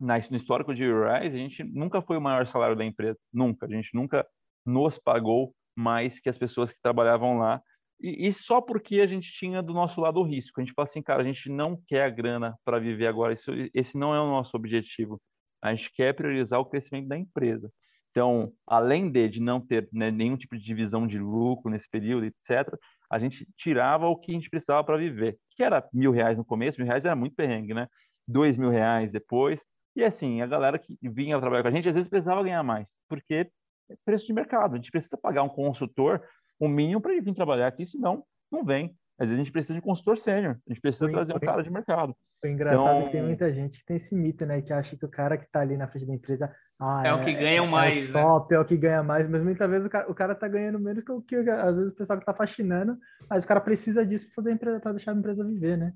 no 0.00 0.36
histórico 0.36 0.74
de 0.74 0.84
Rise, 0.84 1.36
a 1.36 1.38
gente 1.38 1.64
nunca 1.64 2.02
foi 2.02 2.16
o 2.16 2.20
maior 2.20 2.46
salário 2.46 2.76
da 2.76 2.84
empresa, 2.84 3.18
nunca. 3.32 3.66
A 3.66 3.68
gente 3.68 3.94
nunca 3.94 4.26
nos 4.66 4.98
pagou 4.98 5.54
mais 5.76 6.20
que 6.20 6.28
as 6.28 6.38
pessoas 6.38 6.72
que 6.72 6.80
trabalhavam 6.82 7.38
lá. 7.38 7.62
E, 8.00 8.28
e 8.28 8.32
só 8.32 8.60
porque 8.60 9.00
a 9.00 9.06
gente 9.06 9.32
tinha 9.32 9.62
do 9.62 9.72
nosso 9.72 10.00
lado 10.00 10.20
o 10.20 10.24
risco. 10.24 10.60
A 10.60 10.64
gente 10.64 10.74
fala 10.74 10.86
assim, 10.86 11.02
cara, 11.02 11.22
a 11.22 11.24
gente 11.24 11.48
não 11.48 11.80
quer 11.86 12.04
a 12.04 12.10
grana 12.10 12.56
para 12.64 12.78
viver 12.78 13.06
agora. 13.06 13.34
Esse 13.74 13.96
não 13.96 14.14
é 14.14 14.20
o 14.20 14.26
nosso 14.26 14.56
objetivo. 14.56 15.20
a 15.62 15.74
gente 15.74 15.92
quer 15.92 16.14
priorizar 16.14 16.60
o 16.60 16.66
crescimento 16.66 17.08
da 17.08 17.16
empresa. 17.18 17.70
Então, 18.10 18.52
além 18.64 19.10
de, 19.10 19.28
de 19.28 19.40
não 19.40 19.60
ter 19.60 19.88
né, 19.92 20.08
nenhum 20.08 20.36
tipo 20.36 20.56
de 20.56 20.62
divisão 20.62 21.04
de 21.04 21.18
lucro 21.18 21.68
nesse 21.68 21.88
período, 21.90 22.24
etc., 22.26 22.72
a 23.10 23.18
gente 23.18 23.44
tirava 23.56 24.06
o 24.06 24.16
que 24.16 24.30
a 24.30 24.34
gente 24.34 24.48
precisava 24.48 24.84
para 24.84 24.96
viver, 24.96 25.36
que 25.50 25.64
era 25.64 25.84
mil 25.92 26.12
reais 26.12 26.38
no 26.38 26.44
começo, 26.44 26.78
mil 26.78 26.86
reais 26.86 27.04
era 27.04 27.16
muito 27.16 27.34
perrengue, 27.34 27.74
né? 27.74 27.88
Dois 28.26 28.56
mil 28.56 28.70
reais 28.70 29.10
depois. 29.10 29.64
E 29.96 30.04
assim, 30.04 30.40
a 30.42 30.46
galera 30.46 30.78
que 30.78 30.96
vinha 31.02 31.40
trabalhar 31.40 31.62
com 31.62 31.68
a 31.68 31.72
gente, 31.72 31.88
às 31.88 31.94
vezes 31.94 32.08
precisava 32.08 32.42
ganhar 32.42 32.62
mais, 32.62 32.86
porque 33.08 33.50
é 33.90 33.96
preço 34.04 34.26
de 34.26 34.32
mercado. 34.32 34.74
A 34.74 34.76
gente 34.76 34.92
precisa 34.92 35.16
pagar 35.16 35.42
um 35.42 35.48
consultor 35.48 36.22
o 36.58 36.66
um 36.66 36.68
mínimo 36.68 37.00
para 37.00 37.12
ele 37.12 37.20
vir 37.20 37.34
trabalhar 37.34 37.66
aqui, 37.66 37.84
senão 37.84 38.24
não 38.50 38.64
vem. 38.64 38.96
Às 39.18 39.28
vezes 39.28 39.34
a 39.34 39.44
gente 39.44 39.52
precisa 39.52 39.74
de 39.74 39.80
um 39.80 39.82
consultor 39.82 40.16
sênior, 40.16 40.56
a 40.66 40.72
gente 40.72 40.80
precisa 40.80 41.06
foi, 41.06 41.12
trazer 41.12 41.36
um 41.36 41.38
cara 41.38 41.62
de 41.62 41.70
mercado. 41.70 42.16
Foi 42.40 42.50
engraçado 42.50 42.96
então... 42.96 43.06
que 43.06 43.12
tem 43.12 43.22
muita 43.22 43.52
gente 43.52 43.78
que 43.78 43.84
tem 43.84 43.96
esse 43.96 44.14
mito, 44.14 44.44
né? 44.44 44.60
Que 44.60 44.72
acha 44.72 44.96
que 44.96 45.04
o 45.04 45.08
cara 45.08 45.38
que 45.38 45.44
está 45.44 45.60
ali 45.60 45.76
na 45.76 45.86
frente 45.86 46.06
da 46.06 46.14
empresa 46.14 46.54
ah, 46.80 47.02
é, 47.04 47.08
é, 47.08 47.14
o 47.14 47.20
que 47.22 47.32
ganha 47.32 47.62
é, 47.62 47.66
mais. 47.66 48.08
É 48.08 48.10
o 48.10 48.14
né? 48.14 48.22
top, 48.22 48.52
né? 48.52 48.56
é 48.56 48.60
o 48.60 48.64
que 48.64 48.76
ganha 48.76 49.02
mais, 49.02 49.28
mas 49.28 49.42
muitas 49.42 49.70
vezes 49.70 49.86
o 49.86 49.90
cara, 49.90 50.10
o 50.10 50.14
cara 50.14 50.34
tá 50.34 50.48
ganhando 50.48 50.78
menos 50.80 51.04
que 51.04 51.12
o 51.12 51.22
que 51.22 51.36
às 51.36 51.76
vezes 51.76 51.92
o 51.92 51.96
pessoal 51.96 52.18
que 52.18 52.26
tá 52.26 52.34
faxinando, 52.34 52.98
mas 53.30 53.44
o 53.44 53.48
cara 53.48 53.60
precisa 53.60 54.04
disso 54.04 54.26
para 54.26 54.34
fazer 54.34 54.50
a 54.50 54.54
empresa, 54.54 54.80
para 54.80 54.92
deixar 54.92 55.12
a 55.12 55.14
empresa 55.14 55.44
viver, 55.44 55.78
né? 55.78 55.92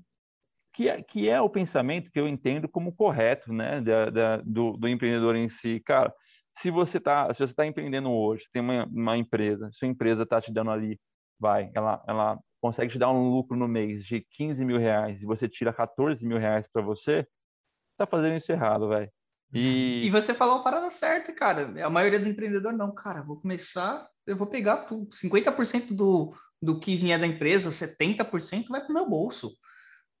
Que 0.73 0.87
é, 0.87 1.01
que 1.01 1.27
é 1.27 1.41
o 1.41 1.49
pensamento 1.49 2.09
que 2.09 2.19
eu 2.19 2.27
entendo 2.27 2.69
como 2.69 2.95
correto, 2.95 3.51
né? 3.51 3.81
Da, 3.81 4.09
da 4.09 4.37
do, 4.37 4.77
do 4.77 4.87
empreendedor 4.87 5.35
em 5.35 5.49
si. 5.49 5.81
Cara, 5.85 6.13
se 6.61 6.69
você 6.69 6.99
tá, 6.99 7.33
se 7.33 7.39
você 7.39 7.53
tá 7.53 7.65
empreendendo 7.65 8.11
hoje, 8.11 8.45
tem 8.51 8.61
uma, 8.61 8.85
uma 8.85 9.17
empresa, 9.17 9.69
sua 9.71 9.87
empresa 9.87 10.25
tá 10.25 10.41
te 10.41 10.51
dando 10.51 10.71
ali, 10.71 10.99
vai, 11.39 11.71
ela, 11.73 12.03
ela 12.07 12.39
consegue 12.61 12.91
te 12.91 12.99
dar 12.99 13.09
um 13.09 13.29
lucro 13.29 13.55
no 13.55 13.67
mês 13.67 14.03
de 14.05 14.25
15 14.31 14.65
mil 14.65 14.77
reais 14.77 15.21
e 15.21 15.25
você 15.25 15.47
tira 15.47 15.71
14 15.71 16.25
mil 16.25 16.37
reais 16.37 16.67
para 16.71 16.81
você, 16.81 17.25
tá 17.97 18.05
fazendo 18.05 18.35
isso 18.35 18.51
errado, 18.51 18.89
velho. 18.89 19.09
E... 19.53 20.01
e 20.03 20.09
você 20.09 20.33
falou 20.33 20.57
a 20.57 20.63
parada 20.63 20.89
certa, 20.89 21.33
cara. 21.33 21.73
A 21.83 21.89
maioria 21.89 22.19
do 22.19 22.29
empreendedor 22.29 22.73
não, 22.73 22.93
cara, 22.93 23.23
vou 23.23 23.39
começar, 23.39 24.07
eu 24.27 24.35
vou 24.35 24.45
pegar 24.45 24.79
tudo. 24.79 25.09
50% 25.09 25.95
do, 25.95 26.35
do 26.61 26.79
que 26.79 26.95
vier 26.95 27.17
da 27.17 27.25
empresa, 27.25 27.71
70% 27.71 28.67
vai 28.67 28.81
para 28.81 28.91
o 28.91 28.93
meu 28.93 29.09
bolso. 29.09 29.51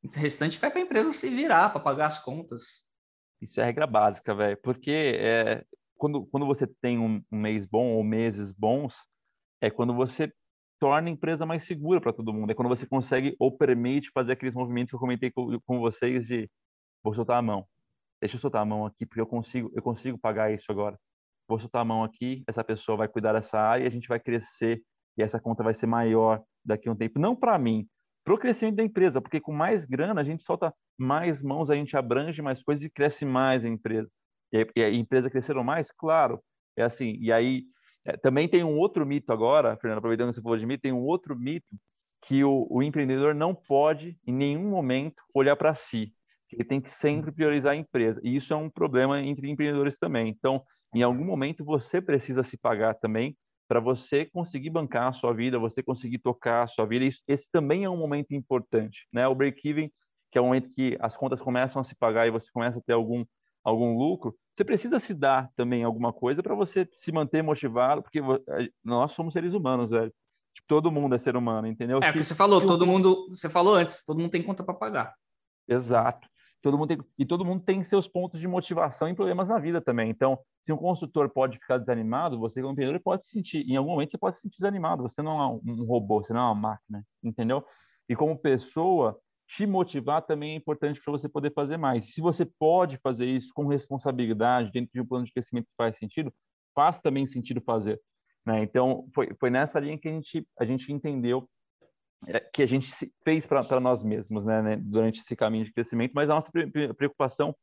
O 0.01 0.09
restante 0.09 0.57
vai 0.57 0.71
para 0.71 0.79
a 0.79 0.83
empresa 0.83 1.11
se 1.11 1.29
virar, 1.29 1.69
para 1.69 1.81
pagar 1.81 2.05
as 2.05 2.23
contas. 2.23 2.89
Isso 3.41 3.59
é 3.59 3.65
regra 3.65 3.85
básica, 3.85 4.33
velho. 4.33 4.57
Porque 4.63 5.17
é, 5.19 5.63
quando, 5.99 6.25
quando 6.27 6.45
você 6.45 6.65
tem 6.65 6.97
um, 6.97 7.21
mês 7.29 7.67
bom 7.67 7.93
ou 7.93 8.03
meses 8.03 8.51
bons, 8.51 8.95
é 9.61 9.69
quando 9.69 9.93
você 9.93 10.33
torna 10.79 11.09
a 11.09 11.11
empresa 11.11 11.45
mais 11.45 11.65
segura 11.65 11.99
para 11.99 12.13
todo 12.13 12.33
mundo. 12.33 12.51
É 12.51 12.55
quando 12.55 12.69
você 12.69 12.87
consegue 12.87 13.35
ou 13.37 13.55
permite 13.55 14.09
fazer 14.11 14.31
aqueles 14.31 14.55
movimentos 14.55 14.91
que 14.91 14.95
eu 14.95 14.99
comentei 14.99 15.29
com, 15.29 15.59
com 15.59 15.79
vocês 15.79 16.25
de 16.25 16.49
vou 17.03 17.13
soltar 17.13 17.37
a 17.37 17.41
mão. 17.41 17.65
Deixa 18.21 18.37
eu 18.37 18.39
soltar 18.39 18.61
a 18.61 18.65
mão 18.65 18.85
aqui 18.85 19.05
porque 19.05 19.19
eu 19.21 19.27
consigo, 19.27 19.69
eu 19.75 19.83
consigo 19.83 20.17
pagar 20.17 20.51
isso 20.53 20.71
agora. 20.71 20.97
Vou 21.47 21.59
soltar 21.59 21.81
a 21.81 21.85
mão 21.85 22.03
aqui, 22.03 22.43
essa 22.47 22.63
pessoa 22.63 22.97
vai 22.97 23.07
cuidar 23.07 23.33
dessa 23.33 23.59
área 23.59 23.85
a 23.85 23.91
gente 23.91 24.07
vai 24.07 24.19
crescer 24.19 24.81
e 25.17 25.21
essa 25.21 25.39
conta 25.39 25.63
vai 25.63 25.73
ser 25.73 25.87
maior 25.87 26.41
daqui 26.63 26.87
a 26.87 26.91
um 26.93 26.95
tempo. 26.95 27.19
Não 27.19 27.35
para 27.35 27.57
mim, 27.59 27.85
para 28.23 28.33
o 28.33 28.37
crescimento 28.37 28.75
da 28.75 28.83
empresa, 28.83 29.21
porque 29.21 29.41
com 29.41 29.51
mais 29.51 29.85
grana 29.85 30.21
a 30.21 30.23
gente 30.23 30.43
solta 30.43 30.73
mais 30.97 31.41
mãos, 31.41 31.69
a 31.69 31.75
gente 31.75 31.97
abrange 31.97 32.41
mais 32.41 32.63
coisas 32.63 32.85
e 32.85 32.89
cresce 32.89 33.25
mais 33.25 33.65
a 33.65 33.67
empresa. 33.67 34.09
E 34.51 34.81
a 34.81 34.89
empresa 34.89 35.29
cresceram 35.29 35.63
mais? 35.63 35.91
Claro. 35.91 36.41
É 36.77 36.83
assim. 36.83 37.17
E 37.19 37.31
aí 37.31 37.63
é, 38.05 38.17
também 38.17 38.47
tem 38.47 38.63
um 38.63 38.77
outro 38.77 39.05
mito 39.05 39.31
agora, 39.31 39.77
Fernando, 39.77 39.99
aproveitando 39.99 40.29
que 40.29 40.35
você 40.35 40.41
falou 40.41 40.57
de 40.57 40.65
mito, 40.65 40.81
tem 40.81 40.91
um 40.91 41.03
outro 41.03 41.35
mito 41.37 41.75
que 42.25 42.43
o, 42.43 42.67
o 42.69 42.83
empreendedor 42.83 43.33
não 43.33 43.55
pode, 43.55 44.17
em 44.25 44.33
nenhum 44.33 44.69
momento, 44.69 45.21
olhar 45.33 45.55
para 45.55 45.73
si. 45.73 46.13
Ele 46.51 46.63
tem 46.63 46.81
que 46.81 46.89
sempre 46.89 47.31
priorizar 47.31 47.73
a 47.73 47.75
empresa. 47.75 48.19
E 48.23 48.35
isso 48.35 48.53
é 48.53 48.55
um 48.55 48.69
problema 48.69 49.21
entre 49.21 49.49
empreendedores 49.49 49.97
também. 49.97 50.29
Então, 50.29 50.63
em 50.93 51.03
algum 51.03 51.23
momento, 51.23 51.63
você 51.63 52.01
precisa 52.01 52.43
se 52.43 52.57
pagar 52.57 52.95
também 52.95 53.37
para 53.67 53.79
você 53.79 54.25
conseguir 54.25 54.71
bancar 54.71 55.09
a 55.09 55.13
sua 55.13 55.31
vida, 55.31 55.59
você 55.59 55.83
conseguir 55.83 56.17
tocar 56.17 56.63
a 56.63 56.67
sua 56.67 56.85
vida. 56.85 57.05
Isso, 57.05 57.21
esse 57.27 57.47
também 57.51 57.83
é 57.83 57.89
um 57.89 57.97
momento 57.97 58.33
importante. 58.33 59.07
Né? 59.13 59.27
O 59.27 59.35
break-even, 59.35 59.91
que 60.31 60.37
é 60.39 60.41
o 60.41 60.45
momento 60.45 60.71
que 60.71 60.97
as 60.99 61.15
contas 61.15 61.39
começam 61.39 61.79
a 61.79 61.83
se 61.83 61.95
pagar 61.95 62.27
e 62.27 62.31
você 62.31 62.49
começa 62.51 62.79
a 62.79 62.81
ter 62.81 62.93
algum 62.93 63.23
algum 63.69 63.97
lucro, 63.97 64.35
você 64.53 64.63
precisa 64.63 64.99
se 64.99 65.13
dar 65.13 65.49
também 65.55 65.83
alguma 65.83 66.11
coisa 66.11 66.43
para 66.43 66.55
você 66.55 66.87
se 66.99 67.11
manter 67.11 67.41
motivado, 67.41 68.01
porque 68.01 68.19
nós 68.83 69.13
somos 69.13 69.33
seres 69.33 69.53
humanos, 69.53 69.89
velho. 69.89 70.13
Tipo, 70.53 70.67
todo 70.67 70.91
mundo 70.91 71.15
é 71.15 71.19
ser 71.19 71.35
humano, 71.35 71.67
entendeu? 71.67 71.99
É, 72.03 72.09
o 72.09 72.13
que 72.13 72.23
você 72.23 72.35
falou, 72.35 72.59
todo 72.65 72.85
mundo, 72.85 73.29
você 73.29 73.47
falou 73.47 73.75
antes, 73.75 74.03
todo 74.03 74.19
mundo 74.19 74.31
tem 74.31 74.43
conta 74.43 74.63
para 74.63 74.73
pagar. 74.73 75.13
Exato. 75.67 76.27
Todo 76.61 76.77
mundo 76.77 76.89
tem, 76.89 76.97
e 77.17 77.25
todo 77.25 77.45
mundo 77.45 77.63
tem 77.63 77.83
seus 77.85 78.05
pontos 78.05 78.39
de 78.39 78.47
motivação 78.47 79.07
e 79.07 79.15
problemas 79.15 79.47
na 79.47 79.59
vida 79.59 79.79
também. 79.79 80.09
Então, 80.09 80.37
se 80.65 80.73
um 80.73 80.77
consultor 80.77 81.29
pode 81.29 81.57
ficar 81.57 81.77
desanimado, 81.77 82.37
você 82.37 82.59
como 82.59 82.73
empreendedor 82.73 83.01
pode 83.01 83.25
se 83.25 83.31
sentir, 83.31 83.65
em 83.65 83.77
algum 83.77 83.91
momento 83.91 84.11
você 84.11 84.17
pode 84.17 84.35
se 84.35 84.41
sentir 84.41 84.57
desanimado, 84.57 85.03
você 85.03 85.21
não 85.21 85.41
é 85.41 85.47
um 85.47 85.85
robô, 85.85 86.21
você 86.21 86.33
não 86.33 86.41
é 86.41 86.43
uma 86.43 86.55
máquina, 86.55 87.05
entendeu? 87.23 87.63
E 88.09 88.15
como 88.15 88.37
pessoa, 88.37 89.17
te 89.49 89.65
motivar 89.65 90.21
também 90.21 90.53
é 90.53 90.55
importante 90.55 91.01
para 91.01 91.11
você 91.11 91.27
poder 91.27 91.51
fazer 91.51 91.75
mais. 91.75 92.13
Se 92.13 92.21
você 92.21 92.45
pode 92.45 92.97
fazer 92.97 93.25
isso 93.25 93.51
com 93.53 93.65
responsabilidade, 93.65 94.71
dentro 94.71 94.91
de 94.93 95.01
um 95.01 95.05
plano 95.05 95.25
de 95.25 95.33
crescimento 95.33 95.65
que 95.65 95.75
faz 95.75 95.97
sentido, 95.97 96.31
faz 96.75 96.99
também 96.99 97.25
sentido 97.25 97.59
fazer. 97.59 97.99
Né? 98.45 98.61
Então, 98.61 99.07
foi, 99.13 99.33
foi 99.39 99.49
nessa 99.49 99.79
linha 99.79 99.97
que 99.97 100.07
a 100.07 100.11
gente, 100.11 100.47
a 100.59 100.65
gente 100.65 100.93
entendeu 100.93 101.49
é, 102.27 102.39
que 102.39 102.61
a 102.61 102.65
gente 102.67 102.91
fez 103.23 103.47
para 103.47 103.79
nós 103.79 104.03
mesmos 104.03 104.45
né, 104.45 104.61
né, 104.61 104.75
durante 104.77 105.21
esse 105.21 105.35
caminho 105.35 105.65
de 105.65 105.73
crescimento, 105.73 106.11
mas 106.13 106.29
a 106.29 106.35
nossa 106.35 106.51
preocupação 106.95 107.55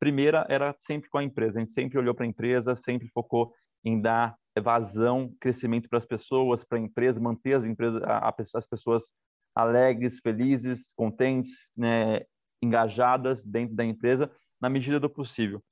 primeira 0.00 0.46
era 0.48 0.74
sempre 0.80 1.10
com 1.10 1.18
a 1.18 1.24
empresa. 1.24 1.58
A 1.58 1.60
gente 1.60 1.72
sempre 1.72 1.98
olhou 1.98 2.14
para 2.14 2.24
a 2.24 2.28
empresa, 2.28 2.74
sempre 2.74 3.06
focou 3.08 3.52
em 3.84 4.00
dar 4.00 4.34
vazão, 4.62 5.30
crescimento 5.38 5.90
para 5.90 5.98
as 5.98 6.06
pessoas, 6.06 6.64
para 6.64 6.78
a 6.78 6.80
empresa, 6.80 7.20
manter 7.20 7.54
as 7.54 7.64
empresas, 7.64 8.02
a, 8.02 8.28
a, 8.28 8.34
as 8.54 8.66
pessoas 8.66 9.12
alegres, 9.54 10.18
felizes, 10.20 10.92
contentes, 10.96 11.52
né, 11.76 12.22
engajadas 12.62 13.44
dentro 13.44 13.74
da 13.74 13.84
empresa, 13.84 14.30
na 14.60 14.68
medida 14.68 14.98
do 14.98 15.08
possível. 15.08 15.62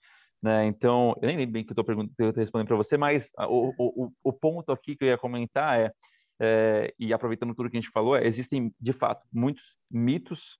Né? 0.42 0.66
Então, 0.66 1.14
eu 1.22 1.28
nem 1.28 1.36
lembro 1.36 1.52
bem 1.52 1.64
que 1.64 1.72
eu 1.72 1.80
estou 1.80 2.32
respondendo 2.34 2.68
para 2.68 2.76
você, 2.76 2.96
mas 2.96 3.30
o, 3.38 3.72
o, 3.78 4.12
o 4.22 4.32
ponto 4.32 4.72
aqui 4.72 4.96
que 4.96 5.04
eu 5.04 5.08
ia 5.08 5.18
comentar 5.18 5.78
é, 5.78 5.92
é, 6.40 6.94
e 6.98 7.12
aproveitando 7.12 7.54
tudo 7.54 7.70
que 7.70 7.76
a 7.76 7.80
gente 7.80 7.92
falou, 7.92 8.16
é, 8.16 8.26
existem, 8.26 8.74
de 8.80 8.92
fato, 8.92 9.26
muitos 9.32 9.62
mitos 9.90 10.58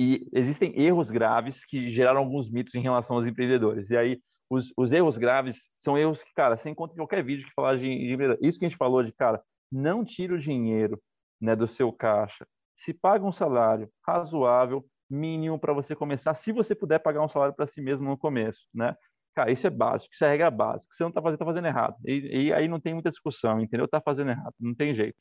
e 0.00 0.26
existem 0.32 0.72
erros 0.80 1.10
graves 1.10 1.64
que 1.64 1.90
geraram 1.90 2.20
alguns 2.20 2.50
mitos 2.50 2.74
em 2.74 2.80
relação 2.80 3.16
aos 3.16 3.26
empreendedores. 3.26 3.90
E 3.90 3.96
aí, 3.96 4.20
os, 4.48 4.72
os 4.76 4.92
erros 4.92 5.18
graves 5.18 5.70
são 5.78 5.96
erros 5.96 6.24
que, 6.24 6.32
cara, 6.34 6.56
você 6.56 6.70
encontra 6.70 6.94
em 6.94 6.98
qualquer 6.98 7.22
vídeo 7.22 7.46
que 7.46 7.52
falar 7.54 7.76
de, 7.76 7.82
de 7.82 8.38
Isso 8.40 8.58
que 8.58 8.64
a 8.64 8.68
gente 8.68 8.78
falou 8.78 9.02
de, 9.02 9.12
cara, 9.12 9.42
não 9.70 10.04
tira 10.04 10.34
o 10.34 10.38
dinheiro 10.38 11.00
né, 11.40 11.56
do 11.56 11.66
seu 11.66 11.92
caixa, 11.92 12.46
se 12.76 12.94
paga 12.94 13.24
um 13.24 13.32
salário 13.32 13.90
razoável, 14.06 14.84
mínimo 15.08 15.58
para 15.58 15.72
você 15.72 15.94
começar, 15.94 16.34
se 16.34 16.52
você 16.52 16.74
puder 16.74 16.98
pagar 17.00 17.22
um 17.22 17.28
salário 17.28 17.54
para 17.54 17.66
si 17.66 17.80
mesmo 17.80 18.08
no 18.08 18.16
começo, 18.16 18.60
né? 18.72 18.94
Cara, 19.34 19.50
isso 19.50 19.66
é 19.66 19.70
básico, 19.70 20.14
isso 20.14 20.24
é 20.24 20.30
regra 20.30 20.50
básica. 20.50 20.92
Você 20.92 21.02
não 21.02 21.10
está 21.10 21.22
fazendo, 21.22 21.38
tá 21.38 21.44
fazendo 21.44 21.66
errado. 21.66 21.96
E, 22.04 22.46
e, 22.46 22.52
aí 22.52 22.66
não 22.68 22.80
tem 22.80 22.94
muita 22.94 23.10
discussão, 23.10 23.60
entendeu? 23.60 23.84
Está 23.84 24.00
fazendo 24.00 24.30
errado, 24.30 24.54
não 24.58 24.74
tem 24.74 24.94
jeito. 24.94 25.16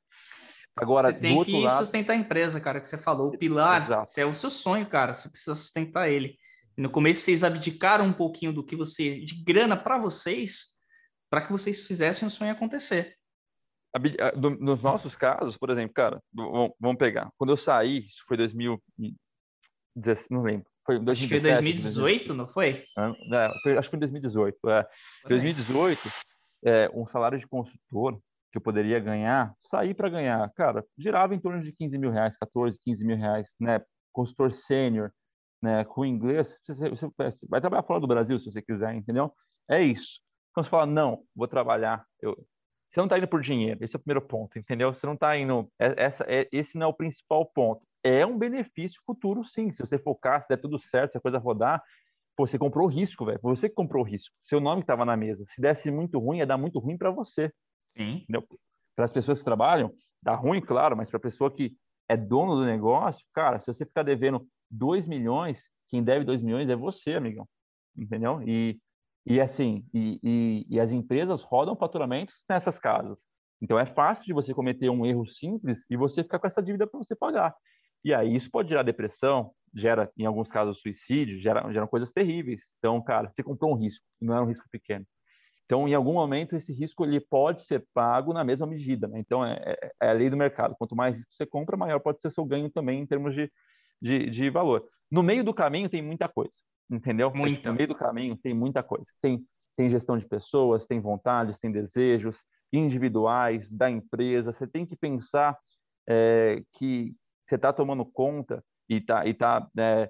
Agora, 0.75 1.11
você 1.11 1.19
tem 1.19 1.43
que 1.43 1.63
lado... 1.63 1.79
sustentar 1.79 2.13
a 2.13 2.15
empresa, 2.15 2.59
cara, 2.59 2.79
que 2.79 2.87
você 2.87 2.97
falou. 2.97 3.27
O 3.27 3.37
pilar, 3.37 3.87
é 4.17 4.25
o 4.25 4.33
seu 4.33 4.49
sonho, 4.49 4.87
cara. 4.87 5.13
Você 5.13 5.29
precisa 5.29 5.55
sustentar 5.55 6.09
ele. 6.09 6.37
No 6.77 6.89
começo 6.89 7.21
vocês 7.21 7.43
abdicaram 7.43 8.05
um 8.05 8.13
pouquinho 8.13 8.53
do 8.53 8.63
que 8.63 8.75
você 8.75 9.19
de 9.19 9.43
grana 9.43 9.75
para 9.75 9.97
vocês, 9.97 10.79
para 11.29 11.41
que 11.41 11.51
vocês 11.51 11.85
fizessem 11.85 12.27
o 12.27 12.31
sonho 12.31 12.51
acontecer 12.51 13.18
nos 14.59 14.83
nossos 14.83 15.15
casos, 15.15 15.57
por 15.57 15.69
exemplo, 15.69 15.93
cara, 15.93 16.21
vamos 16.33 16.97
pegar. 16.97 17.31
Quando 17.37 17.51
eu 17.51 17.57
saí, 17.57 17.99
isso 17.99 18.23
foi 18.27 18.37
2017, 18.37 20.27
não 20.31 20.43
lembro. 20.43 20.67
Foi 20.85 20.99
2017, 20.99 21.11
acho 21.11 21.27
que 21.27 21.29
foi 21.29 21.51
2018, 21.51 22.33
não 22.33 22.47
foi? 22.47 22.85
É, 22.97 23.49
foi? 23.63 23.77
Acho 23.77 23.87
que 23.87 23.91
foi 23.91 23.99
2018. 23.99 24.69
É. 24.69 24.87
2018, 25.27 26.09
é, 26.65 26.91
um 26.93 27.05
salário 27.07 27.37
de 27.37 27.47
consultor 27.47 28.19
que 28.51 28.57
eu 28.57 28.61
poderia 28.61 28.99
ganhar, 28.99 29.53
sair 29.61 29.93
para 29.93 30.09
ganhar, 30.09 30.51
cara, 30.53 30.83
girava 30.97 31.35
em 31.35 31.39
torno 31.39 31.61
de 31.61 31.71
15 31.71 31.97
mil 31.97 32.11
reais, 32.11 32.35
14, 32.37 32.79
15 32.83 33.05
mil 33.05 33.17
reais, 33.17 33.55
né? 33.59 33.81
Consultor 34.11 34.51
sênior, 34.51 35.11
né? 35.61 35.83
Com 35.85 36.05
inglês, 36.05 36.59
você, 36.65 36.89
você, 36.89 37.07
vai 37.47 37.61
trabalhar 37.61 37.83
fora 37.83 37.99
do 37.99 38.07
Brasil 38.07 38.39
se 38.39 38.51
você 38.51 38.61
quiser, 38.61 38.95
entendeu? 38.95 39.31
É 39.69 39.81
isso. 39.81 40.21
Então 40.51 40.63
você 40.63 40.69
fala, 40.69 40.87
não, 40.87 41.23
vou 41.35 41.47
trabalhar, 41.47 42.03
eu, 42.21 42.35
você 42.89 42.99
não 42.99 43.05
está 43.05 43.17
indo 43.17 43.27
por 43.27 43.41
dinheiro, 43.41 43.83
esse 43.83 43.95
é 43.95 43.97
o 43.97 44.01
primeiro 44.01 44.25
ponto, 44.25 44.57
entendeu? 44.57 44.93
Você 44.93 45.05
não 45.05 45.13
está 45.13 45.37
indo. 45.37 45.71
É, 45.77 45.93
essa, 46.03 46.25
é, 46.27 46.47
esse 46.51 46.77
não 46.77 46.87
é 46.87 46.89
o 46.89 46.93
principal 46.93 47.45
ponto. 47.45 47.81
É 48.03 48.25
um 48.25 48.37
benefício 48.37 48.99
futuro, 49.05 49.43
sim. 49.43 49.71
Se 49.71 49.79
você 49.79 49.97
focar, 49.99 50.41
se 50.41 50.49
der 50.49 50.57
tudo 50.57 50.79
certo, 50.79 51.11
se 51.11 51.17
a 51.17 51.21
coisa 51.21 51.37
rodar, 51.37 51.83
pô, 52.35 52.47
você 52.47 52.57
comprou 52.57 52.87
o 52.87 52.89
risco, 52.89 53.25
velho. 53.25 53.39
Você 53.43 53.69
que 53.69 53.75
comprou 53.75 54.03
o 54.03 54.07
risco. 54.07 54.33
Seu 54.45 54.59
nome 54.59 54.81
estava 54.81 55.05
na 55.05 55.15
mesa. 55.15 55.43
Se 55.45 55.61
desse 55.61 55.91
muito 55.91 56.17
ruim, 56.17 56.37
ia 56.37 56.47
dar 56.47 56.57
muito 56.57 56.79
ruim 56.79 56.97
para 56.97 57.11
você. 57.11 57.51
Sim. 57.95 58.25
Para 58.95 59.05
as 59.05 59.13
pessoas 59.13 59.39
que 59.39 59.45
trabalham, 59.45 59.93
dá 60.23 60.33
ruim, 60.33 60.61
claro, 60.61 60.97
mas 60.97 61.09
para 61.09 61.17
a 61.17 61.21
pessoa 61.21 61.53
que 61.53 61.75
é 62.07 62.17
dono 62.17 62.55
do 62.55 62.65
negócio, 62.65 63.25
cara, 63.33 63.59
se 63.59 63.67
você 63.67 63.85
ficar 63.85 64.03
devendo 64.03 64.47
2 64.71 65.05
milhões, 65.05 65.69
quem 65.89 66.03
deve 66.03 66.25
2 66.25 66.41
milhões 66.41 66.69
é 66.69 66.75
você, 66.75 67.13
amigão. 67.13 67.47
Entendeu? 67.95 68.41
E 68.41 68.79
E 69.29 69.39
assim, 69.39 69.85
e, 69.93 70.19
e, 70.23 70.65
e 70.67 70.79
as 70.79 70.91
empresas 70.91 71.43
rodam 71.43 71.75
faturamentos 71.75 72.43
nessas 72.49 72.79
casas. 72.79 73.19
Então 73.61 73.77
é 73.77 73.85
fácil 73.85 74.25
de 74.25 74.33
você 74.33 74.53
cometer 74.55 74.89
um 74.89 75.05
erro 75.05 75.27
simples 75.27 75.85
e 75.87 75.95
você 75.95 76.23
ficar 76.23 76.39
com 76.39 76.47
essa 76.47 76.63
dívida 76.63 76.87
para 76.87 76.97
você 76.97 77.15
pagar. 77.15 77.55
E 78.03 78.11
aí 78.11 78.35
isso 78.35 78.49
pode 78.49 78.69
gerar 78.69 78.81
depressão, 78.81 79.51
gera, 79.75 80.11
em 80.17 80.25
alguns 80.25 80.49
casos, 80.49 80.81
suicídio, 80.81 81.39
gera, 81.39 81.71
gera 81.71 81.85
coisas 81.85 82.11
terríveis. 82.11 82.63
Então, 82.79 82.99
cara, 83.03 83.29
você 83.29 83.43
comprou 83.43 83.71
um 83.71 83.75
risco, 83.75 84.03
não 84.19 84.35
é 84.35 84.41
um 84.41 84.45
risco 84.45 84.65
pequeno. 84.71 85.05
Então, 85.65 85.87
em 85.87 85.93
algum 85.93 86.13
momento, 86.13 86.55
esse 86.55 86.73
risco 86.73 87.05
ele 87.05 87.19
pode 87.19 87.63
ser 87.63 87.85
pago 87.93 88.33
na 88.33 88.43
mesma 88.43 88.65
medida. 88.65 89.07
Né? 89.07 89.19
Então, 89.19 89.45
é, 89.45 89.61
é, 89.63 89.91
é, 90.01 90.09
a 90.09 90.13
lei 90.13 90.27
do 90.27 90.37
mercado. 90.37 90.75
Quanto 90.75 90.95
mais 90.95 91.15
risco 91.15 91.31
você 91.31 91.45
compra, 91.45 91.77
maior 91.77 91.99
pode 91.99 92.19
ser 92.21 92.31
seu 92.31 92.43
ganho 92.43 92.71
também 92.71 93.01
em 93.01 93.05
termos 93.05 93.35
de, 93.35 93.51
de, 94.01 94.31
de 94.31 94.49
valor. 94.49 94.83
No 95.11 95.21
meio 95.21 95.43
do 95.43 95.53
caminho 95.53 95.87
tem 95.87 96.01
muita 96.01 96.27
coisa, 96.27 96.53
entendeu? 96.89 97.31
Muita. 97.33 97.69
No 97.69 97.75
meio 97.75 97.87
do 97.87 97.95
caminho 97.95 98.37
tem 98.37 98.53
muita 98.53 98.81
coisa. 98.83 99.05
Tem, 99.21 99.45
tem 99.75 99.89
gestão 99.89 100.17
de 100.17 100.27
pessoas, 100.27 100.85
tem 100.85 100.99
vontades, 100.99 101.59
tem 101.59 101.71
desejos 101.71 102.43
individuais 102.71 103.71
da 103.71 103.89
empresa. 103.89 104.51
Você 104.51 104.67
tem 104.67 104.85
que 104.85 104.95
pensar 104.95 105.57
é, 106.07 106.61
que 106.73 107.15
você 107.45 107.55
está 107.55 107.73
tomando 107.73 108.05
conta 108.05 108.63
e 108.87 108.95
está 108.95 109.25
e 109.25 109.33
tá, 109.33 109.67
é, 109.77 110.09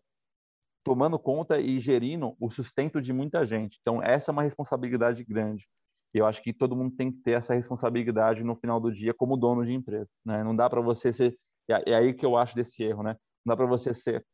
tomando 0.83 1.19
conta 1.19 1.59
e 1.59 1.79
gerindo 1.79 2.35
o 2.39 2.49
sustento 2.49 3.01
de 3.01 3.13
muita 3.13 3.45
gente. 3.45 3.77
Então, 3.81 4.01
essa 4.01 4.31
é 4.31 4.33
uma 4.33 4.43
responsabilidade 4.43 5.23
grande. 5.23 5.67
Eu 6.13 6.25
acho 6.25 6.41
que 6.41 6.51
todo 6.51 6.75
mundo 6.75 6.95
tem 6.95 7.11
que 7.11 7.19
ter 7.19 7.31
essa 7.31 7.53
responsabilidade 7.53 8.43
no 8.43 8.55
final 8.55 8.79
do 8.79 8.91
dia 8.91 9.13
como 9.13 9.37
dono 9.37 9.65
de 9.65 9.73
empresa. 9.73 10.09
Né? 10.25 10.43
Não 10.43 10.55
dá 10.55 10.69
para 10.69 10.81
você 10.81 11.13
ser. 11.13 11.37
É 11.69 11.93
aí 11.93 12.13
que 12.13 12.25
eu 12.25 12.35
acho 12.35 12.55
desse 12.55 12.81
erro, 12.81 13.03
né? 13.03 13.15
Não 13.45 13.53
dá 13.53 13.57
para 13.57 13.67
você 13.67 13.93
ser 13.93 14.25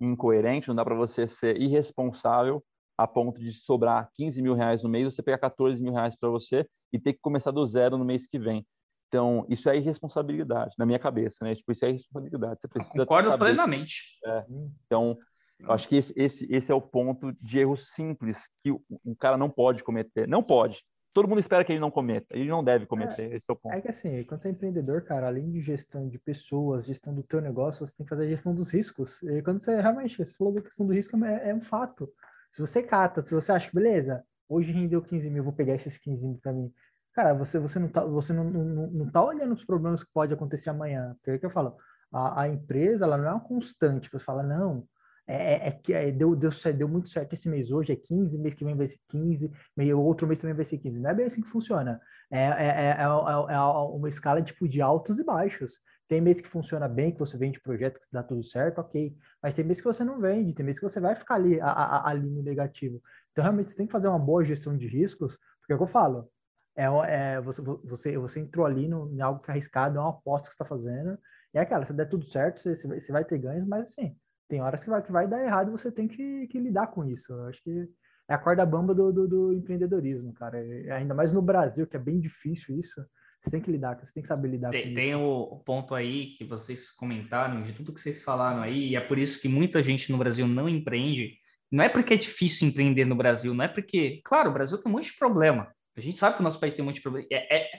incoerente, 0.00 0.68
não 0.68 0.74
dá 0.74 0.84
para 0.84 0.94
você 0.94 1.26
ser 1.26 1.60
irresponsável 1.60 2.62
a 2.96 3.06
ponto 3.06 3.40
de 3.40 3.52
sobrar 3.52 4.10
15 4.14 4.42
mil 4.42 4.54
reais 4.54 4.82
no 4.82 4.88
mês, 4.88 5.14
você 5.14 5.22
pegar 5.22 5.38
14 5.38 5.82
mil 5.82 5.92
reais 5.92 6.14
para 6.14 6.28
você 6.28 6.66
e 6.92 6.98
ter 6.98 7.14
que 7.14 7.20
começar 7.20 7.50
do 7.50 7.64
zero 7.64 7.96
no 7.96 8.04
mês 8.04 8.26
que 8.26 8.38
vem. 8.38 8.66
Então, 9.08 9.44
isso 9.48 9.68
é 9.68 9.76
irresponsabilidade, 9.76 10.74
na 10.78 10.86
minha 10.86 10.98
cabeça, 10.98 11.44
né? 11.44 11.54
Tipo, 11.54 11.72
isso 11.72 11.84
é 11.84 11.88
irresponsabilidade. 11.88 12.60
Você 12.60 12.68
precisa 12.68 12.98
Concordo 12.98 13.28
saber. 13.28 13.44
plenamente. 13.44 14.18
É. 14.24 14.44
Então, 14.86 15.18
eu 15.58 15.72
acho 15.72 15.88
que 15.88 15.96
esse, 15.96 16.12
esse, 16.16 16.46
esse 16.50 16.70
é 16.70 16.74
o 16.74 16.80
ponto 16.80 17.32
de 17.40 17.58
erro 17.58 17.76
simples 17.76 18.48
que 18.62 18.70
o, 18.70 18.80
o, 19.04 19.16
cara 19.16 19.36
não 19.36 19.50
pode 19.50 19.82
cometer. 19.82 20.28
Não 20.28 20.42
pode. 20.42 20.80
Todo 21.12 21.28
mundo 21.28 21.40
espera 21.40 21.64
que 21.64 21.72
ele 21.72 21.80
não 21.80 21.90
cometa. 21.90 22.36
Ele 22.36 22.48
não 22.48 22.62
deve 22.62 22.86
cometer. 22.86 23.32
É, 23.32 23.36
esse 23.36 23.50
é 23.50 23.52
o 23.52 23.56
ponto. 23.56 23.74
É 23.74 23.80
que 23.80 23.88
assim, 23.88 24.22
quando 24.24 24.40
você 24.40 24.48
é 24.48 24.50
empreendedor, 24.50 25.02
cara, 25.02 25.26
além 25.26 25.50
de 25.50 25.60
gestão 25.60 26.08
de 26.08 26.18
pessoas, 26.18 26.86
gestão 26.86 27.14
do 27.14 27.22
teu 27.22 27.40
negócio, 27.40 27.86
você 27.86 27.96
tem 27.96 28.04
que 28.04 28.10
fazer 28.10 28.24
a 28.24 28.28
gestão 28.28 28.54
dos 28.54 28.70
riscos. 28.70 29.22
E 29.22 29.42
quando 29.42 29.58
você 29.58 29.80
realmente, 29.80 30.16
você 30.16 30.32
falou 30.34 30.54
da 30.54 30.60
questão 30.62 30.86
do 30.86 30.92
risco, 30.92 31.22
é, 31.24 31.50
é 31.50 31.54
um 31.54 31.60
fato. 31.60 32.08
Se 32.52 32.60
você 32.60 32.82
cata, 32.82 33.22
se 33.22 33.34
você 33.34 33.52
acha, 33.52 33.70
beleza, 33.72 34.24
hoje 34.48 34.72
rendeu 34.72 35.02
15 35.02 35.30
mil, 35.30 35.44
vou 35.44 35.52
pegar 35.52 35.74
esses 35.74 35.98
15 35.98 36.26
mil 36.26 36.38
para 36.38 36.52
mim. 36.52 36.72
Cara, 37.12 37.34
você, 37.34 37.58
você 37.58 37.78
não 37.78 37.88
tá, 37.88 38.04
você 38.04 38.32
não, 38.32 38.44
não, 38.44 38.86
não 38.88 39.10
tá 39.10 39.24
olhando 39.24 39.52
os 39.52 39.64
problemas 39.64 40.04
que 40.04 40.12
pode 40.12 40.32
acontecer 40.32 40.70
amanhã. 40.70 41.14
Porque 41.16 41.30
é 41.32 41.38
que 41.38 41.46
eu 41.46 41.50
falo, 41.50 41.76
a, 42.12 42.42
a 42.42 42.48
empresa, 42.48 43.04
ela 43.04 43.18
não 43.18 43.26
é 43.26 43.32
uma 43.32 43.40
constante. 43.40 44.08
Você 44.10 44.24
fala, 44.24 44.42
não, 44.42 44.86
é, 45.30 45.66
é, 45.66 45.68
é 45.68 45.70
que 45.70 45.92
é, 45.92 46.10
deu, 46.10 46.34
deu, 46.34 46.50
deu 46.76 46.88
muito 46.88 47.08
certo 47.08 47.32
esse 47.34 47.48
mês 47.48 47.70
hoje, 47.70 47.92
é 47.92 47.96
15, 47.96 48.36
mês 48.36 48.52
que 48.52 48.64
vem 48.64 48.74
vai 48.74 48.86
ser 48.88 48.98
15, 49.08 49.48
meio, 49.76 50.00
outro 50.00 50.26
mês 50.26 50.40
também 50.40 50.56
vai 50.56 50.64
ser 50.64 50.78
15. 50.78 50.98
Não 50.98 51.10
é 51.10 51.14
bem 51.14 51.26
assim 51.26 51.40
que 51.40 51.48
funciona. 51.48 52.00
É, 52.30 52.38
é, 52.38 52.66
é, 52.66 52.96
é, 52.98 53.02
é 53.02 53.60
uma 53.60 54.08
escala 54.08 54.42
tipo 54.42 54.68
de 54.68 54.82
altos 54.82 55.20
e 55.20 55.24
baixos. 55.24 55.78
Tem 56.08 56.20
mês 56.20 56.40
que 56.40 56.48
funciona 56.48 56.88
bem, 56.88 57.12
que 57.12 57.18
você 57.20 57.38
vende 57.38 57.60
projeto, 57.60 58.00
que 58.00 58.08
dá 58.10 58.24
tudo 58.24 58.42
certo, 58.42 58.80
ok. 58.80 59.16
Mas 59.40 59.54
tem 59.54 59.64
mês 59.64 59.80
que 59.80 59.86
você 59.86 60.02
não 60.02 60.20
vende, 60.20 60.52
tem 60.52 60.66
mês 60.66 60.80
que 60.80 60.82
você 60.82 60.98
vai 60.98 61.14
ficar 61.14 61.36
ali, 61.36 61.60
a, 61.60 61.70
a, 61.70 62.10
ali 62.10 62.28
no 62.28 62.42
negativo. 62.42 63.00
Então, 63.30 63.44
realmente, 63.44 63.70
você 63.70 63.76
tem 63.76 63.86
que 63.86 63.92
fazer 63.92 64.08
uma 64.08 64.18
boa 64.18 64.44
gestão 64.44 64.76
de 64.76 64.88
riscos, 64.88 65.38
porque 65.60 65.72
é 65.72 65.76
o 65.76 65.78
que 65.78 65.84
eu 65.84 65.88
falo. 65.88 66.28
É, 66.74 66.86
é, 66.86 67.40
você, 67.40 67.62
você, 67.62 68.18
você 68.18 68.40
entrou 68.40 68.66
ali 68.66 68.88
no, 68.88 69.08
em 69.12 69.20
algo 69.20 69.40
que 69.40 69.50
é 69.50 69.52
arriscado, 69.52 69.98
é 69.98 70.00
uma 70.00 70.10
aposta 70.10 70.48
que 70.48 70.56
você 70.56 70.62
está 70.62 70.64
fazendo. 70.64 71.16
E 71.54 71.58
é 71.58 71.60
aquela, 71.60 71.86
se 71.86 71.92
der 71.92 72.08
tudo 72.08 72.24
certo, 72.24 72.60
você, 72.60 72.74
você 72.74 73.12
vai 73.12 73.24
ter 73.24 73.38
ganhos, 73.38 73.66
mas 73.68 73.90
assim, 73.90 74.16
tem 74.50 74.60
horas 74.60 74.82
que 74.82 74.90
vai, 74.90 75.00
que 75.00 75.12
vai 75.12 75.28
dar 75.28 75.42
errado 75.42 75.68
e 75.68 75.70
você 75.70 75.92
tem 75.92 76.08
que, 76.08 76.48
que 76.48 76.58
lidar 76.58 76.88
com 76.88 77.04
isso. 77.04 77.32
Eu 77.32 77.46
acho 77.46 77.62
que 77.62 77.88
é 78.28 78.34
a 78.34 78.38
corda 78.38 78.66
bamba 78.66 78.92
do, 78.92 79.12
do, 79.12 79.28
do 79.28 79.52
empreendedorismo, 79.54 80.34
cara. 80.34 80.58
É, 80.58 80.90
ainda 80.90 81.14
mais 81.14 81.32
no 81.32 81.40
Brasil, 81.40 81.86
que 81.86 81.96
é 81.96 82.00
bem 82.00 82.20
difícil 82.20 82.78
isso. 82.78 83.00
Você 83.40 83.50
tem 83.50 83.60
que 83.60 83.70
lidar, 83.70 83.98
você 83.98 84.12
tem 84.12 84.22
que 84.22 84.28
saber 84.28 84.48
lidar 84.48 84.70
tem, 84.70 84.82
com 84.82 84.88
isso. 84.88 84.96
Tem 84.96 85.14
o 85.14 85.62
ponto 85.64 85.94
aí 85.94 86.34
que 86.34 86.44
vocês 86.44 86.90
comentaram, 86.90 87.62
de 87.62 87.72
tudo 87.72 87.94
que 87.94 88.00
vocês 88.00 88.22
falaram 88.22 88.60
aí, 88.60 88.90
e 88.90 88.96
é 88.96 89.00
por 89.00 89.18
isso 89.18 89.40
que 89.40 89.48
muita 89.48 89.82
gente 89.82 90.12
no 90.12 90.18
Brasil 90.18 90.46
não 90.46 90.68
empreende. 90.68 91.38
Não 91.72 91.84
é 91.84 91.88
porque 91.88 92.14
é 92.14 92.16
difícil 92.16 92.68
empreender 92.68 93.04
no 93.04 93.14
Brasil, 93.14 93.54
não 93.54 93.64
é 93.64 93.68
porque. 93.68 94.20
Claro, 94.24 94.50
o 94.50 94.52
Brasil 94.52 94.76
tem 94.76 94.90
um 94.90 94.96
monte 94.96 95.12
de 95.12 95.16
problema. 95.16 95.72
A 95.96 96.00
gente 96.00 96.18
sabe 96.18 96.34
que 96.34 96.40
o 96.40 96.44
nosso 96.44 96.58
país 96.58 96.74
tem 96.74 96.82
um 96.82 96.86
monte 96.86 96.96
de 96.96 97.02
problema. 97.02 97.26
É, 97.30 97.56
é, 97.56 97.70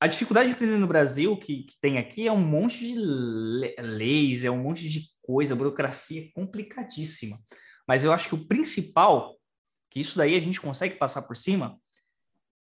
a 0.00 0.06
dificuldade 0.06 0.48
de 0.48 0.54
empreender 0.54 0.78
no 0.78 0.86
Brasil 0.86 1.36
que, 1.36 1.64
que, 1.64 1.74
tem 1.80 1.98
aqui 1.98 2.26
é 2.26 2.32
um 2.32 2.40
monte 2.40 2.78
de 2.80 2.94
leis, 3.80 4.44
é 4.44 4.50
um 4.50 4.62
monte 4.62 4.88
de 4.88 5.02
coisa, 5.28 5.54
burocracia 5.54 6.30
complicadíssima. 6.32 7.38
Mas 7.86 8.02
eu 8.02 8.10
acho 8.10 8.30
que 8.30 8.34
o 8.34 8.48
principal, 8.48 9.36
que 9.90 10.00
isso 10.00 10.16
daí 10.16 10.34
a 10.34 10.40
gente 10.40 10.58
consegue 10.58 10.94
passar 10.94 11.22
por 11.22 11.36
cima, 11.36 11.78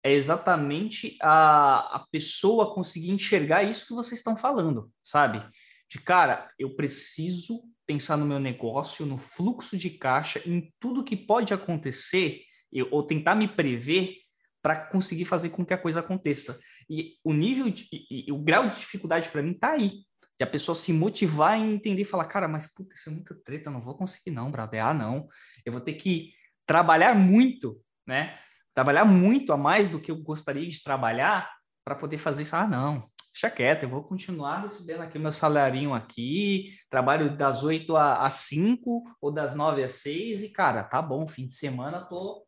é 0.05 0.13
exatamente 0.13 1.19
a, 1.21 1.97
a 1.97 2.07
pessoa 2.13 2.73
conseguir 2.73 3.11
enxergar 3.11 3.65
isso 3.65 3.89
que 3.89 3.93
vocês 3.93 4.21
estão 4.21 4.37
falando, 4.37 4.89
sabe? 5.03 5.45
De 5.91 6.01
cara, 6.01 6.49
eu 6.57 6.77
preciso 6.77 7.61
pensar 7.85 8.17
no 8.17 8.25
meu 8.25 8.39
negócio, 8.39 9.05
no 9.05 9.19
fluxo 9.19 9.77
de 9.77 9.91
caixa, 9.91 10.41
em 10.47 10.73
tudo 10.79 11.03
que 11.03 11.17
pode 11.17 11.53
acontecer, 11.53 12.43
eu, 12.73 12.87
ou 12.93 13.03
tentar 13.03 13.35
me 13.35 13.49
prever 13.49 14.19
para 14.63 14.77
conseguir 14.77 15.25
fazer 15.25 15.51
com 15.51 15.67
que 15.67 15.75
a 15.75 15.79
coisa 15.79 16.01
aconteça. 16.01 16.59
E 16.89 17.17
o 17.25 17.33
nível 17.33 17.69
de, 17.69 17.89
e, 17.93 18.29
e 18.29 18.33
o 18.33 18.39
grau 18.39 18.69
de 18.69 18.77
dificuldade 18.77 19.29
para 19.29 19.43
mim 19.43 19.53
está 19.53 19.73
aí 19.73 20.05
de 20.39 20.45
a 20.45 20.47
pessoa 20.47 20.75
se 20.75 20.93
motivar 20.93 21.59
e 21.59 21.75
entender 21.75 22.03
e 22.03 22.05
falar, 22.05 22.25
cara, 22.27 22.49
mas 22.49 22.73
puta, 22.73 22.95
isso 22.95 23.09
é 23.09 23.13
muito 23.13 23.35
treta, 23.37 23.71
não 23.71 23.81
vou 23.81 23.97
conseguir 23.97 24.31
não, 24.31 24.51
brother. 24.51 24.85
Ah, 24.85 24.95
não. 24.95 25.29
Eu 25.65 25.73
vou 25.73 25.81
ter 25.81 25.95
que 25.95 26.33
trabalhar 26.67 27.15
muito, 27.15 27.81
né? 28.07 28.39
Trabalhar 28.75 29.05
muito 29.05 29.53
a 29.53 29.57
mais 29.57 29.89
do 29.89 30.01
que 30.01 30.11
eu 30.11 30.17
gostaria 30.17 30.69
de 30.69 30.83
trabalhar 30.83 31.51
para 31.85 31.95
poder 31.95 32.19
fazer 32.19 32.43
isso. 32.43 32.57
Ah, 32.57 32.67
não. 32.67 33.09
Deixa 33.31 33.51
quieto, 33.51 33.83
eu 33.83 33.89
vou 33.89 34.05
continuar 34.05 34.61
recebendo 34.61 35.03
aqui 35.03 35.19
meu 35.19 35.33
salarinho 35.33 35.93
aqui, 35.93 36.73
trabalho 36.89 37.37
das 37.37 37.65
8 37.65 37.97
às 37.97 38.35
5 38.35 39.03
ou 39.21 39.33
das 39.33 39.57
9 39.57 39.83
às 39.83 39.91
6 39.93 40.45
e, 40.45 40.51
cara, 40.51 40.85
tá 40.85 41.03
bom, 41.03 41.27
fim 41.27 41.45
de 41.45 41.53
semana 41.53 42.01
tô, 42.01 42.47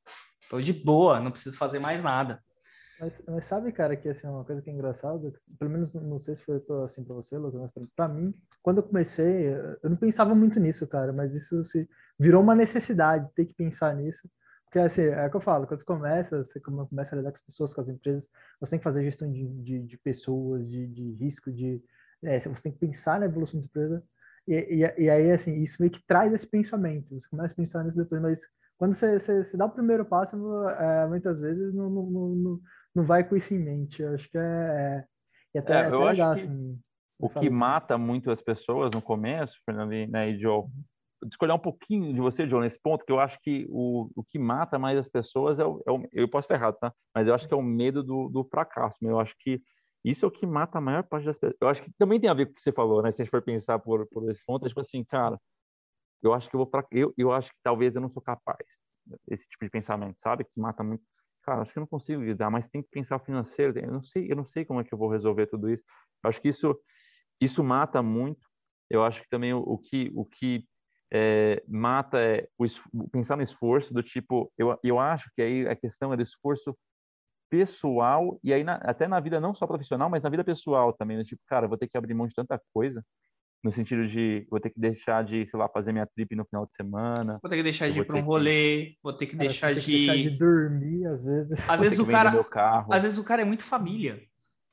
tô 0.48 0.60
de 0.60 0.72
boa, 0.72 1.18
não 1.18 1.32
preciso 1.32 1.56
fazer 1.56 1.80
mais 1.80 2.04
nada. 2.04 2.40
Mas, 2.98 3.23
mas, 3.28 3.44
sabe, 3.44 3.73
cara, 3.73 3.94
que 3.94 4.09
assim, 4.09 4.27
uma 4.27 4.44
coisa 4.44 4.62
que 4.62 4.70
é 4.70 4.73
engraçada, 4.73 5.32
pelo 5.59 5.70
menos 5.70 5.93
não 5.93 6.18
sei 6.18 6.35
se 6.35 6.43
foi 6.44 6.62
assim 6.82 7.05
para 7.05 7.14
você, 7.14 7.36
Lucas, 7.36 7.60
mas 7.60 7.89
para 7.94 8.09
mim, 8.09 8.35
quando 8.62 8.78
eu 8.78 8.82
comecei, 8.82 9.48
eu 9.82 9.90
não 9.90 9.97
pensava 9.97 10.35
muito 10.35 10.59
nisso, 10.59 10.86
cara, 10.86 11.12
mas 11.12 11.35
isso 11.35 11.62
se 11.64 11.86
virou 12.18 12.43
uma 12.43 12.55
necessidade, 12.55 13.31
ter 13.35 13.44
que 13.44 13.55
pensar 13.55 13.94
nisso. 13.94 14.28
Porque 14.64 14.78
assim, 14.78 15.02
é 15.02 15.27
o 15.27 15.31
que 15.31 15.36
eu 15.36 15.40
falo, 15.40 15.66
quando 15.66 15.81
você 15.81 15.85
começa, 15.85 16.44
você 16.44 16.59
começa 16.60 17.14
a 17.14 17.18
lidar 17.18 17.31
com 17.31 17.36
as 17.36 17.44
pessoas, 17.44 17.74
com 17.74 17.81
as 17.82 17.89
empresas, 17.89 18.31
você 18.60 18.70
tem 18.70 18.78
que 18.78 18.85
fazer 18.85 19.05
gestão 19.05 19.31
de, 19.31 19.47
de, 19.62 19.82
de 19.82 19.98
pessoas, 19.98 20.66
de, 20.68 20.86
de 20.86 21.12
risco, 21.12 21.52
de. 21.52 21.82
É, 22.23 22.39
você 22.40 22.62
tem 22.62 22.73
que 22.73 22.78
pensar 22.78 23.20
na 23.20 23.27
evolução 23.27 23.60
da 23.60 23.66
empresa. 23.66 24.02
E, 24.47 24.55
e, 24.55 25.05
e, 25.05 25.10
aí, 25.10 25.31
assim, 25.32 25.62
isso 25.62 25.77
meio 25.81 25.93
que 25.93 26.05
traz 26.06 26.32
esse 26.32 26.47
pensamento. 26.47 27.14
Você 27.14 27.28
começa 27.28 27.52
a 27.52 27.56
pensar 27.56 27.85
nisso 27.85 27.98
depois, 27.98 28.23
mas 28.23 28.40
quando 28.78 28.94
você, 28.94 29.18
você, 29.18 29.44
você 29.44 29.56
dá 29.56 29.66
o 29.66 29.70
primeiro 29.70 30.05
passo, 30.05 30.36
é, 30.68 31.06
muitas 31.09 31.40
vezes 31.40 31.74
não, 31.74 31.89
não, 31.90 32.10
não, 32.10 32.60
não 32.97 33.05
vai 33.05 33.23
com 33.23 33.36
isso 33.36 33.55
em 33.55 33.59
mente. 33.59 34.02
Eu 34.02 34.14
acho 34.14 34.28
que 34.31 34.39
é, 34.39 35.05
é 35.55 35.59
até, 35.59 35.74
é, 35.74 35.78
até 35.86 35.97
legal, 35.97 36.32
assim. 36.32 36.78
O 37.18 37.28
que 37.28 37.48
mata 37.48 37.97
muito 37.97 38.31
as 38.31 38.43
pessoas 38.43 38.90
no 38.90 39.01
começo, 39.01 39.59
Fernando 39.64 39.90
né, 39.90 40.31
e 40.31 40.39
Joe, 40.39 40.64
escolher 41.31 41.52
um 41.52 41.59
pouquinho 41.59 42.12
de 42.12 42.20
você, 42.20 42.47
Joe, 42.47 42.60
nesse 42.60 42.78
ponto, 42.81 43.05
que 43.05 43.12
eu 43.12 43.18
acho 43.18 43.39
que 43.40 43.66
o, 43.70 44.10
o 44.14 44.24
que 44.24 44.39
mata 44.39 44.78
mais 44.78 44.98
as 44.98 45.09
pessoas 45.09 45.59
é 45.59 45.64
o, 45.64 45.82
é 45.86 45.90
o, 45.90 46.06
Eu 46.12 46.28
posso 46.28 46.44
estar 46.44 46.56
errado, 46.56 46.77
tá? 46.78 46.93
Mas 47.14 47.27
eu 47.27 47.35
acho 47.35 47.48
que 47.48 47.55
é 47.55 47.56
o 47.56 47.62
medo 47.62 48.02
do, 48.02 48.28
do 48.28 48.44
fracasso. 48.44 48.98
Eu 49.02 49.18
acho 49.18 49.35
que 49.39 49.62
isso 50.05 50.24
é 50.24 50.28
o 50.28 50.31
que 50.31 50.47
mata 50.47 50.78
a 50.78 50.81
maior 50.81 51.02
parte 51.05 51.24
das 51.24 51.39
pessoas. 51.39 51.56
Eu 51.60 51.68
acho 51.68 51.82
que 51.82 51.90
também 51.98 52.20
tem 52.20 52.28
a 52.28 52.35
ver 52.35 52.47
com 52.47 52.52
o 52.52 52.55
que 52.55 52.62
você 52.62 52.73
falou, 52.73 53.02
né? 53.02 53.10
Se 53.10 53.23
a 53.23 53.24
gente 53.24 53.31
for 53.31 53.43
pensar 53.43 53.78
por, 53.78 54.06
por 54.09 54.31
esse 54.31 54.44
ponto, 54.44 54.64
é 54.66 54.68
tipo 54.68 54.81
assim, 54.81 55.02
cara, 55.05 55.39
eu 56.23 56.35
acho 56.35 56.51
que 56.51 56.56
eu 56.56 56.60
vou 56.60 56.70
eu, 56.93 57.14
eu 57.16 57.32
acho 57.32 57.51
que 57.51 57.59
talvez 57.62 57.94
eu 57.94 58.01
não 58.01 58.10
sou 58.10 58.23
capaz. 58.23 58.78
Esse 59.31 59.48
tipo 59.48 59.64
de 59.64 59.70
pensamento, 59.70 60.20
sabe? 60.20 60.44
Que 60.44 60.60
mata 60.60 60.82
muito 60.82 61.02
cara, 61.47 61.62
acho 61.62 61.73
que 61.73 61.78
eu 61.78 61.82
não 61.82 61.86
consigo 61.86 62.23
lidar, 62.23 62.51
mas 62.51 62.68
tem 62.68 62.82
que 62.82 62.90
pensar 62.90 63.18
financeiro. 63.20 63.78
Eu 63.78 63.93
não 63.93 64.02
sei, 64.02 64.31
eu 64.31 64.36
não 64.36 64.44
sei 64.44 64.64
como 64.64 64.81
é 64.81 64.85
que 64.85 64.93
eu 64.93 64.98
vou 64.98 65.09
resolver 65.09 65.47
tudo 65.47 65.70
isso. 65.70 65.85
Eu 66.24 66.28
acho 66.31 66.40
que 66.40 66.48
isso 66.48 66.78
isso 67.40 67.62
mata 67.62 68.02
muito. 68.02 68.47
Eu 68.90 69.05
acho 69.05 69.23
que 69.23 69.28
também 69.28 69.55
o, 69.55 69.59
o 69.60 69.78
que 69.78 70.10
o 70.14 70.24
que 70.24 70.66
é, 71.12 71.62
mata 71.68 72.18
é 72.18 72.48
o, 72.59 72.66
pensar 73.09 73.36
no 73.36 73.43
esforço 73.43 73.94
do 73.94 74.02
tipo. 74.02 74.52
Eu 74.59 74.78
eu 74.82 74.98
acho 74.98 75.31
que 75.35 75.43
aí 75.43 75.68
a 75.68 75.77
questão 75.77 76.12
é 76.12 76.16
do 76.16 76.23
esforço 76.23 76.77
pessoal 77.48 78.40
e 78.43 78.52
aí 78.52 78.64
na, 78.64 78.77
até 78.77 79.06
na 79.06 79.20
vida 79.20 79.40
não 79.40 79.55
só 79.55 79.66
profissional, 79.66 80.10
mas 80.10 80.23
na 80.23 80.31
vida 80.31 80.44
pessoal 80.44 80.93
também. 80.93 81.16
Do 81.18 81.24
tipo, 81.24 81.43
cara, 81.47 81.68
vou 81.68 81.78
ter 81.78 81.89
que 81.89 81.97
abrir 81.97 82.14
mão 82.14 82.27
de 82.27 82.35
tanta 82.35 82.60
coisa 82.74 83.05
no 83.62 83.72
sentido 83.72 84.06
de 84.06 84.46
vou 84.50 84.60
ter 84.60 84.70
que 84.70 84.80
deixar 84.80 85.24
de, 85.24 85.46
sei 85.46 85.58
lá, 85.58 85.68
fazer 85.68 85.92
minha 85.92 86.06
trip 86.06 86.34
no 86.36 86.44
final 86.44 86.66
de 86.66 86.74
semana. 86.74 87.38
Vou 87.42 87.50
ter 87.50 87.56
que 87.56 87.62
deixar 87.62 87.90
de 87.90 88.00
ir 88.00 88.04
para 88.04 88.16
um 88.16 88.22
rolê, 88.22 88.86
que... 88.86 88.98
vou 89.02 89.12
ter 89.12 89.26
que 89.26 89.36
cara, 89.36 89.48
deixar 89.48 89.74
de... 89.74 89.80
Que 89.80 90.06
deixar 90.06 90.16
de 90.16 90.30
dormir 90.38 91.06
às 91.06 91.24
vezes. 91.24 91.68
Às 91.68 91.80
vezes 91.82 91.98
o 91.98 92.06
cara, 92.06 92.46
às 92.90 93.02
vezes 93.02 93.18
o 93.18 93.24
cara 93.24 93.42
é 93.42 93.44
muito 93.44 93.62
família. 93.62 94.22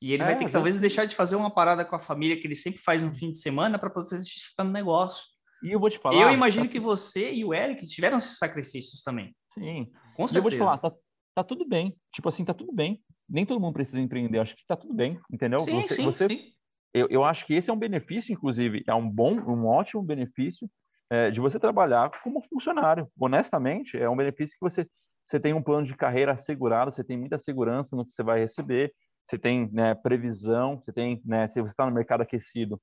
E 0.02 0.12
ele 0.12 0.22
é, 0.22 0.26
vai 0.26 0.38
ter 0.38 0.46
que 0.46 0.52
talvez 0.52 0.78
deixar 0.80 1.06
de 1.06 1.16
fazer 1.16 1.38
uma 1.38 1.50
parada 1.50 1.86
com 1.86 1.96
a 1.96 2.00
família 2.00 2.38
que 2.38 2.46
ele 2.46 2.56
sempre 2.56 2.80
faz 2.82 3.02
no 3.02 3.14
fim 3.14 3.32
de 3.32 3.40
semana 3.40 3.80
para 3.80 3.90
poder 3.90 4.08
se 4.08 4.18
justificar 4.18 4.66
no 4.66 4.72
negócio. 4.72 5.24
E 5.64 5.72
eu 5.72 5.80
vou 5.80 5.90
te 5.90 5.98
falar. 5.98 6.22
Eu 6.22 6.32
imagino 6.34 6.66
tá... 6.66 6.72
que 6.72 6.80
você 6.80 7.34
e 7.34 7.46
o 7.46 7.54
Eric 7.54 7.86
tiveram 7.86 8.18
esses 8.18 8.38
sacrifícios 8.38 9.02
também. 9.02 9.34
Sim. 9.54 9.90
Com 10.16 10.28
certeza. 10.28 10.36
E 10.36 10.38
eu 10.38 10.42
vou 10.42 10.52
te 10.52 10.58
falar, 10.58 10.78
tá, 10.78 10.92
tá 11.34 11.44
tudo 11.44 11.66
bem. 11.66 11.96
Tipo 12.14 12.28
assim, 12.28 12.44
tá 12.44 12.54
tudo 12.54 12.74
bem. 12.74 13.02
Nem 13.30 13.46
todo 13.46 13.62
mundo 13.62 13.74
precisa 13.74 14.02
empreender. 14.02 14.40
Acho 14.40 14.58
que 14.58 14.66
tá 14.68 14.76
tudo 14.76 14.94
bem, 14.94 15.18
entendeu? 15.32 15.62
Sim, 15.62 15.82
você, 15.82 15.96
sim, 15.96 16.04
você... 16.04 16.28
sim. 16.28 16.53
Eu, 16.94 17.08
eu 17.10 17.24
acho 17.24 17.46
que 17.46 17.54
esse 17.54 17.70
é 17.70 17.74
um 17.74 17.78
benefício, 17.78 18.32
inclusive, 18.32 18.84
é 18.88 18.94
um 18.94 19.10
bom, 19.10 19.34
um 19.40 19.66
ótimo 19.66 20.04
benefício 20.04 20.70
é, 21.10 21.32
de 21.32 21.40
você 21.40 21.60
trabalhar 21.60 22.12
como 22.24 22.42
funcionário. 22.48 23.08
Honestamente, 23.20 23.98
é 23.98 24.10
um 24.10 24.16
benefício 24.16 24.56
que 24.58 24.64
você, 24.64 24.88
você 25.28 25.40
tem 25.40 25.54
um 25.54 25.62
plano 25.64 25.86
de 25.86 25.96
carreira 25.96 26.34
assegurado, 26.34 26.92
você 26.92 27.04
tem 27.04 27.18
muita 27.18 27.38
segurança 27.38 27.96
no 27.96 28.06
que 28.06 28.14
você 28.14 28.24
vai 28.24 28.40
receber, 28.40 28.94
você 29.28 29.38
tem 29.38 29.70
né, 29.72 29.96
previsão, 29.96 30.80
você 30.80 30.94
tem, 30.94 31.22
né, 31.26 31.48
se 31.48 31.60
você 31.62 31.72
está 31.72 31.86
no 31.86 31.92
mercado 31.92 32.22
aquecido, 32.22 32.80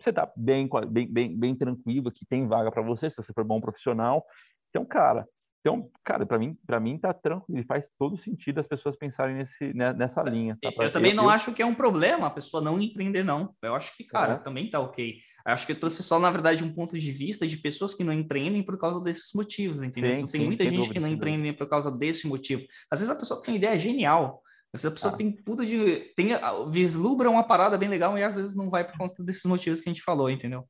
você 0.00 0.10
está 0.10 0.30
bem, 0.36 0.68
bem, 0.88 1.06
bem, 1.06 1.38
bem 1.38 1.54
tranquilo, 1.54 2.10
que 2.10 2.26
tem 2.26 2.46
vaga 2.46 2.72
para 2.72 2.82
você, 2.82 3.08
se 3.08 3.16
você 3.16 3.32
for 3.32 3.44
bom 3.44 3.60
profissional. 3.60 4.24
Então, 4.70 4.84
cara, 4.84 5.26
então, 5.62 5.88
cara, 6.02 6.26
para 6.26 6.40
mim, 6.40 6.58
para 6.66 6.80
mim 6.80 6.98
tá 6.98 7.14
tranquilo, 7.14 7.60
e 7.60 7.64
faz 7.64 7.88
todo 7.96 8.18
sentido 8.18 8.58
as 8.58 8.66
pessoas 8.66 8.96
pensarem 8.96 9.36
nesse, 9.36 9.72
né, 9.72 9.92
nessa 9.92 10.20
linha. 10.22 10.58
Tá? 10.60 10.72
Eu 10.76 10.90
também 10.90 11.14
não 11.14 11.24
eu... 11.24 11.30
acho 11.30 11.52
que 11.52 11.62
é 11.62 11.66
um 11.66 11.74
problema 11.74 12.26
a 12.26 12.30
pessoa 12.30 12.60
não 12.60 12.80
empreender, 12.80 13.22
não. 13.22 13.54
Eu 13.62 13.72
acho 13.76 13.96
que, 13.96 14.02
cara, 14.02 14.34
é. 14.34 14.38
também 14.38 14.68
tá 14.68 14.80
ok. 14.80 15.14
Eu 15.46 15.52
acho 15.52 15.64
que 15.64 15.70
eu 15.70 15.78
trouxe 15.78 16.02
só, 16.02 16.18
na 16.18 16.32
verdade, 16.32 16.64
um 16.64 16.74
ponto 16.74 16.98
de 16.98 17.12
vista 17.12 17.46
de 17.46 17.56
pessoas 17.58 17.94
que 17.94 18.02
não 18.02 18.12
empreendem 18.12 18.62
por 18.62 18.76
causa 18.76 19.00
desses 19.00 19.32
motivos, 19.34 19.82
entendeu? 19.82 20.10
Sim, 20.10 20.16
então, 20.16 20.28
tem 20.32 20.40
sim, 20.40 20.46
muita 20.46 20.64
gente 20.64 20.74
dúvida, 20.74 20.94
que 20.94 21.00
não 21.00 21.08
empreende 21.08 21.52
por 21.52 21.68
causa 21.68 21.96
desse 21.96 22.26
motivo. 22.26 22.64
Às 22.90 22.98
vezes 22.98 23.14
a 23.14 23.18
pessoa 23.18 23.40
tem 23.40 23.54
uma 23.54 23.58
ideia 23.58 23.78
genial, 23.78 24.42
às 24.74 24.82
vezes 24.82 24.86
a 24.86 24.94
pessoa 24.94 25.14
ah. 25.14 25.16
tem 25.16 25.30
puta 25.30 25.64
de. 25.64 26.12
Tem, 26.16 26.30
vislumbra 26.70 27.30
uma 27.30 27.44
parada 27.44 27.78
bem 27.78 27.88
legal 27.88 28.18
e 28.18 28.24
às 28.24 28.34
vezes 28.34 28.56
não 28.56 28.68
vai 28.68 28.84
por 28.84 28.98
conta 28.98 29.22
desses 29.22 29.44
motivos 29.44 29.80
que 29.80 29.88
a 29.88 29.92
gente 29.92 30.02
falou, 30.02 30.28
entendeu? 30.28 30.66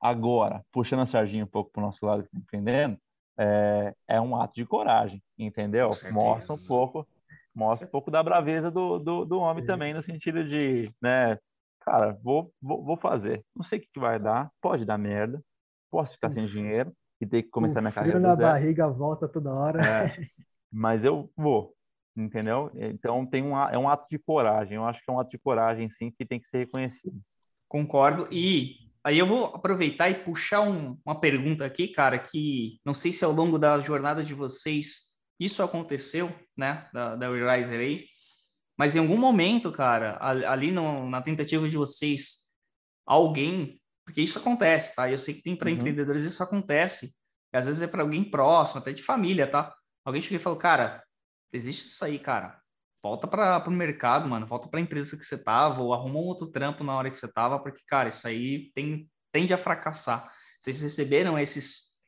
Agora, 0.00 0.64
puxando 0.70 1.00
a 1.00 1.06
sardinha 1.06 1.44
um 1.44 1.48
pouco 1.48 1.72
para 1.72 1.82
o 1.82 1.86
nosso 1.86 2.06
lado, 2.06 2.24
empreendendo, 2.32 2.96
é, 3.38 3.94
é 4.08 4.20
um 4.20 4.34
ato 4.34 4.54
de 4.54 4.66
coragem, 4.66 5.22
entendeu? 5.38 5.90
Mostra 6.10 6.54
um 6.54 6.66
pouco, 6.66 7.06
mostra 7.54 7.86
um 7.86 7.90
pouco 7.90 8.10
da 8.10 8.22
braveza 8.22 8.70
do, 8.70 8.98
do, 8.98 9.24
do 9.24 9.38
homem 9.38 9.64
também, 9.64 9.94
no 9.94 10.02
sentido 10.02 10.44
de, 10.44 10.90
né, 11.00 11.38
cara, 11.80 12.18
vou, 12.22 12.52
vou, 12.60 12.84
vou 12.84 12.96
fazer. 12.96 13.44
Não 13.54 13.62
sei 13.62 13.78
o 13.78 13.82
que, 13.82 13.88
que 13.94 14.00
vai 14.00 14.18
dar, 14.18 14.50
pode 14.60 14.84
dar 14.84 14.98
merda, 14.98 15.40
posso 15.90 16.12
ficar 16.12 16.30
sem 16.30 16.46
dinheiro 16.46 16.92
e 17.20 17.26
ter 17.26 17.42
que 17.42 17.50
começar 17.50 17.80
o 17.80 17.82
minha 17.82 17.92
carreira. 17.92 18.18
na 18.18 18.34
zero. 18.34 18.48
barriga 18.48 18.88
volta 18.88 19.28
toda 19.28 19.54
hora. 19.54 19.80
É, 19.80 20.16
mas 20.70 21.04
eu 21.04 21.30
vou, 21.36 21.74
entendeu? 22.16 22.70
Então 22.74 23.24
tem 23.24 23.42
um, 23.42 23.56
é 23.56 23.78
um 23.78 23.88
ato 23.88 24.06
de 24.10 24.18
coragem. 24.18 24.76
Eu 24.76 24.84
acho 24.84 25.02
que 25.02 25.10
é 25.10 25.12
um 25.12 25.20
ato 25.20 25.30
de 25.30 25.38
coragem, 25.38 25.88
sim, 25.90 26.10
que 26.10 26.26
tem 26.26 26.40
que 26.40 26.48
ser 26.48 26.58
reconhecido. 26.58 27.20
Concordo. 27.68 28.26
E 28.32 28.87
Aí 29.04 29.18
eu 29.18 29.26
vou 29.26 29.46
aproveitar 29.46 30.10
e 30.10 30.22
puxar 30.22 30.60
um, 30.60 30.98
uma 31.04 31.18
pergunta 31.20 31.64
aqui, 31.64 31.88
cara, 31.88 32.18
que 32.18 32.80
não 32.84 32.94
sei 32.94 33.12
se 33.12 33.24
ao 33.24 33.32
longo 33.32 33.58
da 33.58 33.78
jornada 33.80 34.24
de 34.24 34.34
vocês 34.34 35.16
isso 35.38 35.62
aconteceu, 35.62 36.34
né, 36.56 36.88
da, 36.92 37.14
da 37.14 37.28
Riser 37.28 37.78
aí, 37.78 38.06
mas 38.76 38.96
em 38.96 38.98
algum 38.98 39.16
momento, 39.16 39.70
cara, 39.70 40.18
ali 40.20 40.72
no, 40.72 41.08
na 41.08 41.22
tentativa 41.22 41.68
de 41.68 41.76
vocês, 41.76 42.48
alguém, 43.06 43.80
porque 44.04 44.20
isso 44.20 44.38
acontece, 44.38 44.96
tá? 44.96 45.10
Eu 45.10 45.18
sei 45.18 45.34
que 45.34 45.42
tem 45.42 45.54
para 45.54 45.68
uhum. 45.70 45.76
empreendedores 45.76 46.24
isso 46.24 46.42
acontece, 46.42 47.12
às 47.52 47.66
vezes 47.66 47.82
é 47.82 47.86
para 47.86 48.02
alguém 48.02 48.24
próximo, 48.24 48.80
até 48.80 48.92
de 48.92 49.02
família, 49.02 49.46
tá? 49.46 49.74
Alguém 50.04 50.20
chega 50.20 50.36
e 50.36 50.38
fala, 50.38 50.58
cara, 50.58 51.04
existe 51.52 51.86
isso 51.86 52.04
aí, 52.04 52.18
cara 52.18 52.60
volta 53.02 53.26
para 53.26 53.68
o 53.68 53.70
mercado, 53.70 54.28
mano, 54.28 54.46
volta 54.46 54.68
para 54.68 54.80
a 54.80 54.82
empresa 54.82 55.16
que 55.16 55.24
você 55.24 55.36
tava, 55.42 55.80
ou 55.82 55.94
arruma 55.94 56.18
um 56.18 56.24
outro 56.24 56.46
trampo 56.48 56.82
na 56.82 56.96
hora 56.96 57.10
que 57.10 57.16
você 57.16 57.28
tava, 57.28 57.58
porque, 57.58 57.82
cara, 57.86 58.08
isso 58.08 58.26
aí 58.26 58.70
tem, 58.74 59.08
tende 59.32 59.52
a 59.54 59.58
fracassar. 59.58 60.30
Vocês 60.60 60.80
receberam 60.80 61.38
esses, 61.38 61.98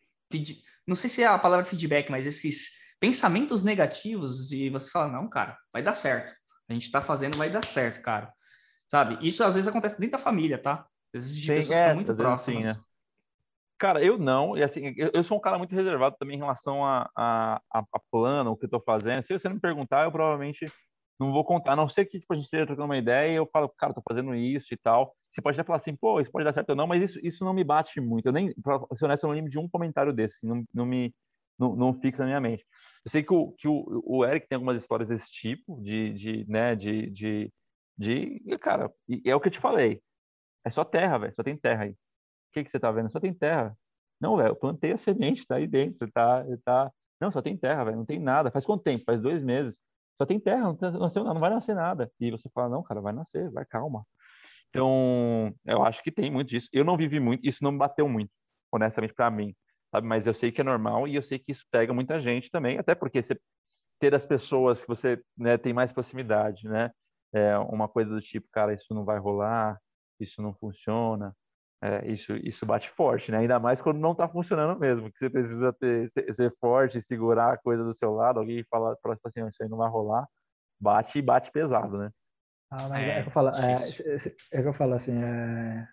não 0.87 0.97
sei 0.97 1.09
se 1.09 1.23
é 1.23 1.27
a 1.27 1.39
palavra 1.39 1.65
feedback, 1.65 2.11
mas 2.11 2.27
esses 2.27 2.81
pensamentos 2.99 3.62
negativos 3.62 4.53
e 4.53 4.69
você 4.69 4.91
fala, 4.91 5.11
não, 5.11 5.29
cara, 5.29 5.57
vai 5.73 5.83
dar 5.83 5.95
certo. 5.95 6.35
A 6.69 6.73
gente 6.73 6.91
tá 6.91 7.01
fazendo, 7.01 7.37
vai 7.37 7.51
dar 7.51 7.65
certo, 7.65 8.03
cara. 8.03 8.33
Sabe? 8.89 9.19
Isso 9.27 9.43
às 9.43 9.55
vezes 9.55 9.69
acontece 9.69 9.99
dentro 9.99 10.19
da 10.19 10.23
família, 10.23 10.61
tá? 10.61 10.85
Às 11.15 11.23
vezes 11.23 11.37
de 11.37 11.47
Sim, 11.47 11.55
pessoas 11.55 11.71
é, 11.71 11.75
que 11.75 11.81
estão 11.81 11.95
muito 11.95 12.15
próximas. 12.15 12.65
Sim, 12.65 12.71
né? 12.71 12.77
Cara, 13.81 14.05
eu 14.05 14.19
não, 14.19 14.59
e 14.59 14.62
assim, 14.62 14.94
eu, 15.15 15.24
sou 15.24 15.39
um 15.39 15.40
cara 15.40 15.57
muito 15.57 15.74
reservado 15.74 16.15
também 16.19 16.36
em 16.36 16.40
relação 16.40 16.85
a, 16.85 17.11
a, 17.16 17.62
a, 17.73 18.01
plano, 18.11 18.51
o 18.51 18.57
que 18.57 18.66
eu 18.66 18.70
tô 18.70 18.78
fazendo. 18.78 19.23
Se 19.23 19.32
você 19.32 19.48
não 19.48 19.55
me 19.55 19.61
perguntar, 19.61 20.05
eu 20.05 20.12
provavelmente 20.12 20.70
não 21.19 21.32
vou 21.32 21.43
contar, 21.44 21.73
a 21.73 21.77
não 21.77 21.89
ser 21.89 22.05
que 22.05 22.20
tipo, 22.20 22.31
a 22.35 22.36
gente 22.36 22.44
esteja 22.44 22.66
trocando 22.66 22.85
uma 22.86 22.98
ideia 22.98 23.32
e 23.32 23.36
eu 23.36 23.47
falo, 23.51 23.70
cara, 23.70 23.94
tô 23.94 24.02
fazendo 24.07 24.35
isso 24.35 24.74
e 24.74 24.77
tal. 24.77 25.15
Você 25.32 25.40
pode 25.40 25.59
até 25.59 25.66
falar 25.66 25.78
assim, 25.78 25.97
pô, 25.97 26.20
isso 26.20 26.31
pode 26.31 26.44
dar 26.44 26.52
certo 26.52 26.70
ou 26.70 26.77
não, 26.77 26.86
mas 26.86 27.02
isso, 27.02 27.27
isso 27.27 27.43
não 27.43 27.55
me 27.55 27.65
bate 27.65 28.02
muito. 28.02 28.27
Eu 28.27 28.32
nem, 28.32 28.52
pra 28.62 28.81
ser 28.94 29.07
honesto, 29.07 29.24
eu 29.24 29.28
não 29.28 29.35
lembro 29.35 29.51
de 29.51 29.59
um 29.59 29.69
comentário 29.69 30.12
desse, 30.12 30.47
não, 30.47 30.62
não 30.74 30.85
me 30.85 31.15
não, 31.59 31.74
não 31.77 31.94
fixa 31.94 32.23
na 32.23 32.27
minha 32.28 32.40
mente. 32.40 32.66
Eu 33.05 33.11
sei 33.11 33.23
que 33.23 33.32
o, 33.32 33.52
que 33.52 33.69
o, 33.69 34.02
o 34.05 34.24
Eric 34.27 34.47
tem 34.47 34.57
algumas 34.57 34.77
histórias 34.77 35.09
desse 35.09 35.31
tipo, 35.32 35.81
de, 35.82 36.12
de 36.15 36.47
né, 36.51 36.74
de, 36.77 37.11
de, 37.11 37.52
de 37.97 38.59
cara, 38.59 38.93
é 39.24 39.35
o 39.35 39.40
que 39.40 39.48
eu 39.48 39.52
te 39.52 39.61
falei, 39.61 40.02
é 40.65 40.70
só 40.70 40.85
terra, 40.85 41.19
velho, 41.19 41.35
só 41.35 41.43
tem 41.43 41.57
terra 41.57 41.85
aí. 41.85 41.97
Que, 42.52 42.64
que 42.64 42.70
você 42.70 42.81
tá 42.81 42.90
vendo? 42.90 43.10
Só 43.10 43.20
tem 43.20 43.32
terra. 43.32 43.77
Não, 44.20 44.36
velho, 44.36 44.51
eu 44.51 44.56
plantei 44.56 44.93
a 44.93 44.98
semente, 44.98 45.47
tá 45.47 45.56
aí 45.56 45.66
dentro, 45.66 46.10
tá, 46.12 46.44
tá... 46.64 46.93
Não, 47.20 47.31
só 47.31 47.40
tem 47.43 47.56
terra, 47.56 47.85
velho, 47.85 47.97
não 47.98 48.05
tem 48.05 48.18
nada. 48.18 48.51
Faz 48.51 48.64
quanto 48.66 48.82
tempo? 48.82 49.05
Faz 49.05 49.20
dois 49.20 49.43
meses. 49.43 49.81
Só 50.20 50.27
tem 50.27 50.39
terra, 50.39 50.62
não, 50.62 50.77
tem, 50.77 51.24
não 51.24 51.40
vai 51.40 51.51
nascer 51.51 51.74
nada. 51.74 52.10
E 52.20 52.31
você 52.31 52.48
fala, 52.51 52.68
não, 52.68 52.82
cara, 52.82 53.01
vai 53.01 53.12
nascer, 53.12 53.51
vai, 53.51 53.64
calma. 53.64 54.05
Então, 54.70 55.55
eu 55.64 55.82
acho 55.85 56.02
que 56.02 56.12
tem 56.12 56.31
muito 56.31 56.48
disso. 56.48 56.68
Eu 56.72 56.85
não 56.85 56.97
vivi 56.97 57.18
muito, 57.18 57.47
isso 57.47 57.62
não 57.62 57.72
me 57.72 57.78
bateu 57.78 58.09
muito, 58.09 58.31
honestamente, 58.72 59.14
para 59.14 59.31
mim, 59.31 59.55
sabe? 59.90 60.06
Mas 60.06 60.27
eu 60.27 60.35
sei 60.35 60.52
que 60.52 60.60
é 60.60 60.64
normal 60.64 61.09
e 61.09 61.16
eu 61.16 61.22
sei 61.22 61.39
que 61.39 61.51
isso 61.52 61.64
pega 61.70 61.93
muita 61.93 62.20
gente 62.20 62.51
também, 62.51 62.78
até 62.78 62.94
porque 62.94 63.22
você 63.22 63.39
ter 63.98 64.14
as 64.14 64.24
pessoas 64.24 64.82
que 64.82 64.89
você 64.89 65.22
né, 65.36 65.59
tem 65.59 65.72
mais 65.72 65.93
proximidade, 65.93 66.66
né? 66.68 66.90
É 67.32 67.59
uma 67.59 67.89
coisa 67.89 68.10
do 68.10 68.20
tipo, 68.20 68.48
cara, 68.51 68.72
isso 68.72 68.94
não 68.94 69.05
vai 69.05 69.18
rolar, 69.18 69.78
isso 70.18 70.40
não 70.40 70.55
funciona, 70.55 71.35
é, 71.82 72.07
isso, 72.11 72.36
isso 72.36 72.66
bate 72.66 72.90
forte, 72.90 73.32
né? 73.32 73.39
Ainda 73.39 73.59
mais 73.59 73.81
quando 73.81 73.98
não 73.98 74.12
está 74.12 74.28
funcionando 74.28 74.78
mesmo, 74.78 75.11
que 75.11 75.19
você 75.19 75.31
precisa 75.31 75.73
ter, 75.73 76.09
ser, 76.11 76.35
ser, 76.35 76.52
forte, 76.61 77.01
segurar 77.01 77.55
a 77.55 77.57
coisa 77.57 77.82
do 77.82 77.94
seu 77.94 78.12
lado, 78.12 78.39
alguém 78.39 78.62
fala, 78.70 78.97
fala 79.02 79.16
assim, 79.24 79.47
isso 79.48 79.62
aí 79.62 79.69
não 79.69 79.78
vai 79.78 79.89
rolar, 79.89 80.27
bate 80.78 81.19
e 81.19 81.23
bate 81.23 81.51
pesado, 81.51 81.97
né? 81.97 82.11
Ah, 82.70 82.86
mas 82.89 83.02
é, 83.02 83.19
é, 83.19 83.23
que 83.23 83.28
eu 83.28 83.32
falo, 83.32 83.48
é, 83.48 83.74
é, 84.52 84.62
que 84.62 84.69
eu 84.69 84.74
falo 84.74 84.94
assim, 84.94 85.20
é, 85.20 85.89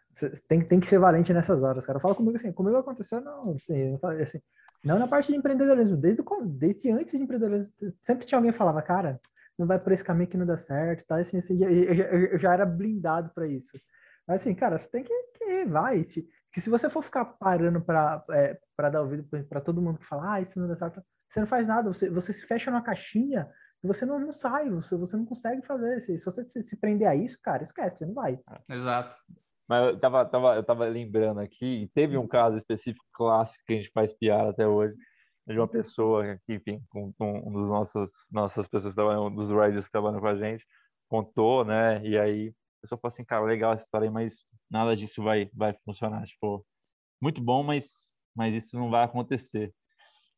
tem, 0.47 0.61
tem 0.61 0.79
que 0.79 0.87
ser 0.87 0.99
valente 0.99 1.33
nessas 1.33 1.63
horas, 1.63 1.85
cara. 1.85 1.99
Fala 1.99 2.13
comigo 2.13 2.35
assim, 2.35 2.51
comigo 2.51 2.77
aconteceu, 2.77 3.19
não, 3.21 3.55
assim, 3.55 3.97
assim, 4.21 4.39
não 4.83 4.99
na 4.99 5.07
parte 5.07 5.31
de 5.31 5.37
empreendedorismo, 5.37 5.97
desde, 5.97 6.21
desde 6.49 6.91
antes 6.91 7.17
de 7.17 7.23
empreendedorismo, 7.23 7.71
sempre 8.01 8.27
tinha 8.27 8.37
alguém 8.37 8.51
que 8.51 8.57
falava, 8.57 8.81
cara, 8.81 9.19
não 9.57 9.65
vai 9.65 9.79
por 9.79 9.91
esse 9.91 10.03
caminho 10.03 10.29
que 10.29 10.37
não 10.37 10.45
dá 10.45 10.57
certo, 10.57 11.05
tá? 11.07 11.17
Assim, 11.17 11.37
assim, 11.37 11.63
eu, 11.63 11.71
eu, 11.71 12.25
eu 12.33 12.39
já 12.39 12.53
era 12.53 12.65
blindado 12.65 13.31
para 13.33 13.47
isso. 13.47 13.79
Mas 14.27 14.41
assim, 14.41 14.53
cara, 14.53 14.77
você 14.77 14.87
tem 14.89 15.03
que, 15.03 15.13
que 15.47 15.65
vai. 15.65 16.03
Se, 16.03 16.27
que 16.51 16.61
se 16.61 16.69
você 16.69 16.89
for 16.89 17.01
ficar 17.01 17.25
parando 17.25 17.81
para 17.81 18.23
é, 18.31 18.59
dar 18.91 19.01
ouvido 19.01 19.27
para 19.47 19.61
todo 19.61 19.81
mundo 19.81 19.99
que 19.99 20.05
fala, 20.05 20.33
ah, 20.33 20.41
isso 20.41 20.59
não 20.59 20.67
dá 20.67 20.75
certo, 20.75 21.01
você 21.29 21.39
não 21.39 21.47
faz 21.47 21.67
nada, 21.67 21.91
você, 21.91 22.09
você 22.09 22.33
se 22.33 22.45
fecha 22.45 22.71
numa 22.71 22.81
caixinha 22.81 23.49
e 23.83 23.87
você 23.87 24.05
não, 24.05 24.19
não 24.19 24.31
sai, 24.31 24.69
você, 24.69 24.95
você 24.95 25.17
não 25.17 25.25
consegue 25.25 25.65
fazer. 25.65 25.99
Se, 25.99 26.17
se 26.17 26.25
você 26.25 26.43
se, 26.43 26.63
se 26.63 26.77
prender 26.77 27.07
a 27.07 27.15
isso, 27.15 27.37
cara, 27.41 27.63
esquece, 27.63 27.97
você 27.97 28.05
não 28.05 28.13
vai. 28.13 28.39
Exato. 28.69 29.15
Mas 29.67 29.87
eu 29.87 29.99
tava, 29.99 30.25
tava, 30.25 30.55
eu 30.55 30.63
tava 30.63 30.85
lembrando 30.85 31.41
aqui, 31.41 31.83
e 31.83 31.87
teve 31.89 32.17
um 32.17 32.27
caso 32.27 32.57
específico 32.57 33.05
clássico 33.11 33.65
que 33.65 33.73
a 33.73 33.75
gente 33.77 33.91
faz 33.91 34.13
piada 34.13 34.49
até 34.49 34.65
hoje, 34.65 34.95
de 35.45 35.57
uma 35.57 35.67
pessoa 35.67 36.37
que, 36.45 36.53
enfim, 36.53 36.81
com, 36.89 37.11
com 37.13 37.39
um 37.45 37.51
dos 37.51 37.69
nossos 37.69 38.09
nossas 38.31 38.67
pessoas 38.67 38.93
que 38.93 39.01
um 39.01 39.33
dos 39.33 39.49
riders 39.49 39.85
que 39.85 39.91
trabalham 39.91 40.19
com 40.19 40.27
a 40.27 40.35
gente, 40.35 40.65
contou, 41.09 41.65
né? 41.65 42.01
E 42.05 42.17
aí 42.17 42.49
a 42.49 42.81
pessoa 42.81 42.99
fala 42.99 43.13
assim, 43.13 43.25
cara, 43.25 43.43
legal 43.45 43.73
essa 43.73 43.83
história 43.83 44.07
aí, 44.07 44.11
mas 44.11 44.45
nada 44.69 44.95
disso 44.95 45.23
vai, 45.23 45.49
vai 45.53 45.73
funcionar. 45.85 46.25
Tipo, 46.25 46.65
muito 47.21 47.41
bom, 47.41 47.63
mas, 47.63 48.11
mas 48.35 48.53
isso 48.53 48.77
não 48.77 48.89
vai 48.89 49.03
acontecer. 49.03 49.73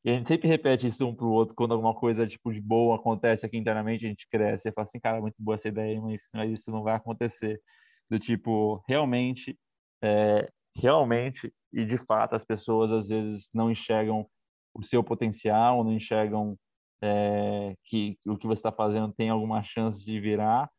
E 0.03 0.09
a 0.11 0.13
gente 0.15 0.27
sempre 0.27 0.47
repete 0.47 0.87
isso 0.87 1.05
um 1.05 1.15
pro 1.15 1.29
outro 1.29 1.55
quando 1.55 1.73
alguma 1.73 1.93
coisa 1.93 2.25
tipo 2.27 2.53
de 2.53 2.61
boa 2.61 2.95
acontece 2.95 3.45
aqui 3.45 3.57
internamente, 3.57 4.05
a 4.05 4.09
gente 4.09 4.27
cresce 4.29 4.69
e 4.69 4.71
fala 4.71 4.85
assim, 4.85 4.99
cara, 4.99 5.19
muito 5.21 5.35
boa 5.39 5.55
essa 5.55 5.67
ideia, 5.67 6.01
mas, 6.01 6.29
mas 6.33 6.51
isso 6.51 6.71
não 6.71 6.83
vai 6.83 6.95
acontecer. 6.95 7.61
Do 8.09 8.17
tipo, 8.17 8.83
realmente, 8.87 9.57
é, 10.03 10.49
realmente 10.75 11.53
e 11.73 11.85
de 11.85 11.97
fato 11.97 12.35
as 12.35 12.43
pessoas 12.45 12.91
às 12.91 13.09
vezes 13.09 13.49
não 13.53 13.71
enxergam 13.71 14.27
o 14.73 14.81
seu 14.83 15.03
potencial, 15.03 15.83
não 15.83 15.93
enxergam 15.93 16.57
é, 17.01 17.75
que 17.83 18.17
o 18.25 18.37
que 18.37 18.47
você 18.47 18.59
está 18.59 18.71
fazendo 18.71 19.13
tem 19.13 19.29
alguma 19.29 19.63
chance 19.63 20.03
de 20.03 20.19
virar 20.19 20.69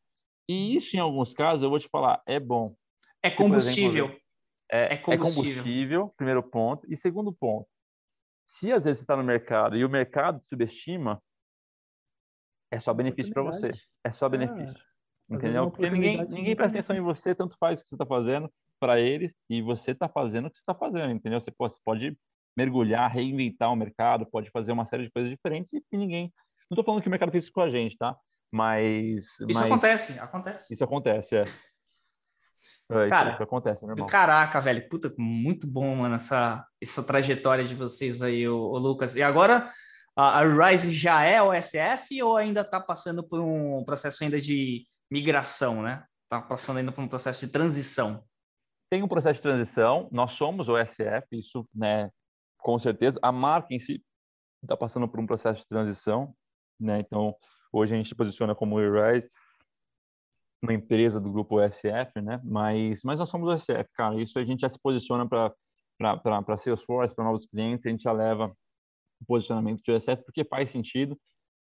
e 0.50 0.74
isso, 0.74 0.96
em 0.96 0.98
alguns 0.98 1.32
casos, 1.32 1.62
eu 1.62 1.70
vou 1.70 1.78
te 1.78 1.86
falar, 1.88 2.20
é 2.26 2.40
bom. 2.40 2.74
É 3.22 3.30
combustível. 3.30 4.06
exemplo, 4.06 4.20
é, 4.70 4.94
é, 4.94 4.96
combustível. 4.96 5.12
é 5.12 5.54
combustível, 5.56 6.14
primeiro 6.16 6.42
ponto. 6.42 6.86
E 6.90 6.96
segundo 6.96 7.32
ponto, 7.32 7.68
se 8.46 8.72
às 8.72 8.84
vezes 8.84 8.98
você 8.98 9.04
está 9.04 9.16
no 9.16 9.24
mercado 9.24 9.76
e 9.76 9.84
o 9.84 9.88
mercado 9.88 10.42
subestima, 10.48 11.22
é 12.72 12.78
só 12.78 12.94
benefício 12.94 13.32
para 13.32 13.42
você. 13.42 13.70
É 14.04 14.10
só 14.10 14.28
benefício. 14.28 14.76
Ah, 15.30 15.34
entendeu? 15.34 15.70
Porque 15.70 15.90
ninguém, 15.90 16.24
ninguém 16.28 16.56
presta 16.56 16.78
atenção 16.78 16.96
em 16.96 17.00
você, 17.00 17.34
tanto 17.34 17.56
faz 17.58 17.80
o 17.80 17.82
que 17.82 17.88
você 17.88 17.94
está 17.94 18.06
fazendo 18.06 18.50
para 18.80 18.98
eles 18.98 19.34
e 19.48 19.60
você 19.60 19.90
está 19.90 20.08
fazendo 20.08 20.46
o 20.46 20.50
que 20.50 20.56
você 20.56 20.62
está 20.62 20.74
fazendo, 20.74 21.12
entendeu? 21.12 21.40
Você 21.40 21.50
pode, 21.50 21.74
você 21.74 21.80
pode 21.84 22.18
mergulhar, 22.56 23.10
reinventar 23.10 23.72
o 23.72 23.76
mercado, 23.76 24.26
pode 24.26 24.50
fazer 24.50 24.72
uma 24.72 24.86
série 24.86 25.04
de 25.04 25.10
coisas 25.10 25.30
diferentes 25.30 25.72
e, 25.72 25.96
ninguém. 25.96 26.32
Não 26.70 26.74
estou 26.74 26.84
falando 26.84 27.02
que 27.02 27.08
o 27.08 27.10
mercado 27.10 27.30
fez 27.30 27.44
isso 27.44 27.52
com 27.52 27.60
a 27.60 27.70
gente, 27.70 27.96
tá? 27.96 28.16
Mas. 28.52 29.26
Isso 29.26 29.46
mas... 29.46 29.58
acontece, 29.58 30.18
acontece. 30.18 30.74
Isso 30.74 30.84
acontece, 30.84 31.36
é. 31.36 31.44
É 32.90 33.08
Cara, 33.08 33.32
isso 33.32 33.42
acontece, 33.42 33.82
normal. 33.84 34.06
Caraca, 34.06 34.60
velho, 34.60 34.88
puta, 34.88 35.12
muito 35.16 35.66
bom, 35.66 35.94
mano, 35.96 36.14
essa, 36.14 36.66
essa 36.80 37.02
trajetória 37.02 37.64
de 37.64 37.74
vocês 37.74 38.22
aí, 38.22 38.48
o, 38.48 38.56
o 38.56 38.78
Lucas. 38.78 39.16
E 39.16 39.22
agora, 39.22 39.70
a, 40.16 40.40
a 40.40 40.42
Rise 40.42 40.92
já 40.92 41.22
é 41.24 41.42
OSF 41.42 42.22
ou 42.22 42.36
ainda 42.36 42.60
está 42.60 42.80
passando 42.80 43.22
por 43.22 43.40
um 43.40 43.84
processo 43.84 44.22
ainda 44.22 44.40
de 44.40 44.86
migração, 45.10 45.82
né? 45.82 46.04
Está 46.24 46.40
passando 46.40 46.78
ainda 46.78 46.92
por 46.92 47.02
um 47.02 47.08
processo 47.08 47.46
de 47.46 47.52
transição. 47.52 48.24
Tem 48.90 49.02
um 49.02 49.08
processo 49.08 49.36
de 49.36 49.42
transição, 49.42 50.08
nós 50.10 50.32
somos 50.32 50.68
OSF, 50.68 51.26
isso, 51.32 51.66
né, 51.72 52.10
com 52.58 52.78
certeza. 52.78 53.18
A 53.22 53.30
marca 53.30 53.72
em 53.72 53.78
si 53.78 54.02
está 54.62 54.76
passando 54.76 55.08
por 55.08 55.20
um 55.20 55.26
processo 55.26 55.60
de 55.60 55.68
transição, 55.68 56.34
né? 56.78 56.98
Então, 56.98 57.34
hoje 57.72 57.94
a 57.94 57.96
gente 57.96 58.08
se 58.08 58.14
posiciona 58.14 58.54
como 58.54 58.78
Rise, 58.78 59.30
uma 60.62 60.74
empresa 60.74 61.20
do 61.20 61.32
grupo 61.32 61.60
OSF, 61.60 62.20
né? 62.22 62.40
Mas, 62.44 63.00
mas 63.04 63.18
nós 63.18 63.28
somos 63.28 63.48
OSF, 63.48 63.88
cara. 63.94 64.20
Isso 64.20 64.38
a 64.38 64.44
gente 64.44 64.60
já 64.60 64.68
se 64.68 64.78
posiciona 64.80 65.28
para 65.28 65.52
para 65.98 66.56
Salesforce, 66.56 67.14
para 67.14 67.24
novos 67.24 67.44
clientes, 67.46 67.84
a 67.84 67.90
gente 67.90 68.04
já 68.04 68.12
leva 68.12 68.50
o 69.20 69.26
posicionamento 69.26 69.82
de 69.82 69.92
OSF 69.92 70.24
porque 70.24 70.44
faz 70.44 70.70
sentido. 70.70 71.18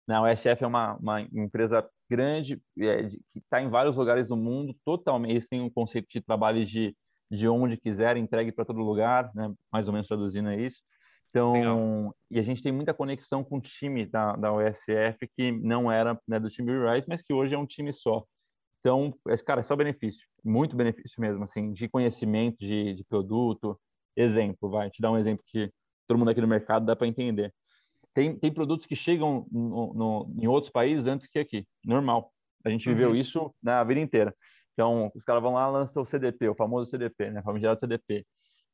Né? 0.06 0.20
O 0.20 0.24
OSF 0.24 0.62
é 0.62 0.66
uma, 0.66 0.94
uma 0.96 1.22
empresa 1.22 1.88
grande 2.08 2.60
é, 2.78 3.04
de, 3.04 3.16
que 3.32 3.38
está 3.38 3.62
em 3.62 3.70
vários 3.70 3.96
lugares 3.96 4.28
do 4.28 4.36
mundo, 4.36 4.76
totalmente. 4.84 5.30
Eles 5.30 5.48
têm 5.48 5.62
um 5.62 5.70
conceito 5.70 6.06
de 6.10 6.20
trabalho 6.20 6.66
de 6.66 6.94
de 7.30 7.48
onde 7.48 7.76
quiser, 7.76 8.16
entregue 8.16 8.52
para 8.52 8.64
todo 8.64 8.78
lugar, 8.78 9.30
né? 9.34 9.52
mais 9.72 9.86
ou 9.86 9.92
menos 9.92 10.08
traduzindo 10.08 10.48
é 10.48 10.60
isso. 10.60 10.82
Então, 11.30 11.52
Legal. 11.52 12.16
e 12.30 12.38
a 12.38 12.42
gente 12.42 12.62
tem 12.62 12.72
muita 12.72 12.94
conexão 12.94 13.44
com 13.44 13.58
o 13.58 13.60
time 13.60 14.06
da, 14.06 14.34
da 14.36 14.52
OSF, 14.52 15.28
que 15.36 15.52
não 15.52 15.90
era 15.90 16.18
né, 16.26 16.38
do 16.38 16.48
time 16.48 16.72
Rise, 16.72 17.06
mas 17.08 17.22
que 17.22 17.34
hoje 17.34 17.54
é 17.54 17.58
um 17.58 17.66
time 17.66 17.92
só. 17.92 18.24
Então, 18.86 19.12
cara, 19.44 19.62
é 19.62 19.64
só 19.64 19.74
benefício, 19.74 20.28
muito 20.44 20.76
benefício 20.76 21.20
mesmo, 21.20 21.42
assim, 21.42 21.72
de 21.72 21.88
conhecimento, 21.88 22.58
de, 22.60 22.94
de 22.94 23.02
produto. 23.02 23.76
Exemplo, 24.14 24.70
vai, 24.70 24.88
te 24.90 25.02
dar 25.02 25.10
um 25.10 25.18
exemplo 25.18 25.42
que 25.44 25.72
todo 26.06 26.16
mundo 26.16 26.30
aqui 26.30 26.40
no 26.40 26.46
mercado 26.46 26.86
dá 26.86 26.94
para 26.94 27.08
entender. 27.08 27.52
Tem, 28.14 28.38
tem 28.38 28.54
produtos 28.54 28.86
que 28.86 28.94
chegam 28.94 29.44
no, 29.50 29.92
no, 29.92 30.34
em 30.40 30.46
outros 30.46 30.70
países 30.70 31.08
antes 31.08 31.26
que 31.26 31.40
aqui, 31.40 31.66
normal. 31.84 32.30
A 32.64 32.70
gente 32.70 32.88
viveu 32.88 33.10
uhum. 33.10 33.16
isso 33.16 33.52
na 33.60 33.82
vida 33.82 33.98
inteira. 33.98 34.32
Então, 34.72 35.10
os 35.16 35.24
caras 35.24 35.42
vão 35.42 35.54
lá 35.54 35.68
e 35.68 35.72
lançam 35.72 36.04
o 36.04 36.06
CDP, 36.06 36.48
o 36.48 36.54
famoso 36.54 36.88
CDP, 36.88 37.32
né? 37.32 37.42
Famigerado 37.42 37.80
CDP. 37.80 38.24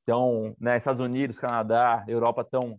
Então, 0.02 0.54
né, 0.60 0.76
Estados 0.76 1.00
Unidos, 1.00 1.38
Canadá, 1.38 2.04
Europa 2.06 2.42
estão 2.42 2.78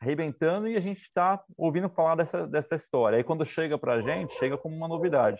arrebentando 0.00 0.66
e 0.68 0.76
a 0.78 0.80
gente 0.80 1.02
está 1.02 1.38
ouvindo 1.54 1.90
falar 1.90 2.14
dessa, 2.14 2.46
dessa 2.46 2.76
história. 2.76 3.18
Aí, 3.18 3.24
quando 3.24 3.44
chega 3.44 3.76
para 3.76 3.92
a 3.92 4.00
gente, 4.00 4.32
chega 4.38 4.56
como 4.56 4.74
uma 4.74 4.88
novidade. 4.88 5.38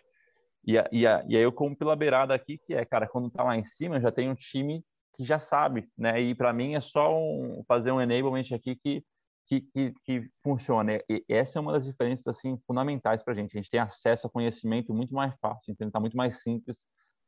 E, 0.64 0.78
a, 0.78 0.88
e, 0.92 1.06
a, 1.06 1.24
e 1.26 1.36
aí 1.36 1.42
eu 1.42 1.52
como 1.52 1.76
pela 1.76 1.96
beirada 1.96 2.34
aqui, 2.34 2.58
que 2.58 2.74
é, 2.74 2.84
cara, 2.84 3.06
quando 3.06 3.30
tá 3.30 3.42
lá 3.42 3.56
em 3.56 3.64
cima, 3.64 4.00
já 4.00 4.12
tem 4.12 4.30
um 4.30 4.34
time 4.34 4.84
que 5.16 5.24
já 5.24 5.38
sabe, 5.38 5.88
né? 5.96 6.20
E 6.20 6.34
para 6.34 6.52
mim 6.52 6.74
é 6.74 6.80
só 6.80 7.16
um, 7.18 7.62
fazer 7.66 7.92
um 7.92 8.00
enablement 8.00 8.44
aqui 8.54 8.76
que, 8.76 9.04
que, 9.46 9.60
que, 9.60 9.94
que 10.04 10.30
funciona. 10.42 10.98
E 11.08 11.24
essa 11.28 11.58
é 11.58 11.60
uma 11.60 11.72
das 11.72 11.84
diferenças, 11.84 12.26
assim, 12.26 12.56
fundamentais 12.66 13.22
para 13.22 13.32
a 13.32 13.36
gente. 13.36 13.56
A 13.56 13.60
gente 13.60 13.70
tem 13.70 13.80
acesso 13.80 14.26
a 14.26 14.30
conhecimento 14.30 14.94
muito 14.94 15.14
mais 15.14 15.34
fácil, 15.40 15.72
então 15.72 15.86
está 15.86 16.00
muito 16.00 16.16
mais 16.16 16.42
simples 16.42 16.84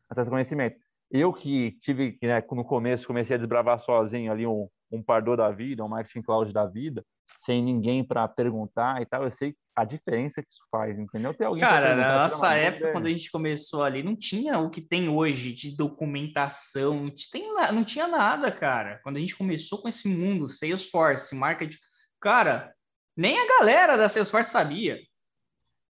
acesso 0.09 0.29
ao 0.29 0.35
conhecimento. 0.35 0.77
Eu 1.11 1.33
que 1.33 1.73
tive, 1.81 2.19
né, 2.23 2.43
no 2.51 2.65
começo, 2.65 3.07
comecei 3.07 3.37
a 3.37 3.39
desbravar 3.39 3.79
sozinho 3.81 4.33
ali 4.33 4.47
um, 4.47 4.69
um 4.95 5.03
Pardot 5.03 5.37
da 5.37 5.51
vida, 5.51 5.85
um 5.85 5.89
Marketing 5.89 6.23
Cloud 6.23 6.53
da 6.53 6.67
vida, 6.67 7.05
sem 7.41 7.63
ninguém 7.63 8.05
para 8.05 8.27
perguntar 8.29 9.03
e 9.03 9.07
tal, 9.07 9.25
eu 9.25 9.31
sei 9.31 9.55
a 9.77 9.85
diferença 9.85 10.41
que 10.41 10.49
isso 10.51 10.63
faz, 10.71 10.99
entendeu? 10.99 11.35
Tem 11.35 11.47
alguém 11.47 11.65
Cara, 11.65 11.97
na 11.97 12.23
nossa 12.23 12.55
época, 12.55 12.93
quando 12.93 13.07
a 13.07 13.11
gente 13.11 13.31
começou 13.31 13.83
ali, 13.83 14.03
não 14.03 14.15
tinha 14.15 14.59
o 14.59 14.71
que 14.71 14.81
tem 14.81 15.09
hoje 15.09 15.53
de 15.53 15.77
documentação, 15.77 17.05
não, 17.05 17.13
tem, 17.33 17.53
não 17.73 17.83
tinha 17.83 18.07
nada, 18.07 18.53
cara. 18.53 19.01
Quando 19.03 19.17
a 19.17 19.21
gente 19.21 19.37
começou 19.37 19.83
com 19.83 19.89
esse 19.89 20.07
mundo, 20.07 20.49
Salesforce, 20.49 21.35
marketing, 21.35 21.79
cara, 22.21 22.73
nem 23.17 23.37
a 23.39 23.59
galera 23.59 23.97
da 23.97 24.09
Salesforce 24.09 24.51
sabia. 24.51 24.99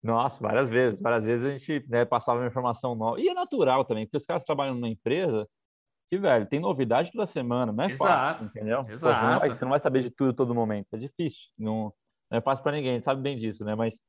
Nossa, 0.03 0.39
várias 0.41 0.69
vezes. 0.69 1.01
Várias 1.01 1.25
vezes 1.25 1.47
a 1.47 1.51
gente 1.51 1.89
né, 1.89 2.05
passava 2.05 2.41
uma 2.41 2.49
informação 2.49 2.95
nova. 2.95 3.21
E 3.21 3.29
é 3.29 3.35
natural 3.35 3.85
também, 3.85 4.07
porque 4.07 4.19
os 4.19 4.27
caras 4.27 4.45
trabalham 4.45 4.75
numa 4.75 4.89
empresa 4.89 5.49
que, 6.11 6.19
velho, 6.19 6.47
tem 6.47 6.61
novidade 6.61 7.11
toda 7.13 7.27
semana, 7.27 7.73
não 7.73 7.85
é 7.85 7.91
Exato. 7.91 8.11
fácil, 8.11 8.47
entendeu? 8.47 8.85
Exato. 8.89 8.99
Você, 8.99 9.27
não 9.27 9.39
vai, 9.39 9.49
você, 9.49 9.65
não 9.65 9.71
vai, 9.71 9.81
saber 9.81 10.03
de 10.03 10.11
tudo 10.11 10.33
todo 10.33 10.55
momento. 10.55 10.89
É 10.93 10.99
difícil. 10.99 11.51
Não, 11.59 11.93
não 12.31 12.39
é 12.39 12.41
fácil 12.41 12.63
para 12.63 12.73
ninguém, 12.77 13.01
sabe 13.03 13.23
bem 13.23 13.37
disso, 13.37 13.65
né? 13.65 13.75
Mas, 13.75 14.01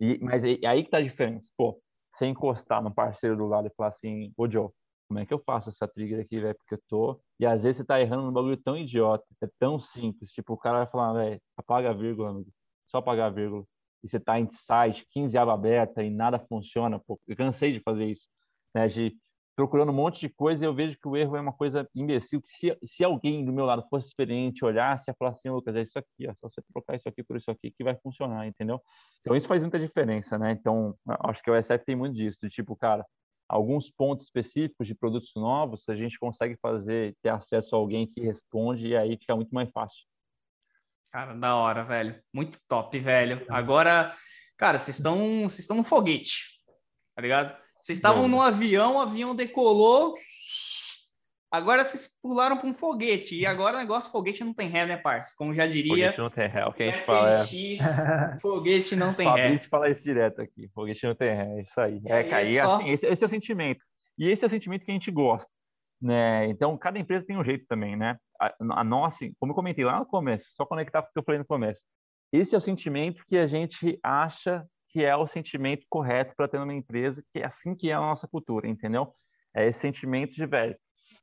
e, 0.00 0.18
mas 0.20 0.44
é, 0.44 0.58
é 0.62 0.66
aí 0.66 0.84
que 0.84 0.90
tá 0.90 0.98
a 0.98 1.02
diferença. 1.02 1.48
Pô, 1.56 1.80
você 2.10 2.26
encostar 2.26 2.82
no 2.82 2.92
parceiro 2.92 3.36
do 3.36 3.46
lado 3.46 3.68
e 3.68 3.74
falar 3.76 3.90
assim, 3.90 4.32
ô 4.36 4.48
Joe, 4.48 4.68
como 5.08 5.20
é 5.20 5.26
que 5.26 5.32
eu 5.32 5.38
faço 5.38 5.68
essa 5.68 5.86
trigger 5.86 6.20
aqui, 6.20 6.40
velho? 6.40 6.56
Porque 6.56 6.74
eu 6.74 6.82
tô. 6.88 7.20
E 7.38 7.46
às 7.46 7.62
vezes 7.62 7.78
você 7.78 7.84
tá 7.84 8.00
errando 8.00 8.24
num 8.24 8.32
bagulho 8.32 8.56
tão 8.56 8.76
idiota, 8.76 9.24
é 9.42 9.48
tão 9.58 9.78
simples. 9.78 10.32
Tipo, 10.32 10.54
o 10.54 10.58
cara 10.58 10.78
vai 10.78 10.86
falar, 10.86 11.12
velho, 11.12 11.40
apaga 11.56 11.90
a 11.90 11.92
vírgula, 11.92 12.30
amigo. 12.30 12.50
Só 12.86 12.98
apagar 12.98 13.26
a 13.26 13.34
vírgula 13.34 13.64
e 14.06 14.08
você 14.08 14.16
está 14.18 14.38
em 14.38 14.48
site, 14.50 15.06
15 15.10 15.36
abas 15.36 15.54
abertas 15.54 16.04
e 16.04 16.10
nada 16.10 16.38
funciona, 16.38 16.98
pô, 17.00 17.20
eu 17.26 17.36
cansei 17.36 17.72
de 17.72 17.80
fazer 17.80 18.06
isso, 18.06 18.28
né? 18.74 18.86
De 18.86 19.16
procurando 19.56 19.88
um 19.88 19.94
monte 19.94 20.20
de 20.20 20.28
coisa 20.28 20.62
e 20.62 20.68
eu 20.68 20.74
vejo 20.74 20.98
que 20.98 21.08
o 21.08 21.16
erro 21.16 21.34
é 21.34 21.40
uma 21.40 21.52
coisa 21.52 21.88
imbecil, 21.94 22.42
que 22.42 22.50
se, 22.50 22.78
se 22.84 23.02
alguém 23.02 23.42
do 23.42 23.52
meu 23.52 23.64
lado 23.64 23.82
fosse 23.88 24.08
experiente, 24.08 24.62
olhasse 24.62 25.10
e 25.10 25.14
falasse 25.14 25.40
assim, 25.40 25.48
Lucas, 25.48 25.74
é 25.74 25.80
isso 25.80 25.98
aqui, 25.98 26.28
é 26.28 26.34
só 26.34 26.50
você 26.50 26.60
trocar 26.72 26.94
isso 26.94 27.08
aqui 27.08 27.22
por 27.22 27.38
isso 27.38 27.50
aqui 27.50 27.70
que 27.70 27.82
vai 27.82 27.96
funcionar, 27.96 28.46
entendeu? 28.46 28.78
Então 29.20 29.34
isso 29.34 29.48
faz 29.48 29.62
muita 29.62 29.78
diferença, 29.78 30.38
né? 30.38 30.52
Então, 30.52 30.94
acho 31.24 31.42
que 31.42 31.50
o 31.50 31.60
SF 31.60 31.86
tem 31.86 31.96
muito 31.96 32.14
disso, 32.14 32.36
de 32.42 32.50
tipo, 32.50 32.76
cara, 32.76 33.04
alguns 33.48 33.90
pontos 33.90 34.26
específicos 34.26 34.86
de 34.86 34.94
produtos 34.94 35.32
novos, 35.34 35.88
a 35.88 35.96
gente 35.96 36.18
consegue 36.18 36.58
fazer, 36.60 37.16
ter 37.22 37.30
acesso 37.30 37.74
a 37.74 37.78
alguém 37.78 38.06
que 38.06 38.20
responde 38.20 38.88
e 38.88 38.96
aí 38.96 39.16
fica 39.16 39.34
muito 39.34 39.54
mais 39.54 39.70
fácil. 39.70 40.04
Cara, 41.10 41.32
da 41.32 41.56
hora, 41.56 41.82
velho. 41.82 42.22
Muito 42.30 42.58
top, 42.68 42.98
velho. 42.98 43.42
Agora, 43.48 44.12
cara, 44.58 44.78
vocês 44.78 44.98
estão 44.98 45.44
vocês 45.44 45.60
estão 45.60 45.78
no 45.78 45.84
foguete, 45.84 46.60
tá 47.14 47.22
ligado? 47.22 47.65
Vocês 47.86 47.98
estavam 47.98 48.26
no 48.26 48.42
avião, 48.42 48.96
o 48.96 49.00
avião 49.00 49.32
decolou. 49.32 50.16
Agora 51.52 51.84
vocês 51.84 52.18
pularam 52.20 52.56
para 52.56 52.68
um 52.68 52.74
foguete. 52.74 53.36
E 53.36 53.46
agora 53.46 53.76
o 53.76 53.78
negócio 53.78 54.10
foguete 54.10 54.42
não 54.42 54.52
tem 54.52 54.68
ré, 54.68 54.84
né, 54.84 54.96
parça? 54.96 55.32
Como 55.38 55.54
já 55.54 55.66
diria. 55.66 56.10
Foguete 56.10 56.18
não 56.18 56.28
tem 56.28 56.48
ré, 56.48 56.60
é 56.62 56.66
o 56.66 56.72
que 56.72 56.82
a 56.82 56.90
gente 56.90 57.04
fala. 57.04 57.32
É... 57.32 58.38
foguete 58.42 58.96
não 58.96 59.14
tem 59.14 59.28
ré. 59.28 59.42
Fabrício 59.42 59.68
fala 59.68 59.88
isso 59.88 60.02
direto 60.02 60.42
aqui. 60.42 60.68
Foguete 60.74 61.06
não 61.06 61.14
tem 61.14 61.28
ré, 61.28 61.58
é 61.58 61.62
isso 61.62 61.80
aí. 61.80 62.02
É, 62.06 62.24
cair 62.24 62.56
é 62.56 62.64
só... 62.64 62.74
assim, 62.74 62.88
esse, 62.88 63.06
esse 63.06 63.22
é 63.22 63.26
o 63.26 63.30
sentimento. 63.30 63.84
E 64.18 64.28
esse 64.28 64.44
é 64.44 64.48
o 64.48 64.50
sentimento 64.50 64.84
que 64.84 64.90
a 64.90 64.94
gente 64.94 65.12
gosta. 65.12 65.48
Né? 66.02 66.46
Então, 66.48 66.76
cada 66.76 66.98
empresa 66.98 67.24
tem 67.24 67.38
um 67.38 67.44
jeito 67.44 67.66
também, 67.68 67.94
né? 67.94 68.16
A, 68.40 68.52
a 68.80 68.82
nossa, 68.82 69.24
como 69.38 69.52
eu 69.52 69.54
comentei 69.54 69.84
lá 69.84 70.00
no 70.00 70.06
começo, 70.06 70.48
só 70.56 70.66
conectar 70.66 71.02
com 71.02 71.08
o 71.08 71.12
que 71.12 71.20
eu 71.20 71.24
falei 71.24 71.38
no 71.38 71.46
começo. 71.46 71.80
Esse 72.32 72.56
é 72.56 72.58
o 72.58 72.60
sentimento 72.60 73.22
que 73.28 73.38
a 73.38 73.46
gente 73.46 73.96
acha 74.02 74.66
que 74.96 75.04
é 75.04 75.14
o 75.14 75.26
sentimento 75.26 75.84
correto 75.90 76.32
para 76.34 76.48
ter 76.48 76.58
numa 76.58 76.72
empresa, 76.72 77.22
que 77.30 77.40
é 77.40 77.44
assim 77.44 77.74
que 77.74 77.90
é 77.90 77.92
a 77.92 78.00
nossa 78.00 78.26
cultura, 78.26 78.66
entendeu? 78.66 79.12
É 79.54 79.66
esse 79.66 79.78
sentimento 79.78 80.32
de, 80.32 80.46
velho, 80.46 80.74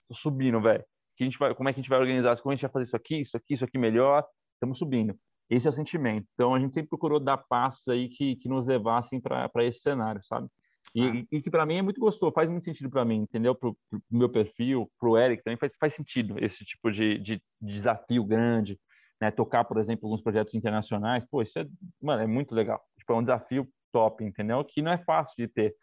tô 0.07 0.13
subindo, 0.13 0.61
velho. 0.61 0.85
Que 1.17 1.23
a 1.23 1.25
gente 1.25 1.39
vai, 1.39 1.55
como 1.55 1.67
é 1.67 1.73
que 1.73 1.79
a 1.79 1.81
gente 1.81 1.89
vai 1.89 1.97
organizar? 1.97 2.39
Como 2.39 2.51
a 2.51 2.55
gente 2.55 2.61
vai 2.61 2.71
fazer 2.71 2.85
isso 2.85 2.95
aqui, 2.95 3.21
isso 3.21 3.35
aqui, 3.35 3.55
isso 3.55 3.65
aqui 3.65 3.79
melhor? 3.79 4.23
Estamos 4.53 4.77
subindo. 4.77 5.15
Esse 5.49 5.65
é 5.65 5.71
o 5.71 5.73
sentimento. 5.73 6.27
Então, 6.35 6.53
a 6.53 6.59
gente 6.59 6.75
sempre 6.75 6.89
procurou 6.89 7.19
dar 7.19 7.37
passos 7.37 7.87
aí 7.87 8.09
que, 8.09 8.35
que 8.35 8.47
nos 8.47 8.67
levassem 8.67 9.19
para 9.19 9.65
esse 9.65 9.79
cenário, 9.79 10.23
sabe? 10.23 10.47
E, 10.93 11.07
ah. 11.07 11.25
e 11.31 11.41
que 11.41 11.49
para 11.49 11.65
mim 11.65 11.77
é 11.77 11.81
muito 11.81 11.99
gostoso, 11.99 12.31
faz 12.31 12.47
muito 12.47 12.65
sentido 12.65 12.91
para 12.91 13.03
mim, 13.03 13.21
entendeu? 13.21 13.55
Pro, 13.55 13.75
pro 13.89 13.99
meu 14.11 14.29
perfil, 14.29 14.87
pro 14.99 15.17
Eric 15.17 15.43
também 15.43 15.57
faz, 15.57 15.71
faz 15.79 15.95
sentido 15.95 16.35
esse 16.37 16.63
tipo 16.63 16.91
de, 16.91 17.17
de, 17.17 17.41
de 17.59 17.73
desafio 17.73 18.23
grande, 18.23 18.79
né? 19.19 19.31
Tocar, 19.31 19.63
por 19.63 19.79
exemplo, 19.79 20.05
alguns 20.05 20.21
projetos 20.21 20.53
internacionais, 20.53 21.25
pô, 21.25 21.41
isso 21.41 21.57
é, 21.57 21.65
mano, 21.99 22.21
é 22.21 22.27
muito 22.27 22.53
legal. 22.53 22.79
Tipo, 23.03 23.13
é 23.13 23.15
um 23.17 23.21
desafio 23.21 23.67
top, 23.91 24.23
entendeu? 24.23 24.63
Que 24.63 24.81
não 24.81 24.93
é 24.93 24.97
fácil 24.97 25.35
de 25.37 25.47
ter. 25.47 25.75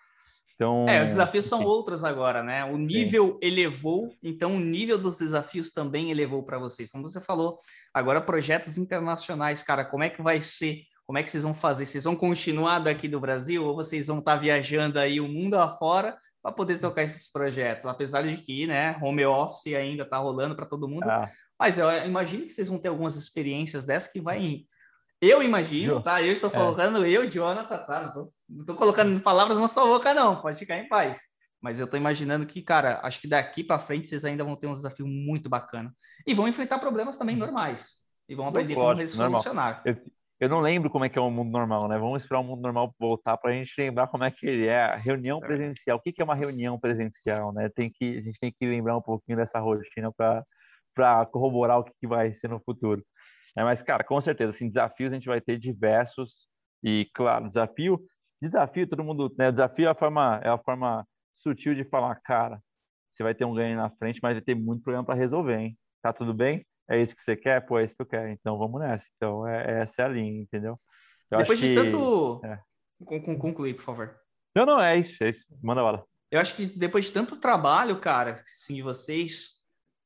Então, 0.54 0.86
é, 0.88 1.00
os 1.00 1.08
desafios 1.08 1.46
são 1.46 1.62
outros 1.64 2.02
agora, 2.02 2.42
né? 2.42 2.64
O 2.64 2.76
nível 2.76 3.32
Sim. 3.32 3.38
elevou, 3.40 4.14
então 4.22 4.56
o 4.56 4.60
nível 4.60 4.98
dos 4.98 5.16
desafios 5.16 5.70
também 5.70 6.10
elevou 6.10 6.42
para 6.42 6.58
vocês. 6.58 6.90
Como 6.90 7.08
você 7.08 7.20
falou, 7.20 7.56
agora 7.94 8.20
projetos 8.20 8.76
internacionais, 8.76 9.62
cara, 9.62 9.84
como 9.84 10.04
é 10.04 10.10
que 10.10 10.20
vai 10.20 10.40
ser 10.40 10.82
como 11.06 11.18
é 11.18 11.24
que 11.24 11.30
vocês 11.30 11.42
vão 11.42 11.52
fazer? 11.52 11.86
Vocês 11.86 12.04
vão 12.04 12.14
continuar 12.14 12.78
daqui 12.78 13.08
do 13.08 13.18
Brasil 13.18 13.64
ou 13.64 13.74
vocês 13.74 14.06
vão 14.06 14.20
estar 14.20 14.36
tá 14.36 14.40
viajando 14.40 14.96
aí 14.96 15.20
o 15.20 15.26
mundo 15.26 15.56
afora 15.56 16.16
para 16.40 16.52
poder 16.52 16.78
tocar 16.78 17.02
esses 17.02 17.28
projetos, 17.32 17.84
apesar 17.84 18.22
de 18.22 18.36
que, 18.36 18.64
né, 18.68 18.96
home 19.02 19.26
office 19.26 19.74
ainda 19.74 20.04
está 20.04 20.18
rolando 20.18 20.54
para 20.54 20.66
todo 20.66 20.86
mundo. 20.88 21.10
Ah. 21.10 21.28
Mas 21.58 21.78
eu 21.78 21.90
imagino 22.06 22.46
que 22.46 22.52
vocês 22.52 22.68
vão 22.68 22.78
ter 22.78 22.88
algumas 22.88 23.16
experiências 23.16 23.84
dessas 23.84 24.12
que 24.12 24.20
vai. 24.20 24.64
Eu 25.20 25.42
imagino, 25.42 25.96
jo. 25.96 26.02
tá? 26.02 26.22
Eu 26.22 26.32
estou 26.32 26.48
falando, 26.48 27.04
é. 27.04 27.10
eu, 27.10 27.26
Jonathan, 27.26 27.78
tá? 27.78 28.02
Não 28.02 28.12
tô, 28.12 28.32
não 28.48 28.64
tô 28.64 28.74
colocando 28.74 29.20
palavras 29.20 29.58
na 29.58 29.68
sua 29.68 29.84
boca, 29.84 30.14
não. 30.14 30.40
Pode 30.40 30.58
ficar 30.58 30.78
em 30.78 30.88
paz. 30.88 31.40
Mas 31.60 31.78
eu 31.78 31.86
tô 31.86 31.96
imaginando 31.96 32.46
que, 32.46 32.62
cara, 32.62 33.00
acho 33.02 33.20
que 33.20 33.28
daqui 33.28 33.62
para 33.62 33.78
frente 33.78 34.08
vocês 34.08 34.24
ainda 34.24 34.42
vão 34.42 34.56
ter 34.56 34.66
um 34.66 34.72
desafio 34.72 35.06
muito 35.06 35.48
bacana. 35.50 35.94
E 36.26 36.32
vão 36.32 36.48
enfrentar 36.48 36.78
problemas 36.78 37.18
também 37.18 37.34
uhum. 37.34 37.40
normais. 37.40 38.00
E 38.26 38.34
vão 38.34 38.48
aprender 38.48 38.74
como 38.74 38.94
resolucionar. 38.94 39.82
Eu, 39.84 39.96
eu 40.40 40.48
não 40.48 40.60
lembro 40.60 40.88
como 40.88 41.04
é 41.04 41.10
que 41.10 41.18
é 41.18 41.20
o 41.20 41.30
mundo 41.30 41.50
normal, 41.50 41.86
né? 41.86 41.98
Vamos 41.98 42.22
esperar 42.22 42.40
o 42.40 42.44
mundo 42.44 42.62
normal 42.62 42.94
voltar 42.98 43.36
para 43.36 43.50
a 43.50 43.54
gente 43.54 43.74
lembrar 43.76 44.06
como 44.06 44.24
é 44.24 44.30
que 44.30 44.46
ele 44.46 44.68
é. 44.68 44.84
A 44.84 44.96
reunião 44.96 45.38
certo. 45.38 45.48
presencial. 45.48 45.98
O 45.98 46.00
que, 46.00 46.12
que 46.12 46.22
é 46.22 46.24
uma 46.24 46.34
reunião 46.34 46.80
presencial, 46.80 47.52
né? 47.52 47.68
Tem 47.68 47.90
que, 47.90 48.16
a 48.16 48.22
gente 48.22 48.38
tem 48.40 48.50
que 48.50 48.66
lembrar 48.66 48.96
um 48.96 49.02
pouquinho 49.02 49.36
dessa 49.36 49.60
rotina 49.60 50.10
para 50.10 51.26
corroborar 51.26 51.80
o 51.80 51.84
que, 51.84 51.92
que 52.00 52.06
vai 52.06 52.32
ser 52.32 52.48
no 52.48 52.58
futuro. 52.60 53.04
É, 53.56 53.64
mas, 53.64 53.82
cara, 53.82 54.04
com 54.04 54.20
certeza, 54.20 54.50
assim, 54.50 54.68
desafios 54.68 55.12
a 55.12 55.14
gente 55.16 55.26
vai 55.26 55.40
ter 55.40 55.58
diversos. 55.58 56.48
E, 56.82 57.06
claro, 57.14 57.48
desafio, 57.48 58.00
desafio, 58.40 58.88
todo 58.88 59.04
mundo, 59.04 59.34
né? 59.38 59.50
Desafio 59.50 59.86
é 59.86 59.90
a 59.90 59.94
forma, 59.94 60.40
é 60.42 60.48
a 60.48 60.58
forma 60.58 61.06
sutil 61.34 61.74
de 61.74 61.84
falar, 61.84 62.14
cara, 62.22 62.60
você 63.10 63.22
vai 63.22 63.34
ter 63.34 63.44
um 63.44 63.54
ganho 63.54 63.76
na 63.76 63.90
frente, 63.90 64.20
mas 64.22 64.34
vai 64.34 64.42
ter 64.42 64.54
muito 64.54 64.82
problema 64.82 65.04
para 65.04 65.14
resolver, 65.14 65.58
hein? 65.58 65.78
Tá 66.02 66.12
tudo 66.12 66.32
bem? 66.32 66.64
é 66.90 67.00
isso 67.00 67.14
que 67.14 67.22
você 67.22 67.36
quer? 67.36 67.64
Pô, 67.64 67.78
é 67.78 67.84
isso 67.84 67.94
que 67.94 68.02
eu 68.02 68.06
quero. 68.06 68.28
Então 68.28 68.58
vamos 68.58 68.80
nessa. 68.80 69.06
Então 69.16 69.46
é, 69.46 69.82
essa 69.82 70.02
é 70.02 70.04
a 70.04 70.08
linha, 70.08 70.42
entendeu? 70.42 70.78
Eu 71.30 71.38
Depois 71.38 71.60
de 71.60 71.68
que... 71.68 71.74
tanto. 71.74 72.40
É. 72.44 72.60
Concluir, 73.04 73.74
por 73.74 73.82
favor. 73.82 74.16
Não, 74.54 74.66
não, 74.66 74.82
é 74.82 74.98
isso, 74.98 75.22
é 75.22 75.30
isso. 75.30 75.46
Manda 75.62 75.82
bala. 75.82 76.04
Eu 76.30 76.40
acho 76.40 76.54
que 76.54 76.66
depois 76.66 77.06
de 77.06 77.12
tanto 77.12 77.36
trabalho, 77.36 77.98
cara, 78.00 78.34
sim, 78.44 78.74
de 78.74 78.82
vocês. 78.82 79.60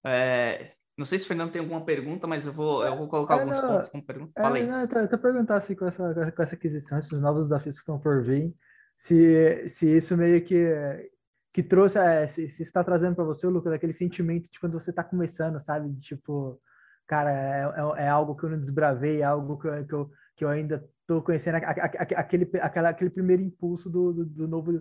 É... 0.04 0.73
Não 0.96 1.04
sei 1.04 1.18
se 1.18 1.24
o 1.24 1.28
Fernando 1.28 1.50
tem 1.50 1.60
alguma 1.60 1.84
pergunta, 1.84 2.26
mas 2.26 2.46
eu 2.46 2.52
vou, 2.52 2.84
eu 2.86 2.96
vou 2.96 3.08
colocar 3.08 3.36
é, 3.36 3.40
alguns 3.40 3.60
não, 3.60 3.68
pontos 3.68 3.88
como 3.88 4.04
pergunta. 4.04 4.32
Fala 4.40 4.56
aí. 4.56 4.66
Não, 4.66 4.82
até, 4.82 5.16
perguntar 5.16 5.56
assim, 5.56 5.74
com, 5.74 5.86
essa, 5.86 6.32
com 6.32 6.42
essa 6.42 6.54
aquisição, 6.54 6.98
esses 6.98 7.20
novos 7.20 7.44
desafios 7.44 7.76
que 7.76 7.80
estão 7.80 7.98
por 7.98 8.22
vir, 8.22 8.54
se, 8.96 9.68
se 9.68 9.96
isso 9.96 10.16
meio 10.16 10.44
que 10.44 11.10
que 11.54 11.62
trouxe, 11.62 11.96
é, 12.00 12.26
se, 12.26 12.48
se 12.48 12.62
está 12.64 12.82
trazendo 12.82 13.14
para 13.14 13.22
você, 13.22 13.46
Lucas, 13.46 13.72
aquele 13.72 13.92
sentimento 13.92 14.50
de 14.50 14.58
quando 14.58 14.72
você 14.72 14.90
está 14.90 15.04
começando, 15.04 15.60
sabe? 15.60 15.88
De, 15.88 16.00
tipo, 16.00 16.60
cara, 17.06 17.30
é, 17.30 17.62
é, 17.62 18.06
é, 18.06 18.08
algo 18.08 18.34
que 18.34 18.42
eu 18.42 18.50
não 18.50 18.58
desbravei, 18.58 19.20
é 19.20 19.24
algo 19.24 19.56
que 19.56 19.68
eu, 19.68 19.86
que 19.86 19.94
eu, 19.94 20.10
que 20.36 20.44
eu 20.44 20.48
ainda 20.48 20.84
estou 21.00 21.22
conhecendo, 21.22 21.54
aquele, 21.54 22.50
aquela, 22.60 22.88
aquele 22.88 23.10
primeiro 23.10 23.40
impulso 23.40 23.88
do, 23.88 24.12
do, 24.12 24.24
do 24.24 24.48
novo, 24.48 24.72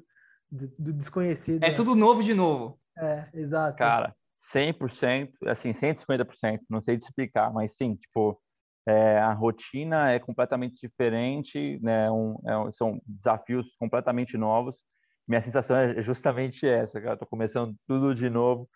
do, 0.49 0.68
do, 0.80 0.94
desconhecido. 0.94 1.64
É 1.64 1.68
né? 1.68 1.76
tudo 1.76 1.94
novo 1.94 2.23
de 2.23 2.34
novo. 2.34 2.80
É, 2.98 3.27
exato. 3.35 3.77
Cara, 3.77 4.15
100%, 4.52 5.32
assim, 5.48 5.72
150%, 5.72 6.61
não 6.70 6.82
sei 6.82 6.98
te 6.98 7.03
explicar, 7.03 7.52
mas 7.53 7.76
sim, 7.78 7.95
tipo, 7.95 8.40
é, 8.86 9.18
a 9.20 9.34
rotina 9.34 10.11
é 10.11 10.20
completamente 10.20 10.80
diferente, 10.82 11.80
né? 11.82 12.11
Um, 12.11 12.36
é, 12.45 12.72
são 12.74 13.02
desafios 13.06 13.68
completamente 13.80 14.38
novos. 14.38 14.84
Minha 15.28 15.41
sensação 15.41 15.78
é 15.78 16.02
justamente 16.02 16.68
essa, 16.68 16.99
cara. 16.99 17.14
Estou 17.14 17.28
começando 17.28 17.76
tudo 17.88 18.14
de 18.14 18.30
novo 18.30 18.70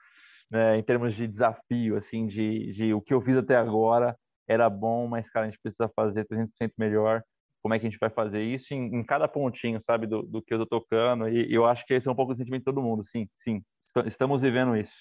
né, 0.49 0.77
em 0.77 0.83
termos 0.83 1.15
de 1.15 1.27
desafio, 1.27 1.97
assim, 1.97 2.27
de, 2.27 2.71
de 2.71 2.93
o 2.93 3.01
que 3.01 3.13
eu 3.13 3.21
fiz 3.21 3.35
até 3.37 3.55
agora 3.55 4.17
era 4.47 4.69
bom, 4.69 5.07
mas, 5.07 5.29
cara, 5.29 5.45
a 5.47 5.49
gente 5.49 5.59
precisa 5.61 5.89
fazer 5.95 6.25
300% 6.25 6.71
melhor. 6.77 7.21
Como 7.61 7.73
é 7.73 7.79
que 7.79 7.85
a 7.85 7.89
gente 7.89 7.99
vai 7.99 8.09
fazer 8.09 8.41
isso 8.43 8.73
em, 8.73 8.95
em 8.95 9.03
cada 9.03 9.27
pontinho, 9.27 9.81
sabe, 9.81 10.07
do, 10.07 10.21
do 10.23 10.41
que 10.41 10.53
eu 10.53 10.59
tô 10.59 10.65
tocando? 10.65 11.27
E, 11.27 11.51
e, 11.51 11.53
eu 11.53 11.65
acho 11.65 11.85
que 11.85 11.93
esse 11.93 12.07
é 12.07 12.11
um 12.11 12.15
pouco 12.15 12.31
o 12.31 12.35
sentimento 12.35 12.61
de 12.61 12.65
todo 12.65 12.81
mundo. 12.81 13.03
Sim, 13.05 13.27
sim, 13.35 13.61
estamos 14.05 14.41
vivendo 14.41 14.75
isso. 14.77 14.95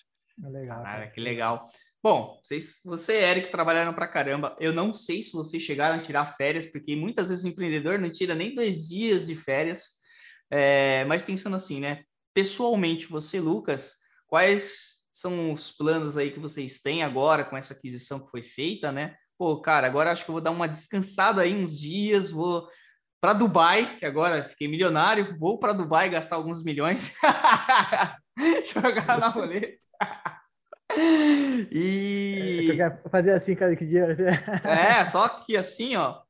É 0.44 0.48
legal. 0.48 0.82
Cara, 0.82 1.10
que 1.10 1.20
legal. 1.20 1.64
Bom, 2.02 2.40
vocês, 2.42 2.80
você 2.84 3.20
e 3.20 3.24
Eric 3.24 3.50
trabalharam 3.50 3.92
pra 3.92 4.06
caramba. 4.06 4.56
Eu 4.60 4.72
não 4.72 4.92
sei 4.92 5.22
se 5.22 5.32
vocês 5.32 5.62
chegaram 5.62 5.96
a 5.96 6.00
tirar 6.00 6.24
férias, 6.24 6.66
porque 6.66 6.94
muitas 6.94 7.30
vezes 7.30 7.44
o 7.44 7.48
empreendedor 7.48 7.98
não 7.98 8.10
tira 8.10 8.34
nem 8.34 8.54
dois 8.54 8.88
dias 8.88 9.26
de 9.26 9.34
férias. 9.34 9.94
É, 10.50 11.04
mas 11.06 11.22
pensando 11.22 11.56
assim, 11.56 11.80
né? 11.80 12.04
Pessoalmente, 12.34 13.06
você, 13.06 13.40
Lucas, 13.40 13.96
quais 14.26 14.96
são 15.10 15.52
os 15.52 15.72
planos 15.72 16.18
aí 16.18 16.30
que 16.30 16.38
vocês 16.38 16.80
têm 16.80 17.02
agora 17.02 17.44
com 17.44 17.56
essa 17.56 17.72
aquisição 17.72 18.22
que 18.22 18.30
foi 18.30 18.42
feita, 18.42 18.92
né? 18.92 19.16
Pô, 19.38 19.60
cara, 19.60 19.86
agora 19.86 20.12
acho 20.12 20.24
que 20.24 20.30
eu 20.30 20.34
vou 20.34 20.42
dar 20.42 20.50
uma 20.50 20.68
descansada 20.68 21.42
aí 21.42 21.54
uns 21.54 21.78
dias, 21.78 22.30
vou 22.30 22.68
para 23.20 23.32
Dubai, 23.32 23.98
que 23.98 24.04
agora 24.04 24.42
fiquei 24.42 24.68
milionário, 24.68 25.36
vou 25.38 25.58
para 25.58 25.72
Dubai 25.72 26.10
gastar 26.10 26.36
alguns 26.36 26.62
milhões, 26.62 27.14
jogar 28.72 29.18
na 29.18 29.28
roleta. 29.32 29.85
e 31.70 32.78
fazer 33.10 33.32
assim 33.32 33.54
cada 33.54 33.74
que 33.76 33.86
dia. 33.86 34.06
é, 34.64 35.04
só 35.04 35.28
que 35.28 35.56
assim, 35.56 35.96
ó, 35.96 36.22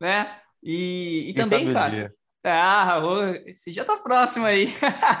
né? 0.00 0.40
E, 0.62 1.30
e 1.30 1.34
também, 1.34 1.72
cara, 1.72 2.12
ah, 2.44 2.98
esse 3.46 3.72
já 3.72 3.84
tá 3.84 3.96
próximo 3.96 4.46
aí. 4.46 4.72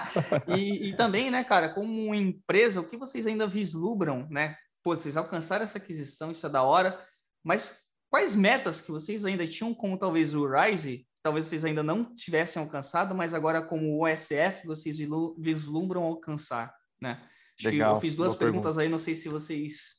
e, 0.48 0.88
e, 0.88 0.96
também, 0.96 1.30
né, 1.30 1.42
cara, 1.42 1.68
como 1.68 2.14
empresa, 2.14 2.80
o 2.80 2.88
que 2.88 2.96
vocês 2.96 3.26
ainda 3.26 3.46
vislumbram, 3.46 4.26
né? 4.30 4.56
Pô, 4.82 4.96
vocês 4.96 5.16
alcançaram 5.16 5.64
essa 5.64 5.78
aquisição, 5.78 6.30
isso 6.30 6.46
é 6.46 6.50
da 6.50 6.62
hora, 6.62 6.98
mas 7.44 7.80
quais 8.10 8.34
metas 8.34 8.80
que 8.80 8.90
vocês 8.90 9.24
ainda 9.24 9.46
tinham, 9.46 9.74
como 9.74 9.98
talvez 9.98 10.34
o 10.34 10.46
Rise, 10.46 11.06
talvez 11.22 11.46
vocês 11.46 11.64
ainda 11.64 11.82
não 11.82 12.14
tivessem 12.14 12.62
alcançado, 12.62 13.14
mas 13.14 13.34
agora 13.34 13.60
como 13.60 13.86
o 13.86 14.04
OSF 14.04 14.64
vocês 14.64 14.96
vislumbram 15.38 16.04
alcançar, 16.04 16.72
né? 17.00 17.20
Legal, 17.64 17.94
eu 17.94 18.00
fiz 18.00 18.14
duas 18.14 18.34
perguntas 18.34 18.76
pergunta. 18.76 18.82
aí, 18.82 18.88
não 18.88 18.98
sei 18.98 19.14
se 19.14 19.28
vocês 19.28 19.96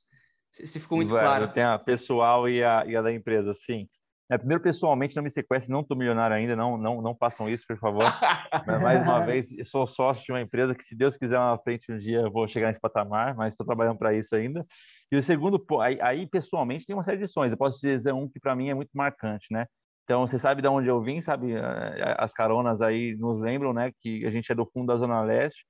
se 0.51 0.79
ficou 0.79 0.97
muito 0.97 1.09
claro. 1.09 1.51
Tem 1.51 1.63
a 1.63 1.77
pessoal 1.77 2.49
e 2.49 2.63
a, 2.63 2.83
e 2.85 2.95
a 2.95 3.01
da 3.01 3.11
empresa, 3.11 3.53
sim. 3.53 3.87
É, 4.29 4.37
primeiro, 4.37 4.61
pessoalmente, 4.61 5.15
não 5.15 5.23
me 5.23 5.29
sequestre, 5.29 5.71
não 5.71 5.79
estou 5.79 5.95
milionário 5.95 6.35
ainda, 6.35 6.53
não, 6.53 6.77
não, 6.77 7.01
não 7.01 7.15
façam 7.15 7.47
isso, 7.47 7.63
por 7.65 7.77
favor. 7.77 8.03
mas, 8.67 8.81
mais 8.81 9.01
uma 9.01 9.25
vez, 9.25 9.47
sou 9.63 9.87
sócio 9.87 10.25
de 10.25 10.31
uma 10.33 10.41
empresa 10.41 10.75
que, 10.75 10.83
se 10.83 10.97
Deus 10.97 11.15
quiser 11.15 11.39
na 11.39 11.57
frente 11.57 11.89
um 11.89 11.97
dia, 11.97 12.19
eu 12.19 12.31
vou 12.31 12.45
chegar 12.45 12.67
nesse 12.67 12.79
patamar, 12.79 13.35
mas 13.35 13.53
estou 13.53 13.65
trabalhando 13.65 13.97
para 13.97 14.13
isso 14.13 14.35
ainda. 14.35 14.65
E 15.09 15.15
o 15.15 15.23
segundo, 15.23 15.63
aí, 15.79 15.97
aí, 16.01 16.27
pessoalmente, 16.27 16.85
tem 16.85 16.93
uma 16.93 17.05
série 17.05 17.19
de 17.19 17.27
sonhos. 17.27 17.51
Eu 17.51 17.57
posso 17.57 17.79
dizer 17.79 18.13
um 18.13 18.27
que 18.27 18.39
para 18.39 18.53
mim 18.53 18.69
é 18.69 18.73
muito 18.73 18.91
marcante, 18.93 19.45
né? 19.49 19.65
Então, 20.03 20.27
você 20.27 20.37
sabe 20.37 20.61
de 20.61 20.67
onde 20.67 20.89
eu 20.89 21.01
vim, 21.01 21.21
sabe? 21.21 21.53
Eh, 21.53 22.15
as 22.17 22.33
caronas 22.33 22.81
aí 22.81 23.15
nos 23.17 23.39
lembram, 23.39 23.73
né? 23.73 23.91
Que 24.01 24.25
a 24.25 24.31
gente 24.31 24.51
é 24.51 24.55
do 24.55 24.65
fundo 24.65 24.87
da 24.87 24.97
Zona 24.97 25.21
Leste. 25.21 25.65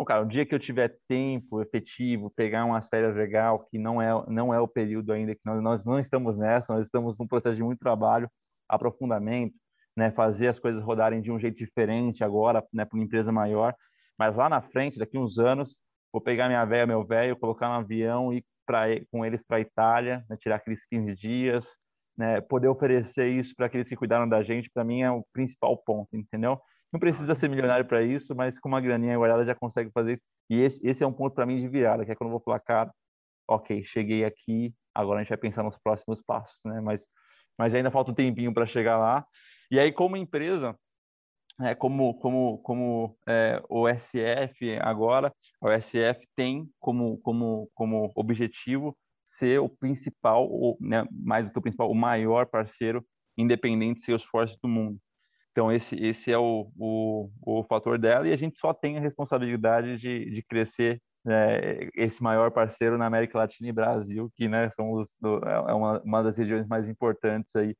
Então, 0.00 0.06
cara, 0.06 0.22
o 0.22 0.26
dia 0.26 0.46
que 0.46 0.54
eu 0.54 0.58
tiver 0.58 0.96
tempo 1.06 1.60
efetivo, 1.60 2.30
pegar 2.30 2.64
umas 2.64 2.88
férias 2.88 3.14
legal, 3.14 3.66
que 3.70 3.78
não 3.78 4.00
é, 4.00 4.08
não 4.28 4.54
é 4.54 4.58
o 4.58 4.66
período 4.66 5.12
ainda 5.12 5.34
que 5.34 5.42
nós, 5.44 5.62
nós 5.62 5.84
não 5.84 5.98
estamos 5.98 6.38
nessa, 6.38 6.72
nós 6.72 6.86
estamos 6.86 7.18
num 7.18 7.26
processo 7.26 7.56
de 7.56 7.62
muito 7.62 7.80
trabalho, 7.80 8.26
aprofundamento, 8.66 9.54
né, 9.94 10.10
fazer 10.10 10.48
as 10.48 10.58
coisas 10.58 10.82
rodarem 10.82 11.20
de 11.20 11.30
um 11.30 11.38
jeito 11.38 11.58
diferente 11.58 12.24
agora, 12.24 12.64
né, 12.72 12.86
para 12.86 12.96
uma 12.96 13.04
empresa 13.04 13.30
maior. 13.30 13.74
Mas 14.18 14.34
lá 14.34 14.48
na 14.48 14.62
frente, 14.62 14.98
daqui 14.98 15.18
uns 15.18 15.38
anos, 15.38 15.82
vou 16.10 16.22
pegar 16.22 16.48
minha 16.48 16.64
velha, 16.64 16.86
meu 16.86 17.04
velho, 17.04 17.36
colocar 17.36 17.68
no 17.68 17.74
avião 17.74 18.32
e 18.32 18.38
ir 18.38 19.06
com 19.12 19.22
eles 19.26 19.44
para 19.44 19.58
a 19.58 19.60
Itália, 19.60 20.24
né, 20.30 20.36
tirar 20.38 20.56
aqueles 20.56 20.86
15 20.86 21.14
dias, 21.14 21.66
né, 22.16 22.40
poder 22.40 22.68
oferecer 22.68 23.28
isso 23.28 23.54
para 23.54 23.66
aqueles 23.66 23.86
que 23.86 23.96
cuidaram 23.96 24.26
da 24.26 24.42
gente, 24.42 24.70
para 24.72 24.82
mim 24.82 25.02
é 25.02 25.10
o 25.10 25.22
principal 25.30 25.76
ponto, 25.76 26.16
entendeu? 26.16 26.58
Não 26.92 26.98
precisa 27.00 27.34
ser 27.34 27.48
milionário 27.48 27.86
para 27.86 28.02
isso, 28.02 28.34
mas 28.34 28.58
com 28.58 28.68
uma 28.68 28.80
graninha 28.80 29.16
guardada 29.16 29.44
já 29.44 29.54
consegue 29.54 29.90
fazer 29.92 30.14
isso. 30.14 30.22
E 30.48 30.60
esse, 30.60 30.86
esse 30.86 31.04
é 31.04 31.06
um 31.06 31.12
ponto 31.12 31.34
para 31.34 31.46
mim 31.46 31.58
de 31.58 31.68
virada, 31.68 32.04
que 32.04 32.10
é 32.10 32.14
quando 32.14 32.28
eu 32.28 32.32
vou 32.32 32.40
falar, 32.40 32.60
cara, 32.60 32.92
ok, 33.48 33.84
cheguei 33.84 34.24
aqui, 34.24 34.74
agora 34.94 35.20
a 35.20 35.22
gente 35.22 35.30
vai 35.30 35.38
pensar 35.38 35.62
nos 35.62 35.78
próximos 35.78 36.22
passos, 36.22 36.60
né? 36.64 36.80
Mas, 36.80 37.06
mas 37.58 37.74
ainda 37.74 37.90
falta 37.90 38.10
um 38.10 38.14
tempinho 38.14 38.52
para 38.52 38.66
chegar 38.66 38.98
lá. 38.98 39.24
E 39.70 39.78
aí, 39.78 39.92
como 39.92 40.16
empresa, 40.16 40.76
é, 41.60 41.74
como 41.74 42.18
como 42.18 42.58
como 42.62 43.16
é, 43.28 43.62
o 43.68 43.88
SF 43.88 44.78
agora, 44.80 45.32
o 45.60 45.70
SF 45.70 46.26
tem 46.34 46.68
como 46.80 47.18
como 47.18 47.70
como 47.74 48.10
objetivo 48.16 48.96
ser 49.24 49.60
o 49.60 49.68
principal, 49.68 50.48
ou, 50.50 50.76
né, 50.80 51.06
mais 51.10 51.46
do 51.46 51.52
que 51.52 51.58
o 51.58 51.62
principal, 51.62 51.90
o 51.90 51.94
maior 51.94 52.46
parceiro 52.46 53.04
independente 53.36 54.02
Salesforce 54.02 54.56
do 54.62 54.68
mundo. 54.68 54.98
Então, 55.52 55.72
esse, 55.72 55.96
esse 55.96 56.30
é 56.30 56.38
o, 56.38 56.70
o, 56.78 57.30
o 57.42 57.64
fator 57.64 57.98
dela 57.98 58.28
e 58.28 58.32
a 58.32 58.36
gente 58.36 58.58
só 58.58 58.72
tem 58.72 58.96
a 58.96 59.00
responsabilidade 59.00 59.98
de, 59.98 60.30
de 60.30 60.42
crescer 60.42 61.02
né, 61.24 61.88
esse 61.94 62.22
maior 62.22 62.50
parceiro 62.50 62.96
na 62.96 63.06
América 63.06 63.38
Latina 63.38 63.68
e 63.68 63.72
Brasil, 63.72 64.30
que 64.36 64.48
né, 64.48 64.70
são 64.70 64.92
os, 64.92 65.08
é 65.68 65.74
uma, 65.74 66.00
uma 66.02 66.22
das 66.22 66.36
regiões 66.36 66.66
mais 66.66 66.88
importantes 66.88 67.54
aí 67.56 67.76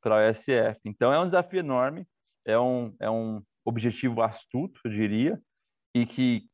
para 0.00 0.16
a 0.16 0.30
OSF. 0.30 0.80
Então, 0.84 1.12
é 1.12 1.20
um 1.20 1.26
desafio 1.26 1.60
enorme, 1.60 2.06
é 2.44 2.58
um, 2.58 2.94
é 3.00 3.08
um 3.08 3.40
objetivo 3.64 4.20
astuto, 4.20 4.80
eu 4.84 4.90
diria, 4.90 5.40
e 5.94 6.04
que 6.04 6.46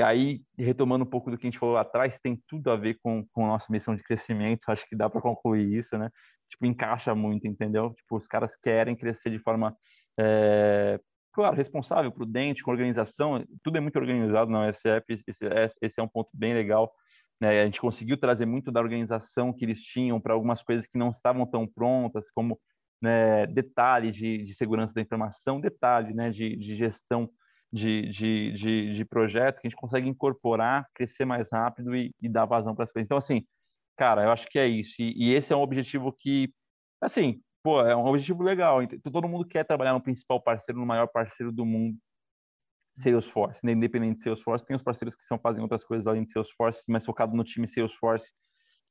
aí, 0.00 0.42
retomando 0.58 1.04
um 1.04 1.08
pouco 1.08 1.30
do 1.30 1.38
que 1.38 1.46
a 1.46 1.50
gente 1.50 1.58
falou 1.58 1.76
atrás, 1.76 2.18
tem 2.18 2.40
tudo 2.48 2.70
a 2.70 2.76
ver 2.76 2.98
com, 3.02 3.24
com 3.32 3.46
nossa 3.46 3.70
missão 3.70 3.94
de 3.94 4.02
crescimento, 4.02 4.68
acho 4.68 4.88
que 4.88 4.96
dá 4.96 5.08
para 5.08 5.20
concluir 5.20 5.72
isso, 5.72 5.96
né? 5.96 6.10
Tipo, 6.50 6.66
encaixa 6.66 7.14
muito, 7.14 7.46
entendeu? 7.46 7.92
Tipo, 7.94 8.16
os 8.16 8.26
caras 8.26 8.56
querem 8.56 8.96
crescer 8.96 9.30
de 9.30 9.38
forma 9.38 9.76
é, 10.18 11.00
claro, 11.32 11.56
responsável, 11.56 12.12
prudente, 12.12 12.62
com 12.62 12.70
organização, 12.70 13.44
tudo 13.62 13.76
é 13.76 13.80
muito 13.80 13.98
organizado 13.98 14.50
na 14.50 14.68
USF, 14.68 15.04
esse, 15.08 15.44
esse 15.82 16.00
é 16.00 16.02
um 16.02 16.08
ponto 16.08 16.30
bem 16.32 16.54
legal. 16.54 16.92
Né? 17.40 17.62
A 17.62 17.64
gente 17.64 17.80
conseguiu 17.80 18.16
trazer 18.16 18.46
muito 18.46 18.70
da 18.70 18.80
organização 18.80 19.52
que 19.52 19.64
eles 19.64 19.80
tinham 19.80 20.20
para 20.20 20.34
algumas 20.34 20.62
coisas 20.62 20.86
que 20.86 20.98
não 20.98 21.10
estavam 21.10 21.46
tão 21.46 21.66
prontas, 21.66 22.30
como 22.30 22.58
né, 23.02 23.46
detalhe 23.46 24.10
de, 24.10 24.44
de, 24.44 24.54
segurança 24.54 24.94
da 24.94 25.02
informação, 25.02 25.60
detalhe 25.60 26.14
né, 26.14 26.30
de, 26.30 26.56
de 26.56 26.76
gestão 26.76 27.28
de, 27.72 28.08
de, 28.94 29.04
projeto, 29.04 29.60
que 29.60 29.66
a 29.66 29.70
gente 29.70 29.78
consegue 29.78 30.08
incorporar, 30.08 30.86
crescer 30.94 31.24
mais 31.24 31.50
rápido 31.52 31.94
e, 31.94 32.14
e 32.22 32.28
dar 32.28 32.44
vazão 32.46 32.74
para 32.74 32.84
as 32.84 32.92
coisas. 32.92 33.06
Então, 33.06 33.18
assim, 33.18 33.44
cara, 33.96 34.22
eu 34.22 34.30
acho 34.30 34.46
que 34.48 34.58
é 34.58 34.66
isso. 34.66 34.94
E, 35.02 35.12
e 35.30 35.34
esse 35.34 35.52
é 35.52 35.56
um 35.56 35.60
objetivo 35.60 36.12
que, 36.12 36.52
assim, 37.00 37.42
pô, 37.64 37.80
é 37.80 37.96
um 37.96 38.06
objetivo 38.06 38.42
legal. 38.42 38.78
Todo 39.10 39.26
mundo 39.26 39.46
quer 39.46 39.64
trabalhar 39.64 39.94
no 39.94 40.00
principal 40.02 40.40
parceiro, 40.40 40.78
no 40.78 40.86
maior 40.86 41.08
parceiro 41.08 41.50
do 41.50 41.64
mundo, 41.64 41.98
Salesforce. 42.96 43.64
Né? 43.64 43.72
Independente 43.72 44.18
de 44.18 44.22
Salesforce, 44.22 44.66
tem 44.66 44.76
os 44.76 44.82
parceiros 44.82 45.16
que 45.16 45.24
são 45.24 45.38
fazem 45.38 45.62
outras 45.62 45.82
coisas 45.82 46.06
além 46.06 46.24
de 46.24 46.30
Salesforce, 46.30 46.84
mas 46.88 47.06
focado 47.06 47.34
no 47.34 47.42
time 47.42 47.66
Salesforce, 47.66 48.30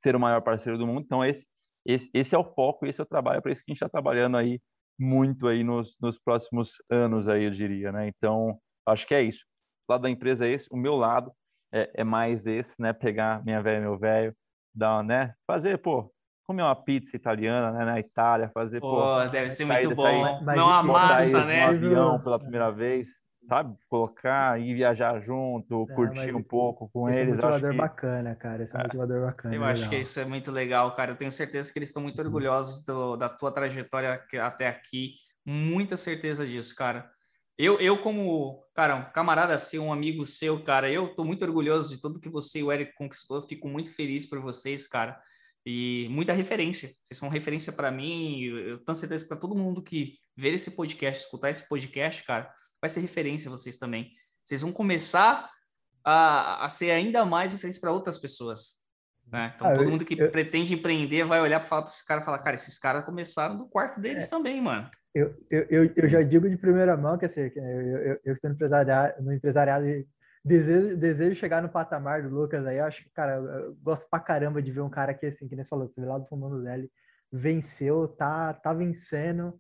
ser 0.02 0.16
o 0.16 0.20
maior 0.20 0.42
parceiro 0.42 0.78
do 0.78 0.88
mundo. 0.88 1.02
Então, 1.06 1.24
esse, 1.24 1.48
esse, 1.86 2.10
esse 2.14 2.36
é 2.36 2.38
o 2.38 2.44
foco, 2.44 2.86
esse 2.88 3.00
é 3.00 3.04
o 3.04 3.08
trabalho, 3.08 3.38
é 3.38 3.42
para 3.42 3.52
isso 3.52 3.62
que 3.64 3.72
a 3.72 3.74
gente 3.74 3.78
está 3.78 3.90
trabalhando 3.90 4.38
aí 4.38 4.60
muito 5.00 5.48
aí 5.48 5.64
nos, 5.64 5.96
nos 6.02 6.20
próximos 6.20 6.72
anos 6.90 7.28
aí, 7.28 7.44
eu 7.46 7.52
diria, 7.52 7.92
né? 7.92 8.08
Então, 8.08 8.60
acho 8.88 9.08
que 9.08 9.14
é 9.14 9.22
isso. 9.22 9.46
O 9.88 9.94
lado 9.94 10.02
da 10.02 10.10
empresa 10.10 10.48
é 10.48 10.52
esse, 10.52 10.68
o 10.72 10.78
meu 10.78 10.96
lado 10.96 11.32
é, 11.72 11.92
é 11.94 12.04
mais 12.04 12.48
esse, 12.48 12.74
né? 12.82 12.92
Pegar 12.92 13.44
minha 13.46 13.62
velha, 13.62 13.82
meu 13.82 13.98
velho, 13.98 14.36
dar, 14.74 15.04
né? 15.04 15.36
Fazer, 15.48 15.78
pô, 15.78 16.12
comer 16.46 16.64
uma 16.64 16.76
pizza 16.76 17.16
italiana 17.16 17.72
né, 17.72 17.86
na 17.86 18.00
Itália, 18.00 18.52
fazer 18.54 18.80
pô, 18.80 18.90
pô 18.90 19.26
deve 19.30 19.50
ser 19.50 19.66
muito 19.66 19.96
bom, 19.96 20.04
sair, 20.04 20.40
comer 20.40 20.62
uma 20.62 20.84
massa, 20.84 21.46
né? 21.46 21.66
Um 21.66 21.70
avião 21.70 22.20
pela 22.20 22.40
primeira 22.40 22.72
vez, 22.72 23.24
sabe? 23.48 23.76
Colocar 23.90 24.60
e 24.60 24.74
viajar 24.74 25.22
junto, 25.22 25.88
é, 25.90 25.96
curtir 25.96 26.36
um 26.36 26.44
pouco 26.44 26.90
com 26.90 27.10
esse 27.10 27.22
eles. 27.22 27.34
É 27.34 27.34
um 27.34 27.36
motivador 27.38 27.72
que... 27.72 27.78
bacana, 27.78 28.36
cara. 28.36 28.64
Esse 28.64 28.76
é 28.76 28.78
um 28.78 28.82
é. 28.82 28.84
motivador 28.84 29.22
bacana. 29.22 29.56
Eu 29.56 29.62
legal. 29.62 29.74
acho 29.74 29.90
que 29.90 29.96
isso 29.96 30.20
é 30.20 30.26
muito 30.26 30.52
legal, 30.52 30.96
cara. 30.96 31.12
Eu 31.12 31.16
tenho 31.16 31.32
certeza 31.32 31.72
que 31.72 31.80
eles 31.80 31.90
estão 31.90 32.04
muito 32.04 32.22
orgulhosos 32.22 32.84
do, 32.84 33.16
da 33.16 33.30
tua 33.30 33.52
trajetória 33.52 34.22
até 34.42 34.68
aqui. 34.68 35.16
Muita 35.46 35.98
certeza 35.98 36.46
disso, 36.46 36.76
cara. 36.76 37.10
Eu, 37.58 37.80
eu 37.80 38.02
como, 38.02 38.66
cara, 38.74 38.96
um 38.96 39.04
camarada 39.12 39.58
seu, 39.60 39.84
um 39.84 39.94
amigo 39.94 40.26
seu, 40.26 40.64
cara, 40.64 40.90
eu 40.90 41.14
tô 41.14 41.24
muito 41.24 41.46
orgulhoso 41.46 41.94
de 41.94 42.02
tudo 42.02 42.20
que 42.20 42.30
você 42.30 42.60
e 42.60 42.64
o 42.64 42.72
Eric 42.72 42.94
conquistou. 42.96 43.42
Fico 43.42 43.68
muito 43.68 43.92
feliz 43.92 44.26
por 44.26 44.40
vocês, 44.40 44.88
cara. 44.88 45.22
E 45.66 46.08
muita 46.10 46.34
referência. 46.34 46.92
Vocês 47.04 47.18
são 47.18 47.30
referência 47.30 47.72
para 47.72 47.92
mim. 47.92 48.44
Eu 48.44 48.80
tenho 48.84 48.96
certeza 48.96 49.26
para 49.26 49.38
todo 49.38 49.56
mundo 49.56 49.82
que 49.82 50.18
ver 50.36 50.54
esse 50.54 50.72
podcast, 50.72 51.24
escutar 51.24 51.50
esse 51.50 51.68
podcast, 51.68 52.24
cara, 52.24 52.52
vai 52.82 52.90
ser 52.90 53.00
referência 53.00 53.50
vocês 53.50 53.78
também. 53.78 54.12
Vocês 54.44 54.62
vão 54.62 54.72
começar 54.72 55.50
a, 56.04 56.66
a 56.66 56.70
ser 56.70 56.92
ainda 56.92 57.24
mais 57.24 57.54
referência 57.54 57.80
para 57.80 57.94
outras 57.94 58.18
pessoas. 58.18 58.84
Né? 59.32 59.54
Então, 59.56 59.68
ah, 59.68 59.74
todo 59.74 59.86
eu, 59.86 59.90
mundo 59.90 60.04
que 60.04 60.20
eu, 60.20 60.30
pretende 60.30 60.74
empreender 60.74 61.24
vai 61.24 61.40
olhar 61.42 61.60
para 61.62 61.86
esses 61.86 62.02
caras 62.02 62.24
e 62.24 62.26
falar: 62.26 62.40
cara, 62.40 62.56
esses 62.56 62.78
caras 62.78 63.06
começaram 63.06 63.56
do 63.56 63.68
quarto 63.70 64.02
deles 64.02 64.26
é, 64.26 64.28
também, 64.28 64.62
mano. 64.62 64.90
Eu, 65.16 65.34
eu, 65.50 65.92
eu, 65.96 66.10
já 66.10 66.22
digo 66.22 66.50
de 66.50 66.58
primeira 66.58 66.98
mão 66.98 67.18
que 67.18 67.26
assim, 67.26 67.42
eu, 67.42 67.52
eu, 67.56 68.20
eu 68.26 68.34
estou 68.34 68.50
no 68.50 68.56
empresariado, 68.56 69.24
no 69.24 69.34
empresariado 69.34 69.86
desejo, 70.44 70.98
desejo 70.98 71.36
chegar 71.36 71.62
no 71.62 71.70
patamar 71.70 72.24
do 72.24 72.30
Lucas 72.30 72.66
aí. 72.66 72.78
Eu 72.78 72.86
acho 72.86 73.04
que, 73.04 73.10
cara, 73.12 73.36
eu 73.36 73.76
gosto 73.82 74.08
pra 74.10 74.20
caramba 74.20 74.62
de 74.62 74.72
ver 74.72 74.82
um 74.82 74.90
cara 74.90 75.14
que, 75.14 75.26
assim, 75.26 75.48
que 75.48 75.56
nem 75.56 75.64
você 75.64 75.70
falou, 75.70 75.88
você 75.88 76.02
vê 76.02 76.08
lá 76.08 76.18
do 76.18 76.26
fundo 76.28 76.62
dele, 76.62 76.92
venceu, 77.32 78.08
tá, 78.08 78.54
tá 78.54 78.74
vencendo 78.74 79.58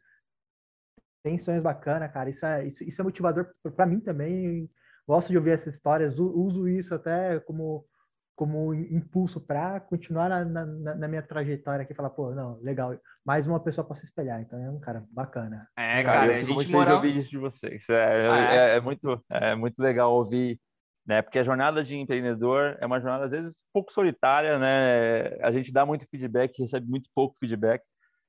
tem 1.23 1.37
sonhos 1.37 1.63
bacanas, 1.63 2.11
cara. 2.11 2.29
Isso 2.29 2.45
é, 2.45 2.67
isso, 2.67 2.83
isso 2.83 3.01
é 3.01 3.03
motivador 3.03 3.47
para 3.75 3.85
mim 3.85 3.99
também. 3.99 4.69
Gosto 5.07 5.29
de 5.29 5.37
ouvir 5.37 5.51
essas 5.51 5.73
histórias, 5.73 6.19
uso 6.19 6.67
isso 6.67 6.93
até 6.93 7.39
como, 7.41 7.85
como 8.35 8.73
impulso 8.73 9.39
para 9.39 9.79
continuar 9.79 10.29
na, 10.29 10.45
na, 10.45 10.95
na, 10.95 11.07
minha 11.07 11.21
trajetória 11.23 11.83
aqui. 11.83 11.93
Falar, 11.93 12.09
pô, 12.09 12.31
não, 12.31 12.59
legal, 12.61 12.97
mais 13.25 13.47
uma 13.47 13.59
pessoa 13.59 13.85
para 13.85 13.95
se 13.95 14.05
espelhar. 14.05 14.41
Então 14.41 14.61
é 14.61 14.69
um 14.69 14.79
cara 14.79 15.03
bacana. 15.11 15.67
É, 15.77 16.03
cara, 16.03 16.19
cara 16.19 16.35
a 16.35 16.39
gente 16.39 16.71
moral... 16.71 16.95
ouvir 16.95 17.15
isso 17.15 17.29
de 17.29 17.37
vocês. 17.37 17.87
É, 17.89 18.29
ah, 18.29 18.53
é? 18.53 18.55
é, 18.55 18.77
é, 18.77 18.81
muito, 18.81 19.25
é 19.29 19.55
muito 19.55 19.79
legal 19.79 20.13
ouvir. 20.13 20.59
Né, 21.05 21.21
porque 21.21 21.37
a 21.37 21.43
jornada 21.43 21.83
de 21.83 21.97
empreendedor 21.97 22.77
é 22.79 22.85
uma 22.85 22.97
jornada 22.97 23.25
às 23.25 23.31
vezes 23.31 23.65
pouco 23.73 23.91
solitária, 23.91 24.57
né? 24.57 25.35
A 25.41 25.51
gente 25.51 25.73
dá 25.73 25.85
muito 25.85 26.07
feedback, 26.09 26.57
recebe 26.61 26.87
muito 26.87 27.09
pouco 27.13 27.35
feedback 27.37 27.83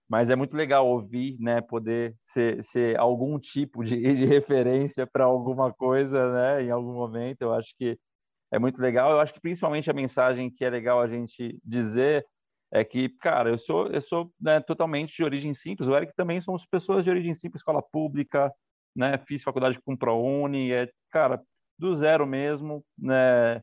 mas 0.09 0.31
é 0.31 0.37
muito 0.37 0.57
legal 0.57 0.87
ouvir, 0.87 1.37
né, 1.41 1.61
poder 1.61 2.15
ser, 2.23 2.63
ser 2.63 2.99
algum 2.99 3.39
tipo 3.39 3.83
de, 3.83 3.97
de 4.15 4.27
referência 4.27 5.07
para 5.07 5.25
alguma 5.25 5.73
coisa, 5.73 6.33
né, 6.33 6.63
em 6.65 6.71
algum 6.71 6.93
momento. 6.93 7.43
Eu 7.43 7.55
acho 7.55 7.75
que 7.79 7.99
é 8.53 8.59
muito 8.59 8.81
legal. 8.81 9.13
Eu 9.13 9.21
acho 9.21 9.33
que 9.35 9.41
principalmente 9.41 9.91
a 9.91 9.95
mensagem 9.95 10.51
que 10.51 10.65
é 10.65 10.71
legal 10.71 11.01
a 11.01 11.09
gente 11.09 11.59
dizer 11.65 12.27
é 12.73 12.85
que, 12.85 13.09
cara, 13.09 13.51
eu 13.51 13.59
sou 13.59 13.89
eu 13.89 14.01
sou 14.01 14.33
né, 14.41 14.61
totalmente 14.61 15.15
de 15.17 15.25
origem 15.25 15.55
simples. 15.55 15.89
O 15.89 15.97
Eric 15.97 16.13
também 16.17 16.41
somos 16.41 16.67
pessoas 16.67 17.05
de 17.05 17.11
origem 17.11 17.33
simples, 17.35 17.61
escola 17.61 17.83
pública, 17.83 18.53
né, 18.97 19.19
fiz 19.27 19.43
faculdade 19.43 19.81
com 19.85 19.97
ProUni, 19.97 20.73
é, 20.73 20.89
cara, 21.11 21.41
do 21.79 21.95
zero 21.95 22.27
mesmo, 22.27 22.85
né, 22.99 23.61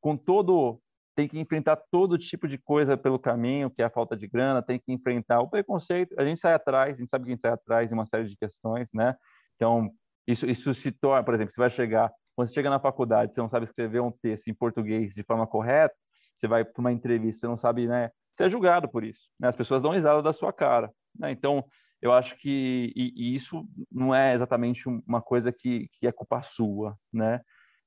com 0.00 0.16
todo 0.16 0.80
tem 1.14 1.28
que 1.28 1.38
enfrentar 1.38 1.76
todo 1.90 2.18
tipo 2.18 2.48
de 2.48 2.58
coisa 2.58 2.96
pelo 2.96 3.18
caminho, 3.18 3.70
que 3.70 3.80
é 3.80 3.84
a 3.84 3.90
falta 3.90 4.16
de 4.16 4.26
grana, 4.26 4.62
tem 4.62 4.78
que 4.78 4.92
enfrentar 4.92 5.40
o 5.40 5.48
preconceito. 5.48 6.14
A 6.18 6.24
gente 6.24 6.40
sai 6.40 6.54
atrás, 6.54 6.96
a 6.96 6.98
gente 6.98 7.10
sabe 7.10 7.24
que 7.24 7.30
a 7.30 7.34
gente 7.34 7.40
sai 7.40 7.52
atrás 7.52 7.88
de 7.88 7.94
uma 7.94 8.04
série 8.04 8.28
de 8.28 8.36
questões, 8.36 8.88
né? 8.92 9.14
Então, 9.54 9.90
isso, 10.26 10.44
isso 10.46 10.74
se 10.74 10.90
torna, 10.90 11.22
por 11.22 11.34
exemplo, 11.34 11.52
você 11.52 11.60
vai 11.60 11.70
chegar, 11.70 12.10
quando 12.34 12.48
você 12.48 12.54
chega 12.54 12.68
na 12.68 12.80
faculdade, 12.80 13.32
você 13.32 13.40
não 13.40 13.48
sabe 13.48 13.64
escrever 13.64 14.00
um 14.00 14.10
texto 14.10 14.48
em 14.48 14.54
português 14.54 15.14
de 15.14 15.22
forma 15.22 15.46
correta, 15.46 15.94
você 16.36 16.48
vai 16.48 16.64
para 16.64 16.80
uma 16.80 16.92
entrevista, 16.92 17.42
você 17.42 17.46
não 17.46 17.56
sabe, 17.56 17.86
né? 17.86 18.10
Você 18.32 18.44
é 18.44 18.48
julgado 18.48 18.88
por 18.88 19.04
isso, 19.04 19.28
né? 19.38 19.48
As 19.48 19.54
pessoas 19.56 19.80
dão 19.80 19.92
risada 19.92 20.20
da 20.20 20.32
sua 20.32 20.52
cara, 20.52 20.90
né? 21.16 21.30
Então, 21.30 21.64
eu 22.04 22.12
acho 22.12 22.36
que 22.36 22.92
e, 22.94 23.12
e 23.16 23.34
isso 23.34 23.66
não 23.90 24.14
é 24.14 24.34
exatamente 24.34 24.86
uma 25.08 25.22
coisa 25.22 25.50
que, 25.50 25.88
que 25.94 26.06
é 26.06 26.12
culpa 26.12 26.42
sua, 26.42 26.98
né? 27.10 27.40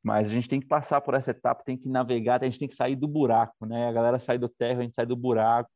Mas 0.03 0.29
a 0.29 0.31
gente 0.31 0.49
tem 0.49 0.59
que 0.59 0.65
passar 0.65 1.01
por 1.01 1.13
essa 1.13 1.29
etapa, 1.29 1.63
tem 1.63 1.77
que 1.77 1.87
navegar, 1.87 2.41
a 2.41 2.45
gente 2.45 2.57
tem 2.57 2.67
que 2.67 2.73
sair 2.73 2.95
do 2.95 3.07
buraco, 3.07 3.63
né? 3.67 3.87
A 3.87 3.91
galera 3.91 4.19
sai 4.19 4.39
do 4.39 4.49
térreo, 4.49 4.79
a 4.79 4.83
gente 4.83 4.95
sai 4.95 5.05
do 5.05 5.15
buraco, 5.15 5.69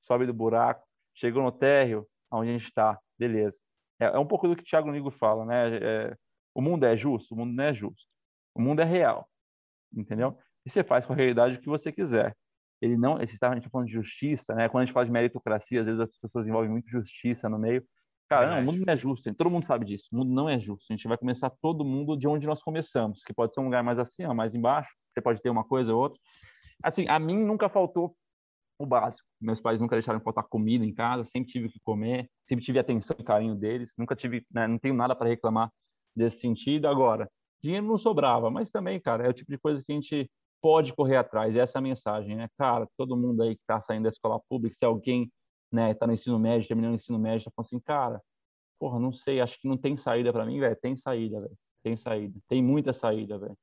sobe 0.00 0.24
do 0.24 0.32
buraco, 0.32 0.86
chegou 1.14 1.42
no 1.42 1.52
térreo, 1.52 2.08
onde 2.30 2.48
a 2.48 2.52
gente 2.54 2.64
está, 2.64 2.98
beleza. 3.18 3.58
É, 4.00 4.06
é, 4.06 4.18
um 4.18 4.26
pouco 4.26 4.48
do 4.48 4.56
que 4.56 4.62
o 4.62 4.64
Thiago 4.64 4.90
Nigo 4.90 5.10
fala, 5.10 5.44
né? 5.44 5.76
É, 5.76 6.16
o 6.54 6.62
mundo 6.62 6.86
é 6.86 6.96
justo? 6.96 7.34
O 7.34 7.36
mundo 7.36 7.52
não 7.52 7.64
é 7.64 7.74
justo. 7.74 8.08
O 8.54 8.62
mundo 8.62 8.80
é 8.80 8.84
real, 8.84 9.28
entendeu? 9.94 10.38
E 10.64 10.70
você 10.70 10.82
faz 10.82 11.04
com 11.04 11.12
a 11.12 11.16
realidade 11.16 11.56
o 11.56 11.60
que 11.60 11.68
você 11.68 11.92
quiser. 11.92 12.34
Ele 12.82 12.96
não, 12.96 13.22
esse 13.22 13.38
a 13.40 13.54
gente 13.54 13.62
tá 13.62 13.70
falando 13.70 13.86
de 13.86 13.92
justiça, 13.92 14.52
né? 14.56 14.68
Quando 14.68 14.82
a 14.82 14.84
gente 14.86 14.92
fala 14.92 15.06
de 15.06 15.12
meritocracia, 15.12 15.80
às 15.80 15.86
vezes 15.86 16.00
as 16.00 16.18
pessoas 16.18 16.48
envolvem 16.48 16.68
muito 16.68 16.90
justiça 16.90 17.48
no 17.48 17.56
meio. 17.56 17.86
Cara, 18.28 18.56
não, 18.56 18.62
o 18.62 18.64
mundo 18.64 18.84
não 18.84 18.92
é 18.92 18.96
justo, 18.96 19.32
todo 19.34 19.50
mundo 19.50 19.66
sabe 19.66 19.84
disso. 19.84 20.08
O 20.10 20.16
mundo 20.16 20.32
não 20.32 20.48
é 20.48 20.58
justo. 20.58 20.86
A 20.90 20.96
gente 20.96 21.06
vai 21.06 21.16
começar 21.16 21.48
todo 21.60 21.84
mundo 21.84 22.16
de 22.16 22.26
onde 22.26 22.44
nós 22.44 22.60
começamos, 22.60 23.22
que 23.22 23.32
pode 23.32 23.54
ser 23.54 23.60
um 23.60 23.64
lugar 23.64 23.84
mais 23.84 24.00
acima, 24.00 24.34
mais 24.34 24.54
embaixo, 24.54 24.90
você 25.12 25.20
pode 25.20 25.40
ter 25.40 25.48
uma 25.48 25.62
coisa 25.62 25.94
ou 25.94 26.00
outra. 26.00 26.18
Assim, 26.82 27.06
a 27.08 27.20
mim 27.20 27.44
nunca 27.44 27.68
faltou 27.68 28.16
o 28.78 28.86
básico. 28.86 29.28
Meus 29.40 29.60
pais 29.60 29.80
nunca 29.80 29.94
deixaram 29.94 30.20
faltar 30.20 30.44
comida 30.44 30.84
em 30.84 30.92
casa, 30.92 31.24
sempre 31.24 31.52
tive 31.52 31.66
o 31.66 31.70
que 31.70 31.78
comer, 31.84 32.28
sempre 32.48 32.64
tive 32.64 32.80
atenção 32.80 33.14
e 33.16 33.22
carinho 33.22 33.54
deles, 33.54 33.92
nunca 33.96 34.16
tive, 34.16 34.44
né, 34.50 34.66
não 34.66 34.78
tenho 34.78 34.94
nada 34.94 35.14
para 35.14 35.28
reclamar 35.28 35.70
desse 36.16 36.40
sentido. 36.40 36.88
Agora, 36.88 37.30
dinheiro 37.62 37.86
não 37.86 37.96
sobrava, 37.96 38.50
mas 38.50 38.70
também, 38.72 39.00
cara, 39.00 39.24
é 39.24 39.28
o 39.28 39.32
tipo 39.32 39.52
de 39.52 39.58
coisa 39.58 39.82
que 39.84 39.92
a 39.92 39.94
gente 39.94 40.28
pode 40.62 40.94
correr 40.94 41.16
atrás. 41.16 41.56
Essa 41.56 41.78
é 41.78 41.80
a 41.80 41.82
mensagem, 41.82 42.36
né? 42.36 42.48
Cara, 42.56 42.88
todo 42.96 43.16
mundo 43.16 43.42
aí 43.42 43.56
que 43.56 43.62
está 43.62 43.80
saindo 43.80 44.04
da 44.04 44.08
escola 44.08 44.40
pública, 44.48 44.74
se 44.74 44.84
alguém 44.84 45.30
né, 45.70 45.92
tá 45.92 46.06
no 46.06 46.12
ensino 46.12 46.38
médio, 46.38 46.68
terminando 46.68 46.92
o 46.92 46.96
ensino 46.96 47.18
médio, 47.18 47.46
tá 47.46 47.50
falando 47.54 47.66
assim, 47.66 47.80
cara, 47.80 48.22
porra, 48.78 48.98
não 48.98 49.12
sei, 49.12 49.40
acho 49.40 49.60
que 49.60 49.68
não 49.68 49.76
tem 49.76 49.96
saída 49.96 50.32
para 50.32 50.46
mim, 50.46 50.60
velho. 50.60 50.76
Tem 50.76 50.96
saída, 50.96 51.40
velho. 51.40 51.58
Tem 51.82 51.96
saída. 51.96 52.38
Tem 52.48 52.62
muita 52.62 52.92
saída, 52.92 53.38
velho. 53.38 53.56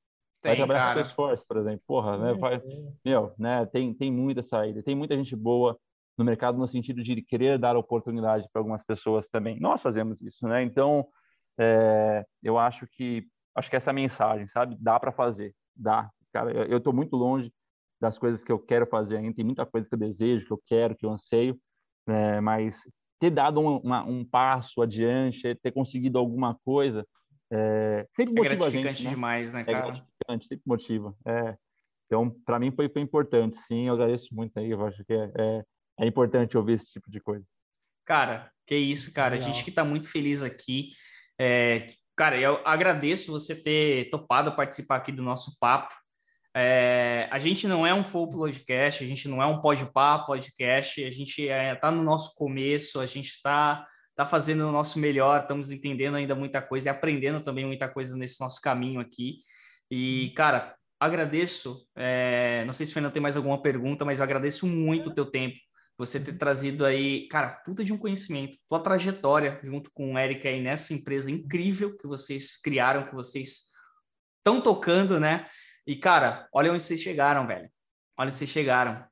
Vai 0.44 0.56
trabalhar 0.56 0.80
cara. 0.80 0.94
com 0.94 1.00
Salesforce, 1.00 1.46
por 1.46 1.58
exemplo. 1.58 1.82
Porra, 1.88 2.18
né? 2.18 2.34
Vai, 2.34 2.62
meu, 3.04 3.34
né? 3.38 3.66
Tem, 3.66 3.94
tem 3.94 4.12
muita 4.12 4.42
saída. 4.42 4.84
Tem 4.84 4.96
muita 4.96 5.16
gente 5.16 5.36
boa 5.36 5.78
no 6.18 6.26
mercado 6.26 6.58
no 6.58 6.68
sentido 6.68 7.02
de 7.02 7.22
querer 7.22 7.58
dar 7.58 7.78
oportunidade 7.78 8.48
para 8.52 8.60
algumas 8.60 8.84
pessoas 8.84 9.28
também. 9.30 9.60
Nós 9.60 9.82
fazemos 9.82 10.22
isso, 10.22 10.48
né? 10.48 10.64
Então, 10.64 11.08
é, 11.58 12.26
eu 12.44 12.58
acho 12.58 12.88
que 12.88 13.28
acho 13.56 13.70
que 13.70 13.76
essa 13.76 13.92
mensagem, 13.92 14.48
sabe? 14.48 14.78
Dá 14.80 15.00
para 15.00 15.12
fazer, 15.12 15.54
dá. 15.76 16.10
Cara, 16.34 16.51
eu, 16.51 16.64
eu 16.65 16.80
tô 16.80 16.91
muito 16.91 17.15
longe 17.15 17.51
das 17.99 18.18
coisas 18.18 18.43
que 18.43 18.51
eu 18.51 18.60
quero 18.60 18.85
fazer 18.88 19.18
ainda. 19.18 19.35
Tem 19.35 19.45
muita 19.45 19.65
coisa 19.65 19.88
que 19.88 19.95
eu 19.95 19.99
desejo, 19.99 20.45
que 20.45 20.53
eu 20.53 20.61
quero, 20.65 20.95
que 20.95 21.06
eu 21.06 21.11
anseio 21.11 21.60
né? 22.10 22.41
mas 22.41 22.81
ter 23.19 23.30
dado 23.30 23.60
um, 23.60 23.77
uma, 23.77 24.03
um 24.03 24.26
passo 24.26 24.81
adiante, 24.81 25.56
ter 25.56 25.72
conseguido 25.72 26.18
alguma 26.18 26.56
coisa, 26.65 27.06
é, 27.51 28.06
sempre 28.15 28.34
é 28.34 28.43
motiva 28.43 28.65
a 28.65 28.69
gente. 28.69 29.03
Né? 29.03 29.10
demais, 29.10 29.53
né, 29.53 29.61
é 29.61 29.64
cara? 29.65 29.77
É 29.77 29.81
gratificante, 29.81 30.47
sempre 30.47 30.64
motiva. 30.65 31.15
É. 31.26 31.56
Então, 32.06 32.30
para 32.45 32.57
mim 32.57 32.72
foi, 32.72 32.89
foi 32.89 33.01
importante, 33.01 33.57
sim, 33.57 33.88
eu 33.88 33.93
agradeço 33.93 34.34
muito 34.34 34.57
aí, 34.57 34.72
eu 34.72 34.84
acho 34.84 35.06
que 35.06 35.14
é, 35.14 35.31
é, 35.38 35.64
é 35.99 36.07
importante 36.07 36.57
ouvir 36.57 36.73
esse 36.73 36.88
tipo 36.88 37.11
de 37.11 37.19
coisa. 37.19 37.45
Cara, 38.03 38.51
que 38.65 38.76
isso, 38.76 39.14
cara, 39.14 39.35
Legal. 39.35 39.47
a 39.47 39.51
gente 39.51 39.64
que 39.64 39.69
está 39.69 39.85
muito 39.85 40.10
feliz 40.10 40.41
aqui, 40.41 40.89
é, 41.39 41.89
cara, 42.15 42.39
eu 42.39 42.65
agradeço 42.65 43.31
você 43.31 43.56
ter 43.56 44.10
topado 44.10 44.56
participar 44.56 44.95
aqui 44.95 45.11
do 45.11 45.22
nosso 45.22 45.56
papo. 45.60 45.93
É, 46.56 47.28
a 47.32 47.38
gente 47.38 47.68
não 47.68 47.86
é 47.86 47.94
um 47.94 48.04
full 48.04 48.30
podcast, 48.30 49.04
a 49.04 49.08
gente 49.08 49.28
não 49.28 49.42
é 49.42 49.46
um 49.46 49.62
pode-pá 49.62 50.20
podcast, 50.20 51.04
a 51.04 51.12
gente 51.12 51.42
está 51.42 51.54
é, 51.54 51.76
tá 51.76 51.92
no 51.92 52.04
nosso 52.04 52.34
começo, 52.36 53.00
a 53.00 53.06
gente 53.06 53.28
está 53.28 53.86
tá 54.16 54.26
fazendo 54.26 54.68
o 54.68 54.72
nosso 54.72 55.00
melhor, 55.00 55.42
estamos 55.42 55.72
entendendo 55.72 56.16
ainda 56.16 56.36
muita 56.36 56.62
coisa 56.62 56.90
e 56.90 56.92
aprendendo 56.92 57.42
também 57.42 57.66
muita 57.66 57.88
coisa 57.88 58.18
nesse 58.18 58.40
nosso 58.42 58.60
caminho 58.62 59.00
aqui. 59.00 59.38
E, 59.90 60.34
cara, 60.36 60.76
agradeço. 61.00 61.88
É, 61.96 62.64
não 62.66 62.74
sei 62.74 62.86
se 62.86 62.92
o 62.92 62.94
Fernando 62.94 63.14
tem 63.14 63.22
mais 63.22 63.38
alguma 63.38 63.62
pergunta, 63.62 64.04
mas 64.04 64.20
eu 64.20 64.24
agradeço 64.24 64.68
muito 64.68 65.10
o 65.10 65.14
teu 65.14 65.26
tempo. 65.26 65.56
Você 65.98 66.20
ter 66.20 66.38
trazido 66.38 66.86
aí, 66.86 67.28
cara, 67.28 67.50
puta 67.66 67.84
de 67.84 67.92
um 67.92 67.98
conhecimento, 67.98 68.58
tua 68.70 68.80
trajetória 68.80 69.60
junto 69.64 69.92
com 69.94 70.14
o 70.14 70.20
Eric 70.20 70.48
aí 70.48 70.62
nessa 70.62 70.94
empresa 70.94 71.30
incrível 71.30 71.98
que 71.98 72.08
vocês 72.08 72.56
criaram, 72.62 73.08
que 73.08 73.16
vocês 73.16 73.64
estão 74.38 74.62
tocando, 74.62 75.20
né? 75.20 75.46
E, 75.90 75.95
cara, 75.95 76.48
olha 76.53 76.72
onde 76.72 76.84
vocês 76.84 77.02
chegaram, 77.02 77.48
velho. 77.48 77.68
Olha 78.16 78.28
onde 78.28 78.36
vocês 78.36 78.52
chegaram. 78.52 79.03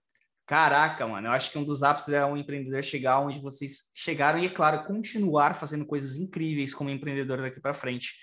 Caraca, 0.45 1.07
mano, 1.07 1.27
eu 1.27 1.31
acho 1.31 1.51
que 1.51 1.57
um 1.57 1.63
dos 1.63 1.81
ápices 1.81 2.13
é 2.13 2.23
um 2.23 2.37
empreendedor 2.37 2.83
chegar 2.83 3.19
onde 3.19 3.39
vocês 3.39 3.89
chegaram 3.95 4.37
e, 4.37 4.45
é 4.45 4.49
claro, 4.49 4.85
continuar 4.85 5.55
fazendo 5.55 5.87
coisas 5.87 6.17
incríveis 6.17 6.75
como 6.75 6.91
empreendedor 6.91 7.41
daqui 7.41 7.59
para 7.59 7.73
frente. 7.73 8.13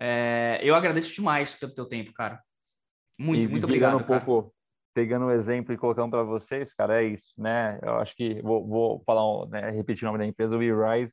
É, 0.00 0.58
eu 0.62 0.74
agradeço 0.74 1.14
demais 1.14 1.54
pelo 1.54 1.74
teu 1.74 1.84
tempo, 1.84 2.14
cara. 2.14 2.40
Muito, 3.18 3.44
e, 3.44 3.48
muito 3.48 3.64
obrigado. 3.64 3.96
Um 3.96 4.02
cara. 4.02 4.24
pouco, 4.24 4.54
pegando 4.94 5.26
o 5.26 5.28
um 5.28 5.30
exemplo 5.30 5.74
e 5.74 5.76
colocando 5.76 6.12
para 6.12 6.22
vocês, 6.22 6.72
cara, 6.72 7.02
é 7.02 7.08
isso, 7.08 7.34
né? 7.36 7.78
Eu 7.82 7.96
acho 7.98 8.16
que 8.16 8.40
vou, 8.40 8.66
vou 8.66 9.02
falar, 9.04 9.46
né, 9.50 9.68
repetir 9.68 10.04
o 10.04 10.06
nome 10.06 10.18
da 10.18 10.26
empresa, 10.26 10.56
WeRise. 10.56 11.12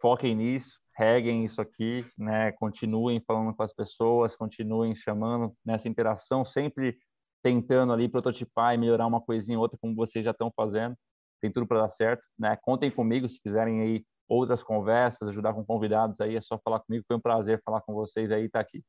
Foquem 0.00 0.34
nisso, 0.34 0.80
reguem 0.96 1.44
isso 1.44 1.60
aqui, 1.60 2.06
né? 2.16 2.52
Continuem 2.52 3.20
falando 3.26 3.54
com 3.54 3.62
as 3.62 3.72
pessoas, 3.72 4.34
continuem 4.34 4.94
chamando 4.94 5.54
nessa 5.64 5.88
interação, 5.88 6.44
sempre 6.44 6.98
tentando 7.42 7.92
ali 7.92 8.08
prototipar 8.08 8.74
e 8.74 8.78
melhorar 8.78 9.06
uma 9.06 9.20
coisinha 9.20 9.58
ou 9.58 9.62
outra, 9.62 9.78
como 9.80 9.94
vocês 9.94 10.24
já 10.24 10.30
estão 10.30 10.52
fazendo. 10.54 10.96
Tem 11.40 11.50
tudo 11.50 11.66
para 11.66 11.82
dar 11.82 11.90
certo, 11.90 12.22
né? 12.38 12.56
Contem 12.62 12.90
comigo 12.90 13.28
se 13.28 13.40
quiserem 13.40 13.80
aí 13.80 14.04
outras 14.28 14.62
conversas, 14.62 15.28
ajudar 15.28 15.52
com 15.54 15.64
convidados 15.64 16.20
aí, 16.20 16.36
é 16.36 16.40
só 16.40 16.58
falar 16.58 16.80
comigo. 16.80 17.04
Foi 17.06 17.16
um 17.16 17.20
prazer 17.20 17.60
falar 17.64 17.80
com 17.80 17.92
vocês 17.92 18.30
aí, 18.30 18.48
tá 18.48 18.60
aqui. 18.60 18.82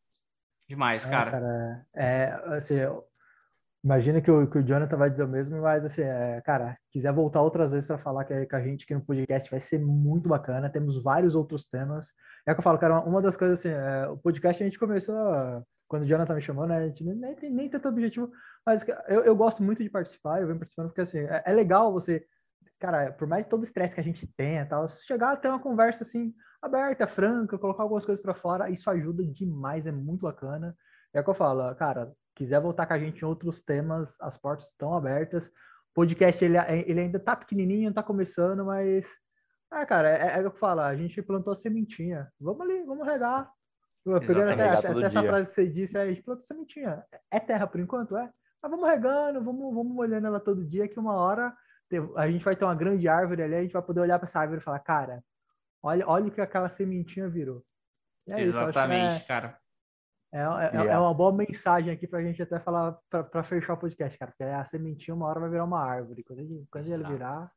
Demais, 0.70 1.06
cara. 1.06 1.86
É, 1.94 2.28
cara 2.28 2.52
é, 2.52 2.56
assim, 2.56 2.76
imagina 3.84 4.22
que 4.22 4.30
o, 4.30 4.48
que 4.48 4.60
o 4.60 4.64
Jonathan 4.64 4.98
vai 4.98 5.10
dizer 5.10 5.24
o 5.24 5.28
mesmo, 5.28 5.62
mas 5.62 5.84
assim, 5.84 6.02
é, 6.02 6.42
cara, 6.42 6.78
quiser 6.92 7.12
voltar 7.12 7.42
outras 7.42 7.72
vezes 7.72 7.86
para 7.86 7.98
falar 7.98 8.26
com 8.26 8.56
a 8.56 8.62
gente 8.62 8.84
aqui 8.84 8.94
no 8.94 9.06
podcast, 9.06 9.50
vai 9.50 9.60
ser 9.60 9.80
muito 9.80 10.30
bacana. 10.30 10.70
Temos 10.70 11.02
vários 11.02 11.36
outros 11.36 11.66
temas. 11.68 12.08
É 12.48 12.54
que 12.54 12.60
eu 12.60 12.64
falo, 12.64 12.78
cara, 12.78 13.02
uma 13.02 13.22
das 13.22 13.38
coisas 13.38 13.60
assim, 13.60 13.70
é, 13.70 14.08
o 14.08 14.18
podcast 14.18 14.62
a 14.62 14.66
gente 14.66 14.80
começou 14.80 15.16
quando 15.88 16.04
o 16.04 16.06
Jonathan 16.06 16.36
me 16.36 16.42
chamou, 16.42 16.66
né? 16.66 16.78
A 16.78 16.88
gente 16.88 17.04
nem 17.04 17.36
tem 17.36 17.52
nem 17.52 17.70
tanto 17.70 17.90
objetivo, 17.90 18.32
mas 18.66 18.86
eu, 19.08 19.24
eu 19.24 19.36
gosto 19.36 19.62
muito 19.62 19.84
de 19.84 19.90
participar, 19.90 20.40
eu 20.42 20.48
venho 20.48 20.60
participando 20.60 20.88
porque 20.88 21.02
assim, 21.02 21.20
é, 21.20 21.44
é 21.46 21.52
legal 21.54 21.92
você 21.92 22.26
cara, 22.80 23.12
por 23.12 23.28
mais 23.28 23.46
todo 23.46 23.62
o 23.62 23.64
estresse 23.64 23.94
que 23.94 24.02
a 24.02 24.04
gente 24.04 24.26
tenha, 24.36 24.66
tal, 24.66 24.90
chegar 24.90 25.34
a 25.34 25.38
ter 25.38 25.50
uma 25.50 25.60
conversa 25.60 26.04
assim 26.04 26.34
aberta, 26.62 27.06
franca, 27.08 27.58
colocar 27.58 27.84
algumas 27.84 28.06
coisas 28.06 28.22
para 28.22 28.34
fora, 28.34 28.70
isso 28.70 28.90
ajuda 28.90 29.24
demais, 29.24 29.86
é 29.86 29.92
muito 29.92 30.22
bacana. 30.22 30.76
É 31.14 31.22
o 31.22 31.24
que 31.24 31.30
eu 31.30 31.34
falo, 31.34 31.76
cara, 31.76 32.12
quiser 32.36 32.60
voltar 32.62 32.86
com 32.86 32.94
a 32.94 33.00
gente 33.00 33.22
em 33.22 33.26
outros 33.26 33.62
temas, 33.62 34.16
as 34.20 34.38
portas 34.38 34.70
estão 34.70 34.96
abertas. 34.96 35.48
O 35.48 35.94
podcast 35.94 36.44
ele, 36.44 36.58
ele 36.86 37.00
ainda 37.02 37.20
tá 37.20 37.36
pequenininho, 37.36 37.94
tá 37.94 38.02
começando, 38.02 38.66
mas 38.66 39.06
ah, 39.72 39.86
cara, 39.86 40.10
é, 40.10 40.36
é 40.36 40.38
o 40.40 40.42
que 40.42 40.48
eu 40.48 40.60
falo, 40.60 40.82
a 40.82 40.96
gente 40.96 41.22
plantou 41.22 41.54
a 41.54 41.56
sementinha. 41.56 42.32
Vamos 42.40 42.62
ali, 42.62 42.84
vamos 42.84 43.08
regar. 43.08 43.50
Pegando 44.04 44.52
até, 44.52 44.70
até 44.70 45.02
essa 45.04 45.24
frase 45.24 45.48
que 45.48 45.54
você 45.54 45.68
disse, 45.68 45.98
a 45.98 46.08
gente 46.08 46.24
plantou 46.24 46.44
sementinha. 46.44 47.04
É 47.30 47.40
terra 47.40 47.68
por 47.68 47.80
enquanto, 47.80 48.18
é? 48.18 48.30
Mas 48.62 48.72
vamos 48.72 48.88
regando, 48.88 49.44
vamos, 49.44 49.74
vamos 49.74 49.94
molhando 49.94 50.28
ela 50.28 50.40
todo 50.40 50.66
dia, 50.66 50.88
que 50.88 51.00
uma 51.00 51.16
hora 51.16 51.56
a 52.16 52.30
gente 52.30 52.44
vai 52.44 52.56
ter 52.56 52.66
uma 52.66 52.76
grande 52.76 53.08
árvore 53.08 53.44
ali, 53.44 53.56
a 53.56 53.62
gente 53.62 53.74
vai 53.74 53.82
poder 53.82 54.02
olhar 54.02 54.20
para 54.20 54.28
essa 54.28 54.40
árvore 54.40 54.62
e 54.62 54.64
falar, 54.64 54.80
cara, 54.80 55.24
olha, 55.82 56.08
olha 56.08 56.28
o 56.28 56.32
que 56.32 56.42
aquela 56.42 56.70
sementinha 56.70 57.30
virou. 57.30 57.64
É 58.30 58.42
Exatamente, 58.42 59.16
isso, 59.16 59.24
é, 59.24 59.28
cara. 59.28 59.60
É, 60.34 60.40
é, 60.40 60.42
yeah. 60.42 60.92
é, 60.94 60.98
uma 60.98 61.14
boa 61.14 61.34
mensagem 61.34 61.92
aqui 61.92 62.08
para 62.08 62.20
a 62.20 62.24
gente 62.24 62.42
até 62.42 62.60
falar, 62.60 62.98
para 63.10 63.44
fechar 63.44 63.74
o 63.74 63.78
podcast, 63.78 64.18
cara, 64.18 64.32
porque 64.32 64.44
a 64.44 64.64
sementinha 64.64 65.14
uma 65.14 65.28
hora 65.28 65.42
vai 65.42 65.50
virar 65.50 65.66
uma 65.66 65.82
árvore. 65.82 66.24
Quando, 66.24 66.40
ele, 66.40 66.66
quando 66.72 66.88
ele 66.88 67.04
virar. 67.04 67.52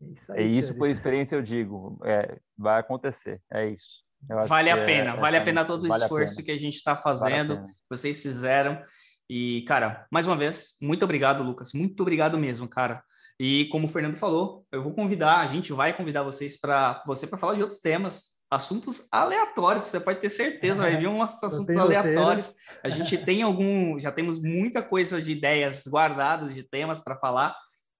É 0.00 0.06
isso, 0.06 0.32
aí, 0.32 0.38
é 0.38 0.46
isso 0.46 0.74
por 0.76 0.88
experiência 0.88 1.34
eu 1.34 1.42
digo, 1.42 1.98
é, 2.04 2.38
vai 2.56 2.78
acontecer, 2.78 3.42
é 3.52 3.66
isso. 3.66 4.04
Vale 4.46 4.70
a 4.70 4.86
pena, 4.86 5.10
é, 5.10 5.16
vale 5.16 5.36
a 5.36 5.44
pena 5.44 5.64
todo 5.64 5.84
o 5.84 5.88
vale 5.88 6.02
esforço 6.02 6.42
que 6.42 6.50
a 6.50 6.56
gente 6.56 6.76
está 6.76 6.96
fazendo, 6.96 7.56
vale 7.56 7.72
vocês 7.90 8.22
fizeram. 8.22 8.80
E, 9.28 9.62
cara, 9.66 10.06
mais 10.10 10.26
uma 10.26 10.36
vez, 10.36 10.76
muito 10.80 11.02
obrigado, 11.02 11.42
Lucas. 11.42 11.72
Muito 11.72 12.00
obrigado 12.00 12.38
mesmo, 12.38 12.68
cara. 12.68 13.02
E 13.38 13.66
como 13.66 13.86
o 13.86 13.90
Fernando 13.90 14.16
falou, 14.16 14.66
eu 14.70 14.82
vou 14.82 14.94
convidar, 14.94 15.40
a 15.40 15.46
gente 15.46 15.72
vai 15.72 15.96
convidar 15.96 16.22
vocês 16.22 16.58
para 16.58 17.02
você 17.06 17.26
para 17.26 17.38
falar 17.38 17.54
de 17.54 17.62
outros 17.62 17.80
temas, 17.80 18.33
assuntos 18.54 19.06
aleatórios. 19.10 19.84
Você 19.84 20.00
pode 20.00 20.20
ter 20.20 20.30
certeza, 20.30 20.82
vai 20.82 20.96
vir 20.96 21.08
uns 21.08 21.42
assuntos 21.42 21.76
aleatórios. 21.76 22.52
A 22.82 22.88
gente 22.88 23.18
tem 23.18 23.42
algum, 23.42 23.98
já 23.98 24.12
temos 24.12 24.40
muita 24.40 24.82
coisa 24.82 25.20
de 25.20 25.32
ideias 25.32 25.84
guardadas 25.86 26.54
de 26.54 26.62
temas 26.62 27.00
para 27.00 27.16
falar. 27.16 27.54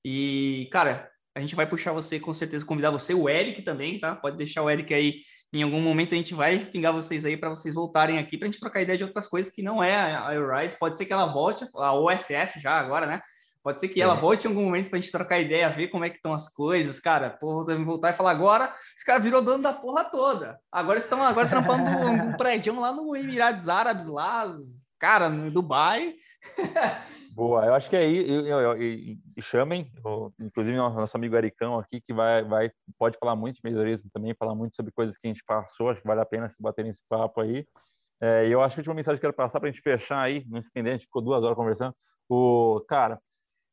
E, 0.05 0.69
cara, 0.71 1.11
a 1.35 1.41
gente 1.41 1.57
vai 1.57 1.67
puxar 1.67 1.93
você, 1.93 2.21
com 2.21 2.33
certeza, 2.33 2.65
convidar 2.65 2.91
você, 2.91 3.13
o 3.13 3.29
Eric 3.29 3.63
também, 3.63 3.99
tá? 3.99 4.15
Pode 4.15 4.37
deixar 4.37 4.63
o 4.63 4.71
Eric 4.71 4.93
aí 4.95 5.21
em 5.59 5.63
algum 5.63 5.81
momento 5.81 6.15
a 6.15 6.17
gente 6.17 6.35
vai 6.35 6.59
pingar 6.67 6.93
vocês 6.93 7.25
aí 7.25 7.37
para 7.37 7.49
vocês 7.49 7.75
voltarem 7.75 8.19
aqui 8.19 8.37
para 8.37 8.49
a 8.49 8.51
gente 8.51 8.61
trocar 8.61 8.83
ideia 8.83 8.99
de 8.99 9.05
outras 9.05 9.29
coisas 9.29 9.53
que 9.53 9.63
não 9.63 9.83
é 9.83 9.95
a 9.95 10.31
Rise. 10.31 10.77
Pode 10.77 10.97
ser 10.97 11.07
que 11.07 11.13
ela 11.13 11.27
volte, 11.27 11.65
a 11.77 11.95
OSF 11.95 12.59
já 12.59 12.73
agora, 12.73 13.07
né? 13.07 13.23
Pode 13.65 13.81
ser 13.81 13.89
que 13.89 13.99
é. 13.99 14.05
ela 14.05 14.15
volte 14.15 14.45
em 14.45 14.49
algum 14.49 14.63
momento 14.63 14.91
para 14.91 14.99
a 14.99 15.01
gente 15.01 15.11
trocar 15.11 15.41
ideia, 15.41 15.71
ver 15.71 15.89
como 15.89 16.05
é 16.05 16.11
que 16.11 16.17
estão 16.17 16.35
as 16.35 16.53
coisas, 16.53 17.01
cara. 17.01 17.31
Porra, 17.31 17.65
deve 17.65 17.83
voltar 17.83 18.11
e 18.11 18.13
falar 18.13 18.33
agora, 18.33 18.71
esse 18.95 19.07
cara 19.07 19.19
virou 19.19 19.41
dono 19.41 19.63
da 19.63 19.73
porra 19.73 20.05
toda. 20.05 20.59
Agora 20.71 20.99
estão 20.99 21.23
agora 21.23 21.49
trampando 21.49 21.89
um, 21.89 22.29
um 22.29 22.37
prédio 22.37 22.79
lá 22.79 22.93
no 22.93 23.17
Emirados 23.17 23.67
Árabes, 23.67 24.07
lá, 24.07 24.55
cara, 24.99 25.31
no 25.31 25.51
Dubai. 25.51 26.15
Boa, 27.33 27.65
eu 27.65 27.75
acho 27.75 27.89
que 27.89 27.97
é 27.97 28.01
aí, 28.01 29.19
e, 29.35 29.43
chamem, 29.43 29.91
inclusive 30.39 30.77
nosso 30.77 31.17
amigo 31.17 31.35
Aricão 31.35 31.79
aqui, 31.79 32.01
que 32.01 32.13
vai, 32.13 32.45
vai, 32.45 32.71
pode 32.97 33.19
falar 33.19 33.35
muito 33.35 33.57
de 33.57 33.63
melhorismo 33.65 34.09
também, 34.13 34.37
falar 34.39 34.55
muito 34.55 34.77
sobre 34.77 34.93
coisas 34.93 35.17
que 35.17 35.27
a 35.27 35.31
gente 35.31 35.43
passou, 35.45 35.89
acho 35.89 36.01
que 36.01 36.07
vale 36.07 36.21
a 36.21 36.27
pena 36.27 36.49
se 36.49 36.63
bater 36.63 36.85
nesse 36.85 37.03
papo 37.09 37.41
aí. 37.41 37.67
É, 38.21 38.47
e 38.47 38.53
eu 38.53 38.63
acho 38.63 38.75
que 38.75 38.81
a 38.81 38.83
última 38.83 38.95
mensagem 38.95 39.19
que 39.19 39.27
eu 39.27 39.33
quero 39.33 39.37
passar 39.37 39.59
para 39.59 39.69
a 39.69 39.73
gente 39.73 39.83
fechar 39.83 40.21
aí, 40.21 40.45
não 40.47 40.63
se 40.63 40.69
entender, 40.69 40.91
a 40.91 40.93
gente 40.93 41.07
ficou 41.07 41.23
duas 41.23 41.43
horas 41.43 41.57
conversando. 41.57 41.93
O, 42.29 42.85
cara, 42.89 43.19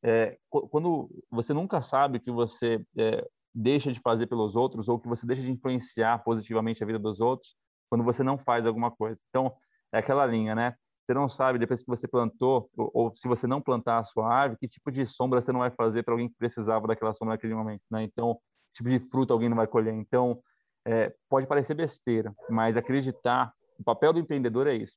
é, 0.04 0.38
quando 0.50 1.10
você 1.30 1.54
nunca 1.54 1.82
sabe 1.82 2.20
que 2.20 2.32
você 2.32 2.84
é, 2.98 3.28
deixa 3.54 3.92
de 3.92 4.00
fazer 4.00 4.28
pelos 4.28 4.56
outros 4.56 4.88
ou 4.90 5.00
que 5.00 5.08
você 5.08 5.26
deixa 5.26 5.42
de 5.42 5.52
influenciar 5.52 6.24
positivamente 6.24 6.84
a 6.84 6.88
vida 6.88 7.00
dos 7.00 7.20
outros, 7.20 7.56
quando 7.90 8.04
você 8.04 8.24
não 8.24 8.38
faz 8.38 8.66
alguma 8.66 8.90
coisa. 8.90 9.20
Então, 9.30 9.54
é 9.92 10.00
aquela 10.00 10.26
linha, 10.26 10.56
né? 10.56 10.76
Você 11.06 11.14
não 11.14 11.28
sabe, 11.28 11.60
depois 11.60 11.82
que 11.82 11.88
você 11.88 12.08
plantou, 12.08 12.70
ou, 12.78 12.92
ou, 12.94 13.16
se 13.16 13.28
você 13.28 13.46
não 13.46 13.62
plantar 13.62 14.00
a 14.00 14.04
sua 14.04 14.32
árvore, 14.32 14.60
que 14.60 14.68
tipo 14.68 14.92
de 14.92 15.06
sombra 15.06 15.42
você 15.42 15.52
não 15.52 15.60
vai 15.60 15.72
fazer 15.72 16.04
para 16.04 16.14
alguém 16.14 16.30
que 16.30 16.36
precisava 16.36 16.88
daquela 16.88 17.14
sombra 17.14 17.36
naquele 17.36 17.54
momento, 17.54 17.84
né? 17.92 18.04
Então, 18.04 18.36
que 18.74 18.84
tipo 18.84 18.90
de 18.90 19.00
fruta 19.10 19.34
alguém 19.34 19.50
não 19.50 19.58
vai 19.58 19.68
colher. 19.68 19.94
Então, 19.94 20.42
é, 20.86 21.14
pode 21.30 21.46
parecer 21.48 21.74
besteira, 21.74 22.34
mas 22.50 22.78
acreditar, 22.78 23.54
o 23.78 23.84
papel 23.84 24.14
do 24.14 24.20
empreendedor 24.20 24.68
é 24.68 24.76
isso. 24.76 24.96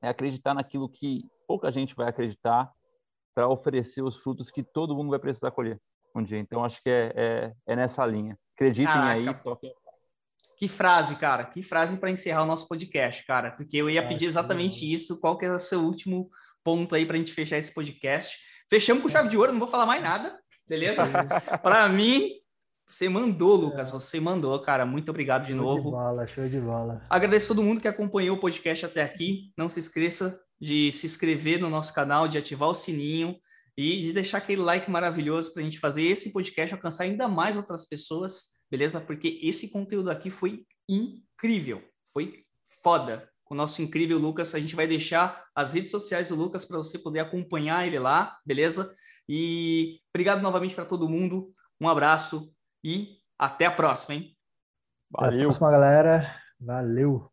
É 0.00 0.08
acreditar 0.08 0.54
naquilo 0.54 0.88
que 0.88 1.22
pouca 1.46 1.70
gente 1.70 1.94
vai 1.94 2.08
acreditar 2.08 2.72
para 3.34 3.48
oferecer 3.48 4.02
os 4.02 4.16
frutos 4.16 4.50
que 4.50 4.62
todo 4.62 4.94
mundo 4.94 5.10
vai 5.10 5.18
precisar 5.18 5.50
colher 5.50 5.80
um 6.14 6.22
dia. 6.22 6.38
Então, 6.38 6.64
acho 6.64 6.82
que 6.82 6.90
é, 6.90 7.12
é, 7.16 7.52
é 7.66 7.76
nessa 7.76 8.04
linha. 8.04 8.38
Acreditem 8.54 8.86
Caraca. 8.86 9.12
aí, 9.12 9.34
toquem 9.42 9.72
que 10.62 10.68
frase, 10.68 11.16
cara, 11.16 11.44
que 11.44 11.60
frase 11.60 11.96
para 11.96 12.08
encerrar 12.08 12.44
o 12.44 12.46
nosso 12.46 12.68
podcast, 12.68 13.26
cara, 13.26 13.50
porque 13.50 13.76
eu 13.76 13.90
ia 13.90 14.06
pedir 14.06 14.26
exatamente 14.26 14.88
isso. 14.88 15.18
Qual 15.18 15.36
que 15.36 15.44
é 15.44 15.50
o 15.50 15.58
seu 15.58 15.80
último 15.80 16.30
ponto 16.62 16.94
aí 16.94 17.04
para 17.04 17.16
a 17.16 17.18
gente 17.18 17.32
fechar 17.32 17.58
esse 17.58 17.74
podcast? 17.74 18.38
Fechamos 18.70 19.02
com 19.02 19.08
chave 19.08 19.28
de 19.28 19.36
ouro, 19.36 19.50
não 19.50 19.58
vou 19.58 19.66
falar 19.66 19.86
mais 19.86 20.00
nada, 20.00 20.38
beleza? 20.68 21.02
para 21.64 21.88
mim, 21.88 22.28
você 22.88 23.08
mandou, 23.08 23.56
Lucas, 23.56 23.88
é. 23.88 23.92
você 23.92 24.20
mandou, 24.20 24.56
cara. 24.60 24.86
Muito 24.86 25.08
obrigado 25.08 25.42
de 25.42 25.52
show 25.52 25.56
novo. 25.56 25.82
Show 25.82 25.90
de 25.90 25.96
bola, 25.96 26.26
show 26.28 26.48
de 26.48 26.60
bola. 26.60 27.06
Agradeço 27.10 27.48
todo 27.48 27.64
mundo 27.64 27.80
que 27.80 27.88
acompanhou 27.88 28.36
o 28.36 28.40
podcast 28.40 28.86
até 28.86 29.02
aqui. 29.02 29.52
Não 29.58 29.68
se 29.68 29.80
esqueça 29.80 30.38
de 30.62 30.92
se 30.92 31.06
inscrever 31.06 31.58
no 31.58 31.68
nosso 31.68 31.92
canal, 31.92 32.28
de 32.28 32.38
ativar 32.38 32.68
o 32.68 32.74
sininho 32.74 33.36
e 33.76 34.00
de 34.00 34.12
deixar 34.12 34.38
aquele 34.38 34.62
like 34.62 34.90
maravilhoso 34.90 35.52
para 35.52 35.60
a 35.60 35.64
gente 35.64 35.80
fazer 35.80 36.04
esse 36.04 36.32
podcast 36.32 36.74
alcançar 36.74 37.04
ainda 37.04 37.26
mais 37.26 37.56
outras 37.56 37.84
pessoas 37.84 38.62
beleza? 38.72 39.02
Porque 39.02 39.38
esse 39.42 39.68
conteúdo 39.68 40.10
aqui 40.10 40.30
foi 40.30 40.64
incrível, 40.88 41.82
foi 42.10 42.42
foda. 42.82 43.28
Com 43.44 43.52
o 43.52 43.56
nosso 43.56 43.82
incrível 43.82 44.18
Lucas, 44.18 44.54
a 44.54 44.58
gente 44.58 44.74
vai 44.74 44.86
deixar 44.86 45.44
as 45.54 45.74
redes 45.74 45.90
sociais 45.90 46.30
do 46.30 46.34
Lucas 46.34 46.64
para 46.64 46.78
você 46.78 46.98
poder 46.98 47.20
acompanhar 47.20 47.86
ele 47.86 47.98
lá, 47.98 48.38
beleza? 48.46 48.94
E 49.28 50.00
obrigado 50.14 50.40
novamente 50.40 50.74
para 50.74 50.86
todo 50.86 51.08
mundo, 51.08 51.52
um 51.78 51.86
abraço 51.86 52.50
e 52.82 53.18
até 53.38 53.66
a 53.66 53.70
próxima, 53.70 54.14
hein? 54.14 54.34
Valeu. 55.10 55.28
Até 55.28 55.36
a 55.36 55.44
próxima, 55.44 55.70
galera. 55.70 56.40
Valeu. 56.58 57.31